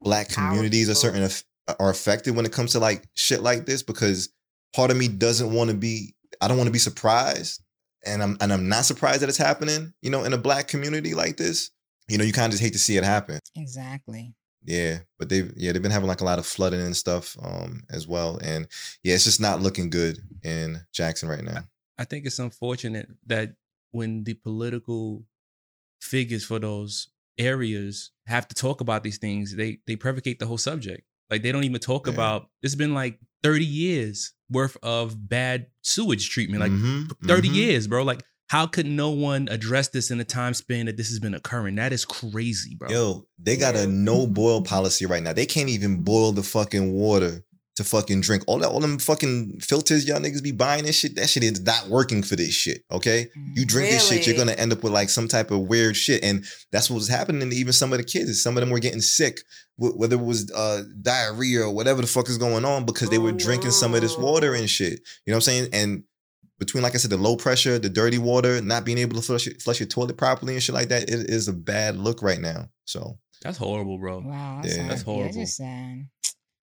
black 0.00 0.28
communities 0.28 0.88
are 0.88 0.94
certain 0.94 1.28
are 1.78 1.90
affected 1.90 2.34
when 2.34 2.46
it 2.46 2.52
comes 2.52 2.72
to 2.72 2.78
like 2.80 3.04
shit 3.14 3.42
like 3.42 3.66
this 3.66 3.82
because 3.82 4.30
part 4.74 4.90
of 4.90 4.96
me 4.96 5.08
doesn't 5.08 5.52
want 5.52 5.70
to 5.70 5.76
be 5.76 6.14
I 6.40 6.48
don't 6.48 6.56
want 6.56 6.68
to 6.68 6.72
be 6.72 6.78
surprised 6.78 7.60
and 8.06 8.22
I'm 8.22 8.36
and 8.40 8.52
I'm 8.52 8.68
not 8.68 8.84
surprised 8.84 9.22
that 9.22 9.28
it's 9.28 9.38
happening, 9.38 9.92
you 10.02 10.10
know, 10.10 10.24
in 10.24 10.32
a 10.32 10.38
black 10.38 10.68
community 10.68 11.14
like 11.14 11.36
this. 11.36 11.70
You 12.08 12.18
know, 12.18 12.24
you 12.24 12.32
kind 12.32 12.46
of 12.46 12.52
just 12.52 12.62
hate 12.62 12.72
to 12.72 12.78
see 12.78 12.96
it 12.96 13.04
happen. 13.04 13.38
Exactly. 13.56 14.34
Yeah, 14.64 14.98
but 15.18 15.28
they've 15.28 15.52
yeah 15.56 15.72
they've 15.72 15.80
been 15.80 15.90
having 15.90 16.08
like 16.08 16.20
a 16.20 16.24
lot 16.24 16.38
of 16.38 16.44
flooding 16.46 16.80
and 16.80 16.96
stuff 16.96 17.36
um 17.42 17.82
as 17.90 18.06
well, 18.06 18.38
and 18.42 18.66
yeah, 19.02 19.14
it's 19.14 19.24
just 19.24 19.40
not 19.40 19.62
looking 19.62 19.88
good 19.90 20.18
in 20.42 20.80
Jackson 20.92 21.28
right 21.28 21.42
now. 21.44 21.64
I 21.98 22.04
think 22.04 22.26
it's 22.26 22.38
unfortunate 22.38 23.08
that 23.26 23.54
when 23.92 24.24
the 24.24 24.34
political 24.34 25.24
figures 26.00 26.44
for 26.44 26.58
those 26.58 27.08
areas 27.38 28.10
have 28.26 28.46
to 28.48 28.54
talk 28.54 28.80
about 28.80 29.02
these 29.02 29.18
things, 29.18 29.54
they 29.56 29.78
they 29.86 29.96
provocate 29.96 30.38
the 30.38 30.46
whole 30.46 30.58
subject. 30.58 31.02
Like 31.30 31.42
they 31.42 31.52
don't 31.52 31.64
even 31.64 31.80
talk 31.80 32.06
Yeah. 32.06 32.14
about. 32.14 32.48
It's 32.62 32.74
been 32.74 32.94
like 32.94 33.18
thirty 33.42 33.64
years 33.64 34.32
worth 34.50 34.76
of 34.82 35.28
bad 35.28 35.66
sewage 35.82 36.30
treatment. 36.30 36.60
Like 36.60 36.72
Mhm, 36.72 37.12
30 37.26 37.48
mhm. 37.48 37.54
years, 37.54 37.86
bro. 37.86 38.02
Like 38.02 38.22
how 38.48 38.66
could 38.66 38.86
no 38.86 39.10
one 39.10 39.46
address 39.48 39.88
this 39.88 40.10
in 40.10 40.18
the 40.18 40.24
time 40.24 40.54
span 40.54 40.86
that 40.86 40.96
this 40.96 41.08
has 41.08 41.20
been 41.20 41.34
occurring? 41.34 41.76
That 41.76 41.92
is 41.92 42.04
crazy, 42.04 42.74
bro. 42.74 42.90
Yo, 42.90 43.26
they 43.38 43.56
got 43.56 43.76
a 43.76 43.86
no 43.86 44.26
boil 44.26 44.62
policy 44.62 45.06
right 45.06 45.22
now. 45.22 45.32
They 45.32 45.46
can't 45.46 45.68
even 45.68 46.02
boil 46.02 46.32
the 46.32 46.42
fucking 46.42 46.92
water 46.92 47.44
to 47.80 47.84
fucking 47.88 48.20
drink. 48.20 48.44
All 48.46 48.58
that, 48.58 48.68
all 48.68 48.80
them 48.80 48.98
fucking 48.98 49.60
filters 49.60 50.06
y'all 50.06 50.20
niggas 50.20 50.42
be 50.42 50.52
buying 50.52 50.84
and 50.86 50.94
shit. 50.94 51.16
That 51.16 51.28
shit 51.28 51.42
is 51.42 51.60
not 51.62 51.88
working 51.88 52.22
for 52.22 52.36
this 52.36 52.52
shit. 52.54 52.84
Okay, 52.90 53.28
you 53.54 53.64
drink 53.66 53.90
this 53.90 54.08
shit, 54.08 54.26
you're 54.26 54.36
gonna 54.36 54.52
end 54.52 54.72
up 54.72 54.82
with 54.82 54.92
like 54.92 55.08
some 55.10 55.28
type 55.28 55.50
of 55.50 55.60
weird 55.68 55.96
shit, 55.96 56.22
and 56.22 56.44
that's 56.72 56.88
what 56.88 56.96
was 56.96 57.08
happening 57.08 57.50
to 57.50 57.56
even 57.56 57.72
some 57.72 57.92
of 57.92 57.98
the 57.98 58.04
kids. 58.04 58.42
Some 58.42 58.56
of 58.56 58.60
them 58.60 58.70
were 58.70 58.78
getting 58.78 59.00
sick, 59.00 59.40
whether 59.76 60.16
it 60.16 60.20
was 60.22 60.50
uh, 60.52 60.82
diarrhea 61.02 61.62
or 61.62 61.74
whatever 61.74 62.00
the 62.00 62.06
fuck 62.06 62.28
is 62.28 62.38
going 62.38 62.64
on, 62.64 62.84
because 62.86 63.10
they 63.10 63.18
were 63.18 63.30
Oh, 63.30 63.32
drinking 63.32 63.70
some 63.72 63.94
of 63.94 64.00
this 64.02 64.16
water 64.16 64.54
and 64.54 64.68
shit. 64.68 65.00
You 65.26 65.32
know 65.32 65.36
what 65.36 65.48
I'm 65.48 65.52
saying? 65.52 65.68
And 65.72 66.04
between, 66.58 66.82
like 66.82 66.94
I 66.94 66.98
said, 66.98 67.10
the 67.10 67.16
low 67.16 67.36
pressure, 67.36 67.78
the 67.78 67.88
dirty 67.88 68.18
water, 68.18 68.60
not 68.60 68.84
being 68.84 68.98
able 68.98 69.16
to 69.16 69.22
flush 69.22 69.46
your, 69.46 69.54
flush 69.56 69.80
your 69.80 69.86
toilet 69.88 70.18
properly 70.18 70.52
and 70.54 70.62
shit 70.62 70.74
like 70.74 70.88
that, 70.88 71.04
it 71.04 71.30
is 71.30 71.48
a 71.48 71.54
bad 71.54 71.96
look 71.96 72.20
right 72.22 72.38
now. 72.40 72.68
So 72.84 73.18
That's 73.42 73.56
horrible, 73.56 73.96
bro. 73.98 74.18
Wow. 74.18 74.60
Yeah. 74.62 74.62
That's, 74.62 74.76
That's 74.76 75.02
horrible. 75.02 75.22
horrible. 75.22 75.36
Yeah, 75.38 75.42
just 75.44 75.56
sad. 75.56 76.06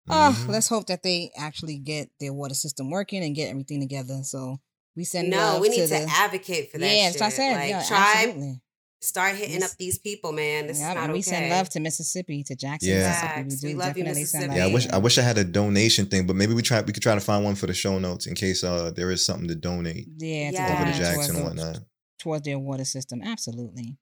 Oh, 0.09 0.37
mhm. 0.39 0.49
let's 0.49 0.69
hope 0.69 0.87
that 0.87 1.03
they 1.03 1.31
actually 1.37 1.79
get 1.79 2.11
their 2.21 2.33
water 2.33 2.55
system 2.55 2.91
working 2.91 3.23
and 3.25 3.35
get 3.35 3.51
everything 3.51 3.81
together. 3.81 4.21
So 4.23 4.61
we 4.95 5.05
send 5.05 5.31
No, 5.31 5.37
love 5.37 5.61
we 5.63 5.69
need 5.69 5.83
to, 5.83 5.89
the, 5.89 6.07
advocate 6.09 6.71
for 6.73 6.79
that 6.79 6.87
yeah, 6.87 7.11
shit. 7.11 7.19
that's 7.19 7.21
what 7.21 7.27
I 7.27 7.31
said. 7.31 7.55
Like, 7.57 7.71
yeah, 7.71 7.83
try, 7.87 8.15
absolutely. 8.25 8.61
start 9.03 9.37
hitting 9.37 9.61
Yes. 9.61 9.73
up 9.73 9.79
these 9.79 9.99
people, 9.99 10.33
man. 10.33 10.67
This 10.69 10.79
Yep, 10.81 10.89
is 10.91 10.95
not 10.95 11.05
and 11.05 11.13
we 11.13 11.19
okay. 11.19 11.31
send 11.31 11.51
love 11.51 11.69
to 11.71 11.81
Mississippi, 11.81 12.43
to 12.45 12.57
Jackson, 12.57 12.89
Yeah. 12.91 13.43
Mississippi. 13.45 13.67
We 13.69 13.75
We 13.75 13.79
love 13.79 13.89
you, 13.99 14.05
definitely 14.05 14.25
send 14.25 14.47
Mississippi. 14.49 14.59
yeah, 14.59 14.65
I 14.71 14.73
wish. 14.75 14.89
I 14.89 14.99
wish 14.99 15.19
I 15.19 15.23
had 15.23 15.39
a 15.39 15.45
donation 15.45 16.07
thing, 16.07 16.27
but 16.27 16.35
maybe 16.37 16.55
we 16.55 16.63
try 16.63 16.81
we 16.81 16.93
could 16.93 17.03
try 17.03 17.15
to 17.15 17.21
find 17.21 17.45
one 17.45 17.55
for 17.57 17.67
the 17.67 17.75
show 17.75 17.99
notes 17.99 18.27
in 18.27 18.35
case 18.35 18.65
uh 18.65 18.91
there 18.97 19.11
is 19.11 19.25
something 19.25 19.49
to 19.49 19.55
donate 19.55 20.07
Yeah, 20.19 20.51
to 20.51 20.55
Yeah. 20.55 20.75
over 20.83 20.93
to 20.93 20.99
Jackson 20.99 21.37
and 21.37 21.45
towards, 21.45 21.57
the- 21.57 21.63
whatnot. 21.67 21.83
towards 22.19 22.45
their 22.45 22.59
water 22.59 22.85
system. 22.85 23.23
Absolutely. 23.23 23.99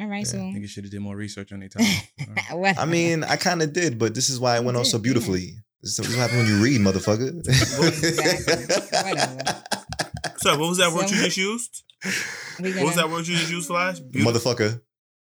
All 0.00 0.06
right, 0.06 0.18
Yeah, 0.20 0.24
so 0.24 0.38
Niggas 0.38 0.68
should 0.70 0.84
have 0.84 0.90
did 0.90 1.00
more 1.00 1.14
research 1.14 1.52
on 1.52 1.60
their 1.60 1.68
time. 1.76 1.84
All 2.20 2.26
right. 2.34 2.58
what? 2.58 2.78
I 2.78 2.86
mean, 2.86 3.22
I 3.22 3.36
kind 3.36 3.60
of 3.62 3.72
did, 3.72 3.98
but 3.98 4.14
this 4.14 4.30
is 4.30 4.40
why 4.40 4.56
it 4.56 4.64
went 4.64 4.76
on 4.78 4.84
so 4.86 4.96
did, 4.98 5.06
yeah. 5.06 5.12
beautifully. 5.12 5.50
This 5.82 5.98
is 5.98 6.08
what 6.08 6.16
happens 6.18 6.38
when 6.42 6.46
you 6.46 6.62
read, 6.62 6.80
motherfucker. 6.80 7.38
Exactly. 7.38 9.10
Whatever. 9.10 9.62
Sorry, 10.38 10.58
what 10.58 10.68
was 10.68 10.78
that 10.78 10.92
word 10.92 11.08
So- 11.08 11.14
you 11.16 11.22
just 11.24 11.36
used? 11.36 11.84
we 12.60 12.72
What 12.74 12.84
was 12.86 12.96
that 12.96 13.10
word 13.10 13.26
you 13.28 13.36
just 13.36 13.50
used, 13.50 13.66
Flash? 13.68 14.00
Beauti- 14.00 14.22
motherfucker, 14.24 14.80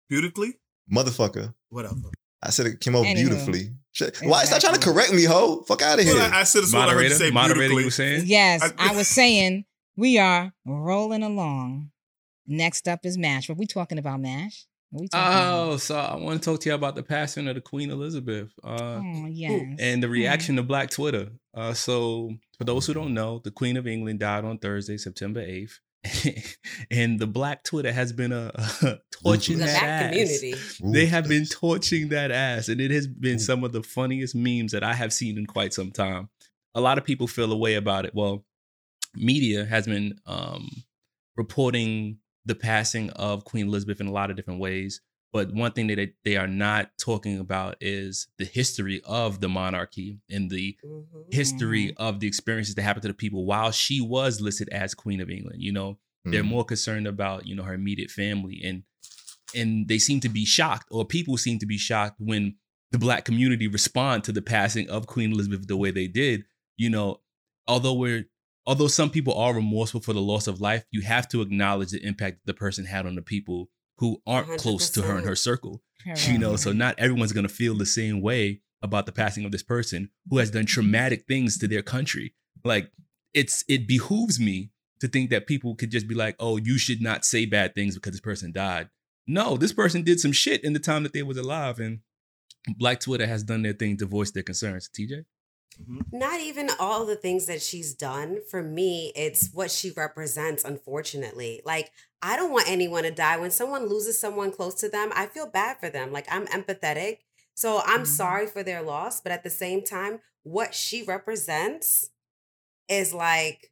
Beautifully? 0.08 0.54
motherfucker. 0.92 1.54
Whatever. 1.70 1.94
I 2.42 2.50
said 2.50 2.66
it 2.66 2.80
came 2.80 2.94
out 2.96 3.04
Anywho. 3.06 3.14
beautifully. 3.14 3.70
Shit. 3.92 4.18
Why? 4.22 4.44
Stop 4.44 4.60
trying 4.60 4.74
to 4.74 4.80
correct 4.80 5.12
me, 5.12 5.24
ho. 5.24 5.62
Fuck 5.68 5.82
out 5.82 5.98
of 6.00 6.04
here. 6.04 6.14
Well, 6.14 6.32
I, 6.34 6.40
I 6.40 6.42
said 6.42 6.64
it's 6.64 6.72
what 6.74 6.88
I 6.88 6.92
heard 6.92 7.02
you 7.04 7.08
moderator, 7.10 7.14
say 7.14 7.30
moderator, 7.30 7.74
you 7.78 7.84
were 7.86 7.90
saying? 7.90 8.22
Yes, 8.26 8.62
I- 8.76 8.90
I 8.90 8.94
was 8.96 9.06
saying 9.08 9.64
we 9.96 10.18
are 10.18 10.52
rolling 10.66 11.22
along. 11.22 11.90
Next 12.46 12.88
up 12.88 13.00
is 13.04 13.16
Mash. 13.18 13.48
What 13.48 13.58
we 13.58 13.66
talking 13.66 13.98
about, 13.98 14.20
Mash? 14.20 14.66
Talking 14.92 15.08
Oh, 15.14 15.66
about? 15.70 15.80
so 15.80 15.96
I 15.96 16.16
want 16.16 16.40
to 16.42 16.50
talk 16.50 16.60
to 16.60 16.68
you 16.68 16.74
about 16.74 16.94
the 16.94 17.02
passing 17.02 17.48
of 17.48 17.56
the 17.56 17.60
Queen 17.60 17.90
Elizabeth. 17.90 18.50
Uh, 18.62 19.00
Oh, 19.02 19.26
yes. 19.26 19.76
and 19.80 20.02
the 20.02 20.08
reaction 20.08 20.56
to 20.56 20.62
Black 20.62 20.90
Twitter. 20.90 21.30
Uh, 21.52 21.72
so, 21.74 22.30
for 22.58 22.64
those 22.64 22.86
who 22.86 22.94
don't 22.94 23.12
know, 23.14 23.40
the 23.42 23.50
Queen 23.50 23.76
of 23.76 23.86
England 23.88 24.20
died 24.20 24.44
on 24.44 24.58
Thursday, 24.58 24.96
September 24.96 25.40
8th. 25.44 25.78
and 26.90 27.18
the 27.18 27.26
Black 27.26 27.64
Twitter 27.64 27.90
has 27.90 28.12
been 28.12 28.30
a, 28.30 28.52
torching 29.22 29.58
The 29.58 29.64
that 29.64 29.80
black 29.80 29.82
ass. 29.82 30.10
community. 30.40 30.54
They 30.92 31.06
have 31.06 31.26
been 31.28 31.46
torching 31.46 32.10
that 32.10 32.30
ass, 32.30 32.68
and 32.68 32.80
it 32.80 32.90
has 32.90 33.06
been 33.08 33.36
Ooh. 33.36 33.38
some 33.40 33.64
of 33.64 33.72
the 33.72 33.82
funniest 33.82 34.34
memes 34.34 34.72
that 34.72 34.84
I 34.84 34.92
have 34.94 35.12
seen 35.12 35.38
in 35.38 35.46
quite 35.46 35.72
some 35.72 35.90
time. 35.90 36.28
A 36.74 36.80
lot 36.80 36.98
of 36.98 37.04
people 37.04 37.26
feel 37.26 37.50
a 37.52 37.56
way 37.56 37.74
about 37.74 38.04
it. 38.04 38.12
Well, 38.14 38.44
media 39.16 39.64
has 39.64 39.86
been 39.86 40.18
um, 40.26 40.68
reporting 41.36 42.18
the 42.44 42.54
passing 42.54 43.10
of 43.10 43.44
Queen 43.44 43.66
Elizabeth 43.68 44.00
in 44.00 44.06
a 44.06 44.12
lot 44.12 44.30
of 44.30 44.36
different 44.36 44.60
ways. 44.60 45.00
But 45.32 45.52
one 45.52 45.72
thing 45.72 45.88
that 45.88 45.96
they, 45.96 46.12
they 46.24 46.36
are 46.36 46.46
not 46.46 46.90
talking 46.98 47.38
about 47.40 47.76
is 47.80 48.28
the 48.38 48.44
history 48.44 49.00
of 49.04 49.40
the 49.40 49.48
monarchy 49.48 50.20
and 50.30 50.48
the 50.50 50.76
Mhm. 50.84 51.32
history 51.34 51.94
of 51.96 52.20
the 52.20 52.26
experiences 52.28 52.74
that 52.76 52.82
happened 52.82 53.02
to 53.02 53.08
the 53.08 53.14
people 53.14 53.44
while 53.44 53.72
she 53.72 54.00
was 54.00 54.40
listed 54.40 54.68
as 54.68 54.94
Queen 54.94 55.20
of 55.20 55.28
England. 55.30 55.60
You 55.60 55.72
know, 55.72 55.98
they're 56.24 56.42
Mhm. 56.44 56.48
more 56.48 56.64
concerned 56.64 57.06
about 57.06 57.46
you 57.46 57.54
know 57.54 57.64
her 57.64 57.74
immediate 57.74 58.10
family 58.10 58.60
and 58.64 58.84
and 59.54 59.86
they 59.88 59.98
seem 59.98 60.20
to 60.20 60.28
be 60.28 60.44
shocked 60.44 60.86
or 60.90 61.04
people 61.04 61.36
seem 61.36 61.58
to 61.58 61.66
be 61.66 61.78
shocked 61.78 62.16
when 62.20 62.56
the 62.92 62.98
black 62.98 63.24
community 63.24 63.66
respond 63.68 64.24
to 64.24 64.32
the 64.32 64.40
passing 64.42 64.88
of 64.88 65.06
queen 65.06 65.32
elizabeth 65.32 65.66
the 65.68 65.76
way 65.76 65.90
they 65.90 66.06
did 66.08 66.44
you 66.76 66.88
know 66.88 67.20
although 67.68 67.92
we're 67.94 68.24
although 68.66 68.88
some 68.88 69.10
people 69.10 69.34
are 69.34 69.54
remorseful 69.54 70.00
for 70.00 70.12
the 70.12 70.20
loss 70.20 70.46
of 70.46 70.60
life 70.60 70.84
you 70.90 71.02
have 71.02 71.28
to 71.28 71.42
acknowledge 71.42 71.90
the 71.90 72.04
impact 72.04 72.40
the 72.44 72.54
person 72.54 72.84
had 72.84 73.06
on 73.06 73.14
the 73.14 73.22
people 73.22 73.68
who 73.98 74.20
aren't 74.26 74.58
close 74.58 74.90
to 74.90 75.02
her 75.02 75.16
in 75.16 75.24
her 75.24 75.32
100%. 75.32 75.38
circle 75.38 75.82
you 76.26 76.38
know? 76.38 76.56
So 76.56 76.72
not 76.72 76.98
everyone's 76.98 77.32
going 77.32 77.46
to 77.46 77.52
feel 77.52 77.76
the 77.76 77.86
same 77.86 78.20
way 78.20 78.60
about 78.82 79.06
the 79.06 79.12
passing 79.12 79.44
of 79.44 79.52
this 79.52 79.62
person 79.62 80.10
who 80.28 80.38
has 80.38 80.50
done 80.50 80.66
traumatic 80.66 81.24
things 81.26 81.58
to 81.58 81.68
their 81.68 81.82
country. 81.82 82.34
Like 82.64 82.90
it's 83.32 83.64
it 83.68 83.88
behooves 83.88 84.38
me 84.38 84.70
to 85.00 85.08
think 85.08 85.30
that 85.30 85.46
people 85.46 85.74
could 85.74 85.90
just 85.90 86.06
be 86.06 86.14
like 86.14 86.36
oh 86.38 86.56
you 86.56 86.78
should 86.78 87.00
not 87.00 87.24
say 87.24 87.46
bad 87.46 87.74
things 87.74 87.94
because 87.94 88.12
this 88.12 88.20
person 88.20 88.52
died. 88.52 88.88
No 89.26 89.56
this 89.56 89.72
person 89.72 90.02
did 90.02 90.20
some 90.20 90.32
shit 90.32 90.62
in 90.64 90.72
the 90.72 90.78
time 90.78 91.02
that 91.02 91.12
they 91.12 91.22
was 91.22 91.38
alive 91.38 91.78
and 91.78 92.00
black 92.78 93.00
twitter 93.00 93.26
has 93.26 93.42
done 93.42 93.62
their 93.62 93.72
thing 93.72 93.96
to 93.98 94.06
voice 94.06 94.30
their 94.30 94.42
concerns. 94.42 94.88
Tj 94.88 95.24
not 96.12 96.40
even 96.40 96.70
all 96.78 97.04
the 97.04 97.16
things 97.16 97.46
that 97.46 97.60
she's 97.62 97.94
done 97.94 98.38
for 98.50 98.62
me 98.62 99.12
it's 99.16 99.50
what 99.52 99.70
she 99.70 99.90
represents 99.96 100.64
unfortunately. 100.64 101.60
Like 101.64 101.90
i 102.22 102.36
don't 102.36 102.52
want 102.52 102.68
anyone 102.70 103.02
to 103.04 103.10
die. 103.10 103.36
When 103.36 103.50
someone 103.50 103.88
loses 103.88 104.18
someone 104.20 104.50
close 104.52 104.74
to 104.76 104.88
them 104.88 105.10
i 105.14 105.26
feel 105.26 105.46
bad 105.46 105.78
for 105.80 105.88
them. 105.90 106.12
Like 106.12 106.26
i'm 106.30 106.46
empathetic 106.46 107.18
so 107.54 107.80
i'm 107.86 108.02
Mhm. 108.02 108.06
sorry 108.06 108.46
for 108.46 108.62
their 108.62 108.82
loss 108.82 109.20
but 109.20 109.32
at 109.32 109.42
the 109.44 109.50
same 109.50 109.82
time 109.82 110.20
what 110.42 110.74
she 110.74 111.02
represents 111.02 112.10
is 112.88 113.14
like 113.14 113.70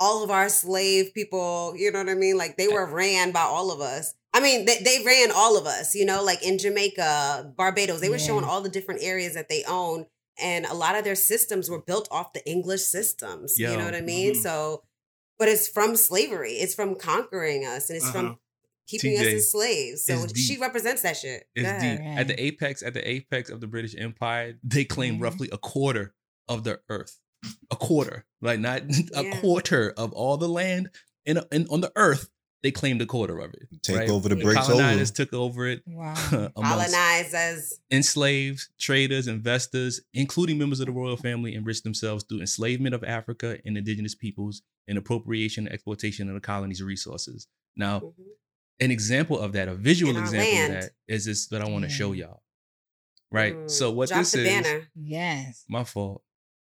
all 0.00 0.22
of 0.24 0.30
our 0.30 0.48
slave 0.48 1.12
people 1.14 1.74
you 1.76 1.90
know 1.90 1.98
what 1.98 2.08
i 2.08 2.14
mean? 2.14 2.36
Like 2.38 2.56
they 2.56 2.68
were 2.68 2.86
ran 2.86 3.30
by 3.32 3.42
all 3.42 3.70
of 3.72 3.80
us. 3.80 4.14
I 4.32 4.40
mean 4.40 4.64
they, 4.66 4.78
they 4.78 5.02
ran 5.04 5.30
all 5.32 5.56
of 5.56 5.66
us 5.66 5.94
you 5.94 6.04
know? 6.04 6.22
Like 6.22 6.42
in 6.44 6.58
jamaica 6.58 7.52
barbados 7.56 8.00
they 8.00 8.08
were 8.08 8.18
showing 8.18 8.44
all 8.44 8.60
the 8.60 8.68
different 8.68 9.02
areas 9.02 9.34
that 9.34 9.48
they 9.48 9.64
own 9.68 10.06
and 10.40 10.64
a 10.66 10.74
lot 10.74 10.96
of 10.96 11.04
their 11.04 11.14
systems 11.14 11.68
were 11.70 11.80
built 11.80 12.08
off 12.10 12.32
the 12.32 12.46
english 12.48 12.82
systems 12.82 13.58
you 13.58 13.66
know 13.66 13.84
what 13.84 13.94
i 13.94 14.00
mean 14.00 14.32
mhm. 14.34 14.42
so 14.42 14.82
but 15.38 15.48
it's 15.48 15.68
from 15.68 15.96
slavery 15.96 16.52
it's 16.52 16.74
from 16.74 16.94
conquering 16.94 17.64
us 17.64 17.88
and 17.90 17.96
it's 17.96 18.06
Uh-huh. 18.06 18.12
from 18.12 18.38
keeping 18.86 19.16
us 19.18 19.26
TJ, 19.26 19.34
as 19.34 19.50
slaves 19.52 20.04
so 20.04 20.26
she 20.34 20.56
represents 20.58 21.02
that 21.02 21.16
shit 21.16 21.44
It's 21.54 21.66
ahead. 21.68 21.98
deep. 21.98 22.06
At 22.06 22.26
the 22.28 22.42
apex, 22.42 22.82
at 22.82 22.94
the 22.94 23.06
apex 23.06 23.50
of 23.50 23.60
the 23.60 23.66
British 23.66 23.94
Empire, 23.98 24.54
they 24.62 24.84
claim 24.86 25.18
Mhm. 25.18 25.22
roughly 25.22 25.48
a 25.52 25.58
quarter 25.58 26.14
of 26.48 26.64
the 26.64 26.80
earth. 26.88 27.18
A 27.70 27.76
quarter, 27.76 28.24
like 28.40 28.58
not 28.60 28.82
a 29.14 29.24
Yeah. 29.24 29.40
quarter 29.40 29.92
of 29.96 30.12
all 30.14 30.38
the 30.38 30.48
land 30.48 30.88
in, 31.26 31.38
in 31.52 31.66
on 31.68 31.82
the 31.82 31.92
earth. 31.96 32.30
They 32.62 32.72
claimed 32.72 33.00
a 33.00 33.06
quarter 33.06 33.38
of 33.38 33.54
it. 33.54 33.68
Take 33.82 33.96
right? 33.96 34.10
over 34.10 34.28
the 34.28 34.36
Yeah. 34.36 34.42
breaks 34.42 34.68
over. 34.68 34.72
Colonizers 34.80 35.12
took 35.12 35.32
over 35.32 35.68
it. 35.68 35.82
Wow. 35.86 36.12
amongst 36.32 36.54
colonized 36.56 37.34
as 37.34 37.78
enslaved 37.90 38.66
traders, 38.80 39.28
investors, 39.28 40.00
including 40.12 40.58
members 40.58 40.80
of 40.80 40.86
the 40.86 40.92
royal 40.92 41.16
family, 41.16 41.54
enriched 41.54 41.84
themselves 41.84 42.24
through 42.28 42.40
enslavement 42.40 42.94
of 42.96 43.04
Africa 43.04 43.58
and 43.64 43.78
indigenous 43.78 44.14
peoples 44.16 44.62
and 44.88 44.98
appropriation 44.98 45.66
and 45.66 45.72
exploitation 45.74 46.28
of 46.28 46.34
the 46.34 46.40
colony's 46.40 46.82
resources. 46.82 47.46
Now, 47.76 48.00
Mhm. 48.00 48.12
an 48.80 48.90
example 48.90 49.38
of 49.38 49.52
that, 49.52 49.68
a 49.68 49.74
visual 49.76 50.16
example 50.16 50.38
land. 50.52 50.74
of 50.74 50.80
that, 50.82 50.92
is 51.06 51.26
this 51.26 51.46
that 51.48 51.62
I 51.62 51.68
want 51.68 51.84
to 51.84 51.90
Yeah. 51.90 51.96
show 51.96 52.12
y'all. 52.12 52.42
Right. 53.30 53.54
Mm. 53.54 53.70
So 53.70 53.92
what 53.92 54.08
Drop 54.08 54.20
this 54.20 54.32
the 54.32 54.40
is, 54.40 54.46
banner 54.48 54.88
Yes. 54.96 55.64
my 55.68 55.84
fault. 55.84 56.22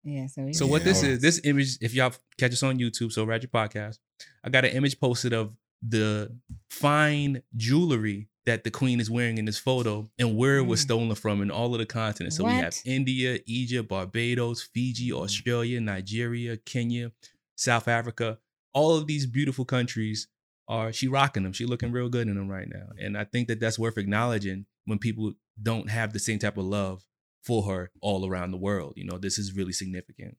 Yeah. 0.03 0.27
So, 0.27 0.43
we 0.43 0.53
So 0.53 0.65
Yeah, 0.65 0.71
what 0.71 0.83
this 0.83 1.01
hold 1.01 1.13
is, 1.13 1.19
this 1.21 1.41
image, 1.43 1.77
if 1.81 1.93
y'all 1.93 2.13
catch 2.37 2.53
us 2.53 2.63
on 2.63 2.77
YouTube, 2.79 3.11
so 3.11 3.23
Ratchet 3.23 3.51
Podcast, 3.51 3.97
I 4.43 4.49
got 4.49 4.63
an 4.65 4.71
image 4.71 4.99
posted 4.99 5.33
of 5.33 5.53
the 5.87 6.37
fine 6.69 7.41
jewelry 7.55 8.27
that 8.45 8.63
the 8.63 8.71
queen 8.71 8.99
is 8.99 9.09
wearing 9.09 9.37
in 9.37 9.45
this 9.45 9.57
photo 9.57 10.07
and 10.19 10.37
where 10.37 10.57
it 10.57 10.63
was 10.67 10.79
Mm. 10.81 10.83
stolen 10.83 11.15
from 11.15 11.41
in 11.41 11.49
all 11.49 11.73
of 11.73 11.79
the 11.79 11.85
continents. 11.85 12.37
So 12.37 12.43
we 12.43 12.51
have 12.51 12.75
India, 12.85 13.39
Egypt, 13.47 13.89
Barbados, 13.89 14.61
Fiji, 14.61 15.11
Australia, 15.11 15.81
Nigeria, 15.81 16.55
Kenya, 16.57 17.11
South 17.55 17.87
Africa. 17.87 18.39
All 18.73 18.95
of 18.97 19.07
these 19.07 19.25
beautiful 19.25 19.65
countries 19.65 20.27
are 20.67 20.93
she 20.93 21.07
rocking 21.07 21.43
them. 21.43 21.53
She 21.53 21.65
looking 21.65 21.91
real 21.91 22.09
good 22.09 22.27
in 22.27 22.35
them 22.35 22.47
right 22.49 22.67
now. 22.67 22.89
And 22.99 23.17
I 23.17 23.23
think 23.23 23.47
that 23.47 23.59
that's 23.59 23.79
worth 23.79 23.97
acknowledging 23.97 24.65
when 24.85 24.99
people 24.99 25.33
don't 25.61 25.89
have 25.89 26.13
the 26.13 26.19
same 26.19 26.37
type 26.39 26.57
of 26.57 26.65
love 26.65 27.03
for 27.43 27.63
her 27.63 27.91
all 28.01 28.27
around 28.27 28.51
the 28.51 28.57
world. 28.57 28.93
You 28.95 29.05
know, 29.05 29.17
this 29.17 29.37
is 29.39 29.53
really 29.55 29.73
significant. 29.73 30.37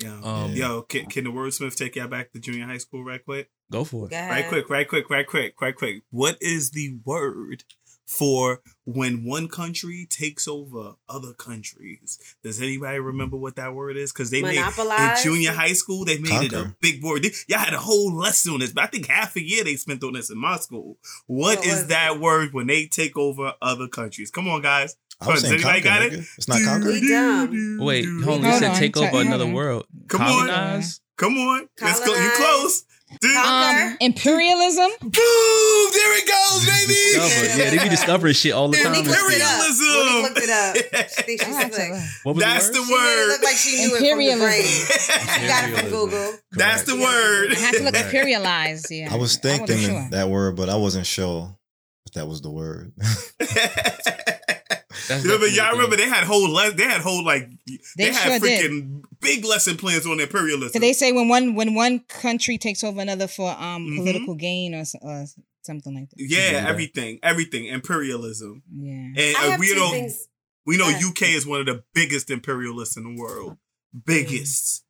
Yo, 0.00 0.22
Um, 0.22 0.52
yo, 0.52 0.82
can, 0.82 1.06
can 1.06 1.24
the 1.24 1.30
wordsmith 1.30 1.76
take 1.76 1.96
y'all 1.96 2.08
back 2.08 2.32
to 2.32 2.38
junior 2.38 2.66
high 2.66 2.78
school 2.78 3.04
right 3.04 3.24
quick? 3.24 3.50
Go 3.70 3.84
for 3.84 4.06
it. 4.06 4.10
Go 4.10 4.16
Right 4.16 4.48
quick, 4.48 4.70
right 4.70 4.88
quick, 4.88 5.10
right 5.10 5.26
quick, 5.26 5.60
right 5.60 5.74
quick. 5.74 6.02
What 6.10 6.36
is 6.40 6.70
the 6.70 6.98
word 7.04 7.64
for 8.06 8.60
when 8.84 9.24
one 9.24 9.48
country 9.48 10.06
takes 10.08 10.46
over 10.46 10.94
other 11.08 11.32
countries? 11.32 12.18
Does 12.44 12.60
anybody 12.60 12.98
remember 13.00 13.36
what 13.36 13.56
that 13.56 13.74
word 13.74 13.96
is? 13.96 14.12
Because 14.12 14.30
they 14.30 14.42
made 14.42 14.58
in 15.16 15.22
junior 15.22 15.52
high 15.52 15.72
school, 15.72 16.04
they 16.04 16.18
made 16.18 16.30
it 16.44 16.52
a 16.52 16.76
big 16.80 17.02
word. 17.02 17.22
They- 17.22 17.32
y'all 17.48 17.58
had 17.60 17.72
a 17.74 17.78
whole 17.78 18.14
lesson 18.14 18.52
on 18.52 18.60
this, 18.60 18.72
but 18.72 18.84
I 18.84 18.86
think 18.88 19.06
half 19.08 19.34
a 19.36 19.42
year 19.42 19.64
they 19.64 19.76
spent 19.76 20.04
on 20.04 20.12
this 20.12 20.30
in 20.30 20.38
my 20.38 20.58
school. 20.58 20.98
what 21.26 21.58
What 21.58 21.66
is 21.66 21.86
that 21.88 22.12
it? 22.14 22.20
word 22.20 22.52
when 22.52 22.66
they 22.66 22.86
take 22.86 23.16
over 23.16 23.54
other 23.62 23.88
countries? 23.88 24.30
Come 24.30 24.48
on, 24.48 24.62
guys. 24.62 24.96
I 25.22 25.26
was 25.30 25.42
Does 25.42 25.50
saying 25.50 25.54
anybody 25.64 25.82
conquer, 25.82 25.88
got 25.88 26.02
it? 26.02 26.12
nigga. 26.12 26.28
It's 26.38 26.48
not 26.48 26.62
conquer. 26.64 27.84
Wait, 27.84 28.04
hold 28.24 28.44
on. 28.44 28.50
You 28.52 28.58
said 28.58 28.74
take 28.76 28.96
over 28.96 29.20
another 29.20 29.46
world. 29.46 29.86
Come 30.08 30.22
on. 30.22 30.28
Colonize. 30.48 31.00
Come 31.16 31.36
on. 31.38 31.68
Let's 31.80 32.00
go. 32.00 32.06
You 32.06 32.30
Colonize. 32.30 32.36
close. 32.36 32.84
Conquer. 33.22 33.86
Um, 33.90 33.96
imperialism. 34.00 34.88
Boom! 35.02 35.10
There 35.12 36.18
it 36.18 36.26
goes, 36.26 36.64
baby. 36.64 37.62
Yeah, 37.62 37.70
they 37.70 37.78
be 37.84 37.88
discovering 37.94 38.32
shit 38.32 38.52
all 38.52 38.68
the 38.68 38.82
Monique 38.82 39.04
time. 39.04 39.12
looked 39.12 39.34
it 39.34 39.42
up. 39.42 39.60
Imperialism. 39.60 39.86
Monique 39.86 40.22
looked 40.22 40.38
it 40.38 40.50
up. 40.50 40.76
She 41.10 41.22
think 41.22 41.42
I 41.42 41.44
she's 41.44 41.56
have 41.56 41.68
to 41.70 41.74
slick. 41.76 41.90
look. 41.90 42.00
What 42.22 42.34
was 42.36 42.44
That's 42.44 42.66
the 42.68 42.72
the 42.72 42.80
word? 42.80 42.86
She 42.88 42.94
made 42.94 43.16
word. 43.16 43.28
look 43.28 43.42
like 43.42 43.56
she 43.56 43.76
knew 43.76 43.84
it 43.84 43.90
from 43.90 44.00
the 44.00 44.30
Imperialism. 44.30 44.40
brain. 45.36 45.48
Got 45.48 45.68
it 45.68 45.76
from 45.78 45.90
Google. 45.90 46.32
That's 46.52 46.82
the 46.84 46.96
word. 46.96 47.52
I 47.52 47.54
had 47.60 47.74
to 47.74 47.82
look 47.84 47.94
Right. 47.94 48.04
imperialized. 48.14 48.86
Yeah. 48.90 49.08
I 49.12 49.16
was 49.16 49.36
wasn't 49.38 49.42
thinking 49.68 49.90
sure. 49.90 50.08
that 50.12 50.28
word, 50.30 50.56
but 50.56 50.70
I 50.70 50.76
wasn't 50.76 51.04
sure 51.06 51.54
if 52.06 52.14
that 52.14 52.26
was 52.26 52.40
the 52.40 52.50
word. 52.50 52.92
That's 55.08 55.24
remember, 55.24 55.46
definitely 55.46 55.56
y'all 55.56 55.70
the 55.70 55.76
remember 55.76 55.96
they 55.96 56.08
had 56.08 56.24
whole 56.24 56.50
le- 56.50 56.72
they 56.72 56.84
had 56.84 57.00
whole 57.00 57.24
like 57.24 57.48
they, 57.66 57.78
They 57.96 58.12
had 58.12 58.40
sure 58.40 58.48
did. 58.48 58.70
freaking 58.70 59.02
big 59.20 59.44
lesson 59.44 59.76
plans 59.76 60.06
on 60.06 60.20
imperialism. 60.20 60.72
So 60.72 60.78
they 60.78 60.92
say 60.92 61.12
when 61.12 61.28
one 61.28 61.54
when 61.54 61.74
one 61.74 62.00
country 62.00 62.58
takes 62.58 62.82
over 62.84 63.00
another 63.00 63.26
for 63.28 63.50
um 63.50 63.86
Mhm. 63.88 63.96
political 63.96 64.34
gain 64.34 64.74
or, 64.74 64.84
or 65.02 65.26
something 65.62 65.94
like 65.94 66.10
that. 66.10 66.16
yeah, 66.18 66.50
Yeah. 66.52 66.68
everything, 66.68 67.18
everything, 67.22 67.66
imperialism, 67.66 68.62
Yeah. 68.74 68.92
and 68.92 69.36
I 69.36 69.46
uh, 69.46 69.50
have 69.52 69.60
we 69.60 69.68
two 69.68 69.74
know 69.76 69.90
things. 69.90 70.28
we 70.66 70.76
know 70.76 70.84
Go 70.84 70.90
ahead. 70.90 71.04
UK 71.04 71.22
is 71.34 71.46
one 71.46 71.60
of 71.60 71.66
the 71.66 71.82
biggest 71.94 72.30
imperialists 72.30 72.96
in 72.96 73.04
the 73.04 73.14
world, 73.20 73.56
biggest. 74.06 74.84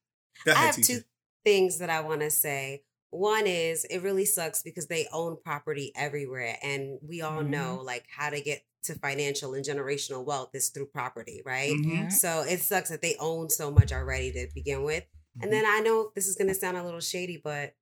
Go 0.44 0.52
I 0.52 0.56
have 0.56 0.76
TJ. 0.76 0.86
two 0.86 1.00
things 1.44 1.78
that 1.78 1.90
I 1.90 2.00
want 2.00 2.20
to 2.20 2.30
say. 2.30 2.82
One 3.10 3.46
is 3.46 3.84
it 3.90 3.98
really 4.02 4.24
sucks 4.24 4.62
because 4.62 4.86
they 4.86 5.06
own 5.12 5.36
property 5.44 5.92
everywhere, 5.94 6.56
and 6.62 6.98
we 7.06 7.20
all 7.20 7.42
Mhm. 7.42 7.50
know 7.50 7.82
like 7.84 8.04
how 8.08 8.30
to 8.30 8.40
get 8.40 8.64
to 8.84 8.94
financial 8.98 9.54
and 9.54 9.64
generational 9.64 10.24
wealth 10.24 10.50
is 10.54 10.68
through 10.70 10.86
property, 10.86 11.42
right? 11.44 11.72
Mhm. 11.72 12.10
So 12.12 12.40
it 12.42 12.60
sucks 12.60 12.88
that 12.90 13.00
they 13.02 13.16
own 13.18 13.48
so 13.50 13.70
much 13.70 13.92
already 13.92 14.32
to 14.32 14.48
begin 14.54 14.82
with. 14.82 15.04
Mm-hmm. 15.04 15.42
And 15.44 15.52
then 15.52 15.64
I 15.66 15.80
know 15.80 16.10
this 16.14 16.26
is 16.26 16.36
gonna 16.36 16.54
sound 16.54 16.76
a 16.76 16.84
little 16.84 17.00
shady, 17.00 17.40
but 17.42 17.74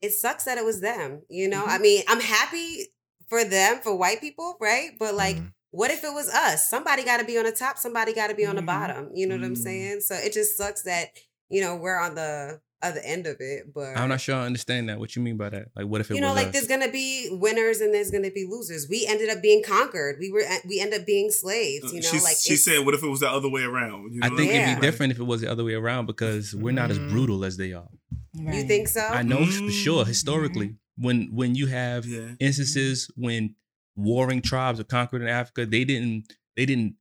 it 0.00 0.12
sucks 0.12 0.44
that 0.44 0.58
it 0.58 0.64
was 0.64 0.80
them. 0.80 1.22
You 1.28 1.48
know, 1.48 1.62
Mm-hmm. 1.62 1.70
I 1.70 1.78
mean, 1.78 2.02
I'm 2.08 2.20
happy 2.20 2.86
for 3.28 3.44
them, 3.44 3.80
for 3.82 3.94
white 3.94 4.20
people, 4.20 4.56
right? 4.60 4.90
But 4.98 5.14
like, 5.14 5.36
Mhm. 5.36 5.52
what 5.70 5.90
if 5.90 6.02
it 6.02 6.12
was 6.12 6.28
us? 6.28 6.68
Somebody 6.68 7.04
got 7.04 7.18
to 7.18 7.24
be 7.24 7.38
on 7.38 7.44
the 7.44 7.52
top. 7.52 7.78
Somebody 7.78 8.12
got 8.12 8.28
to 8.28 8.34
be 8.34 8.46
on 8.46 8.56
the 8.56 8.62
Mhm. 8.62 8.66
bottom. 8.66 9.10
You 9.14 9.26
know 9.26 9.36
what 9.36 9.44
I'm 9.44 9.54
Mhm. 9.54 9.62
saying? 9.62 10.00
So 10.00 10.14
it 10.16 10.32
just 10.32 10.56
sucks 10.56 10.82
that 10.82 11.12
you 11.48 11.60
know 11.60 11.76
we're 11.76 11.98
on 11.98 12.14
the 12.14 12.60
other 12.82 13.00
end 13.04 13.26
of 13.26 13.36
it. 13.40 13.72
But 13.74 13.96
I'm 13.96 14.08
not 14.08 14.20
sure 14.20 14.36
I 14.36 14.46
understand 14.46 14.88
that. 14.88 14.98
What 14.98 15.14
you 15.16 15.22
mean 15.22 15.36
by 15.36 15.50
that? 15.50 15.68
Like, 15.76 15.86
what 15.86 16.00
if 16.00 16.10
it 16.10 16.14
you 16.14 16.20
know, 16.20 16.28
was 16.28 16.36
like 16.36 16.46
us? 16.48 16.52
there's 16.54 16.66
gonna 16.66 16.90
be 16.90 17.28
winners 17.30 17.80
and 17.80 17.92
there's 17.92 18.10
gonna 18.10 18.30
be 18.30 18.46
losers. 18.48 18.86
We 18.88 19.06
ended 19.06 19.28
up 19.28 19.42
being 19.42 19.62
conquered. 19.62 20.16
We 20.20 20.30
were 20.30 20.42
we 20.68 20.80
end 20.80 20.94
up 20.94 21.04
being 21.06 21.30
slaves. 21.30 21.92
You 21.92 22.00
know, 22.00 22.08
She's- 22.08 22.24
like 22.24 22.36
she 22.40 22.56
said, 22.56 22.84
"What 22.84 22.94
if 22.94 23.02
it 23.02 23.08
was 23.08 23.20
the 23.20 23.30
other 23.30 23.48
way 23.48 23.62
around?" 23.62 24.14
You 24.14 24.20
I 24.22 24.28
know 24.28 24.36
think 24.36 24.52
what 24.52 24.60
it'd 24.60 24.80
be 24.80 24.86
different 24.86 25.12
if 25.12 25.18
it 25.18 25.24
was 25.24 25.40
the 25.40 25.50
other 25.50 25.64
way 25.64 25.74
around 25.74 26.06
because 26.06 26.54
we're 26.54 26.72
not 26.72 26.90
as 26.90 26.98
Mm. 26.98 27.10
brutal 27.10 27.44
as 27.44 27.56
they 27.56 27.72
are. 27.72 27.88
You 28.34 28.62
think 28.64 28.88
so? 28.88 29.00
I 29.00 29.22
know 29.22 29.44
for 29.46 29.70
sure 29.70 30.04
Mm. 30.04 30.08
historically 30.08 30.74
when 30.96 31.28
when 31.32 31.54
you 31.54 31.66
have 31.66 32.06
Yeah. 32.06 32.32
instances 32.40 33.10
when 33.16 33.54
warring 33.96 34.40
tribes 34.40 34.80
are 34.80 34.84
conquered 34.84 35.20
in 35.22 35.28
Africa, 35.28 35.66
they 35.66 35.84
didn't 35.84 36.32
they 36.56 36.64
didn't 36.66 36.94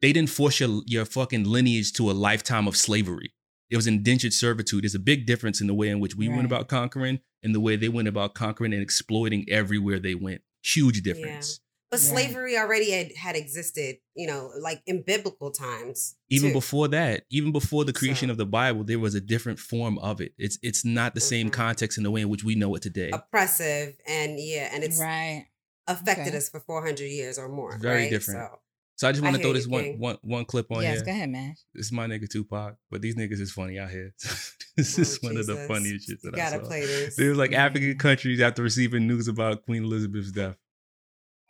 they 0.00 0.12
didn't 0.12 0.30
force 0.30 0.58
your 0.60 0.82
your 0.86 1.04
fucking 1.04 1.44
lineage 1.44 1.92
to 1.94 2.10
a 2.10 2.12
lifetime 2.12 2.66
of 2.68 2.76
slavery. 2.76 3.32
It 3.70 3.76
was 3.76 3.86
indentured 3.86 4.32
servitude. 4.32 4.82
There's 4.84 4.94
a 4.94 4.98
big 5.00 5.26
difference 5.26 5.60
in 5.60 5.66
the 5.66 5.74
way 5.74 5.88
in 5.88 6.00
which 6.00 6.14
we 6.16 6.28
went 6.28 6.46
about 6.46 6.68
conquering 6.68 7.20
and 7.42 7.54
the 7.54 7.60
way 7.60 7.76
they 7.76 7.88
went 7.88 8.08
about 8.08 8.34
conquering 8.34 8.72
and 8.72 8.82
exploiting 8.82 9.44
everywhere 9.50 9.98
they 9.98 10.14
went. 10.14 10.40
Huge 10.62 11.02
difference. 11.02 11.60
But 11.90 12.00
Right. 12.00 12.06
slavery 12.08 12.58
already 12.58 12.90
had, 12.90 13.12
had 13.16 13.34
existed, 13.34 13.96
you 14.14 14.26
know, 14.26 14.52
like 14.60 14.82
in 14.86 15.02
biblical 15.02 15.50
times. 15.50 16.16
Even 16.28 16.50
too. 16.50 16.54
before 16.54 16.88
that, 16.88 17.24
even 17.30 17.50
before 17.50 17.84
the 17.86 17.94
creation 17.94 18.28
So- 18.28 18.32
of 18.32 18.36
the 18.38 18.44
Bible, 18.44 18.84
there 18.84 18.98
was 18.98 19.14
a 19.14 19.22
different 19.22 19.58
form 19.58 19.98
of 20.00 20.20
it. 20.20 20.32
It's 20.36 20.58
it's 20.62 20.84
not 20.84 21.14
the 21.14 21.20
same 21.22 21.48
Mhm. 21.48 21.52
context 21.54 21.96
in 21.96 22.04
the 22.04 22.10
way 22.10 22.20
in 22.20 22.28
which 22.28 22.44
we 22.44 22.54
know 22.56 22.74
it 22.74 22.82
today. 22.82 23.08
oppressive 23.10 23.96
and 24.06 24.38
yeah, 24.38 24.68
and 24.74 24.84
it's 24.84 24.98
Right. 24.98 25.46
affected 25.86 26.28
Okay. 26.28 26.36
us 26.36 26.50
for 26.50 26.60
400 26.60 27.06
years 27.08 27.38
or 27.38 27.48
more. 27.48 27.78
Very 27.78 28.02
right? 28.02 28.10
different. 28.10 28.50
So, 28.52 28.58
So 28.98 29.08
I 29.08 29.12
just 29.12 29.22
want 29.22 29.36
to 29.36 29.42
throw 29.42 29.52
this 29.52 29.66
you, 29.66 29.70
one 29.72 29.82
King. 29.84 29.98
one 30.00 30.18
one 30.22 30.44
clip 30.44 30.66
on 30.72 30.78
you. 30.78 30.82
yes. 30.82 30.96
here. 30.96 31.04
Go 31.06 31.10
ahead, 31.12 31.30
man. 31.30 31.54
This 31.72 31.86
is 31.86 31.92
my 31.92 32.06
nigga 32.06 32.28
Tupac, 32.28 32.74
but 32.90 33.00
these 33.00 33.14
niggas 33.14 33.40
is 33.40 33.52
funny 33.52 33.78
out 33.78 33.90
here. 33.90 34.12
this 34.76 34.98
Oh, 34.98 35.02
is 35.02 35.18
one 35.22 35.36
of 35.36 35.46
the 35.46 35.52
Jesus. 35.54 35.66
funniest 35.68 36.08
shits 36.10 36.24
you 36.24 36.30
that 36.32 36.36
gotta 36.36 36.56
I 36.56 36.58
saw. 36.60 36.66
play 36.66 36.80
this. 36.84 37.14
There 37.16 37.28
was 37.30 37.38
like 37.38 37.52
African 37.52 37.96
countries 37.96 38.40
after 38.40 38.62
receiving 38.62 39.06
news 39.06 39.28
about 39.28 39.64
Queen 39.66 39.84
Elizabeth's 39.84 40.32
death. 40.32 40.56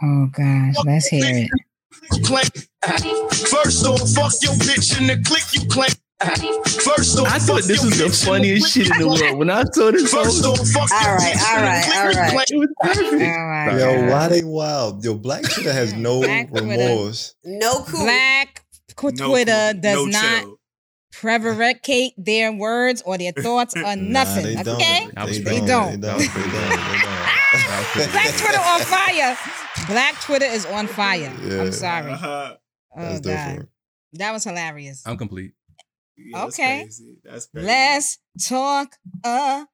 Oh 0.03 0.26
gosh, 0.30 0.74
let's 0.84 1.07
hear 1.09 1.24
it. 1.24 1.51
First 3.49 3.86
off, 3.86 4.01
fuck 4.11 4.32
your 4.42 4.53
bitch 4.55 5.01
in 5.01 5.07
the 5.07 5.22
click 5.24 5.42
you 5.53 5.66
claim. 5.68 5.88
First 6.21 7.16
off, 7.19 7.29
I 7.29 7.39
thought 7.39 7.62
this 7.64 7.85
was 7.85 7.97
the 7.99 8.09
funniest 8.11 8.73
shit 8.73 8.91
in 8.91 8.99
the 8.99 9.07
world. 9.07 9.39
When 9.39 9.51
I 9.51 9.62
saw 9.73 9.93
this, 9.93 10.12
First 10.12 10.43
song, 10.43 10.59
off, 10.59 10.69
fuck 10.69 10.91
All 10.93 11.01
your 11.07 11.16
right, 11.16 11.35
bitch 11.37 11.49
all 11.49 11.59
in 11.59 11.62
the 11.62 11.69
right, 11.69 11.85
click 11.85 11.97
all 11.97 12.11
you 12.12 12.19
right. 12.19 12.31
claim. 12.33 12.45
it 12.51 12.59
was 12.59 12.69
perfect. 12.81 13.12
My 13.23 13.79
Yo, 13.79 14.11
why 14.11 14.29
they 14.29 14.43
wild? 14.45 15.05
Yo, 15.05 15.14
black 15.14 15.43
Twitter 15.45 15.73
has 15.73 15.93
no 15.95 16.21
Black 16.21 16.49
Twitter. 16.49 16.66
remorse. 16.66 17.35
No 17.45 17.83
cool. 17.85 18.03
Black 18.05 18.64
qu- 18.97 19.12
No 19.12 19.29
Twitter 19.29 19.71
clue. 19.73 19.81
does 19.81 19.97
No 19.97 20.05
not 20.07 20.41
chill. 20.43 20.61
prevaricate 21.12 22.12
their 22.19 22.53
words 22.53 23.01
or 23.07 23.16
their 23.16 23.33
thoughts 23.33 23.75
or 23.77 23.95
nothing. 23.97 24.55
Nah, 24.57 24.62
they 24.64 24.73
okay? 24.73 25.01
don't. 25.14 25.19
I 25.19 25.27
They 25.27 25.33
don't. 25.41 25.45
They 25.45 25.61
They 25.61 25.66
don't. 25.66 25.66
don't. 25.69 26.01
They 26.01 26.09
don't. 26.09 26.19
They 26.19 26.27
don't. 26.27 28.12
Black 28.12 28.35
Twitter 28.35 28.59
on 28.61 28.81
fire. 28.81 29.39
Black 29.87 30.21
Twitter 30.21 30.47
is 30.47 30.66
on 30.66 30.87
fire. 30.89 31.33
Yeah. 31.45 31.62
I'm 31.62 31.73
sorry. 31.73 32.11
Uh-huh. 32.12 32.57
Oh 32.97 33.01
That's 33.03 33.21
God, 33.21 33.31
different. 33.31 33.69
that 34.14 34.33
was 34.33 34.43
hilarious. 34.45 35.03
I'm 35.07 35.16
complete. 35.16 35.53
Yeah, 36.19 36.45
that's 36.45 36.59
Okay. 36.59 36.81
crazy. 36.83 37.16
That's 37.25 37.47
crazy. 37.47 37.66
Let's 37.66 38.19
talk 38.49 38.97
about 39.25 39.66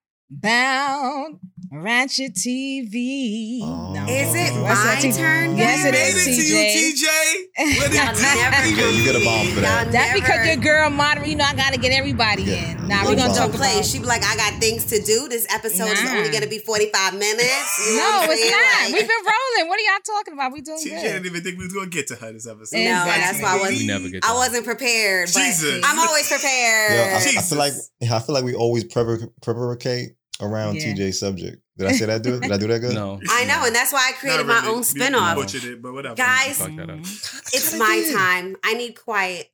Ratchet 1.73 2.35
TV. 2.35 3.61
Oh. 3.63 3.95
Is 4.09 4.35
it 4.35 4.53
What's 4.63 4.79
my 4.79 4.95
that, 4.95 4.99
T- 5.03 5.13
turn? 5.13 5.57
Yes, 5.57 5.83
We 5.83 5.89
it 5.89 5.93
made 5.93 6.15
it 6.15 6.25
to 6.25 6.31
you, 6.31 6.59
TJ. 6.71 7.07
What 7.55 7.93
Y'all 7.95 8.15
did 8.15 8.71
You 8.71 8.77
get- 8.77 8.95
you 8.95 9.05
get 9.05 9.17
a 9.17 9.25
bomb 9.25 9.47
for 9.55 9.61
that. 9.61 9.91
That's 9.91 10.15
because 10.21 10.47
your 10.47 10.57
girl 10.57 10.91
moderator. 10.91 11.31
You 11.31 11.37
know, 11.37 11.45
I 11.45 11.55
gotta 11.55 11.79
get 11.79 11.93
everybody 11.93 12.43
Yeah. 12.43 12.73
in. 12.73 12.89
Now 12.89 13.03
You 13.03 13.09
we're 13.11 13.17
gonna 13.17 13.35
talk 13.35 13.51
don't 13.51 13.55
play. 13.59 13.73
about. 13.75 13.85
She 13.87 13.99
be 13.99 14.05
like, 14.07 14.23
I 14.25 14.37
got 14.37 14.61
things 14.61 14.85
to 14.87 15.01
do. 15.03 15.29
This 15.29 15.47
episode 15.51 15.91
is 15.93 16.03
Nah. 16.05 16.17
only 16.19 16.31
gonna 16.31 16.47
be 16.47 16.59
45 16.59 17.15
minutes. 17.15 17.89
You 17.91 17.97
know 17.97 18.23
No, 18.27 18.33
it's 18.33 18.51
not. 18.51 18.85
Like- 18.85 18.93
We've 18.95 19.09
been 19.09 19.25
rolling. 19.25 19.69
What 19.69 19.79
are 19.81 19.83
y'all 19.83 20.05
talking 20.05 20.35
about? 20.35 20.53
We 20.53 20.61
doing 20.63 20.79
TJ 20.79 20.91
good. 20.91 21.03
didn't 21.03 21.27
even 21.27 21.43
think 21.43 21.59
we 21.59 21.65
was 21.65 21.73
gonna 21.75 21.87
get 21.91 22.07
to 22.09 22.17
her 22.17 22.33
this 22.33 22.47
episode. 22.47 22.77
No, 22.79 23.05
that's 23.05 23.41
why 23.41 23.51
I 23.51 23.55
We 23.57 23.61
wasn't. 23.63 23.87
never 23.87 24.09
get. 24.09 24.25
I 24.25 24.33
wasn't 24.35 24.65
prepared, 24.67 25.31
but 25.33 25.41
Jesus. 25.43 25.83
I'm 25.85 25.99
always 25.99 26.29
prepared. 26.29 26.93
Yo, 26.93 27.03
I, 27.03 27.39
I 27.39 27.43
feel 27.43 27.59
like 27.59 27.73
I 28.03 28.19
feel 28.21 28.35
like 28.35 28.45
we 28.45 28.55
always 28.55 28.85
prevar- 28.85 29.31
prevaricate 29.43 30.15
around 30.41 30.77
Yeah. 30.77 30.95
TJ's 30.95 31.19
subject. 31.21 31.63
Did 31.77 31.89
I 31.89 31.93
say 31.93 32.07
that? 32.07 32.23
Good? 32.23 32.43
Did 32.43 32.53
I 32.53 32.57
do 32.59 32.67
that 32.69 32.79
good? 32.81 32.95
No. 32.95 33.21
I 33.31 33.45
know, 33.45 33.65
and 33.67 33.75
that's 33.75 33.93
why 33.93 34.11
I 34.11 34.13
created 34.13 34.47
Not 34.47 34.63
my 34.65 34.69
own 34.71 34.79
You- 34.79 34.79
you 34.79 34.83
spinoff. 35.11 35.35
butchered 35.37 35.65
it, 35.65 35.83
but 35.83 35.93
whatever. 35.93 36.15
Guys, 36.15 36.59
Fuck 36.59 36.77
that 36.77 36.91
up. 36.91 36.99
it's 37.01 37.75
my 37.77 38.11
time. 38.15 38.57
I 38.65 38.75
need 38.75 38.93
quiet. 38.99 39.51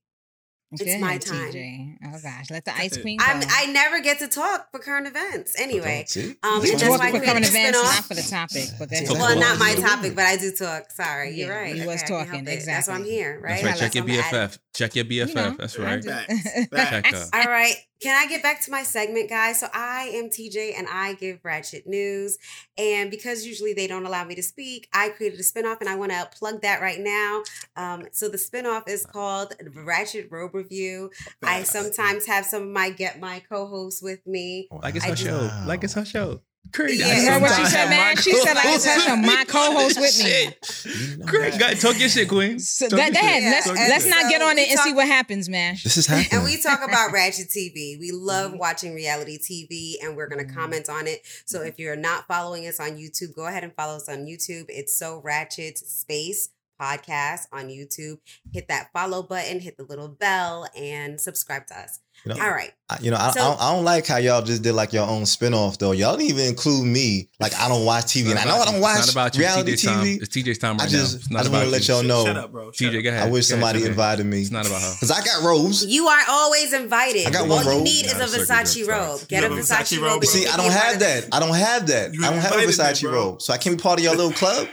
It's 0.72 0.84
Go 0.84 0.98
my 1.00 1.18
time. 1.18 1.50
TJ. 1.52 1.96
Oh 2.06 2.18
gosh, 2.22 2.48
let 2.48 2.64
the 2.64 2.72
ice 2.76 2.92
ahead. 2.92 3.02
queen. 3.02 3.18
I'm, 3.20 3.42
I 3.50 3.66
never 3.72 3.98
get 4.00 4.20
to 4.20 4.28
talk 4.28 4.68
for 4.70 4.78
current 4.78 5.08
events. 5.08 5.58
Anyway, 5.60 6.04
See? 6.06 6.36
um, 6.44 6.64
you 6.64 6.70
and 6.70 6.80
that's 6.80 6.82
talk 6.84 7.00
why 7.00 7.08
I 7.08 7.10
for 7.10 7.18
current 7.18 7.44
created 7.44 7.44
a 7.44 7.48
events, 7.48 7.78
spinoff. 7.80 7.82
not 7.96 8.04
for 8.04 8.14
the 8.14 8.22
topic. 8.22 8.64
But 8.78 8.88
that's 8.90 9.10
Well, 9.10 9.36
not 9.40 9.58
my 9.58 9.70
it. 9.76 9.80
topic, 9.80 10.14
but 10.14 10.26
I 10.26 10.36
do 10.36 10.52
talk. 10.52 10.92
Sorry, 10.92 11.34
you're 11.34 11.50
right. 11.52 11.74
you 11.74 11.86
was 11.88 12.04
Okay, 12.04 12.14
I 12.14 12.18
talking, 12.24 12.44
help 12.46 12.58
it. 12.60 12.66
That's 12.66 12.86
why 12.86 12.94
I'm 12.94 13.04
here, 13.04 13.40
right? 13.42 13.64
That's 13.64 13.80
right. 13.80 13.92
Check 13.92 13.94
your 13.96 14.04
Unless 14.04 14.32
I'm 14.32 14.38
at- 14.38 14.50
BFF. 14.52 14.58
Check 14.76 14.94
your 14.94 15.04
BFF. 15.06 15.28
You 15.28 15.34
know, 15.34 15.56
That's 15.58 15.76
right. 15.76 16.02
do. 16.02 16.08
Facts. 16.76 17.30
Check 17.30 17.34
All 17.46 17.50
right. 17.52 17.74
Can 18.00 18.16
I 18.16 18.26
get 18.26 18.42
back 18.42 18.62
to 18.64 18.70
my 18.70 18.82
segment, 18.82 19.28
guys? 19.28 19.60
So 19.60 19.68
I 19.74 20.10
am 20.14 20.30
TJ 20.30 20.72
and 20.78 20.86
I 20.90 21.12
give 21.14 21.40
Ratchet 21.42 21.86
News. 21.86 22.38
And 22.78 23.10
because 23.10 23.44
usually 23.44 23.74
they 23.74 23.86
don't 23.86 24.06
allow 24.06 24.24
me 24.24 24.34
to 24.36 24.42
speak, 24.42 24.88
I 24.94 25.10
created 25.10 25.38
a 25.38 25.42
spinoff 25.42 25.80
and 25.80 25.88
I 25.88 25.96
want 25.96 26.12
to 26.12 26.30
plug 26.38 26.62
that 26.62 26.80
right 26.80 26.98
now. 26.98 27.42
Um, 27.76 28.06
so 28.12 28.30
the 28.30 28.38
spinoff 28.38 28.88
is 28.88 29.04
called 29.04 29.54
Ratchet 29.74 30.28
Robe 30.30 30.54
Review. 30.54 31.10
I 31.42 31.62
sometimes 31.64 32.26
have 32.26 32.46
some 32.46 32.62
of 32.62 32.68
my 32.68 32.88
get 32.88 33.20
my 33.20 33.42
co-hosts 33.46 34.02
with 34.02 34.26
me. 34.26 34.68
Like 34.70 34.96
it's 34.96 35.04
her 35.04 35.16
show. 35.16 35.50
Like 35.66 35.84
it's 35.84 35.94
her 35.94 36.04
show. 36.06 36.40
Crazy. 36.72 36.98
Yeah. 36.98 37.06
I 37.06 37.32
heard 37.32 37.42
what 37.42 37.56
she 37.56 37.64
said, 37.64 37.90
man? 37.90 38.16
She 38.16 38.32
said, 38.32 38.54
like, 38.54 38.64
it's 38.66 38.84
her 38.84 38.94
co-host 38.94 39.06
show. 39.08 39.16
My 39.16 39.44
co-host 39.48 40.00
with 40.00 40.18
me. 40.22 40.54
Shit. 40.60 41.26
Great. 41.26 41.58
Go. 41.58 41.72
Talk 41.74 41.98
your 41.98 42.08
shit, 42.08 42.28
Queen. 42.28 42.60
So 42.60 42.88
Talk 42.88 42.98
go, 42.98 43.04
your 43.04 43.12
go 43.12 43.18
ahead. 43.18 43.42
shit. 43.42 43.50
Let's 43.50 43.66
Talk 43.66 43.76
and 43.76 43.80
your 43.80 43.88
let's 43.88 44.04
shit. 44.04 44.14
not 44.14 44.30
get 44.30 44.42
on 44.42 44.58
it 44.58 44.68
we 44.68 44.70
and 44.70 44.80
see 44.80 44.92
what 44.92 45.06
happens, 45.06 45.48
man. 45.48 45.74
This 45.82 45.96
is 45.96 46.06
happening. 46.06 46.28
And 46.32 46.44
we 46.44 46.62
talk 46.62 46.84
about 46.84 47.12
Ratchet 47.12 47.48
TV. 47.48 47.98
We 47.98 48.12
love 48.12 48.52
watching 48.54 48.94
reality 48.94 49.38
TV 49.38 49.94
and 50.04 50.16
we're 50.16 50.28
going 50.28 50.38
to 50.38 50.46
mm-hmm. 50.46 50.60
comment 50.60 50.88
on 50.88 51.06
it. 51.08 51.20
So 51.44 51.62
if 51.62 51.78
you're 51.78 51.96
not 51.96 52.28
following 52.28 52.66
us 52.66 52.78
on 52.78 52.90
YouTube, 52.90 53.34
go 53.34 53.46
ahead 53.46 53.64
and 53.64 53.74
follow 53.74 53.96
us 53.96 54.08
on 54.08 54.26
YouTube. 54.26 54.66
It's 54.68 54.94
So 54.94 55.20
Ratchet 55.24 55.78
Space 55.78 56.50
Podcast 56.80 57.42
on 57.52 57.68
YouTube. 57.68 58.18
Hit 58.52 58.68
that 58.68 58.88
follow 58.92 59.22
button, 59.22 59.60
hit 59.60 59.76
the 59.76 59.84
little 59.84 60.08
bell, 60.08 60.66
and 60.76 61.20
subscribe 61.20 61.66
to 61.66 61.78
us. 61.78 62.00
You 62.24 62.34
know, 62.34 62.42
All 62.42 62.50
right. 62.50 62.72
I, 62.90 62.98
you 63.00 63.10
know, 63.10 63.16
I, 63.18 63.30
So- 63.30 63.40
I, 63.40 63.44
don't, 63.44 63.62
I 63.62 63.72
don't 63.74 63.84
like 63.84 64.06
how 64.06 64.18
y'all 64.18 64.42
just 64.42 64.62
did 64.62 64.74
like 64.74 64.92
your 64.92 65.06
own 65.08 65.22
spinoff 65.22 65.78
though. 65.78 65.92
Y'all 65.92 66.16
didn't 66.18 66.30
even 66.30 66.46
include 66.46 66.84
me. 66.86 67.30
Like 67.40 67.54
I 67.58 67.68
don't 67.68 67.84
watch 67.86 68.06
TV, 68.06 68.30
and 68.30 68.38
I 68.38 68.44
know 68.44 68.56
I 68.56 68.64
don't 68.66 68.74
It's 68.74 68.82
watch 68.82 68.98
not 68.98 69.12
about 69.12 69.34
you. 69.36 69.40
reality 69.40 69.72
TJ's 69.72 69.82
time. 69.84 70.04
TV. 70.04 70.22
It's 70.22 70.28
TJ's 70.36 70.58
time 70.58 70.76
right 70.76 70.86
I 70.86 70.90
just, 70.90 71.12
now. 71.14 71.16
It's 71.18 71.28
I 71.30 71.32
not 71.32 71.38
just 71.38 71.48
about 71.48 71.56
want 71.58 71.64
to 71.66 71.70
let 71.72 71.88
you. 71.88 71.94
y'all 71.94 72.02
know. 72.02 72.24
Shut 72.26 72.36
up, 72.36 72.52
bro. 72.52 72.72
Shut 72.72 72.92
TJ, 72.92 73.02
go 73.04 73.08
ahead. 73.10 73.28
I 73.28 73.30
wish 73.30 73.46
Go 73.48 73.52
somebody 73.54 73.78
ahead. 73.78 73.90
invited 73.90 74.26
me 74.26 74.40
It's 74.42 74.50
not 74.50 74.66
about 74.66 74.82
her. 74.82 74.92
because 75.00 75.10
I 75.10 75.24
got 75.24 75.42
Rose. 75.44 75.86
You 75.86 76.08
are 76.08 76.22
always 76.28 76.72
invited. 76.74 77.26
I 77.26 77.30
got 77.30 77.48
one 77.48 77.60
All 77.60 77.64
one 77.66 77.76
you 77.78 77.84
need 77.84 78.04
is 78.06 78.14
a 78.20 78.24
a 78.24 78.26
Versace 78.26 78.86
robe. 78.86 79.26
Get 79.28 79.44
a 79.44 79.48
have 79.48 79.56
Versace 79.56 79.96
Versace 79.96 80.02
robe. 80.02 80.10
robe, 80.12 80.24
See, 80.26 80.46
I 80.46 80.56
don't 80.58 80.70
have 80.72 80.98
that. 81.00 81.28
I 81.32 81.40
don't 81.40 81.54
have 81.54 81.86
that. 81.86 82.10
I 82.10 82.30
don't 82.30 82.38
have 82.38 82.52
a 82.56 82.58
invited 82.62 82.68
Versace 82.68 83.10
robe, 83.10 83.40
so 83.40 83.54
I 83.54 83.56
can't 83.58 83.78
be 83.78 83.82
part 83.82 83.98
of 83.98 84.04
your 84.04 84.14
little 84.14 84.32
club. 84.32 84.68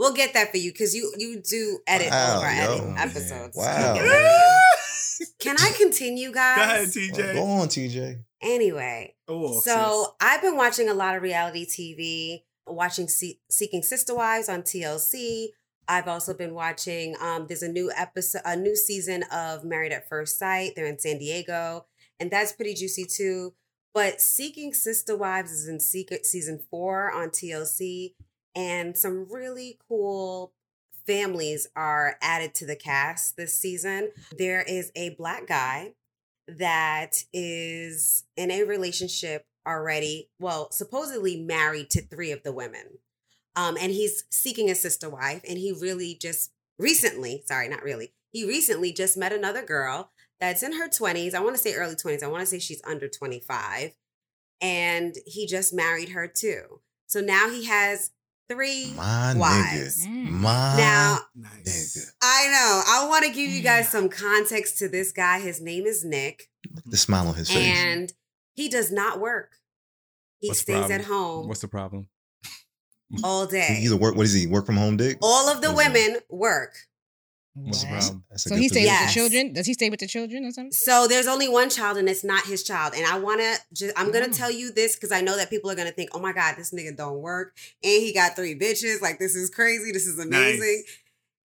We'll 0.00 0.14
get 0.14 0.32
that 0.34 0.50
for 0.50 0.56
you 0.56 0.72
because 0.72 0.94
you 0.94 1.12
you 1.18 1.40
do 1.42 1.78
edit 1.86 2.08
Wow, 2.10 2.32
all 2.32 2.38
of 2.38 2.44
our 2.44 2.52
yo. 2.54 2.74
edit 2.94 2.98
episodes. 2.98 3.56
Wow. 3.56 3.92
We'll 3.94 3.94
get 4.02 4.04
that 4.10 4.78
for 4.78 5.22
you. 5.22 5.26
Can 5.38 5.56
I 5.60 5.70
continue, 5.76 6.32
guys? 6.32 6.56
Go 6.56 6.62
ahead, 7.02 7.12
Well, 7.18 7.26
TJ. 7.28 7.34
go 7.34 7.44
on, 7.44 7.68
TJ. 7.68 8.18
Anyway, 8.42 9.14
Oh, 9.28 9.60
so 9.60 10.14
I've 10.20 10.40
been 10.40 10.56
watching 10.56 10.88
a 10.88 10.94
lot 10.94 11.14
of 11.16 11.22
reality 11.22 11.66
TV, 11.66 12.44
watching 12.66 13.06
Se- 13.08 13.38
Seeking 13.50 13.82
Sister 13.82 14.14
Wives 14.14 14.48
on 14.48 14.62
TLC. 14.62 15.48
I've 15.86 16.08
also 16.08 16.32
been 16.32 16.54
watching. 16.54 17.16
Um, 17.20 17.46
there's 17.46 17.62
a 17.62 17.68
new 17.68 17.92
episode, 17.94 18.42
a 18.46 18.56
new 18.56 18.74
season 18.76 19.24
of 19.30 19.64
Married 19.64 19.92
at 19.92 20.08
First 20.08 20.38
Sight. 20.38 20.72
They're 20.74 20.86
in 20.86 20.98
San 20.98 21.18
Diego, 21.18 21.84
and 22.18 22.30
that's 22.30 22.52
pretty 22.52 22.72
juicy 22.74 23.04
too. 23.04 23.52
But 23.92 24.20
Seeking 24.22 24.72
Sister 24.72 25.16
Wives 25.16 25.50
is 25.50 25.68
in 25.68 25.80
secret 25.80 26.24
season 26.24 26.60
four 26.70 27.10
on 27.12 27.28
TLC, 27.28 28.14
and 28.54 28.96
some 28.96 29.26
really 29.30 29.78
cool 29.88 30.52
families 31.06 31.66
are 31.74 32.16
added 32.20 32.54
to 32.54 32.66
the 32.66 32.76
cast 32.76 33.36
this 33.36 33.56
season. 33.56 34.10
There 34.36 34.62
is 34.62 34.92
a 34.94 35.10
black 35.10 35.46
guy 35.46 35.94
that 36.46 37.24
is 37.32 38.24
in 38.36 38.50
a 38.50 38.64
relationship 38.64 39.46
already, 39.66 40.30
well, 40.38 40.70
supposedly 40.70 41.36
married 41.36 41.90
to 41.90 42.02
three 42.02 42.32
of 42.32 42.42
the 42.42 42.52
women. 42.52 42.98
Um, 43.56 43.76
and 43.80 43.92
he's 43.92 44.24
seeking 44.30 44.70
a 44.70 44.74
sister 44.74 45.10
wife, 45.10 45.42
and 45.48 45.58
he 45.58 45.72
really 45.72 46.16
just 46.20 46.52
recently, 46.78 47.42
sorry, 47.46 47.68
not 47.68 47.82
really, 47.82 48.12
he 48.32 48.46
recently 48.46 48.92
just 48.92 49.16
met 49.16 49.32
another 49.32 49.62
girl 49.64 50.10
that's 50.38 50.62
in 50.62 50.72
her 50.74 50.88
20s. 50.88 51.34
I 51.34 51.40
want 51.40 51.56
to 51.56 51.62
say 51.62 51.74
early 51.74 51.96
20s. 51.96 52.22
I 52.22 52.28
want 52.28 52.40
to 52.40 52.46
say 52.46 52.58
she's 52.58 52.82
under 52.84 53.08
25. 53.08 53.94
And 54.60 55.16
he 55.26 55.46
just 55.46 55.72
married 55.72 56.10
her 56.10 56.26
too. 56.26 56.80
So 57.06 57.20
now 57.20 57.50
he 57.50 57.66
has 57.66 58.10
three 58.50 58.92
My 58.96 59.34
wives. 59.36 60.06
nigga. 60.06 60.10
Mm. 60.28 60.30
My 60.30 60.74
Now, 60.76 61.18
nice. 61.34 62.12
I 62.22 62.46
know. 62.48 62.82
I 62.86 63.06
want 63.08 63.24
to 63.24 63.30
give 63.30 63.50
you 63.50 63.62
guys 63.62 63.88
some 63.88 64.08
context 64.08 64.78
to 64.78 64.88
this 64.88 65.12
guy. 65.12 65.40
His 65.40 65.60
name 65.60 65.86
is 65.86 66.04
Nick, 66.04 66.50
the 66.86 66.96
smile 66.96 67.28
on 67.28 67.34
his 67.34 67.48
face. 67.50 67.58
and 67.76 68.12
he 68.54 68.68
does 68.68 68.90
not 68.90 69.20
work. 69.20 69.52
He 70.40 70.48
What's 70.48 70.60
stays 70.60 70.90
at 70.90 71.04
home 71.04 71.48
What's 71.48 71.60
the 71.60 71.68
problem? 71.68 72.08
all 73.24 73.46
day. 73.46 73.76
He's 73.80 73.92
a 73.92 73.96
work. 73.96 74.16
What 74.16 74.24
is 74.26 74.32
he? 74.32 74.46
Work 74.46 74.66
from 74.66 74.76
home, 74.76 74.96
dick. 74.96 75.18
all 75.22 75.48
of 75.48 75.60
the 75.60 75.72
What 75.72 75.86
is 75.86 75.92
women 75.92 76.20
work. 76.30 76.74
What's 77.54 77.82
the 77.82 77.88
problem? 77.88 78.24
So 78.36 78.54
he 78.56 78.68
stays 78.68 78.88
position. 78.88 78.92
with 79.04 79.08
the 79.08 79.12
children. 79.12 79.52
Does 79.52 79.66
he 79.66 79.74
stay 79.74 79.90
with 79.90 80.00
the 80.00 80.06
children 80.06 80.44
or 80.44 80.50
something? 80.52 80.72
So 80.72 81.06
there's 81.08 81.26
only 81.26 81.48
one 81.48 81.68
child, 81.68 81.98
and 81.98 82.08
it's 82.08 82.22
not 82.24 82.44
his 82.46 82.62
child. 82.62 82.94
And 82.96 83.04
I 83.04 83.18
want 83.18 83.40
to 83.40 83.56
just, 83.72 83.92
I'm 83.98 84.12
going 84.12 84.24
to 84.24 84.30
Mm. 84.30 84.36
tell 84.36 84.50
you 84.50 84.72
this 84.72 84.94
because 84.94 85.10
I 85.12 85.20
know 85.20 85.36
that 85.36 85.50
people 85.50 85.70
are 85.70 85.74
going 85.74 85.88
to 85.88 85.94
think, 85.94 86.10
oh 86.14 86.20
my 86.20 86.32
God, 86.32 86.54
this 86.56 86.72
nigga 86.72 86.96
don't 86.96 87.18
work. 87.18 87.56
And 87.82 88.02
he 88.02 88.12
got 88.14 88.36
three 88.36 88.56
bitches. 88.58 89.00
Like, 89.02 89.18
this 89.18 89.34
is 89.34 89.50
crazy. 89.50 89.90
This 89.92 90.06
is 90.06 90.18
amazing. 90.18 90.84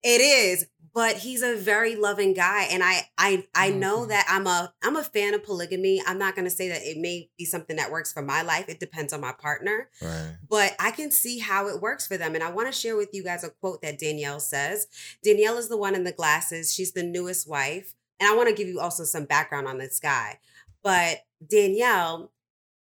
It 0.04 0.20
is, 0.20 0.66
but 0.96 1.18
he's 1.18 1.42
a 1.42 1.54
very 1.54 1.94
loving 1.94 2.32
guy, 2.32 2.62
and 2.70 2.82
I 2.82 3.06
I 3.18 3.46
I 3.54 3.68
know 3.68 4.06
Mhm. 4.06 4.08
that 4.08 4.24
I'm 4.30 4.46
a 4.46 4.72
I'm 4.82 4.96
a 4.96 5.04
fan 5.04 5.34
of 5.34 5.44
polygamy. 5.44 6.02
I'm 6.06 6.16
not 6.16 6.34
gonna 6.34 6.48
say 6.48 6.68
that 6.70 6.80
it 6.82 6.96
may 6.96 7.28
be 7.36 7.44
something 7.44 7.76
that 7.76 7.90
works 7.92 8.14
for 8.14 8.22
my 8.22 8.40
life. 8.40 8.70
It 8.70 8.80
depends 8.80 9.12
on 9.12 9.20
my 9.20 9.32
partner, 9.32 9.90
Right. 10.00 10.36
but 10.48 10.74
I 10.78 10.92
can 10.92 11.10
see 11.10 11.38
how 11.38 11.68
it 11.68 11.82
works 11.82 12.06
for 12.06 12.16
them. 12.16 12.34
And 12.34 12.42
I 12.42 12.50
want 12.50 12.72
to 12.72 12.80
share 12.80 12.96
with 12.96 13.10
you 13.12 13.22
guys 13.22 13.44
a 13.44 13.50
quote 13.50 13.82
that 13.82 13.98
Danielle 13.98 14.40
says. 14.40 14.86
Danielle 15.22 15.58
is 15.58 15.68
the 15.68 15.76
one 15.76 15.94
in 15.94 16.04
the 16.04 16.12
glasses. 16.12 16.72
She's 16.72 16.92
the 16.92 17.02
newest 17.02 17.46
wife, 17.46 17.92
and 18.18 18.26
I 18.30 18.34
want 18.34 18.48
to 18.48 18.54
give 18.54 18.66
you 18.66 18.80
also 18.80 19.04
some 19.04 19.26
background 19.26 19.68
on 19.68 19.76
this 19.76 20.00
guy. 20.00 20.40
But 20.82 21.26
Danielle, 21.46 22.32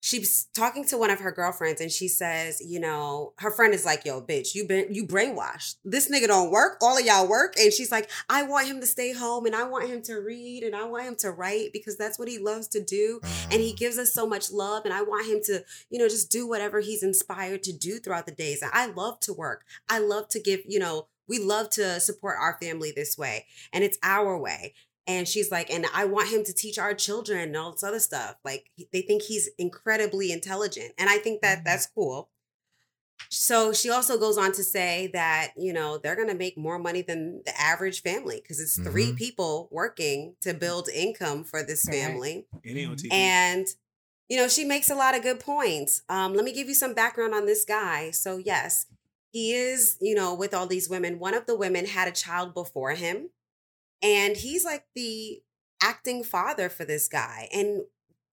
she's 0.03 0.47
talking 0.53 0.85
to 0.85 0.99
one 0.99 1.11
of 1.11 1.21
her 1.21 1.31
girlfriends 1.31 1.81
and 1.81 1.91
she 1.91 2.09
says, 2.09 2.61
you 2.61 2.81
know, 2.81 3.33
her 3.39 3.53
friend 3.53 3.73
is 3.73 3.85
like, 3.85 4.05
yo, 4.05 4.21
bitch, 4.21 4.53
you 4.53 4.67
been 4.67 4.93
you 4.93 5.07
brainwashed. 5.07 5.77
This 5.85 6.11
nigga 6.11 6.27
don't 6.27 6.51
work. 6.51 6.77
All 6.83 6.99
of 6.99 7.07
y'all 7.07 7.29
work. 7.29 7.55
And 7.57 7.73
she's 7.73 7.93
like, 7.93 8.11
I 8.29 8.43
want 8.43 8.67
him 8.67 8.81
to 8.81 8.87
stay 8.87 9.13
home 9.13 9.47
and 9.47 9.55
I 9.55 9.63
want 9.63 9.89
him 9.89 10.03
to 10.03 10.17
read 10.17 10.65
and 10.65 10.75
I 10.75 10.85
want 10.85 11.05
him 11.05 11.15
to 11.21 11.31
write 11.31 11.73
because 11.73 11.97
that's 11.97 12.19
what 12.19 12.29
he 12.29 12.39
loves 12.39 12.67
to 12.69 12.83
do. 12.83 13.21
And 13.51 13.63
he 13.63 13.73
mm. 13.73 13.77
gives 13.77 13.97
us 13.97 14.13
so 14.13 14.27
much 14.27 14.51
love. 14.51 14.85
And 14.85 14.93
I 14.93 15.03
want 15.03 15.27
him 15.27 15.41
to, 15.45 15.65
you 15.89 16.01
know, 16.01 16.09
just 16.09 16.33
do 16.33 16.49
whatever 16.49 16.81
he's 16.81 17.05
inspired 17.05 17.63
to 17.63 17.73
do 17.73 18.01
throughout 18.01 18.27
the 18.27 18.33
days. 18.33 18.61
And 18.61 18.73
I 18.75 18.87
love 18.87 19.21
to 19.21 19.33
work. 19.33 19.65
I 19.89 20.01
love 20.01 20.29
to 20.31 20.41
give, 20.41 20.61
you 20.67 20.81
know, 20.81 21.07
we 21.29 21.39
love 21.39 21.71
to 21.71 22.01
support 22.01 22.37
our 22.41 22.59
family 22.61 22.93
this 22.95 23.17
way. 23.17 23.47
And 23.73 23.85
it's 23.85 23.99
our 24.03 24.37
way. 24.37 24.75
And 25.07 25.27
she's 25.27 25.51
like, 25.51 25.69
and 25.71 25.87
I 25.93 26.05
want 26.05 26.29
him 26.29 26.45
to 26.45 26.53
teach 26.53 26.79
our 26.79 26.95
children 26.95 27.41
and 27.41 27.57
all 27.57 27.73
this 27.73 27.83
other 27.83 27.99
stuff. 27.99 28.37
Like 28.45 28.71
they 28.93 29.03
think 29.03 29.23
he's 29.23 29.51
incredibly 29.59 30.31
intelligent. 30.31 30.93
And 30.99 31.11
I 31.11 31.19
think 31.19 31.43
that 31.43 31.65
that's 31.65 31.87
cool. 31.87 32.31
So 33.29 33.73
she 33.73 33.89
also 33.89 34.19
goes 34.19 34.37
on 34.37 34.53
to 34.53 34.63
say 34.63 35.09
that, 35.15 35.53
you 35.57 35.73
know, 35.73 35.97
they're 35.97 36.17
going 36.17 36.29
to 36.29 36.35
make 36.35 36.59
more 36.59 36.79
money 36.79 37.03
than 37.03 37.43
the 37.47 37.59
average 37.59 38.03
family 38.03 38.41
because 38.43 38.61
it's 38.61 38.77
three 38.77 39.13
Mhm. 39.13 39.17
people 39.17 39.69
working 39.71 40.37
to 40.43 40.53
build 40.53 40.89
income 40.91 41.43
for 41.45 41.63
this 41.63 41.85
family. 41.85 42.47
It 42.63 42.77
ain't 42.77 42.91
on 42.91 42.97
TV. 42.97 43.09
And, 43.11 43.67
you 44.29 44.37
know, 44.37 44.49
she 44.49 44.65
makes 44.65 44.91
a 44.91 44.95
lot 44.95 45.17
of 45.17 45.23
good 45.23 45.41
points. 45.41 46.03
Um, 46.09 46.35
let 46.35 46.45
me 46.45 46.53
give 46.53 46.69
you 46.69 46.75
some 46.75 46.95
background 46.95 47.35
on 47.35 47.47
this 47.47 47.65
guy. 47.65 48.11
So, 48.11 48.37
yes, 48.37 48.87
he 49.31 49.55
is, 49.55 49.97
you 50.01 50.15
know, 50.15 50.35
with 50.35 50.53
all 50.53 50.67
these 50.67 50.89
women. 50.91 51.19
One 51.19 51.33
of 51.35 51.47
the 51.47 51.57
women 51.57 51.87
had 51.87 52.09
a 52.09 52.13
child 52.13 52.53
before 52.53 52.93
him, 52.93 53.31
and 54.03 54.37
he's 54.37 54.65
like 54.65 54.85
the 54.95 55.43
acting 55.83 56.23
father 56.25 56.69
for 56.69 56.85
this 56.85 57.09
guy. 57.09 57.49
And 57.53 57.83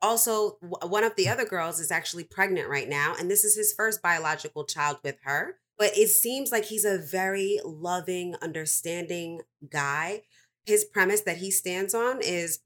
also, 0.01 0.57
one 0.61 1.03
of 1.03 1.15
the 1.15 1.27
other 1.27 1.45
girls 1.45 1.79
is 1.79 1.91
actually 1.91 2.23
pregnant 2.23 2.69
right 2.69 2.87
now, 2.87 3.15
and 3.19 3.29
this 3.29 3.43
is 3.43 3.55
his 3.55 3.73
first 3.73 4.01
biological 4.01 4.63
child 4.65 4.97
with 5.03 5.17
her. 5.23 5.57
But 5.77 5.97
it 5.97 6.09
seems 6.09 6.51
like 6.51 6.65
he's 6.65 6.85
a 6.85 6.97
very 6.97 7.59
loving, 7.63 8.35
understanding 8.41 9.41
guy. 9.69 10.23
His 10.65 10.83
premise 10.85 11.21
that 11.21 11.37
he 11.37 11.51
stands 11.51 11.93
on 11.93 12.21
is 12.21 12.59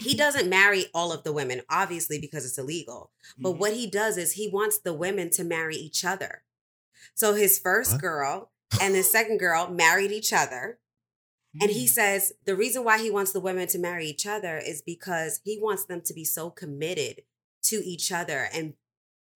he 0.00 0.14
doesn't 0.14 0.48
marry 0.48 0.86
all 0.94 1.12
of 1.12 1.24
the 1.24 1.32
women, 1.32 1.62
obviously, 1.70 2.18
because 2.18 2.44
it's 2.46 2.58
illegal. 2.58 3.12
But 3.38 3.54
Mhm. 3.54 3.58
what 3.58 3.72
he 3.74 3.86
does 3.86 4.16
is 4.16 4.32
he 4.32 4.48
wants 4.48 4.78
the 4.78 4.94
women 4.94 5.30
to 5.30 5.44
marry 5.44 5.76
each 5.76 6.04
other. 6.04 6.42
So 7.14 7.34
his 7.34 7.58
first 7.58 7.92
What? 7.92 8.00
girl 8.00 8.52
and 8.80 8.94
the 8.94 9.02
second 9.16 9.38
girl 9.38 9.68
married 9.68 10.12
each 10.12 10.32
other. 10.32 10.78
And 11.60 11.70
Mm. 11.70 11.74
he 11.74 11.86
says 11.86 12.32
the 12.46 12.56
reason 12.56 12.82
why 12.84 12.98
he 13.02 13.10
wants 13.10 13.32
the 13.32 13.40
women 13.40 13.66
to 13.68 13.78
marry 13.78 14.06
each 14.06 14.26
other 14.26 14.56
is 14.58 14.80
because 14.82 15.40
he 15.44 15.58
wants 15.60 15.84
them 15.84 16.00
to 16.02 16.14
be 16.14 16.24
so 16.24 16.48
committed 16.50 17.22
to 17.64 17.76
each 17.84 18.10
other 18.10 18.48
and 18.52 18.74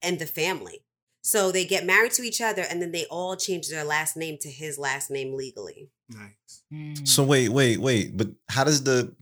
and 0.02 0.18
the 0.18 0.26
family. 0.26 0.84
So 1.22 1.50
they 1.50 1.64
get 1.64 1.84
married 1.84 2.12
to 2.12 2.22
each 2.22 2.40
other 2.40 2.62
and 2.62 2.80
then 2.80 2.92
they 2.92 3.04
all 3.06 3.36
change 3.36 3.68
their 3.68 3.82
last 3.84 4.16
name 4.16 4.38
to 4.42 4.50
his 4.50 4.78
last 4.78 5.10
name 5.10 5.34
legally. 5.34 5.90
nice. 6.08 6.62
Mm. 6.72 7.06
So 7.06 7.24
wait, 7.24 7.48
wait, 7.50 7.80
wait. 7.80 8.16
But 8.16 8.28
how 8.48 8.64
does 8.64 8.82
the 8.84 9.14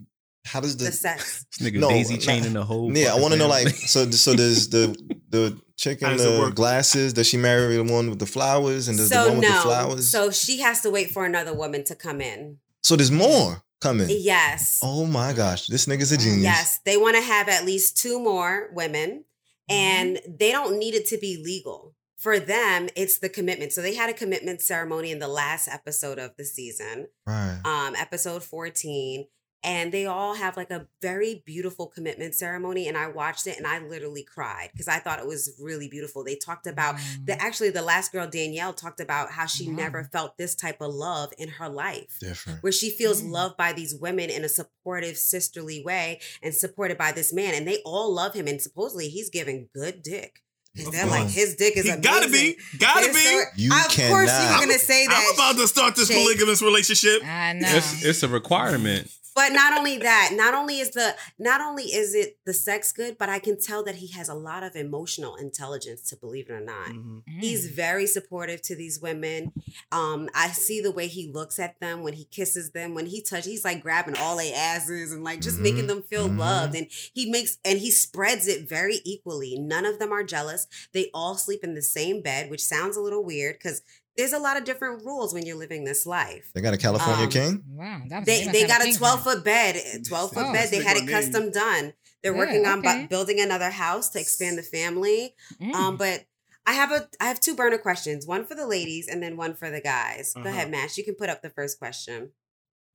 how 0.44 0.60
does 0.60 0.76
the, 0.76 0.84
The 0.86 0.92
sex. 0.92 1.46
This 1.58 1.68
nigga 1.72 1.78
No, 1.80 1.88
daisy 1.88 2.14
nah. 2.14 2.20
chaining 2.20 2.52
the 2.52 2.64
whole. 2.64 2.94
yeah? 2.96 3.14
I 3.14 3.20
want 3.20 3.32
to 3.32 3.38
know 3.38 3.48
like 3.48 3.68
so 3.70 4.10
so 4.10 4.36
does 4.44 4.68
the 4.68 4.94
the 5.30 5.58
chick 5.76 6.02
in 6.02 6.16
the 6.16 6.52
glasses 6.54 7.12
does 7.14 7.26
she 7.26 7.38
marry 7.38 7.76
the 7.76 7.84
one 7.84 8.08
with 8.10 8.18
the 8.20 8.26
flowers 8.26 8.86
and 8.88 8.96
does 8.98 9.08
the 9.08 9.14
So 9.14 9.28
one 9.30 9.38
with 9.38 9.48
the 9.48 9.54
flowers? 9.54 10.08
So 10.10 10.30
she 10.30 10.60
has 10.60 10.82
to 10.82 10.90
wait 10.90 11.10
for 11.10 11.24
another 11.24 11.54
woman 11.54 11.82
to 11.84 11.94
come 11.96 12.20
in. 12.20 12.58
So 12.84 12.96
there's 12.96 13.10
more 13.10 13.62
coming. 13.80 14.06
Yes. 14.10 14.78
Oh 14.82 15.06
my 15.06 15.32
gosh, 15.32 15.66
this 15.66 15.86
nigga's 15.86 16.12
a 16.12 16.18
genius. 16.18 16.42
Yes, 16.42 16.80
they 16.84 16.96
want 16.98 17.16
to 17.16 17.22
have 17.22 17.48
at 17.48 17.64
least 17.64 17.96
two 17.96 18.20
more 18.20 18.68
women, 18.74 19.24
and 19.68 20.20
they 20.28 20.52
don't 20.52 20.78
need 20.78 20.94
it 20.94 21.06
to 21.08 21.18
be 21.18 21.42
legal. 21.42 21.94
For 22.18 22.38
them, 22.38 22.88
it's 22.96 23.18
the 23.18 23.28
commitment. 23.28 23.72
So 23.72 23.82
they 23.82 23.94
had 23.94 24.08
a 24.08 24.14
commitment 24.14 24.60
ceremony 24.62 25.10
in 25.10 25.18
the 25.18 25.28
last 25.28 25.66
episode 25.68 26.18
of 26.18 26.32
the 26.38 26.44
season, 26.44 27.08
Right. 27.26 27.60
um, 27.64 27.94
episode 27.96 28.42
14. 28.42 29.26
And 29.64 29.90
they 29.90 30.04
all 30.06 30.34
have 30.34 30.56
like 30.56 30.70
a 30.70 30.86
very 31.00 31.42
beautiful 31.46 31.86
commitment 31.86 32.34
ceremony. 32.34 32.86
And 32.86 32.96
I 32.98 33.08
watched 33.08 33.46
it 33.46 33.56
and 33.56 33.66
I 33.66 33.78
literally 33.78 34.22
cried 34.22 34.68
because 34.72 34.88
I 34.88 34.98
thought 34.98 35.18
it 35.18 35.26
was 35.26 35.54
really 35.58 35.88
beautiful. 35.88 36.22
They 36.22 36.36
talked 36.36 36.66
about 36.66 36.96
Mm. 36.96 37.26
the 37.26 37.42
actually 37.42 37.70
the 37.70 37.82
last 37.82 38.12
girl, 38.12 38.26
Danielle, 38.28 38.74
talked 38.74 39.00
about 39.00 39.30
how 39.32 39.46
she 39.46 39.66
Wow. 39.68 39.74
never 39.76 40.04
felt 40.12 40.36
this 40.36 40.54
type 40.54 40.80
of 40.80 40.92
love 40.94 41.32
in 41.38 41.48
her 41.48 41.68
life 41.68 42.18
Different. 42.20 42.62
where 42.62 42.72
she 42.72 42.90
feels 42.90 43.22
Mm. 43.22 43.30
loved 43.30 43.56
by 43.56 43.72
these 43.72 43.94
women 43.94 44.28
in 44.30 44.44
a 44.44 44.48
supportive 44.48 45.16
sisterly 45.16 45.82
way 45.82 46.20
and 46.42 46.54
supported 46.54 46.98
by 46.98 47.10
this 47.12 47.32
man 47.32 47.54
and 47.54 47.66
they 47.66 47.78
all 47.86 48.12
love 48.12 48.34
him 48.34 48.46
and 48.46 48.60
supposedly 48.60 49.08
he's 49.08 49.30
giving 49.30 49.68
good 49.74 50.02
dick 50.02 50.42
Of 50.78 50.92
they're 50.92 51.06
like 51.06 51.28
his 51.30 51.54
dick 51.54 51.76
is 51.76 51.84
He 51.84 51.90
amazing. 51.90 52.02
gotta 52.02 52.28
be. 52.28 52.56
Gotta 52.78 53.06
His 53.06 53.16
be. 53.16 53.22
story- 53.22 53.44
You 53.56 53.70
of 53.72 53.78
course 53.78 53.94
you 53.94 53.96
cannot. 53.96 54.60
were 54.60 54.66
gonna 54.66 54.78
say 54.78 55.06
that 55.06 55.16
I'm 55.28 55.34
about 55.34 55.56
to 55.62 55.68
start 55.68 55.94
this 55.96 56.08
Shake. 56.08 56.16
polygamous 56.18 56.60
relationship. 56.62 57.24
I 57.24 57.52
know. 57.54 57.68
It's, 57.76 58.04
it's 58.04 58.22
a 58.24 58.28
requirement. 58.28 59.08
But 59.34 59.52
not 59.52 59.76
only 59.76 59.98
that 59.98 60.30
not 60.34 60.54
only 60.54 60.78
is 60.80 60.90
the 60.90 61.14
not 61.38 61.60
only 61.60 61.84
is 61.84 62.14
it 62.14 62.38
the 62.44 62.54
sex 62.54 62.92
good 62.92 63.16
but 63.18 63.28
i 63.28 63.38
can 63.38 63.58
tell 63.60 63.82
that 63.84 63.96
he 63.96 64.08
has 64.08 64.28
a 64.28 64.34
lot 64.34 64.62
of 64.62 64.76
emotional 64.76 65.34
intelligence 65.36 66.08
to 66.08 66.16
believe 66.16 66.48
it 66.48 66.52
or 66.52 66.60
not 66.60 66.88
Mhm. 66.88 67.22
He's 67.40 67.68
Mm. 67.68 67.74
very 67.74 68.06
supportive 68.06 68.62
to 68.62 68.76
these 68.76 69.00
women. 69.00 69.52
Um, 69.90 70.28
I 70.34 70.48
see 70.52 70.80
the 70.80 70.90
way 70.90 71.06
he 71.08 71.30
looks 71.32 71.58
at 71.58 71.80
them 71.80 72.02
when 72.02 72.12
he 72.14 72.24
kisses 72.24 72.70
them, 72.70 72.94
when 72.94 73.06
he 73.06 73.20
touch, 73.22 73.44
he's 73.44 73.64
like 73.64 73.82
grabbing 73.82 74.16
all 74.16 74.36
their 74.36 74.54
asses 74.54 75.12
and 75.12 75.24
like 75.24 75.40
just 75.40 75.58
making 75.58 75.84
Mhm. 75.84 75.88
them 75.88 76.02
feel 76.02 76.28
Mhm. 76.28 76.38
loved. 76.38 76.74
And 76.76 76.86
he 77.12 77.30
makes 77.30 77.58
and 77.64 77.78
he 77.78 77.90
spreads 77.90 78.46
it 78.46 78.68
very 78.68 79.00
equally. 79.04 79.58
None 79.58 79.84
of 79.84 79.98
them 79.98 80.12
are 80.12 80.22
jealous. 80.22 80.66
They 80.92 81.10
all 81.12 81.36
sleep 81.36 81.64
in 81.64 81.74
the 81.74 81.82
same 81.82 82.22
bed, 82.22 82.50
which 82.50 82.62
sounds 82.64 82.96
a 82.96 83.00
little 83.00 83.24
weird 83.24 83.56
because 83.58 83.82
there's 84.16 84.32
a 84.32 84.38
lot 84.38 84.56
of 84.56 84.64
different 84.64 85.04
rules 85.04 85.34
when 85.34 85.44
you're 85.44 85.56
living 85.56 85.84
this 85.84 86.06
life. 86.06 86.50
They 86.54 86.60
got 86.60 86.74
a 86.74 86.78
California 86.78 87.24
Um, 87.24 87.30
king. 87.30 87.62
Wow. 87.68 88.02
That 88.08 88.24
They 88.26 88.44
they 88.46 88.66
got 88.66 88.84
a 88.86 88.92
twelve 88.96 89.22
foot 89.24 89.44
bed, 89.44 89.76
12 90.06 90.32
foot 90.32 90.44
Oh. 90.48 90.52
bed. 90.52 90.70
They 90.70 90.82
had 90.82 90.96
it 90.96 91.00
Stick 91.04 91.10
custom 91.10 91.50
done. 91.50 91.94
They're 92.22 92.32
Good, 92.32 92.38
working 92.38 92.66
on 92.66 92.80
bu- 92.80 93.08
building 93.08 93.40
another 93.40 93.70
house 93.70 94.08
to 94.10 94.20
expand 94.20 94.56
the 94.56 94.62
family. 94.62 95.34
Mm. 95.60 95.74
Um, 95.74 95.96
but 95.96 96.24
I 96.66 96.72
have 96.72 96.90
a 96.92 97.08
I 97.20 97.24
have 97.26 97.40
two 97.40 97.54
burner 97.54 97.76
questions, 97.78 98.26
one 98.26 98.46
for 98.46 98.54
the 98.54 98.66
ladies 98.66 99.08
and 99.08 99.22
then 99.22 99.36
one 99.36 99.54
for 99.54 99.70
the 99.70 99.80
guys. 99.80 100.32
Go 100.32 100.40
Uh-huh. 100.40 100.48
ahead, 100.48 100.70
Mash. 100.70 100.96
You 100.96 101.04
can 101.04 101.14
put 101.16 101.28
up 101.28 101.42
the 101.42 101.50
first 101.50 101.78
question. 101.78 102.30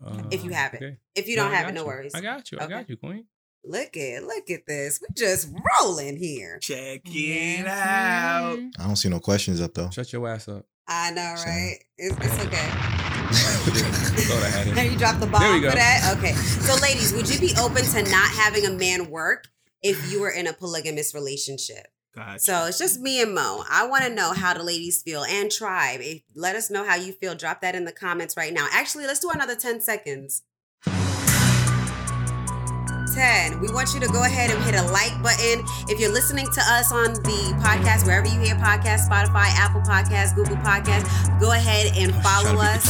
Uh, 0.03 0.24
If 0.32 0.43
you 0.45 0.51
have 0.51 0.74
it. 0.74 0.78
okay. 0.78 0.97
If 1.13 1.28
you 1.28 1.36
don't 1.36 1.51
I 1.51 1.55
have 1.55 1.70
it, 1.70 1.74
no 1.74 1.82
you. 1.82 1.88
worries. 1.88 2.15
I 2.15 2.22
got 2.22 2.51
you. 2.51 2.57
I 2.59 2.63
Okay. 2.63 2.74
got 2.74 2.89
you, 2.89 2.95
Queen. 2.97 3.26
Look 3.65 3.97
at 3.97 4.24
look 4.24 4.49
at 4.49 4.65
this. 4.65 4.99
We're 5.01 5.13
just 5.13 5.49
rolling 5.82 6.15
here. 6.15 6.57
Check 6.59 7.01
it 7.05 7.67
out. 7.67 8.57
I 8.80 8.84
don't 8.88 8.95
see 8.95 9.09
no 9.09 9.20
questions 9.20 9.59
up 9.61 9.74
though. 9.74 9.89
Shut 9.89 10.11
your 10.13 10.28
ass 10.30 10.47
up. 10.47 10.65
I 10.90 11.12
know, 11.12 11.34
So- 11.38 11.46
right? 11.46 11.78
It's, 11.98 12.18
it's 12.18 12.46
okay. 12.46 12.70
I 14.80 14.90
you 14.92 14.98
dropped 14.98 15.20
the 15.20 15.28
bomb 15.28 15.62
for 15.62 15.70
that? 15.70 16.16
Okay. 16.18 16.34
So, 16.34 16.76
ladies, 16.82 17.14
would 17.14 17.30
you 17.30 17.40
be 17.40 17.54
open 17.60 17.84
to 17.84 18.02
not 18.10 18.32
having 18.32 18.66
a 18.66 18.72
man 18.72 19.10
work 19.10 19.48
if 19.84 20.12
you 20.12 20.20
were 20.22 20.32
in 20.32 20.48
a 20.48 20.54
polygamous 20.54 21.14
relationship? 21.14 21.88
Gotcha. 22.16 22.40
So 22.40 22.66
it's 22.66 22.80
just 22.80 23.00
me 23.00 23.22
and 23.22 23.36
Mo. 23.36 23.64
I 23.70 23.86
want 23.86 24.04
to 24.06 24.10
know 24.10 24.34
how 24.34 24.56
the 24.56 24.64
ladies 24.64 25.04
feel 25.04 25.24
and 25.24 25.52
tribe. 25.52 26.00
If, 26.02 26.24
let 26.36 26.56
us 26.56 26.72
know 26.72 26.84
how 26.84 26.96
you 26.96 27.14
feel. 27.14 27.36
Drop 27.36 27.62
that 27.62 27.76
in 27.76 27.86
the 27.86 27.92
comments 27.92 28.36
right 28.36 28.52
now. 28.52 28.68
Actually, 28.72 29.06
let's 29.06 29.20
do 29.20 29.30
another 29.30 29.56
10 29.56 29.82
seconds. 29.82 30.42
10. 33.20 33.59
We 33.59 33.67
want 33.70 33.93
you 33.93 33.99
to 33.99 34.07
go 34.07 34.24
ahead 34.24 34.49
and 34.49 34.63
hit 34.63 34.76
a 34.76 34.84
like 34.95 35.11
button. 35.22 35.59
If 35.91 35.99
you're 35.99 36.11
listening 36.11 36.47
to 36.55 36.61
us 36.72 36.89
on 36.93 37.11
the 37.28 37.51
podcast, 37.59 38.05
wherever 38.05 38.26
you 38.28 38.39
hear 38.39 38.55
podcasts, 38.55 39.09
Spotify, 39.11 39.51
Apple 39.59 39.82
Podcasts, 39.82 40.34
Google 40.34 40.55
Podcasts, 40.63 41.03
go 41.38 41.51
ahead 41.51 41.91
and 41.97 42.15
follow 42.24 42.55
us. 42.61 42.88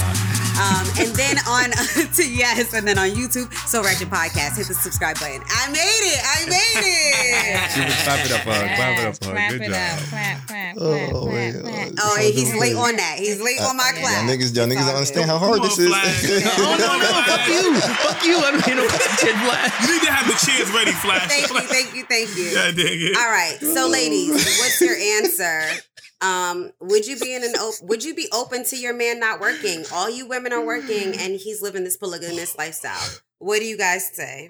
Um, 0.59 0.85
and 1.01 1.09
then 1.15 1.37
on 1.49 1.71
to 2.19 2.21
yes, 2.29 2.73
and 2.75 2.85
then 2.85 2.99
on 2.99 3.09
YouTube, 3.09 3.49
So 3.65 3.81
Ratchet 3.81 4.09
Podcast, 4.11 4.57
hit 4.57 4.67
the 4.67 4.75
subscribe 4.77 5.17
button. 5.17 5.41
I 5.49 5.71
made 5.71 6.03
it. 6.13 6.21
I 6.21 6.37
made 6.45 6.83
it. 6.85 8.03
Clap 8.05 8.25
it 8.25 8.31
up 8.31 8.41
for 8.45 8.53
her. 8.53 8.67
Clap 8.75 8.99
it 8.99 9.05
up 9.07 9.15
Yes, 9.15 9.17
for 9.17 9.25
her. 9.25 9.33
Clap 9.33 9.49
Good 9.49 9.61
it 9.63 9.71
job. 9.71 9.73
up. 9.73 9.99
Clap, 10.09 10.37
clap, 10.45 10.75
Oh, 10.77 10.93
clap, 10.93 11.09
clap, 11.09 11.55
uh, 11.55 11.61
clap. 11.63 11.89
Oh, 11.97 12.15
Sounds 12.19 12.35
he's 12.35 12.53
late 12.59 12.75
on 12.75 12.95
that. 12.97 13.15
He's 13.17 13.39
late 13.41 13.61
on 13.65 13.73
my 13.77 13.89
Uh, 13.89 13.97
clap. 14.03 14.13
Y'all 14.13 14.27
niggas, 14.29 14.51
y'all 14.53 14.67
niggas 14.67 14.83
all 14.85 14.93
don't 14.93 14.99
understand 15.01 15.25
how 15.31 15.37
hard 15.39 15.63
this 15.63 15.79
is. 15.79 15.87
Flash. 15.87 16.27
Oh, 16.59 16.75
no, 16.77 16.91
no. 16.99 17.09
Fuck 17.23 17.47
you. 17.47 17.63
Fuck 17.79 18.19
you. 18.27 18.35
I 18.37 18.51
don't 18.51 18.67
need 18.67 18.75
no 18.77 18.85
shit, 19.17 19.35
Black. 19.47 19.63
You 19.79 19.87
need 19.95 20.03
to 20.05 20.11
have 20.11 20.18
the 20.27 20.45
chairs 20.45 20.71
ready, 20.73 20.91
Flash. 20.91 21.27
Thank 21.29 21.49
you, 21.49 21.59
thank 21.61 21.95
you, 21.95 22.03
thank 22.05 22.37
you. 22.37 22.53
God 22.55 22.75
dang 22.75 22.87
it. 22.99 23.17
All 23.17 23.29
right, 23.31 23.57
so 23.61 23.87
ladies, 23.87 24.29
what's 24.59 24.81
your 24.81 24.95
answer? 24.95 25.61
Um, 26.21 26.71
would 26.81 27.07
you 27.07 27.17
be 27.17 27.33
in 27.33 27.43
an 27.43 27.51
op- 27.55 27.81
would 27.83 28.03
you 28.03 28.13
be 28.13 28.27
open 28.33 28.65
to 28.65 28.75
your 28.77 28.93
man 28.93 29.19
not 29.19 29.39
working? 29.39 29.85
All 29.93 30.09
you 30.09 30.27
women 30.27 30.51
are 30.51 30.63
working, 30.65 31.15
and 31.17 31.33
he's 31.39 31.61
living 31.61 31.83
this 31.85 31.95
polygamous 31.97 32.57
lifestyle. 32.57 32.99
What 33.37 33.59
do 33.59 33.65
you 33.65 33.77
guys 33.77 34.09
say? 34.13 34.49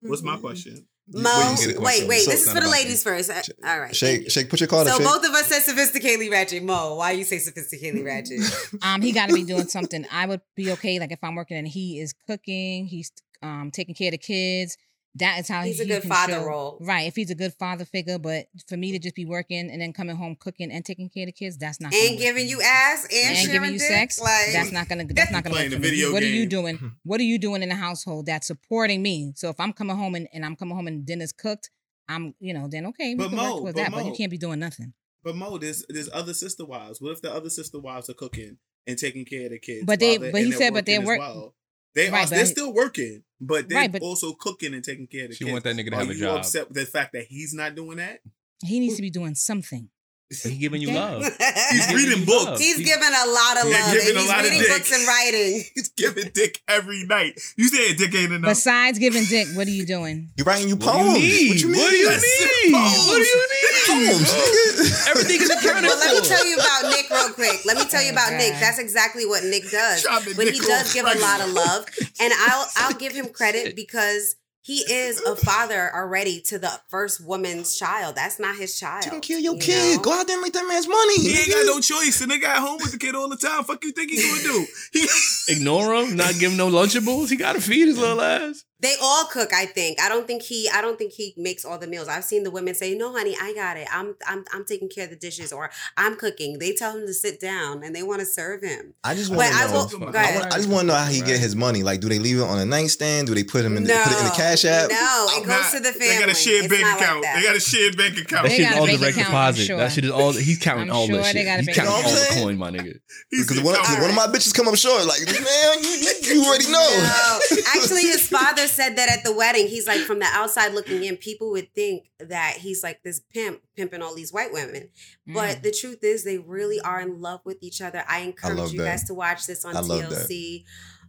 What's 0.00 0.22
my 0.22 0.36
question? 0.36 0.86
Mo, 1.08 1.30
Wait, 1.56 1.60
you 1.60 1.66
get 1.68 1.76
a 1.76 1.80
wait, 1.80 2.08
wait. 2.08 2.20
So 2.22 2.30
this 2.32 2.42
is 2.42 2.48
for 2.48 2.54
the 2.54 2.60
about 2.66 2.70
ladies 2.72 3.02
first. 3.04 3.30
Uh, 3.30 3.40
All 3.64 3.78
right. 3.80 3.94
Shake, 3.94 4.28
shake, 4.28 4.50
put 4.50 4.58
your 4.58 4.66
card 4.68 4.88
So 4.88 4.94
up. 4.94 4.98
Shake. 5.00 5.06
both 5.06 5.24
of 5.24 5.32
us 5.34 5.46
said 5.46 5.62
sophisticatedly 5.62 6.30
ratchet. 6.32 6.64
Mo, 6.64 6.96
why 6.96 7.12
you 7.12 7.22
say 7.22 7.36
sophisticatedly 7.36 8.04
ratchet? 8.04 8.40
Um, 8.82 9.02
he 9.02 9.12
got 9.12 9.28
to 9.28 9.34
be 9.34 9.44
doing 9.44 9.68
something. 9.68 10.04
I 10.10 10.26
would 10.26 10.40
be 10.56 10.72
okay. 10.72 10.98
Like 10.98 11.12
if 11.12 11.20
I'm 11.22 11.36
working 11.36 11.56
and 11.56 11.66
he 11.68 12.00
is 12.00 12.12
cooking, 12.26 12.86
he's 12.86 13.12
um 13.42 13.70
taking 13.72 13.94
care 13.94 14.08
of 14.08 14.12
the 14.12 14.18
kids. 14.18 14.76
That 15.18 15.40
is 15.40 15.48
how 15.48 15.62
He's 15.62 15.80
a 15.80 15.86
good 15.86 16.02
can 16.02 16.10
father 16.10 16.34
show- 16.34 16.44
role. 16.44 16.78
Right. 16.78 17.06
If 17.06 17.16
he's 17.16 17.30
a 17.30 17.34
good 17.34 17.54
father 17.54 17.86
figure, 17.86 18.18
but 18.18 18.48
for 18.68 18.76
me 18.76 18.92
to 18.92 18.98
just 18.98 19.14
be 19.14 19.24
working 19.24 19.70
and 19.70 19.80
then 19.80 19.94
coming 19.94 20.14
home 20.14 20.36
cooking 20.38 20.70
and 20.70 20.84
taking 20.84 21.08
care 21.08 21.22
of 21.22 21.28
the 21.28 21.32
kids, 21.32 21.56
that's 21.56 21.80
not. 21.80 21.90
gonna 21.92 22.04
and 22.04 22.18
giving 22.18 22.44
for 22.44 22.50
you 22.50 22.60
ass 22.60 23.06
and, 23.10 23.34
and 23.38 23.50
giving 23.50 23.72
you 23.72 23.78
dick? 23.78 23.88
sex. 23.88 24.20
Like 24.20 24.52
that's 24.52 24.72
not 24.72 24.90
gonna. 24.90 25.06
That's 25.06 25.30
not 25.32 25.42
gonna 25.42 25.54
Playing 25.54 25.70
work 25.70 25.80
the 25.80 25.88
video 25.88 26.12
What 26.12 26.22
are 26.22 26.26
you 26.26 26.44
doing? 26.44 26.92
What 27.04 27.18
are 27.18 27.24
you 27.24 27.38
doing 27.38 27.62
in 27.62 27.70
the 27.70 27.74
household 27.76 28.26
that's 28.26 28.46
supporting 28.46 29.00
me? 29.00 29.32
So 29.36 29.48
if 29.48 29.58
I'm 29.58 29.72
coming 29.72 29.96
home 29.96 30.14
and, 30.16 30.28
and 30.34 30.44
I'm 30.44 30.54
coming 30.54 30.76
home 30.76 30.86
and 30.86 31.06
dinner's 31.06 31.32
cooked, 31.32 31.70
I'm 32.10 32.34
you 32.38 32.52
know 32.52 32.68
then 32.68 32.84
okay, 32.88 33.14
we 33.14 33.20
But 33.20 33.28
can 33.28 33.36
Mo, 33.36 33.54
work 33.54 33.64
with 33.64 33.74
but 33.76 33.80
that. 33.84 33.92
But 33.92 34.04
you 34.04 34.12
can't 34.12 34.30
be 34.30 34.36
doing 34.36 34.58
nothing. 34.58 34.92
But 35.24 35.34
Mo, 35.34 35.56
there's 35.56 35.82
there's 35.88 36.10
other 36.12 36.34
sister 36.34 36.66
wives. 36.66 37.00
What 37.00 37.12
if 37.12 37.22
the 37.22 37.32
other 37.32 37.48
sister 37.48 37.78
wives 37.80 38.10
are 38.10 38.14
cooking 38.14 38.58
and 38.86 38.98
taking 38.98 39.24
care 39.24 39.46
of 39.46 39.52
the 39.52 39.58
kids? 39.60 39.86
But 39.86 39.98
they- 39.98 40.18
but 40.18 40.34
he 40.42 40.52
said, 40.52 40.74
but 40.74 40.84
they're 40.84 41.00
working 41.00 41.06
work- 41.24 41.34
well? 41.34 41.54
They 41.96 42.10
Right, 42.10 42.26
are. 42.26 42.30
They're 42.30 42.46
still 42.46 42.72
working, 42.72 43.24
but 43.40 43.68
they're 43.68 43.78
Right, 43.78 43.90
but- 43.90 44.02
also 44.02 44.34
cooking 44.34 44.74
and 44.74 44.84
taking 44.84 45.06
care 45.08 45.24
of 45.24 45.30
the 45.30 45.34
She 45.36 45.44
kids. 45.44 45.52
want 45.52 45.64
that 45.64 45.74
nigga 45.74 45.90
to 45.90 45.96
Are 45.96 46.00
have 46.00 46.10
a 46.10 46.14
you 46.14 46.20
job. 46.20 46.38
upset 46.40 46.68
with 46.68 46.76
the 46.76 46.86
fact 46.86 47.14
that 47.14 47.24
he's 47.28 47.52
not 47.54 47.74
doing 47.74 47.96
that? 47.96 48.20
He 48.64 48.78
needs 48.80 48.96
to 48.96 49.02
be 49.02 49.10
doing 49.10 49.34
something. 49.34 49.88
But 50.28 50.50
he 50.50 50.58
giving 50.58 50.82
you 50.82 50.90
love. 50.90 51.22
He's 51.70 51.86
giving 51.86 51.96
reading 51.96 52.24
books. 52.24 52.44
love. 52.46 52.58
He's 52.58 52.78
He- 52.78 52.84
giving 52.84 53.06
a 53.06 53.26
lot 53.30 53.62
of 53.62 53.70
love. 53.70 53.92
giving 53.94 54.16
and 54.16 54.18
he's 54.18 54.34
reading 54.42 54.58
dick. 54.58 54.68
books 54.74 54.92
and 54.92 55.06
writing. 55.06 55.62
He's 55.74 55.88
giving 55.90 56.30
dick 56.34 56.60
every 56.66 57.04
night. 57.04 57.38
You 57.56 57.68
said 57.68 57.96
dick 57.96 58.12
ain't 58.12 58.32
enough. 58.32 58.50
Besides 58.50 58.98
giving 58.98 59.22
dick, 59.24 59.46
what 59.54 59.68
are 59.68 59.70
you 59.70 59.86
doing? 59.86 60.30
You 60.36 60.42
writing 60.42 60.68
you 60.68 60.76
poems. 60.76 61.06
What 61.06 61.14
do 61.14 61.20
you 61.20 61.30
need? 61.30 61.50
What 61.50 61.60
you 61.62 61.68
mean? 61.68 61.78
What 61.80 61.90
do 61.90 61.96
you 61.96 62.08
That's 62.10 62.24
need? 62.64 62.72
poems. 62.74 63.06
What 63.06 63.16
do 63.16 63.22
you 63.22 63.46
need? 63.54 63.86
Poems, 63.86 64.32
nigga. 64.34 65.10
Everything 65.10 65.40
is 65.42 65.50
accounted 65.50 65.84
Well, 65.90 65.98
let 65.98 66.22
me 66.22 66.28
tell 66.28 66.46
you 66.46 66.56
about 66.56 66.82
Nick 66.90 67.08
real 67.10 67.30
quick. 67.32 67.64
Let 67.64 67.76
me 67.76 67.84
tell 67.84 68.02
you 68.02 68.10
oh, 68.10 68.18
about 68.18 68.32
Nick. 68.32 68.52
That's 68.58 68.80
exactly 68.80 69.26
what 69.26 69.44
Nick 69.44 69.70
does. 69.70 70.02
Dropping 70.02 70.34
But 70.34 70.48
he 70.48 70.58
does 70.58 70.92
give 70.92 71.06
a 71.06 71.18
lot 71.20 71.40
of 71.40 71.52
love, 71.52 71.86
and 72.20 72.32
I'll 72.50 72.66
I'll 72.76 72.94
give 72.98 73.12
him 73.12 73.28
credit 73.32 73.76
because 73.76 74.34
he 74.66 74.78
is 74.78 75.20
a 75.20 75.36
father 75.36 75.94
already 75.94 76.40
to 76.40 76.58
the 76.58 76.72
first 76.88 77.24
woman's 77.24 77.78
child. 77.78 78.16
That's 78.16 78.40
not 78.40 78.56
his 78.56 78.76
child. 78.76 79.04
You 79.04 79.12
can 79.12 79.20
kill 79.20 79.38
your 79.38 79.54
you 79.54 79.60
kid. 79.60 79.96
know? 79.98 80.02
Go 80.02 80.12
out 80.12 80.26
there 80.26 80.34
and 80.34 80.42
make 80.42 80.54
that 80.54 80.66
man's 80.66 80.88
money. 80.88 81.20
He 81.20 81.38
ain't 81.38 81.50
got 81.50 81.66
no 81.66 81.78
choice. 81.78 82.20
And 82.20 82.32
they 82.32 82.40
got 82.40 82.58
home 82.58 82.78
with 82.82 82.90
the 82.90 82.98
kid 82.98 83.14
all 83.14 83.28
the 83.28 83.36
time. 83.36 83.62
Fuck 83.62 83.84
you 83.84 83.92
think 83.92 84.10
he 84.10 84.20
gonna 84.20 84.42
do? 84.42 84.66
He, 84.92 85.06
Ignore 85.52 85.94
him, 85.94 86.16
not 86.16 86.34
give 86.40 86.50
him 86.50 86.56
no 86.56 86.68
Lunchables. 86.68 87.30
He 87.30 87.36
got 87.36 87.52
to 87.52 87.60
feed 87.60 87.86
his 87.86 87.96
little 87.96 88.20
ass. 88.20 88.64
They 88.80 88.94
all 89.00 89.24
cook, 89.24 89.54
I 89.54 89.64
think. 89.64 90.00
I 90.02 90.08
don't 90.10 90.26
think 90.26 90.42
he 90.42 90.68
I 90.68 90.82
don't 90.82 90.98
think 90.98 91.12
he 91.12 91.32
makes 91.38 91.64
all 91.64 91.78
the 91.78 91.86
meals. 91.86 92.08
I've 92.08 92.24
seen 92.24 92.42
the 92.42 92.50
women 92.50 92.74
say, 92.74 92.94
"No, 92.94 93.10
honey, 93.10 93.34
I 93.40 93.54
got 93.54 93.78
it. 93.78 93.88
I'm 93.90 94.16
I'm 94.26 94.44
I'm 94.52 94.64
taking 94.66 94.90
care 94.90 95.04
of 95.04 95.10
the 95.10 95.16
dishes 95.16 95.50
or 95.50 95.70
I'm 95.96 96.14
cooking." 96.16 96.58
They 96.58 96.74
tell 96.74 96.94
him 96.96 97.06
to 97.06 97.14
sit 97.14 97.40
down 97.40 97.82
and 97.82 97.96
they 97.96 98.02
want 98.02 98.20
to 98.20 98.26
serve 98.26 98.62
him. 98.62 98.92
I 99.02 99.14
just 99.14 99.30
want 99.34 99.50
to 99.50 99.56
I 99.56 99.66
know. 99.66 99.72
will 99.72 100.10
go 100.12 100.18
I, 100.18 100.22
ahead. 100.22 100.40
want, 100.40 100.52
I 100.52 100.56
just 100.58 100.68
want 100.68 100.80
to 100.82 100.86
know 100.88 100.94
how 100.94 101.06
he 101.06 101.20
get 101.22 101.40
his 101.40 101.56
money. 101.56 101.82
Like, 101.82 102.00
do 102.00 102.08
they 102.10 102.18
leave 102.18 102.36
it 102.38 102.42
on 102.42 102.58
a 102.58 102.66
nightstand? 102.66 103.28
Do 103.28 103.34
they 103.34 103.44
put 103.44 103.64
him 103.64 103.78
in? 103.78 103.84
The, 103.84 103.94
no, 103.94 104.02
put 104.04 104.12
it 104.12 104.18
in 104.18 104.24
the 104.26 104.30
cash 104.36 104.64
app? 104.66 104.90
No, 104.90 105.26
it 105.30 105.46
goes 105.46 105.48
Nah, 105.48 105.70
to 105.70 105.80
the 105.80 105.92
family. 105.92 106.08
They 106.08 106.20
got 106.20 106.28
a 106.28 106.34
shared 106.34 106.64
It's 106.66 106.72
bank 106.74 106.82
not 106.82 106.92
like 106.92 107.02
account. 107.02 107.22
they 107.34 107.42
got 107.42 107.56
a 107.56 107.60
shared 107.60 107.96
bank 107.96 108.18
account. 108.18 108.42
That 108.42 108.48
They 108.50 108.56
shit 108.56 108.68
got 108.70 108.78
all 108.78 108.86
direct 108.86 109.02
account, 109.16 109.16
deposit. 109.28 109.64
sure. 109.64 109.76
That 109.78 109.92
shit 109.92 110.04
is 110.04 110.10
all. 110.10 110.32
He's 110.32 110.58
counting 110.58 110.90
I'm 110.90 110.96
all 110.96 111.06
sure 111.06 111.16
that 111.16 111.32
they 111.32 111.40
shit. 111.40 111.46
got 111.46 111.60
He's 111.64 111.74
counting 111.74 111.92
account. 111.94 112.04
all 112.04 112.12
the 112.12 112.12
You 112.12 112.14
know 112.14 112.20
what 112.20 112.36
I'm 112.36 112.44
coin, 112.44 112.58
my 112.58 112.70
nigga. 112.76 113.00
Because 113.30 113.60
one, 113.62 113.74
one 113.74 114.10
of 114.10 114.16
my 114.16 114.26
bitches 114.28 114.52
come 114.54 114.68
up 114.68 114.76
short. 114.76 115.06
Like, 115.06 115.24
man, 115.26 115.82
you, 115.82 115.88
you, 115.88 116.12
you 116.34 116.44
already 116.44 116.68
know. 116.70 116.84
No, 116.84 117.38
actually, 117.74 118.02
his 118.02 118.28
father 118.28 118.65
said 118.74 118.96
that 118.96 119.08
at 119.08 119.24
the 119.24 119.32
wedding. 119.34 119.66
He's 119.68 119.86
like, 119.86 120.00
from 120.00 120.18
the 120.18 120.26
outside 120.26 120.72
looking 120.74 121.04
in, 121.04 121.16
people 121.16 121.50
would 121.52 121.72
think 121.74 122.10
that 122.18 122.56
he's 122.58 122.82
like 122.82 123.02
this 123.02 123.20
pimp, 123.20 123.60
pimping 123.76 124.02
all 124.02 124.14
these 124.14 124.32
white 124.32 124.52
women. 124.52 124.88
Mm. 125.28 125.34
But 125.34 125.62
the 125.62 125.70
truth 125.70 126.02
is, 126.02 126.24
they 126.24 126.38
really 126.38 126.80
are 126.80 127.00
in 127.00 127.20
love 127.20 127.40
with 127.44 127.58
each 127.62 127.80
other. 127.80 128.04
I 128.08 128.20
encourage 128.20 128.58
love 128.58 128.72
you 128.72 128.80
that. 128.80 128.90
guys 128.90 129.04
to 129.04 129.14
watch 129.14 129.46
this 129.46 129.64
on 129.64 129.76
I. 129.76 129.80
TLC. 129.80 130.64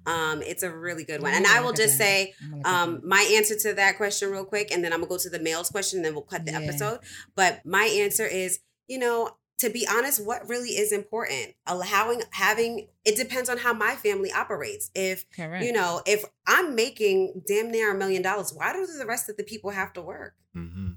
Um, 0.05 0.41
it's 0.41 0.63
a 0.63 0.71
really 0.71 1.03
good 1.03 1.21
one. 1.21 1.33
And 1.33 1.45
I 1.45 1.59
will 1.61 1.73
just 1.73 1.97
say, 1.97 2.33
I'm 2.41 2.49
gonna 2.49 2.57
look 2.59 2.67
at 2.67 2.83
um, 2.83 3.01
my 3.03 3.33
answer 3.35 3.55
to 3.57 3.73
that 3.73 3.97
question 3.97 4.31
real 4.31 4.45
quick, 4.45 4.71
and 4.71 4.81
then 4.83 4.93
I'm 4.93 4.99
gonna 4.99 5.09
go 5.09 5.17
to 5.17 5.29
the 5.29 5.39
males 5.39 5.69
question, 5.69 5.99
and 5.99 6.05
then 6.05 6.13
we'll 6.13 6.23
cut 6.23 6.45
the 6.45 6.51
Yeah. 6.53 6.61
episode. 6.61 6.99
But 7.35 7.65
my 7.65 7.83
answer 7.85 8.25
is, 8.25 8.59
you 8.87 8.99
know, 8.99 9.31
to 9.59 9.69
be 9.69 9.87
honest, 9.89 10.23
what 10.23 10.47
really 10.47 10.69
is 10.69 10.91
important? 10.91 11.55
Allowing 11.65 12.21
having 12.31 12.87
it 13.05 13.15
depends 13.15 13.49
on 13.49 13.57
how 13.57 13.73
my 13.73 13.95
family 13.95 14.31
operates. 14.31 14.91
If 14.93 15.25
Correct. 15.31 15.65
you 15.65 15.73
know, 15.73 16.01
if 16.05 16.23
I'm 16.45 16.75
making 16.75 17.41
damn 17.47 17.71
near 17.71 17.93
a 17.93 17.97
million 17.97 18.21
dollars, 18.21 18.53
why 18.53 18.73
do 18.73 18.85
the 18.85 19.05
rest 19.05 19.29
of 19.29 19.37
the 19.37 19.43
people 19.43 19.71
have 19.71 19.93
to 19.93 20.01
work? 20.01 20.33
Mm-hmm. 20.55 20.93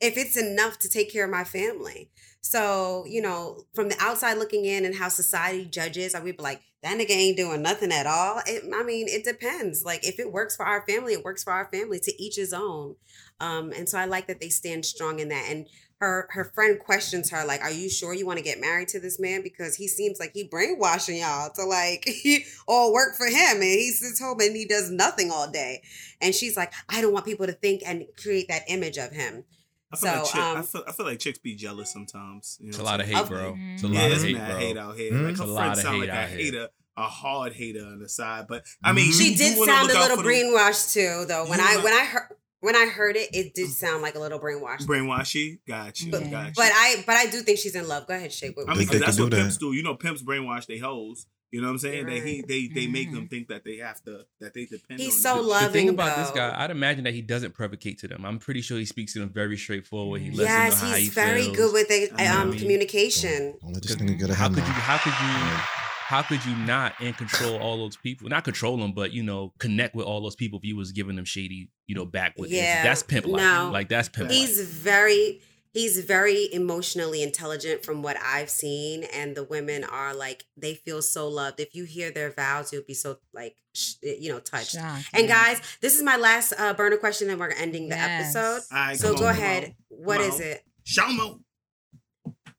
If 0.00 0.16
it's 0.16 0.36
enough 0.36 0.78
to 0.78 0.88
take 0.88 1.12
care 1.12 1.24
of 1.24 1.30
my 1.30 1.44
family. 1.44 2.10
So, 2.40 3.04
you 3.06 3.20
know, 3.20 3.64
from 3.74 3.90
the 3.90 3.96
outside 4.00 4.38
looking 4.38 4.64
in 4.64 4.86
and 4.86 4.94
how 4.94 5.10
society 5.10 5.66
judges, 5.66 6.14
I 6.14 6.20
would 6.20 6.38
be 6.38 6.42
like, 6.42 6.62
that 6.82 6.98
nigga 6.98 7.10
ain't 7.10 7.36
doing 7.36 7.60
nothing 7.60 7.92
at 7.92 8.06
all. 8.06 8.40
It, 8.46 8.64
I 8.74 8.82
mean, 8.82 9.08
it 9.08 9.24
depends. 9.24 9.84
Like, 9.84 10.06
if 10.06 10.18
it 10.18 10.32
works 10.32 10.56
for 10.56 10.64
our 10.64 10.80
family, 10.86 11.12
it 11.12 11.22
works 11.22 11.44
for 11.44 11.52
our 11.52 11.68
family. 11.70 12.00
To 12.00 12.22
each 12.22 12.36
his 12.36 12.54
own. 12.54 12.96
Um, 13.40 13.72
and 13.72 13.86
so 13.86 13.98
I 13.98 14.06
like 14.06 14.26
that 14.28 14.40
they 14.40 14.48
stand 14.48 14.86
strong 14.86 15.20
in 15.20 15.28
that. 15.28 15.46
And 15.50 15.66
her 16.00 16.26
her 16.30 16.44
friend 16.54 16.78
questions 16.80 17.30
her 17.30 17.44
like, 17.44 17.60
"Are 17.62 17.70
you 17.70 17.88
sure 17.88 18.12
you 18.14 18.26
want 18.26 18.38
to 18.38 18.44
get 18.44 18.60
married 18.60 18.88
to 18.88 19.00
this 19.00 19.20
man? 19.20 19.42
Because 19.42 19.76
he 19.76 19.86
seems 19.86 20.18
like 20.18 20.32
he 20.34 20.44
brainwashing 20.44 21.18
y'all 21.18 21.50
to 21.50 21.64
like 21.64 22.08
all 22.66 22.92
work 22.92 23.16
for 23.16 23.26
him, 23.26 23.56
and 23.56 23.62
he 23.62 23.90
sits 23.90 24.20
home 24.20 24.40
and 24.40 24.56
he 24.56 24.64
does 24.64 24.90
nothing 24.90 25.30
all 25.30 25.50
day." 25.50 25.82
And 26.20 26.34
she's 26.34 26.56
like, 26.56 26.72
"I 26.88 27.00
don't 27.00 27.12
want 27.12 27.24
people 27.26 27.46
to 27.46 27.52
think 27.52 27.82
and 27.86 28.04
create 28.20 28.48
that 28.48 28.62
image 28.68 28.96
of 28.98 29.12
him." 29.12 29.44
I 29.92 29.96
feel, 29.96 30.10
like 30.12 30.24
So, 30.26 30.32
chick, 30.32 30.40
I, 30.40 30.56
um, 30.56 30.62
feel, 30.62 30.84
I 30.86 30.92
feel 30.92 31.06
like 31.06 31.18
chicks 31.18 31.38
be 31.38 31.54
jealous 31.56 31.92
sometimes. 31.92 32.56
You 32.60 32.66
know 32.66 32.70
It's 32.70 32.78
a 32.78 32.82
lot 32.84 33.00
of 33.00 33.06
hate, 33.06 33.26
bro. 33.26 33.56
It's 33.74 33.82
a 33.82 33.88
Yeah, 33.88 34.02
lot 34.02 34.12
of 34.12 34.22
hate, 34.22 34.36
mad 34.36 34.50
bro. 34.50 34.58
hate 34.60 34.76
out 34.76 34.96
here. 34.96 35.12
Mhm. 35.12 35.22
Like 35.22 35.30
It's 35.32 35.40
her 35.40 35.46
a 35.46 35.48
lot 35.48 35.72
of 35.72 35.78
sound 35.82 35.94
hate 35.96 36.00
like 36.02 36.08
a 36.10 36.12
out 36.12 36.28
here. 36.28 36.38
hater, 36.38 36.68
a 36.96 37.02
hard 37.02 37.52
hater 37.54 37.84
on 37.84 37.98
the 37.98 38.08
side. 38.08 38.46
But 38.48 38.64
I 38.84 38.92
mean, 38.92 39.10
She 39.12 39.32
you 39.32 39.36
did 39.36 39.54
do 39.54 39.58
wanna 39.60 39.72
sound 39.72 39.90
a 39.90 39.98
little 40.00 40.16
brainwashed 40.18 40.92
too, 40.94 41.24
though. 41.26 41.44
When 41.46 41.58
You 41.58 41.64
I 41.64 41.70
wanna- 41.72 41.84
when 41.84 41.92
I 41.92 42.04
heard 42.04 42.28
when 42.60 42.76
I 42.76 42.86
heard 42.86 43.16
it, 43.16 43.28
it 43.34 43.54
did 43.54 43.68
sound 43.70 44.02
like 44.02 44.14
a 44.14 44.18
little 44.18 44.38
brainwashed. 44.38 44.82
brainwashy. 44.86 45.58
Got 45.66 46.00
you. 46.00 46.10
But- 46.12 46.30
got 46.30 46.46
you. 46.48 46.52
But 46.56 46.70
I 46.74 47.02
but 47.06 47.16
I 47.16 47.26
do 47.26 47.40
think 47.40 47.58
she's 47.58 47.74
in 47.74 47.86
love. 47.88 48.06
Go 48.06 48.14
ahead, 48.14 48.32
Shake. 48.32 48.56
What 48.56 48.68
I 48.68 48.70
mean, 48.70 48.78
They 48.78 48.84
because 48.84 49.00
that's 49.00 49.16
could 49.16 49.22
what 49.24 49.30
do 49.30 49.36
that. 49.36 49.42
pimps 49.42 49.56
do. 49.58 49.72
You 49.72 49.82
know, 49.82 49.94
pimps 49.94 50.22
brainwash 50.22 50.66
they 50.66 50.78
hoes. 50.78 51.26
You 51.52 51.60
know 51.60 51.66
what 51.66 51.72
I'm 51.72 51.78
saying? 51.78 52.06
They 52.06 52.20
he 52.20 52.36
Right. 52.36 52.44
they 52.46 52.68
they 52.68 52.86
make 52.86 53.08
Mhm. 53.10 53.14
them 53.14 53.28
think 53.28 53.48
that 53.48 53.64
they 53.64 53.78
have 53.78 54.00
to 54.04 54.24
that 54.40 54.54
they 54.54 54.66
depend. 54.66 55.00
He's 55.00 55.14
on 55.26 55.42
so 55.42 55.48
them. 55.48 55.64
The 55.64 55.70
thing 55.70 55.88
about 55.88 56.16
this 56.16 56.30
guy, 56.30 56.54
I'd 56.56 56.70
imagine 56.70 57.02
that 57.04 57.14
he 57.14 57.22
doesn't 57.22 57.54
provocate 57.54 57.98
to 58.00 58.08
them. 58.08 58.24
I'm 58.24 58.38
pretty 58.38 58.60
sure 58.60 58.78
he 58.78 58.84
speaks 58.84 59.14
to 59.14 59.18
them 59.18 59.30
very 59.30 59.56
straightforward. 59.56 60.20
He 60.22 60.30
lets 60.30 60.48
Yes, 60.48 60.74
them 60.80 60.84
know 60.88 60.90
how 60.92 60.96
he's 60.98 61.08
he 61.08 61.10
very 61.10 61.42
feels. 61.44 61.56
good 61.56 61.72
with 61.72 61.88
the, 61.88 61.94
I 61.94 61.98
know 61.98 62.08
what 62.12 62.20
I 62.20 62.40
um, 62.42 62.50
mean. 62.50 62.58
communication. 62.60 63.54
Don't 63.60 63.72
let 63.72 63.82
this 63.82 63.96
Because 63.96 64.10
nigga 64.12 64.18
get 64.20 64.30
a 64.30 64.34
how 64.34 64.48
could 64.48 64.58
you? 64.58 64.62
How 64.62 64.98
could 64.98 65.12
you? 65.12 65.89
How 66.10 66.22
could 66.22 66.44
you 66.44 66.56
not 66.56 66.94
and 67.00 67.16
control 67.16 67.56
all 67.58 67.76
those 67.76 67.96
people? 67.96 68.28
Not 68.28 68.42
control 68.42 68.76
them, 68.76 68.92
but 68.92 69.12
you 69.12 69.22
know, 69.22 69.52
connect 69.60 69.94
with 69.94 70.06
all 70.06 70.20
those 70.20 70.34
people 70.34 70.58
if 70.58 70.64
you 70.64 70.74
was 70.76 70.90
giving 70.90 71.14
them 71.14 71.24
shady, 71.24 71.70
you 71.86 71.94
know, 71.94 72.04
back 72.04 72.34
with 72.36 72.50
Yeah, 72.50 72.82
That's 72.82 73.04
pimp 73.04 73.26
like. 73.26 73.40
no. 73.40 73.70
Like 73.72 73.88
that's 73.88 74.08
pimp 74.08 74.28
He's 74.28 74.60
very 74.60 75.40
he's 75.72 76.00
very 76.04 76.52
emotionally 76.52 77.22
intelligent 77.22 77.84
from 77.84 78.02
what 78.02 78.16
I've 78.20 78.50
seen, 78.50 79.04
and 79.04 79.36
the 79.36 79.44
women 79.44 79.84
are 79.84 80.12
like 80.12 80.46
they 80.56 80.74
feel 80.74 81.00
so 81.00 81.28
loved. 81.28 81.60
If 81.60 81.76
you 81.76 81.84
hear 81.84 82.10
their 82.10 82.32
vows, 82.32 82.72
you'll 82.72 82.82
be 82.88 82.94
so 82.94 83.18
like 83.32 83.54
sh- 83.76 83.94
you 84.02 84.32
know 84.32 84.40
touched. 84.40 84.72
Shocked, 84.72 85.10
And 85.12 85.28
guys, 85.28 85.60
this 85.80 85.94
is 85.94 86.02
my 86.02 86.16
last 86.16 86.52
uh, 86.58 86.74
burner 86.74 86.96
question, 86.96 87.30
and 87.30 87.38
we're 87.38 87.50
ending 87.50 87.88
the 87.88 87.94
Yes. 87.94 88.34
episode. 88.34 88.62
All 88.76 88.82
right, 88.86 88.98
So 88.98 89.14
go 89.16 89.26
on, 89.26 89.30
ahead. 89.30 89.64
on. 89.64 89.74
What 89.90 90.18
Come 90.18 90.28
is 90.28 90.40
it 90.40 90.64
Shamo. 90.84 91.38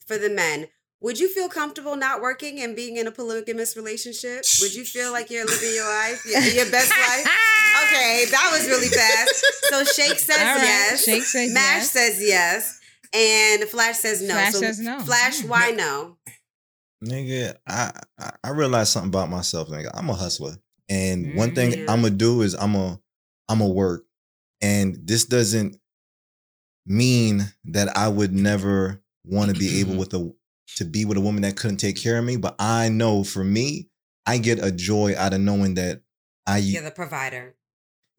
for 0.08 0.18
the 0.18 0.30
men? 0.30 0.68
Would 1.02 1.20
you 1.20 1.28
feel 1.30 1.50
comfortable 1.50 1.96
not 1.96 2.22
working 2.22 2.62
and 2.62 2.76
being 2.76 2.98
in 2.98 3.08
a 3.08 3.12
polygamous 3.12 3.76
relationship? 3.76 4.44
Would 4.62 4.76
you 4.76 4.84
feel 4.86 5.12
like 5.12 5.32
you're 5.32 5.46
living 5.46 5.74
your 5.74 5.90
life, 5.90 6.24
your, 6.26 6.42
your 6.42 6.72
best 6.72 6.92
life? 6.92 7.28
Okay, 7.88 8.26
that 8.30 8.50
was 8.52 8.68
really 8.68 8.88
fast. 8.88 9.46
So 9.70 9.84
Shake 9.84 10.20
says 10.30 10.38
All 10.38 10.46
right, 10.46 10.64
yes. 10.64 11.04
Shake 11.04 11.24
says 11.24 11.52
Mash 11.54 11.64
yes. 11.82 11.92
says 11.92 12.22
yes. 12.22 12.80
And 13.14 13.64
Flash 13.64 13.98
says 13.98 14.22
no. 14.22 14.34
Flash 14.36 14.54
so 14.54 14.60
says 14.60 14.80
no. 14.80 15.00
Flash, 15.00 15.42
Mm. 15.42 15.48
why 15.50 15.72
no? 15.72 16.18
Nigga, 17.04 17.56
I, 17.68 17.92
I 18.20 18.32
I 18.44 18.50
realized 18.52 18.92
something 18.92 19.10
about 19.10 19.30
myself, 19.30 19.70
nigga. 19.70 19.90
I'm 19.96 20.10
a 20.10 20.14
hustler. 20.14 20.56
And 20.88 21.36
one 21.36 21.56
thing. 21.56 21.90
I'm 21.90 22.04
gonna 22.04 22.12
do 22.12 22.42
is 22.44 22.54
I'm 22.54 22.76
a 22.76 23.00
I'm 23.50 23.60
a 23.62 23.68
work. 23.68 24.06
And 24.62 24.98
this 25.04 25.26
doesn't 25.26 25.78
mean 26.86 27.52
that 27.66 27.98
I 27.98 28.08
would 28.08 28.32
never 28.34 29.02
want 29.26 29.52
to 29.52 29.60
be 29.60 29.80
able 29.80 29.96
with 29.96 30.14
a 30.14 30.32
to 30.78 30.86
be 30.86 31.06
with 31.06 31.18
a 31.18 31.22
woman 31.22 31.42
that 31.44 31.58
couldn't 31.58 31.78
take 31.78 31.98
care 31.98 32.18
of 32.18 32.26
me. 32.26 32.38
But 32.38 32.56
I 32.60 32.90
know 32.90 33.24
for 33.24 33.44
me, 33.44 33.88
I 34.26 34.38
get 34.38 34.64
a 34.64 34.72
joy 34.72 35.14
out 35.18 35.34
of 35.34 35.42
knowing 35.42 35.76
that 35.76 36.02
I 36.48 36.58
You're 36.60 36.84
the 36.84 36.92
provider. 36.92 37.56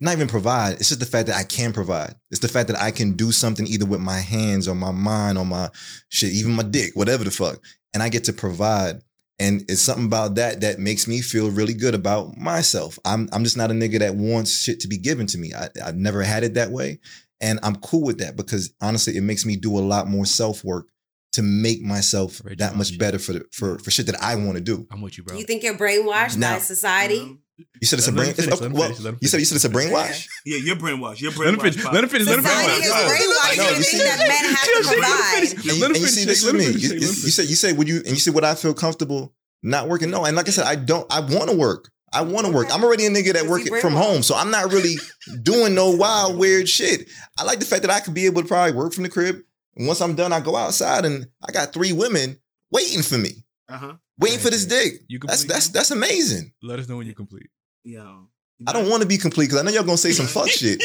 not 0.01 0.13
even 0.15 0.29
provide. 0.29 0.75
It's 0.75 0.89
just 0.89 1.01
the 1.01 1.07
fact 1.07 1.29
that 1.29 1.37
I 1.37 1.45
can 1.45 1.73
provide. 1.73 2.15
It's 2.31 2.41
the 2.41 2.49
fact 2.49 2.69
that 2.69 2.81
I 2.81 2.91
can 2.91 3.13
do 3.13 3.33
something 3.33 3.67
either 3.67 3.87
with 3.87 4.01
my 4.01 4.19
hands 4.19 4.67
or 4.69 4.75
my 4.75 4.91
mind 4.91 5.39
or 5.39 5.47
my 5.47 5.71
shit, 6.09 6.33
even 6.33 6.53
my 6.53 6.63
dick, 6.65 6.93
whatever 6.95 7.25
the 7.25 7.31
fuck. 7.31 7.61
And 7.95 8.03
I 8.03 8.09
get 8.09 8.25
to 8.25 8.33
provide. 8.33 9.03
And 9.39 9.63
it's 9.69 9.81
something 9.81 10.07
about 10.07 10.37
that 10.37 10.61
that 10.61 10.79
makes 10.79 11.09
me 11.09 11.21
feel 11.21 11.51
really 11.51 11.75
good 11.75 11.95
about 11.95 12.37
myself. 12.37 12.99
I'm 13.05 13.29
I'm 13.33 13.43
just 13.45 13.57
not 13.57 13.71
a 13.71 13.75
nigga 13.75 13.99
that 14.01 14.15
wants 14.15 14.57
shit 14.57 14.81
to 14.81 14.89
be 14.89 14.99
given 14.99 15.27
to 15.29 15.39
me. 15.39 15.53
I, 15.55 15.69
I've 15.85 15.97
never 15.97 16.23
had 16.23 16.45
it 16.45 16.55
that 16.55 16.71
way. 16.71 17.01
And 17.41 17.59
I'm 17.65 17.77
cool 17.77 18.05
with 18.05 18.19
that 18.19 18.37
because 18.37 18.73
honestly, 18.81 19.17
it 19.17 19.23
makes 19.23 19.45
me 19.45 19.57
do 19.57 19.77
a 19.77 19.81
lot 19.81 20.07
more 20.07 20.27
self 20.27 20.63
work 20.63 20.89
to 21.33 21.43
make 21.43 21.81
myself 21.83 22.41
Rich 22.45 22.59
that 22.59 22.77
much 22.77 22.89
Raji. 22.89 22.99
better 22.99 23.19
for 23.19 23.33
the, 23.35 23.45
for 23.53 23.79
for 23.79 23.91
shit 23.91 24.07
that 24.07 24.23
I 24.23 24.35
want 24.37 24.55
to 24.57 24.61
do. 24.61 24.87
I'm 24.91 25.01
with 25.01 25.17
you, 25.19 25.25
bro. 25.25 25.37
You 25.37 25.45
think 25.45 25.63
you're 25.63 25.75
brainwashed 25.75 26.37
Now- 26.37 26.55
by 26.55 26.59
society? 26.61 27.21
Um, 27.21 27.39
You 27.81 27.87
said 27.87 27.99
it's 28.01 28.09
a 28.09 28.11
Let 28.11 28.17
brain. 28.17 28.29
him 28.31 28.35
finish, 28.35 28.53
if- 28.55 28.61
let 28.61 28.73
well, 28.73 28.93
finish, 28.93 29.19
you 29.21 29.29
said 29.29 29.39
you 29.39 29.45
said 29.47 29.57
it's 29.57 29.65
a 29.65 29.69
brainwash. 29.71 30.27
yeah, 30.45 30.59
you're 30.59 30.77
brainwashed. 30.77 31.21
You're 31.21 31.33
Let 31.33 31.55
him 31.55 31.61
brainwashed. 31.61 31.75
finish. 31.81 31.85
Let 31.85 32.05
him 32.05 32.11
finish. 32.11 32.27
Let 32.27 32.39
him 32.39 32.45
Society 32.45 32.73
finish. 32.73 32.87
is 32.87 32.93
No, 32.93 32.97
brainwashed 33.13 33.57
no, 33.57 33.63
you 33.63 33.69
thinking 33.71 33.83
see- 33.85 33.99
that 33.99 34.19
men 34.19 34.45
have 34.55 34.65
to 34.65 34.89
provide. 34.89 35.43
And, 35.43 35.65
Let 35.65 35.65
you- 35.65 35.85
him 35.85 35.93
finish, 35.95 36.11
see, 36.11 36.21
Shake. 36.21 36.29
listen 36.29 36.47
Let 36.47 36.55
him 36.55 36.59
me. 36.59 36.65
finish, 36.67 36.83
You, 36.83 36.89
Shake. 36.89 37.01
you- 37.01 37.07
Let 37.07 37.17
him 37.17 37.25
you 37.25 37.31
said 37.31 37.47
you 37.49 37.55
said 37.57 37.79
would 37.79 37.89
you 37.89 37.97
and 37.99 38.09
you 38.09 38.17
said 38.17 38.35
would 38.35 38.45
I 38.45 38.55
feel 38.55 38.75
comfortable 38.75 39.35
not 39.63 39.89
working? 39.89 40.11
No, 40.11 40.25
and 40.25 40.37
like 40.37 40.49
I 40.49 40.51
said, 40.51 40.65
I 40.67 40.75
don't. 40.75 41.07
I 41.11 41.21
want 41.21 41.51
to 41.51 41.57
work. 41.57 41.91
I 42.13 42.21
want 42.23 42.47
to 42.47 42.53
work. 42.53 42.69
I'm 42.75 42.85
already 42.85 43.07
a 43.07 43.11
nigga 43.11 43.33
that 43.35 43.47
work 43.47 43.63
from 43.81 43.95
home, 43.95 44.23
so 44.23 44.35
I'm 44.35 44.51
not 44.51 44.71
really 44.73 44.97
doing 45.43 45.75
no 45.75 45.91
wild 45.91 46.37
weird 46.37 46.69
shit. 46.69 47.09
I 47.39 47.45
like 47.45 47.59
the 47.59 47.65
fact 47.65 47.83
that 47.83 47.91
I 47.91 48.01
could 48.01 48.13
be 48.13 48.27
able 48.27 48.43
to 48.43 48.49
probably 48.49 48.73
work 48.73 48.93
from 48.93 49.05
the 49.05 49.09
crib. 49.09 49.37
And 49.77 49.87
once 49.87 50.01
I'm 50.01 50.15
done, 50.15 50.33
I 50.33 50.41
go 50.41 50.57
outside 50.57 51.05
and 51.05 51.27
I 51.47 51.53
got 51.53 51.73
three 51.73 51.93
women 51.93 52.39
waiting 52.71 53.03
for 53.03 53.17
me, 53.19 53.45
Uh 53.69 53.79
huh. 53.79 53.93
waiting 54.19 54.39
for 54.39 54.51
this 54.51 54.67
dick. 54.67 55.03
You 55.09 55.19
That's 55.19 55.43
complete? 55.43 55.53
that's 55.55 55.69
that's 55.69 55.91
amazing. 55.91 56.53
Let 56.63 56.79
us 56.79 56.89
know 56.89 56.99
when 56.99 57.07
you 57.07 57.15
complete. 57.15 57.49
Yo, 57.85 58.29
I 58.67 58.73
don't 58.73 58.89
want 58.89 59.03
to 59.03 59.09
be 59.09 59.19
complete 59.19 59.47
because 59.47 59.61
I 59.61 59.65
know 59.65 59.71
y'all 59.73 59.83
gonna 59.85 59.97
say 59.97 60.13
some 60.13 60.27
fuck 60.27 60.49
shit, 60.51 60.81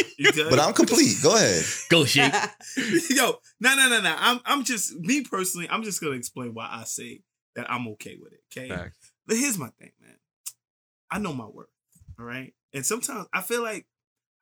but 0.49 0.59
I'm 0.59 0.73
complete. 0.73 1.15
Go 1.21 1.35
ahead. 1.35 1.63
Go 1.89 2.05
shake. 2.05 2.33
Yo, 3.09 3.35
no, 3.59 3.75
no, 3.75 3.89
no, 3.89 4.01
no. 4.01 4.15
I'm, 4.17 4.39
I'm 4.45 4.63
just 4.63 4.95
me 4.99 5.21
personally. 5.23 5.67
I'm 5.69 5.83
just 5.83 6.01
gonna 6.01 6.15
explain 6.15 6.53
why 6.53 6.67
I 6.71 6.85
say 6.85 7.21
that 7.55 7.69
I'm 7.71 7.87
okay 7.89 8.17
with 8.21 8.33
it. 8.33 8.39
Okay, 8.51 8.69
Facts. 8.69 8.97
but 9.27 9.35
here's 9.37 9.57
my 9.57 9.69
thing, 9.79 9.91
man. 10.01 10.15
I 11.11 11.19
know 11.19 11.33
my 11.33 11.45
worth. 11.45 11.67
All 12.19 12.25
right, 12.25 12.53
and 12.73 12.85
sometimes 12.85 13.27
I 13.33 13.41
feel 13.41 13.61
like 13.61 13.85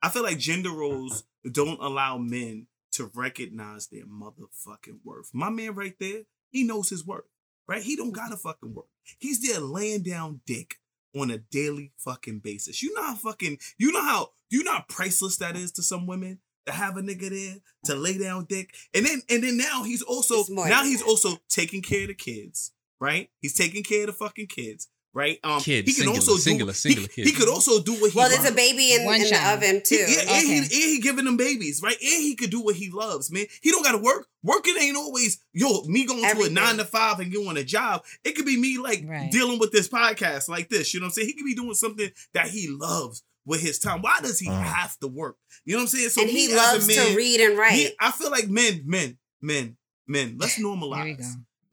I 0.02 0.08
feel 0.08 0.22
like 0.22 0.38
gender 0.38 0.70
roles 0.70 1.24
don't 1.50 1.80
allow 1.82 2.16
men 2.18 2.66
to 2.96 3.10
recognize 3.14 3.88
their 3.88 4.04
motherfucking 4.04 5.00
worth. 5.04 5.30
My 5.32 5.50
man 5.50 5.74
right 5.74 5.94
there, 6.00 6.22
he 6.50 6.64
knows 6.64 6.90
his 6.90 7.06
worth. 7.06 7.24
Right, 7.68 7.82
he 7.82 7.96
don't 7.96 8.12
gotta 8.12 8.36
fucking 8.36 8.74
work. 8.74 8.86
He's 9.18 9.42
there 9.42 9.58
laying 9.58 10.02
down 10.02 10.40
dick 10.46 10.76
on 11.16 11.32
a 11.32 11.38
daily 11.38 11.92
fucking 11.98 12.38
basis. 12.38 12.80
You 12.80 12.94
know 12.94 13.02
how 13.02 13.14
fucking 13.16 13.58
you 13.76 13.90
know 13.90 14.02
how 14.02 14.30
you 14.50 14.62
know 14.62 14.72
how 14.72 14.84
priceless 14.88 15.36
that 15.38 15.56
is 15.56 15.72
to 15.72 15.82
some 15.82 16.06
women 16.06 16.38
to 16.66 16.72
have 16.72 16.96
a 16.96 17.00
nigga 17.00 17.30
there 17.30 17.56
to 17.86 17.94
lay 17.94 18.18
down 18.18 18.44
dick. 18.48 18.74
And 18.94 19.04
then 19.04 19.22
and 19.28 19.42
then 19.42 19.56
now 19.56 19.82
he's 19.82 20.02
also 20.02 20.44
now 20.52 20.84
he's 20.84 21.02
also 21.02 21.38
taking 21.48 21.82
care 21.82 22.02
of 22.02 22.08
the 22.08 22.14
kids, 22.14 22.72
right? 23.00 23.30
He's 23.40 23.54
taking 23.54 23.82
care 23.82 24.02
of 24.02 24.06
the 24.06 24.12
fucking 24.12 24.46
kids, 24.46 24.88
right? 25.16 25.38
Um 25.42 25.60
Kids, 25.60 25.88
he 25.88 25.94
can 25.94 26.04
singular, 26.04 26.16
also 26.18 26.32
do 26.34 26.38
singular, 26.40 26.72
he- 26.72 26.76
singular 26.76 27.08
he, 27.14 27.24
kids. 27.24 27.36
could 27.38 27.48
also 27.48 27.82
do 27.82 27.92
what 27.92 27.98
he 27.98 28.04
loves. 28.04 28.14
well, 28.16 28.28
there's 28.28 28.40
loves. 28.44 28.50
a 28.50 28.54
baby 28.54 28.92
in, 28.92 29.00
in 29.00 29.20
the 29.30 29.50
oven 29.52 29.82
too. 29.82 29.96
Yeah, 29.96 30.20
and, 30.28 30.46
he, 30.46 30.58
and 30.58 30.66
he 30.66 31.00
giving 31.00 31.24
them 31.24 31.36
babies, 31.36 31.80
right? 31.82 31.96
And 32.00 32.22
he 32.22 32.36
could 32.36 32.50
do 32.50 32.60
what 32.60 32.76
he 32.76 32.90
loves, 32.90 33.32
man. 33.32 33.46
He 33.62 33.70
don't 33.70 33.82
gotta 33.84 33.98
work. 33.98 34.28
Working 34.42 34.76
ain't 34.78 34.96
always 34.96 35.38
yo 35.52 35.82
me 35.86 36.04
going 36.06 36.24
Everything. 36.24 36.54
to 36.54 36.60
a 36.60 36.64
nine 36.64 36.76
to 36.76 36.84
five 36.84 37.18
and 37.20 37.32
going 37.32 37.56
a 37.56 37.64
job. 37.64 38.04
It 38.24 38.36
could 38.36 38.46
be 38.46 38.56
me 38.60 38.78
like 38.78 39.02
Right. 39.06 39.30
dealing 39.32 39.58
with 39.58 39.72
this 39.72 39.88
podcast 39.88 40.48
like 40.48 40.68
this. 40.68 40.92
You 40.94 41.00
know 41.00 41.04
what 41.04 41.08
I'm 41.08 41.12
saying? 41.14 41.28
He 41.28 41.32
could 41.34 41.46
be 41.46 41.54
doing 41.54 41.74
something 41.74 42.10
that 42.34 42.48
he 42.48 42.68
loves 42.68 43.22
with 43.44 43.60
his 43.60 43.78
time. 43.78 44.02
Why 44.02 44.18
does 44.22 44.38
he 44.38 44.48
Uh. 44.48 44.60
have 44.60 44.96
to 44.98 45.08
work? 45.08 45.36
You 45.64 45.72
know 45.74 45.78
what 45.78 45.82
I'm 45.92 45.96
saying? 45.98 46.08
So 46.10 46.22
and 46.22 46.32
me 46.32 46.46
he 46.48 46.54
loves 46.54 46.86
man, 46.86 47.06
to 47.08 47.16
read 47.16 47.40
and 47.40 47.56
write. 47.58 47.72
me- 47.76 47.90
I 47.98 48.10
feel 48.12 48.30
like 48.30 48.48
men, 48.48 48.82
men, 48.84 49.18
men, 49.40 49.76
men. 50.06 50.36
Let's 50.38 50.58
normalize. 50.58 51.24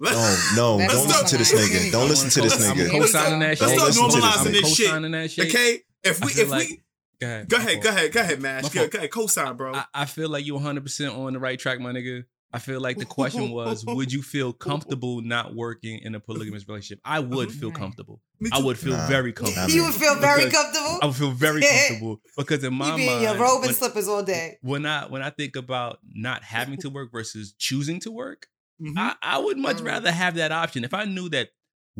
Here 0.03 0.11
we 0.11 0.15
go. 0.15 0.21
Let's- 0.21 0.55
No, 0.55 0.77
no, 0.77 0.85
Let's 0.85 0.93
don't 0.93 1.07
listen 1.07 1.27
to 1.27 1.37
this 1.37 1.51
nigga. 1.53 1.91
Don't 1.91 2.09
listen 2.09 2.29
to 2.29 2.41
this 2.41 2.59
Let's- 2.59 2.69
I'm 2.69 2.77
nigga. 2.77 2.91
co-signing 2.91 3.39
that 3.39 3.47
Let's. 3.49 3.61
Don't 3.61 3.69
start 3.71 3.87
listen 3.87 4.09
to 4.09 4.11
this 4.11 4.23
normalizing 4.25 4.45
nigga. 4.47 4.61
this 4.61 4.75
shit. 4.75 4.85
Co-signing 4.87 5.11
that 5.11 5.31
shit. 5.31 5.47
Okay, 5.49 5.79
if 6.03 6.19
we 6.25 6.31
if 6.41 6.49
like- 6.49 6.69
we 6.69 6.79
Go 7.21 7.27
ahead. 7.27 7.49
go 7.49 7.57
ahead, 7.57 7.81
go 7.81 7.89
ahead, 7.89 8.11
go 8.11 8.19
ahead, 8.21 8.41
Mash. 8.41 8.63
My 8.63 8.69
Go, 8.69 8.87
go 8.89 8.97
ahead, 8.97 9.11
co-sign, 9.11 9.55
bro. 9.55 9.73
I, 9.75 9.85
I 9.93 10.05
feel 10.05 10.27
like 10.27 10.45
you're 10.45 10.59
100% 10.59 11.17
on 11.17 11.31
the 11.33 11.39
right 11.39 11.57
track, 11.57 11.79
my 11.79 11.93
nigga. 11.93 12.23
I 12.55 12.59
feel 12.59 12.81
like 12.81 12.97
the 12.97 13.05
question 13.05 13.49
was, 13.49 13.83
would 13.87 14.11
you 14.13 14.21
feel 14.21 14.51
comfortable 14.53 15.21
not 15.21 15.55
working 15.55 15.99
in 16.03 16.13
a 16.15 16.19
polygamous 16.19 16.67
relationship? 16.67 16.99
I 17.05 17.19
would 17.19 17.51
feel 17.51 17.71
comfortable. 17.71 18.21
I 18.51 18.59
would 18.61 18.77
feel 18.77 18.95
Nah. 18.97 19.07
very 19.07 19.31
comfortable. 19.33 19.67
Nah, 19.69 19.73
you 19.73 19.83
would 19.85 19.95
feel 19.95 20.15
very 20.15 20.51
comfortable. 20.51 20.99
I 21.01 21.05
would 21.07 21.15
feel 21.15 21.31
very 21.31 21.61
comfortable 21.87 22.21
because 22.37 22.63
in 22.63 22.73
my 22.75 22.91
you 22.91 22.95
be 22.97 23.05
mind, 23.07 23.17
in 23.17 23.23
your 23.23 23.37
robe 23.41 23.55
and 23.59 23.65
when, 23.67 23.73
slippers 23.73 24.07
all 24.07 24.21
day. 24.21 24.57
when 24.61 24.85
I 24.85 25.05
when 25.07 25.21
I 25.23 25.29
think 25.31 25.55
about 25.55 25.97
not 26.13 26.43
having 26.43 26.77
to 26.79 26.89
work 26.89 27.11
versus 27.11 27.53
choosing 27.57 27.99
to 28.01 28.11
work, 28.11 28.45
Mhm. 28.81 28.93
I, 28.97 29.15
I 29.21 29.37
would 29.37 29.57
much 29.57 29.77
Mm. 29.77 29.85
rather 29.85 30.11
have 30.11 30.35
that 30.35 30.51
option. 30.51 30.83
If 30.83 30.93
I 30.93 31.05
knew 31.05 31.29
that 31.29 31.49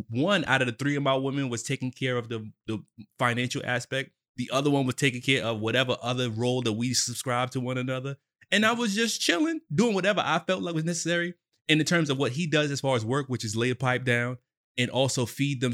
one 0.09 0.43
out 0.45 0.61
of 0.61 0.67
the 0.67 0.74
three 0.74 0.95
of 0.95 1.03
my 1.03 1.15
women 1.15 1.49
was 1.49 1.63
taking 1.63 1.91
care 1.91 2.17
of 2.17 2.28
the, 2.30 2.49
the 2.67 2.84
financial 3.19 3.61
aspect, 3.65 4.11
the 4.38 4.49
other 4.51 4.69
one 4.71 4.86
was 4.88 4.95
taking 4.95 5.21
care 5.21 5.43
of 5.43 5.59
whatever 5.59 5.95
other 6.01 6.30
role 6.30 6.61
that 6.63 6.74
we 6.74 6.93
subscribe 6.93 7.51
to 7.51 7.59
one 7.59 7.78
another. 7.78 8.17
And 8.51 8.65
I 8.65 8.74
was 8.74 8.95
just 8.95 9.21
chilling, 9.21 9.61
doing 9.74 9.93
whatever 9.93 10.21
I 10.26 10.39
felt 10.39 10.63
like 10.63 10.74
was 10.76 10.84
necessary. 10.84 11.36
And 11.69 11.80
in 11.80 11.86
terms 11.86 12.09
of 12.09 12.17
what 12.17 12.32
he 12.34 12.47
does 12.47 12.71
as 12.71 12.82
far 12.82 12.95
as 12.95 13.05
work, 13.05 13.28
which 13.28 13.45
is 13.45 13.55
lay 13.55 13.69
a 13.69 13.76
pipe 13.76 14.03
down 14.03 14.38
and 14.78 14.89
also 14.89 15.26
feed 15.28 15.61
them 15.61 15.74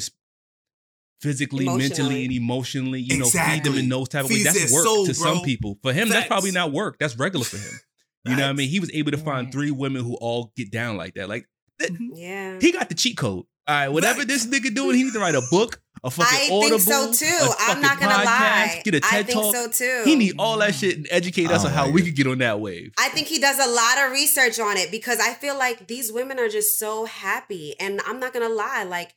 physically, 1.22 1.66
mentally, 1.66 2.24
and 2.26 2.34
emotionally, 2.34 3.02
you 3.02 3.18
know, 3.18 3.26
feed 3.26 3.40
them 3.40 3.74
Exactly. 3.74 3.80
in 3.80 3.90
those 3.90 4.10
type 4.10 4.26
of 4.26 4.30
ways. 4.32 4.44
That's 4.44 4.72
work 4.72 4.86
soul, 4.86 5.06
to 5.06 5.14
some 5.14 5.42
people. 5.42 5.80
For 5.82 5.92
him, 5.94 6.10
that's 6.10 6.28
probably 6.28 6.52
not 6.52 6.72
work. 6.72 6.98
That's 7.00 7.18
regular 7.18 7.46
for 7.46 7.58
him. 7.58 7.80
You 8.26 8.36
know 8.36 8.44
what 8.44 8.50
I 8.50 8.54
mean? 8.54 8.70
He 8.70 8.80
was 8.80 8.92
able 8.94 9.12
to 9.12 9.18
find 9.18 9.52
three 9.52 9.72
women 9.72 10.04
who 10.04 10.16
all 10.16 10.52
get 10.56 10.72
down 10.72 10.98
like 10.98 11.14
that. 11.16 11.30
Like 11.30 11.46
th- 11.80 11.92
mm-hmm. 11.92 12.16
Yeah. 12.16 12.60
he 12.60 12.72
got 12.72 12.90
the 12.90 12.96
cheat 12.96 13.18
code. 13.18 13.46
All 13.68 13.76
right, 13.76 13.90
whatever 13.90 14.26
this 14.26 14.48
nigga 14.48 14.74
doing, 14.74 14.96
he 14.96 15.04
need 15.04 15.14
to 15.14 15.20
write 15.20 15.36
a 15.36 15.44
book, 15.52 15.80
a 16.04 16.10
fucking 16.10 16.52
I 16.52 16.56
audible, 16.56 16.80
think 16.80 16.82
so 16.82 17.14
too. 17.14 17.26
a 17.26 17.56
I'm 17.72 17.82
not 17.82 18.00
gonna 18.00 18.16
podcast, 18.16 18.26
lie. 18.26 18.82
Get 18.84 18.96
a 18.96 19.00
TED 19.00 19.14
I 19.14 19.24
think 19.24 19.40
talk. 19.40 19.56
so 19.56 19.70
too. 19.70 20.02
He 20.06 20.16
need 20.16 20.34
all 20.40 20.58
that 20.58 20.72
mm-hmm. 20.72 20.80
shit 20.80 20.98
and 20.98 21.08
educate 21.12 21.52
us 21.52 21.64
oh, 21.64 21.68
on 21.68 21.74
don't 21.74 21.78
how 21.78 21.86
like 21.86 21.94
we 21.94 22.02
could 22.02 22.16
get 22.16 22.26
on 22.26 22.40
that 22.40 22.60
wave. 22.60 22.94
I 22.98 23.10
think 23.10 23.28
he 23.28 23.40
does 23.40 23.60
a 23.60 23.70
lot 23.70 24.06
of 24.06 24.12
research 24.12 24.60
on 24.60 24.78
it 24.78 24.90
because 24.90 25.20
I 25.20 25.36
feel 25.36 25.56
like 25.56 25.86
these 25.86 26.12
women 26.12 26.40
are 26.40 26.50
just 26.50 26.80
so 26.80 27.06
happy. 27.06 27.76
And 27.80 28.02
I'm 28.08 28.20
not 28.20 28.34
gonna 28.34 28.50
lie, 28.50 28.86
like 28.86 29.16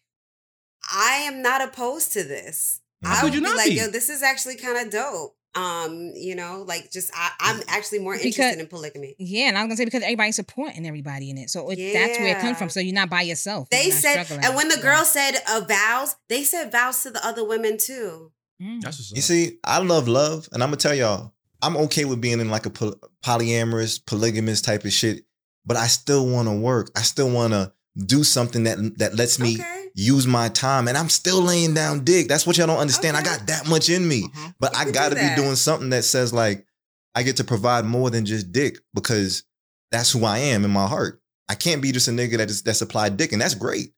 I 0.92 1.22
am 1.24 1.40
not 1.40 1.62
opposed 1.62 2.12
to 2.12 2.22
this. 2.22 2.82
How 3.02 3.12
I 3.12 3.14
could 3.16 3.24
would 3.24 3.34
you 3.34 3.40
be 3.40 3.56
like, 3.56 3.70
be? 3.70 3.76
yo, 3.76 3.86
this 3.86 4.10
is 4.10 4.22
actually 4.22 4.56
kind 4.56 4.76
of 4.76 4.92
dope. 4.92 5.34
Um, 5.54 6.12
you 6.14 6.34
know, 6.34 6.64
like 6.66 6.90
just 6.90 7.10
I, 7.14 7.30
I'm 7.40 7.60
actually 7.68 7.98
more 7.98 8.14
Because- 8.14 8.26
interested 8.26 8.58
in 8.60 8.66
polygamy. 8.68 9.14
Yeah, 9.18 9.48
and 9.48 9.58
I 9.58 9.62
was 9.62 9.68
gonna 9.68 9.76
say 9.76 9.84
because 9.84 10.02
everybody's 10.02 10.36
supporting 10.36 10.86
everybody 10.86 11.28
in 11.28 11.36
it, 11.36 11.50
so 11.50 11.68
it, 11.70 11.76
that's 11.92 12.18
where 12.18 12.36
it 12.36 12.40
comes 12.40 12.56
from. 12.56 12.70
So 12.70 12.80
you're 12.80 12.94
not 12.94 13.10
by 13.10 13.20
yourself. 13.22 13.68
They 13.70 13.90
said, 13.90 14.24
struggling. 14.24 14.46
and 14.46 14.56
when 14.56 14.68
the 14.68 14.76
So, 14.76 14.82
girl 14.82 15.04
said 15.04 15.32
uh, 15.50 15.60
vows, 15.68 16.16
they 16.30 16.42
said 16.44 16.72
vows 16.72 17.02
to 17.02 17.10
the 17.10 17.24
other 17.26 17.44
women 17.46 17.76
too. 17.76 18.32
mm. 18.62 18.80
That's 18.80 18.98
what's 18.98 19.10
You 19.10 19.18
up. 19.18 19.22
see, 19.24 19.58
I 19.62 19.78
love 19.80 20.08
love, 20.08 20.48
and 20.52 20.62
I'm 20.62 20.68
gonna 20.70 20.78
tell 20.78 20.94
y'all, 20.94 21.34
I'm 21.60 21.76
okay 21.76 22.06
with 22.06 22.20
being 22.22 22.40
in 22.40 22.48
like 22.48 22.64
a 22.64 22.70
poly- 22.70 22.96
polyamorous, 23.22 24.00
polygamous 24.06 24.62
type 24.62 24.84
of 24.86 24.92
shit, 24.92 25.24
but 25.66 25.76
I 25.76 25.86
still 25.86 26.26
want 26.26 26.48
to 26.48 26.54
work. 26.54 26.90
I 26.96 27.02
still 27.02 27.30
want 27.30 27.52
to 27.52 27.72
do 28.06 28.24
something 28.24 28.64
that 28.64 28.78
that 28.98 29.16
lets 29.16 29.38
me 29.38 29.56
Okay. 29.56 29.81
Use 29.94 30.26
my 30.26 30.48
time, 30.48 30.88
and 30.88 30.96
I'm 30.96 31.08
still 31.08 31.40
laying 31.42 31.74
down 31.74 32.04
dick. 32.04 32.28
That's 32.28 32.46
what 32.46 32.56
y'all 32.56 32.66
don't 32.66 32.78
understand. 32.78 33.16
I 33.16 33.22
got 33.22 33.46
that 33.46 33.68
much 33.68 33.88
in 33.88 34.06
me, 34.06 34.22
Mhm. 34.28 34.54
but 34.60 34.72
You 34.74 34.80
I 34.80 34.90
got 34.90 35.10
to 35.10 35.14
be 35.16 35.34
doing 35.36 35.56
something 35.56 35.90
that 35.90 36.04
says 36.04 36.32
like 36.32 36.66
I 37.14 37.22
get 37.22 37.36
to 37.36 37.44
provide 37.44 37.84
more 37.84 38.08
than 38.10 38.24
just 38.24 38.52
dick 38.52 38.78
because 38.94 39.44
that's 39.90 40.10
who 40.10 40.24
I 40.24 40.38
am 40.38 40.64
in 40.64 40.70
my 40.70 40.86
heart. 40.86 41.20
I 41.48 41.54
can't 41.54 41.82
be 41.82 41.92
just 41.92 42.08
a 42.08 42.12
nigga 42.12 42.38
that 42.38 42.48
is 42.48 42.62
that 42.62 42.74
supply 42.74 43.08
dick, 43.10 43.32
and 43.32 43.42
that's 43.42 43.54
great, 43.54 43.92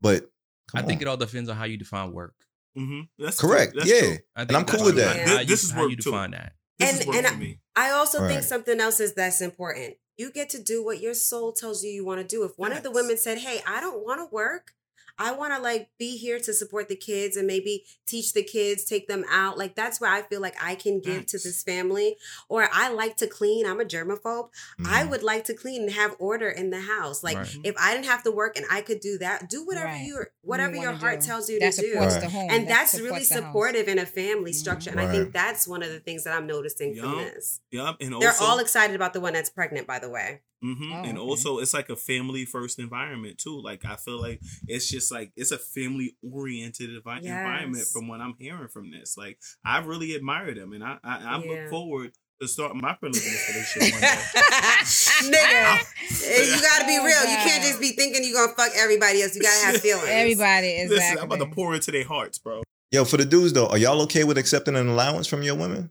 but 0.00 0.30
I 0.74 0.78
come 0.80 0.86
think 0.88 1.02
it 1.02 1.08
all 1.08 1.16
depends 1.16 1.50
on 1.50 1.56
how 1.56 1.64
you 1.64 1.76
define 1.76 2.12
work. 2.12 2.34
Mhm. 2.78 3.08
That's 3.18 3.38
correct. 3.40 3.72
true. 3.72 3.80
That's 3.80 3.90
yeah, 3.92 4.00
true. 4.00 4.18
I 4.36 4.40
And 4.42 4.48
think 4.50 4.58
I'm 4.60 4.64
cool 4.66 4.84
with 4.86 4.94
true. 4.94 5.02
that. 5.04 5.16
How 5.16 5.24
This- 5.34 5.40
you- 5.40 5.46
this 5.46 5.64
is 5.64 5.70
how 5.72 5.80
work 5.82 5.90
you 5.90 5.96
too. 5.96 6.10
define 6.10 6.30
that. 6.30 6.52
This 6.78 6.90
And- 6.90 7.00
is 7.00 7.16
and 7.16 7.26
I- 7.26 7.34
me. 7.36 7.58
I 7.76 7.90
also 7.90 8.20
Right. 8.22 8.32
think 8.34 8.44
something 8.44 8.80
else 8.80 9.00
is 9.00 9.12
that's 9.14 9.40
important. 9.40 9.94
You 10.16 10.30
get 10.30 10.48
to 10.50 10.62
do 10.62 10.82
what 10.84 11.00
your 11.00 11.14
soul 11.14 11.52
tells 11.52 11.82
you 11.82 11.90
you 11.90 12.04
want 12.04 12.20
to 12.20 12.26
do. 12.26 12.44
If 12.44 12.52
one 12.56 12.72
of 12.72 12.82
the 12.82 12.90
women 12.90 13.18
said, 13.18 13.38
"Hey, 13.38 13.62
I 13.66 13.80
don't 13.80 14.04
want 14.04 14.20
to 14.20 14.26
work. 14.32 14.72
I 15.18 15.32
want 15.32 15.54
to 15.54 15.60
like 15.60 15.90
be 15.98 16.16
here 16.16 16.38
to 16.40 16.52
support 16.52 16.88
the 16.88 16.96
kids 16.96 17.36
and 17.36 17.46
maybe 17.46 17.84
teach 18.06 18.32
the 18.32 18.42
kids, 18.42 18.84
take 18.84 19.08
them 19.08 19.24
out." 19.30 19.58
Like 19.58 19.74
that's 19.74 20.00
where 20.00 20.10
I 20.10 20.22
feel 20.22 20.40
like 20.40 20.54
I 20.62 20.74
can 20.74 21.00
give 21.00 21.26
to 21.26 21.38
this 21.38 21.62
family. 21.62 22.16
Or 22.48 22.68
I 22.72 22.88
like 22.90 23.16
to 23.18 23.26
clean. 23.26 23.66
I'm 23.66 23.80
a 23.80 23.84
germaphobe. 23.84 24.50
I 24.84 25.02
Mhm. 25.04 25.10
would 25.10 25.22
like 25.22 25.44
to 25.44 25.54
clean 25.54 25.82
and 25.82 25.90
have 25.92 26.16
order 26.18 26.48
in 26.48 26.70
the 26.70 26.80
house. 26.80 27.22
Like 27.22 27.36
Right. 27.36 27.56
if 27.64 27.74
I 27.78 27.94
didn't 27.94 28.06
have 28.06 28.22
to 28.24 28.30
work 28.30 28.56
and 28.56 28.66
I 28.70 28.80
could 28.82 29.00
do 29.00 29.18
that, 29.18 29.48
do 29.48 29.64
whatever 29.64 29.86
Right. 29.86 30.04
you 30.06 30.24
whatever 30.42 30.74
You 30.74 30.82
your 30.82 30.92
heart 30.92 31.20
do. 31.20 31.26
tells 31.26 31.48
you 31.48 31.58
that 31.60 31.72
to 31.74 31.80
do 31.82 31.92
supports 31.92 32.14
Right. 32.14 32.20
the 32.22 32.28
home, 32.30 32.48
and 32.50 32.64
that 32.66 32.68
that's 32.68 32.94
really 32.94 33.22
supports 33.24 33.28
house. 33.30 33.38
supportive 33.38 33.88
in 33.88 33.98
a 33.98 34.06
family 34.06 34.52
structure. 34.52 34.90
And 34.90 35.00
I 35.00 35.10
think 35.10 35.32
that's 35.32 35.66
one 35.68 35.82
of 35.82 35.90
the 35.90 36.00
things 36.00 36.24
that 36.24 36.34
I'm 36.34 36.46
noticing 36.46 36.96
from 36.96 37.18
this. 37.18 37.60
Yup. 37.70 37.96
And 38.00 38.20
They're 38.20 38.34
all 38.40 38.58
excited 38.58 38.96
about 38.96 39.12
the 39.12 39.20
one 39.20 39.32
that's 39.32 39.50
pregnant, 39.50 39.86
by 39.86 39.98
the 39.98 40.08
way. 40.10 40.40
Hmm 40.62 40.92
Oh, 40.92 41.02
and 41.04 41.18
okay. 41.18 41.18
also, 41.18 41.58
it's 41.58 41.74
like 41.74 41.88
a 41.90 41.96
family 41.96 42.44
first 42.44 42.78
environment 42.78 43.38
too. 43.38 43.60
Like 43.60 43.84
I 43.84 43.96
feel 43.96 44.20
like 44.20 44.40
it's 44.68 44.88
just 44.88 45.10
like 45.10 45.32
it's 45.36 45.50
a 45.50 45.58
family 45.58 46.16
oriented 46.22 46.90
envi- 46.90 47.22
environment 47.24 47.86
from 47.92 48.08
what 48.08 48.20
I'm 48.20 48.34
hearing 48.38 48.68
from 48.68 48.90
this. 48.90 49.16
Like 49.16 49.38
I 49.64 49.78
really 49.80 50.14
admire 50.14 50.54
them, 50.54 50.72
and 50.72 50.84
I 50.84 50.98
I, 51.02 51.16
I 51.36 51.38
Yeah. 51.42 51.50
look 51.50 51.68
forward 51.70 52.12
to 52.40 52.48
starting 52.48 52.80
my 52.80 52.94
polygamous 52.94 53.48
relationship 53.48 53.92
one 53.92 54.00
day. 54.00 54.08
Nigga, 55.30 56.52
you 56.54 56.60
gotta 56.60 56.86
be 56.86 56.98
Oh, 57.00 57.04
real. 57.04 57.22
You 57.22 57.36
can't 57.36 57.62
just 57.62 57.80
be 57.80 57.90
thinking 57.92 58.22
you're 58.24 58.34
gonna 58.34 58.54
fuck 58.56 58.72
everybody 58.76 59.22
else. 59.22 59.34
You 59.34 59.42
gotta 59.42 59.66
have 59.66 59.80
feelings. 59.80 60.08
Everybody 60.08 60.68
is 60.68 60.90
Listen, 60.90 61.18
I'm 61.18 61.24
about 61.24 61.38
to 61.40 61.46
pour 61.46 61.74
into 61.74 61.90
their 61.90 62.04
hearts, 62.04 62.38
bro. 62.38 62.62
Yo, 62.92 63.06
for 63.06 63.16
the 63.16 63.24
dudes 63.24 63.54
though, 63.54 63.68
are 63.68 63.78
y'all 63.78 64.02
okay 64.02 64.22
with 64.22 64.36
accepting 64.36 64.76
an 64.76 64.86
allowance 64.86 65.26
from 65.26 65.42
your 65.42 65.54
women? 65.54 65.90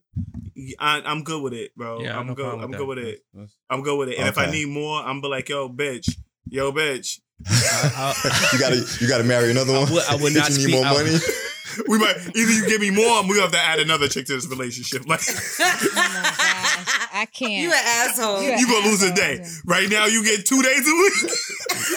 I, 0.79 1.01
I'm 1.03 1.23
good 1.23 1.41
with 1.41 1.53
it, 1.53 1.75
bro. 1.75 1.99
Yeah, 2.01 2.17
I'm 2.19 2.27
no 2.27 2.35
good. 2.35 2.45
I'm 2.61 2.69
with 2.69 2.77
good 2.77 2.87
with 2.87 2.97
it. 2.99 3.23
That's- 3.33 3.55
I'm 3.71 3.81
good 3.81 3.97
with 3.97 4.09
it. 4.09 4.19
And 4.19 4.27
if 4.27 4.37
I 4.37 4.51
need 4.51 4.67
more, 4.67 5.01
I'm 5.01 5.19
be 5.19 5.27
like, 5.27 5.49
yo, 5.49 5.67
bitch, 5.67 6.15
yo, 6.47 6.71
bitch. 6.71 7.19
you 8.53 8.59
gotta 8.59 8.85
you 9.01 9.07
gotta 9.07 9.23
marry 9.23 9.49
another 9.49 9.73
I 9.73 9.79
one. 9.79 9.91
would- 9.93 10.03
I 10.07 10.15
would 10.15 10.33
not 10.35 10.45
Bitch, 10.45 10.49
you 10.49 10.53
speak- 10.63 10.75
need 10.75 10.83
more 10.83 10.93
money. 10.93 11.15
We 11.87 11.97
might 11.97 12.17
either 12.35 12.51
you 12.51 12.67
give 12.67 12.81
me 12.81 12.89
more, 12.91 13.19
or 13.19 13.23
we 13.29 13.39
have 13.39 13.53
to 13.53 13.57
add 13.57 13.79
another 13.79 14.09
chick 14.09 14.25
to 14.25 14.33
this 14.33 14.45
relationship. 14.45 15.07
Like 15.07 15.21
Oh 15.25 15.63
my 15.95 16.33
gosh, 16.37 17.00
I 17.21 17.25
can't. 17.25 17.51
You 17.51 17.69
an 17.69 17.79
asshole. 17.85 18.41
You 18.41 18.49
you 18.57 18.65
gonna 18.67 18.85
lose 18.87 19.03
a 19.03 19.13
day. 19.13 19.45
Right 19.63 19.87
now, 19.89 20.05
you 20.07 20.23
get 20.23 20.43
two 20.43 20.59
days 20.63 20.81
a 20.87 20.91
week. 20.91 21.31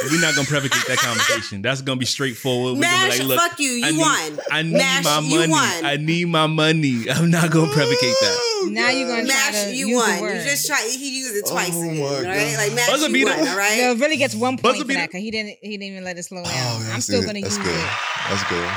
We're 0.12 0.20
not 0.20 0.34
gonna 0.34 0.46
provocate 0.46 0.84
that 0.86 0.98
conversation. 0.98 1.62
That's 1.62 1.80
gonna 1.80 1.98
be 1.98 2.04
straightforward. 2.04 2.76
We're 2.76 2.82
gonna 2.82 3.08
Mash, 3.08 3.18
be 3.18 3.24
like, 3.24 3.28
look, 3.40 3.50
fuck 3.50 3.58
you. 3.58 3.70
You 3.70 3.86
I 3.86 3.90
need, 3.90 3.98
won. 4.00 4.40
I 4.50 4.62
need 4.62 4.72
Mash, 4.74 5.04
my 5.04 5.18
you 5.20 5.38
money. 5.38 5.50
won. 5.52 5.84
I 5.86 5.96
need 5.96 6.28
my 6.28 6.46
money. 6.46 7.08
I'm 7.10 7.30
not 7.30 7.50
gonna 7.50 7.72
provocate 7.72 8.14
that. 8.20 8.68
Now 8.70 8.90
you're 8.90 9.08
gonna 9.08 9.24
try 9.24 9.34
Mash, 9.34 9.62
to 9.64 9.74
you 9.74 9.88
use 9.88 9.96
won. 9.96 10.16
the 10.16 10.22
word. 10.22 10.34
You 10.36 10.42
just 10.44 10.66
try. 10.66 10.86
He 10.90 11.18
used 11.20 11.36
it 11.36 11.46
twice 11.48 11.70
Oh 11.72 11.82
again, 11.82 12.00
my 12.00 12.28
right? 12.28 12.52
God. 12.52 12.58
Like 12.58 12.72
Mash, 12.74 12.90
Buzzer 12.90 13.06
you 13.08 13.12
beater. 13.14 13.30
won. 13.38 13.48
All 13.48 13.56
right. 13.56 13.78
No, 13.78 13.92
it 13.92 13.98
really 14.00 14.16
gets 14.18 14.34
one 14.34 14.54
point 14.56 14.62
Buzzer 14.62 14.78
for 14.82 14.88
beater. 14.88 15.00
that 15.00 15.08
because 15.08 15.22
he 15.22 15.30
didn't. 15.30 15.56
He 15.62 15.70
didn't 15.78 15.84
even 15.92 16.04
let 16.04 16.18
it 16.18 16.24
slow 16.24 16.42
down. 16.44 16.52
Oh, 16.54 16.90
I'm 16.92 17.00
still 17.00 17.20
good. 17.20 17.26
gonna 17.28 17.40
That's 17.40 17.56
use 17.56 17.66
good. 17.66 17.74
it. 17.74 17.90
That's 18.28 18.44
good. 18.50 18.70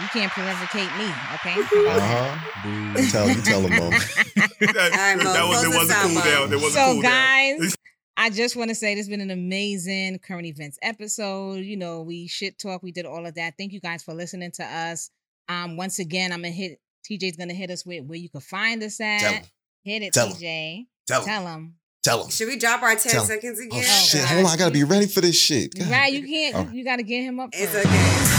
You 0.00 0.06
can't 0.08 0.30
prevaricate 0.32 0.90
me, 0.98 1.06
okay? 1.34 1.56
Uh 1.88 2.00
huh. 2.00 3.10
Tell 3.10 3.26
him, 3.28 3.42
tell 3.42 3.60
them, 3.62 3.70
Mo. 3.72 3.90
that, 3.90 4.90
right, 4.94 5.16
Mo, 5.16 5.32
that 5.32 5.46
was, 5.48 5.64
it 5.64 5.68
was 5.68 5.90
a 5.90 5.94
cool 5.94 6.14
down. 6.22 6.50
There 6.50 6.58
was 6.58 6.68
a 6.68 6.78
so 6.78 6.92
cool 6.94 7.02
down. 7.02 7.58
So, 7.58 7.64
guys 7.64 7.76
i 8.20 8.28
just 8.30 8.56
want 8.56 8.68
to 8.68 8.74
say 8.74 8.94
this 8.96 9.02
has 9.06 9.08
been 9.08 9.20
an 9.20 9.30
amazing 9.30 10.18
current 10.18 10.44
events 10.44 10.76
episode 10.82 11.60
you 11.64 11.76
know 11.76 12.02
we 12.02 12.26
shit 12.26 12.58
talk 12.58 12.82
we 12.82 12.90
did 12.90 13.06
all 13.06 13.24
of 13.24 13.34
that 13.36 13.54
thank 13.56 13.72
you 13.72 13.78
guys 13.80 14.02
for 14.02 14.12
listening 14.12 14.50
to 14.50 14.64
us 14.64 15.10
um 15.48 15.76
once 15.76 16.00
again 16.00 16.32
i'm 16.32 16.40
gonna 16.42 16.50
hit 16.50 16.80
tj's 17.08 17.36
gonna 17.36 17.54
hit 17.54 17.70
us 17.70 17.86
with 17.86 18.04
where 18.06 18.18
you 18.18 18.28
can 18.28 18.40
find 18.40 18.82
us 18.82 19.00
at 19.00 19.20
Tell 19.20 19.40
hit 19.84 20.02
it 20.02 20.12
Tell 20.12 20.26
'em. 20.26 20.32
tj 20.32 20.86
Tell 21.06 21.20
him. 21.20 21.26
tell 21.26 21.44
them 21.44 21.74
Tell 22.02 22.24
him. 22.24 22.30
Should 22.30 22.48
we 22.48 22.56
drop 22.56 22.82
our 22.82 22.94
10 22.96 23.12
Tell 23.12 23.20
'em. 23.22 23.26
seconds 23.28 23.58
again? 23.60 23.70
Oh 23.84 24.04
shit! 24.04 24.20
God. 24.22 24.28
Hold 24.30 24.46
on, 24.46 24.52
I 24.52 24.56
gotta 24.56 24.70
be 24.72 24.84
ready 24.84 25.06
for 25.06 25.20
this 25.20 25.38
shit. 25.40 25.74
God. 25.78 25.88
right 25.90 26.12
you 26.12 26.22
can't 26.26 26.54
All 26.54 26.62
you, 26.62 26.66
right. 26.68 26.76
you 26.76 26.84
gotta 26.84 27.02
get 27.04 27.22
him 27.22 27.38
up 27.40 27.50
It's 27.52 27.70
first. 27.72 27.86
okay. 27.86 28.37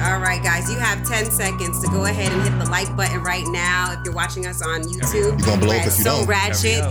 All 0.00 0.20
right, 0.20 0.40
guys, 0.42 0.70
you 0.70 0.78
have 0.78 1.04
10 1.06 1.30
seconds 1.30 1.80
to 1.82 1.88
go 1.88 2.04
ahead 2.04 2.32
and 2.32 2.42
hit 2.42 2.56
the 2.58 2.70
like 2.70 2.94
button 2.96 3.20
right 3.20 3.46
now. 3.48 3.92
If 3.92 4.04
you're 4.04 4.14
watching 4.14 4.46
us 4.46 4.62
on 4.62 4.82
YouTube, 4.82 5.12
you're 5.14 5.36
gonna 5.38 5.60
blow 5.60 5.68
we're 5.70 5.80
up 5.80 5.86
if 5.88 5.98
you 5.98 6.04
So 6.04 6.18
don't. 6.18 6.26
Ratchet 6.28 6.84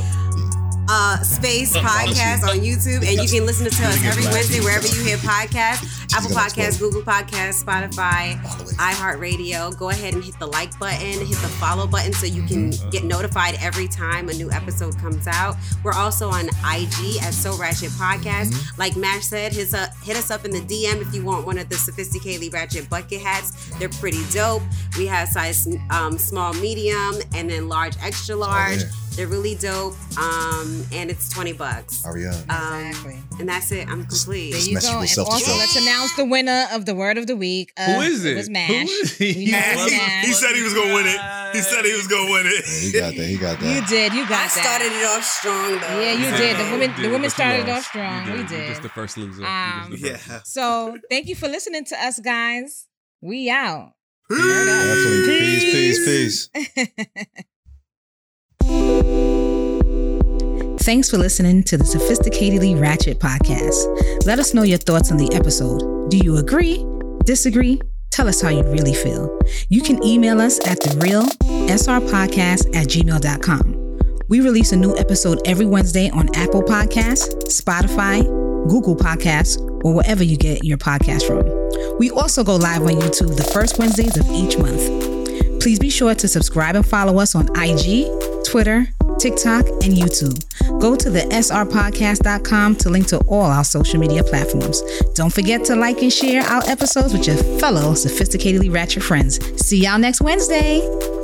uh, 0.90 1.18
Space 1.22 1.76
Podcast 1.76 2.44
on 2.44 2.58
YouTube, 2.60 3.06
and 3.08 3.22
you 3.22 3.28
can 3.30 3.46
listen 3.46 3.66
to 3.70 3.84
us 3.86 4.04
every 4.06 4.24
Wednesday 4.26 4.60
wherever 4.62 4.88
you 4.88 5.04
hear 5.04 5.18
podcasts 5.18 5.94
Apple 6.16 6.30
Podcasts. 6.32 6.80
Google 6.80 7.02
Podcasts, 7.02 7.64
Spotify, 7.64 8.40
iHeartRadio. 8.78 9.78
Go 9.78 9.90
ahead 9.90 10.14
and 10.14 10.24
hit 10.24 10.38
the 10.40 10.48
like 10.48 10.78
button, 10.80 11.00
hit 11.20 11.30
the 11.30 11.52
follow 11.60 11.86
button 11.86 12.14
so 12.14 12.26
you 12.26 12.44
can 12.44 12.72
get 12.92 13.04
notified 13.04 13.56
every 13.62 13.88
time 13.88 14.30
a 14.30 14.34
new 14.34 14.50
episode 14.52 14.98
comes 14.98 15.28
out. 15.28 15.56
We're 15.84 15.94
also 15.94 16.30
on 16.30 16.48
IG 16.48 17.22
at 17.22 17.34
So 17.34 17.56
Ratchet 17.58 17.90
Podcast. 17.92 18.78
Like 18.78 18.96
Mash 18.96 19.26
said, 19.26 19.54
hit, 19.54 19.74
us- 19.74 20.04
hit 20.04 20.16
us 20.16 20.32
up 20.32 20.46
in 20.46 20.52
the 20.52 20.62
DM 20.62 21.02
if 21.02 21.14
you 21.14 21.24
want 21.24 21.46
one 21.46 21.58
of 21.58 21.70
the 21.70 21.76
sophisticatedly 21.76 22.52
ratchet 22.54 22.90
bucket 22.90 23.22
hats. 23.22 23.70
They're 23.78 23.90
pretty 23.90 24.24
dope. 24.32 24.64
We 24.98 25.06
have 25.08 25.28
size 25.28 25.68
um, 25.90 26.18
small, 26.18 26.54
medium, 26.54 27.16
and 27.36 27.50
then 27.50 27.68
large, 27.68 27.96
extra 28.02 28.36
large. 28.36 28.82
yeah. 28.82 28.90
They're 29.18 29.26
really 29.28 29.56
dope. 29.56 29.96
Um, 30.18 30.86
and 30.94 31.10
it's 31.10 31.28
20 31.30 31.54
bucks. 31.54 32.04
Hurry 32.06 32.28
up. 32.28 32.36
Um, 32.50 32.86
Exactly. 32.86 33.18
and 33.40 33.50
that's 33.50 33.72
it. 33.72 33.88
I'm 33.88 34.06
complete. 34.06 34.52
There 34.52 34.60
Just 34.62 34.70
you 34.72 34.80
go. 34.80 35.00
And 35.00 35.18
also, 35.18 35.58
let's 35.58 35.76
announce 35.76 36.16
the 36.16 36.26
winner 36.26 36.68
of 36.72 36.86
the 36.86 36.94
word 36.94 37.18
of 37.18 37.26
the 37.26 37.36
week. 37.36 37.74
Uh, 37.76 37.86
Who 37.96 38.02
is 38.02 38.24
it? 38.26 38.36
was 38.36 38.48
Mash. 38.50 38.88
is 38.88 39.18
he? 39.18 39.34
We 39.46 39.52
know 39.52 39.58
it 39.58 39.76
was 39.76 39.92
he, 39.92 39.98
Mash. 39.98 40.26
he 40.26 40.34
said 40.34 40.56
he 40.56 40.62
was 40.62 40.74
gonna 40.76 40.94
win 40.94 41.06
it. 41.08 41.20
He 41.56 41.62
said 41.62 41.84
he 41.84 41.94
was 41.94 42.08
gonna 42.08 42.32
win 42.32 42.46
it. 42.46 42.66
Yeah, 42.68 42.82
he 42.82 42.92
got 43.00 43.16
that. 43.18 43.28
He 43.28 43.38
got 43.38 43.60
that. 43.60 43.76
You 43.76 43.86
did. 43.88 44.14
You 44.14 44.30
got 44.30 44.32
I 44.32 44.48
that. 44.48 44.58
I 44.58 44.62
started 44.62 44.92
it 44.96 45.06
off 45.06 45.24
strong 45.24 45.72
though. 45.72 46.00
Yeah, 46.00 46.14
you 46.14 46.20
Yeah, 46.26 46.38
did. 46.38 46.58
The 46.58 46.64
you 46.66 46.72
women, 46.72 46.90
did, 46.90 46.98
the 46.98 47.02
but 47.08 47.12
women 47.12 47.30
started 47.32 47.70
off 47.70 47.84
strong. 47.86 48.28
You 48.28 48.34
We 48.34 48.38
did. 48.44 48.52
You're 48.52 48.68
just 48.70 48.82
the 48.84 48.90
first 48.90 49.18
loser. 49.18 49.44
Um, 49.46 49.88
the 49.92 49.98
first 49.98 50.28
Yeah. 50.30 50.40
So 50.46 50.98
thank 51.10 51.28
you 51.28 51.36
for 51.36 51.48
listening 51.48 51.86
to 51.86 51.96
us, 52.06 52.20
guys. 52.20 52.86
We 53.22 53.50
out. 53.50 53.94
Absolutely. 54.30 55.40
Peace, 55.40 56.00
peace, 56.06 56.50
peace. 56.54 56.88
Thanks 60.88 61.10
for 61.10 61.18
listening 61.18 61.64
to 61.64 61.78
the 61.78 61.84
Sophisticatedly 61.84 62.80
Ratchet 62.80 63.20
podcast. 63.20 64.26
Let 64.26 64.40
us 64.40 64.54
know 64.54 64.64
your 64.64 64.78
thoughts 64.78 65.12
on 65.12 65.18
the 65.18 65.30
episode. 65.34 66.10
Do 66.10 66.18
you 66.18 66.38
agree? 66.38 66.86
Disagree? 67.26 67.82
Tell 68.10 68.30
us 68.30 68.40
how 68.40 68.48
you 68.48 68.64
really 68.64 68.94
feel. 68.94 69.38
You 69.68 69.82
can 69.82 70.02
email 70.02 70.40
us 70.40 70.66
at 70.66 70.80
the 70.80 70.98
real 71.00 71.24
srpodcast 71.68 72.74
at 72.74 72.88
gmail.com. 72.88 74.00
We 74.30 74.40
release 74.40 74.72
a 74.72 74.78
new 74.78 74.96
episode 74.96 75.42
every 75.46 75.66
Wednesday 75.66 76.10
on 76.12 76.34
Apple 76.36 76.64
Podcasts, 76.64 77.36
Spotify, 77.48 78.24
Google 78.70 78.96
Podcasts, 78.96 79.60
or 79.84 79.94
wherever 79.94 80.24
you 80.24 80.38
get 80.38 80.64
your 80.64 80.78
podcast 80.78 81.28
from. 81.28 81.44
We 82.00 82.12
also 82.12 82.46
go 82.46 82.56
live 82.56 82.84
on 82.84 82.92
YouTube 82.92 83.36
the 83.36 83.44
first 83.44 83.78
Wednesdays 83.78 84.16
of 84.16 84.26
each 84.30 84.58
month. 84.58 85.62
Please 85.62 85.80
be 85.80 85.90
sure 85.90 86.16
to 86.16 86.30
subscribe 86.30 86.78
and 86.78 86.86
follow 86.86 87.20
us 87.20 87.36
on 87.36 87.50
IG, 87.58 88.08
Twitter, 88.46 88.88
TikTok, 89.20 89.66
and 89.68 89.94
YouTube. 89.94 90.44
Go 90.80 90.96
to 90.96 91.10
the 91.10 91.22
srpodcast.com 91.22 92.76
to 92.78 92.90
link 92.90 93.08
to 93.08 93.18
all 93.28 93.46
our 93.46 93.64
social 93.64 94.00
media 94.00 94.24
platforms. 94.24 94.82
Don't 95.16 95.34
forget 95.34 95.64
to 95.66 95.76
like 95.76 96.02
and 96.02 96.14
share 96.14 96.44
our 96.44 96.64
episodes 96.68 97.14
with 97.14 97.28
your 97.28 97.38
fellow 97.60 97.94
sophisticatedly 97.94 98.74
ratchet 98.74 99.04
friends. 99.04 99.40
See 99.66 99.84
y'all 99.84 100.00
next 100.00 100.22
Wednesday. 100.22 101.17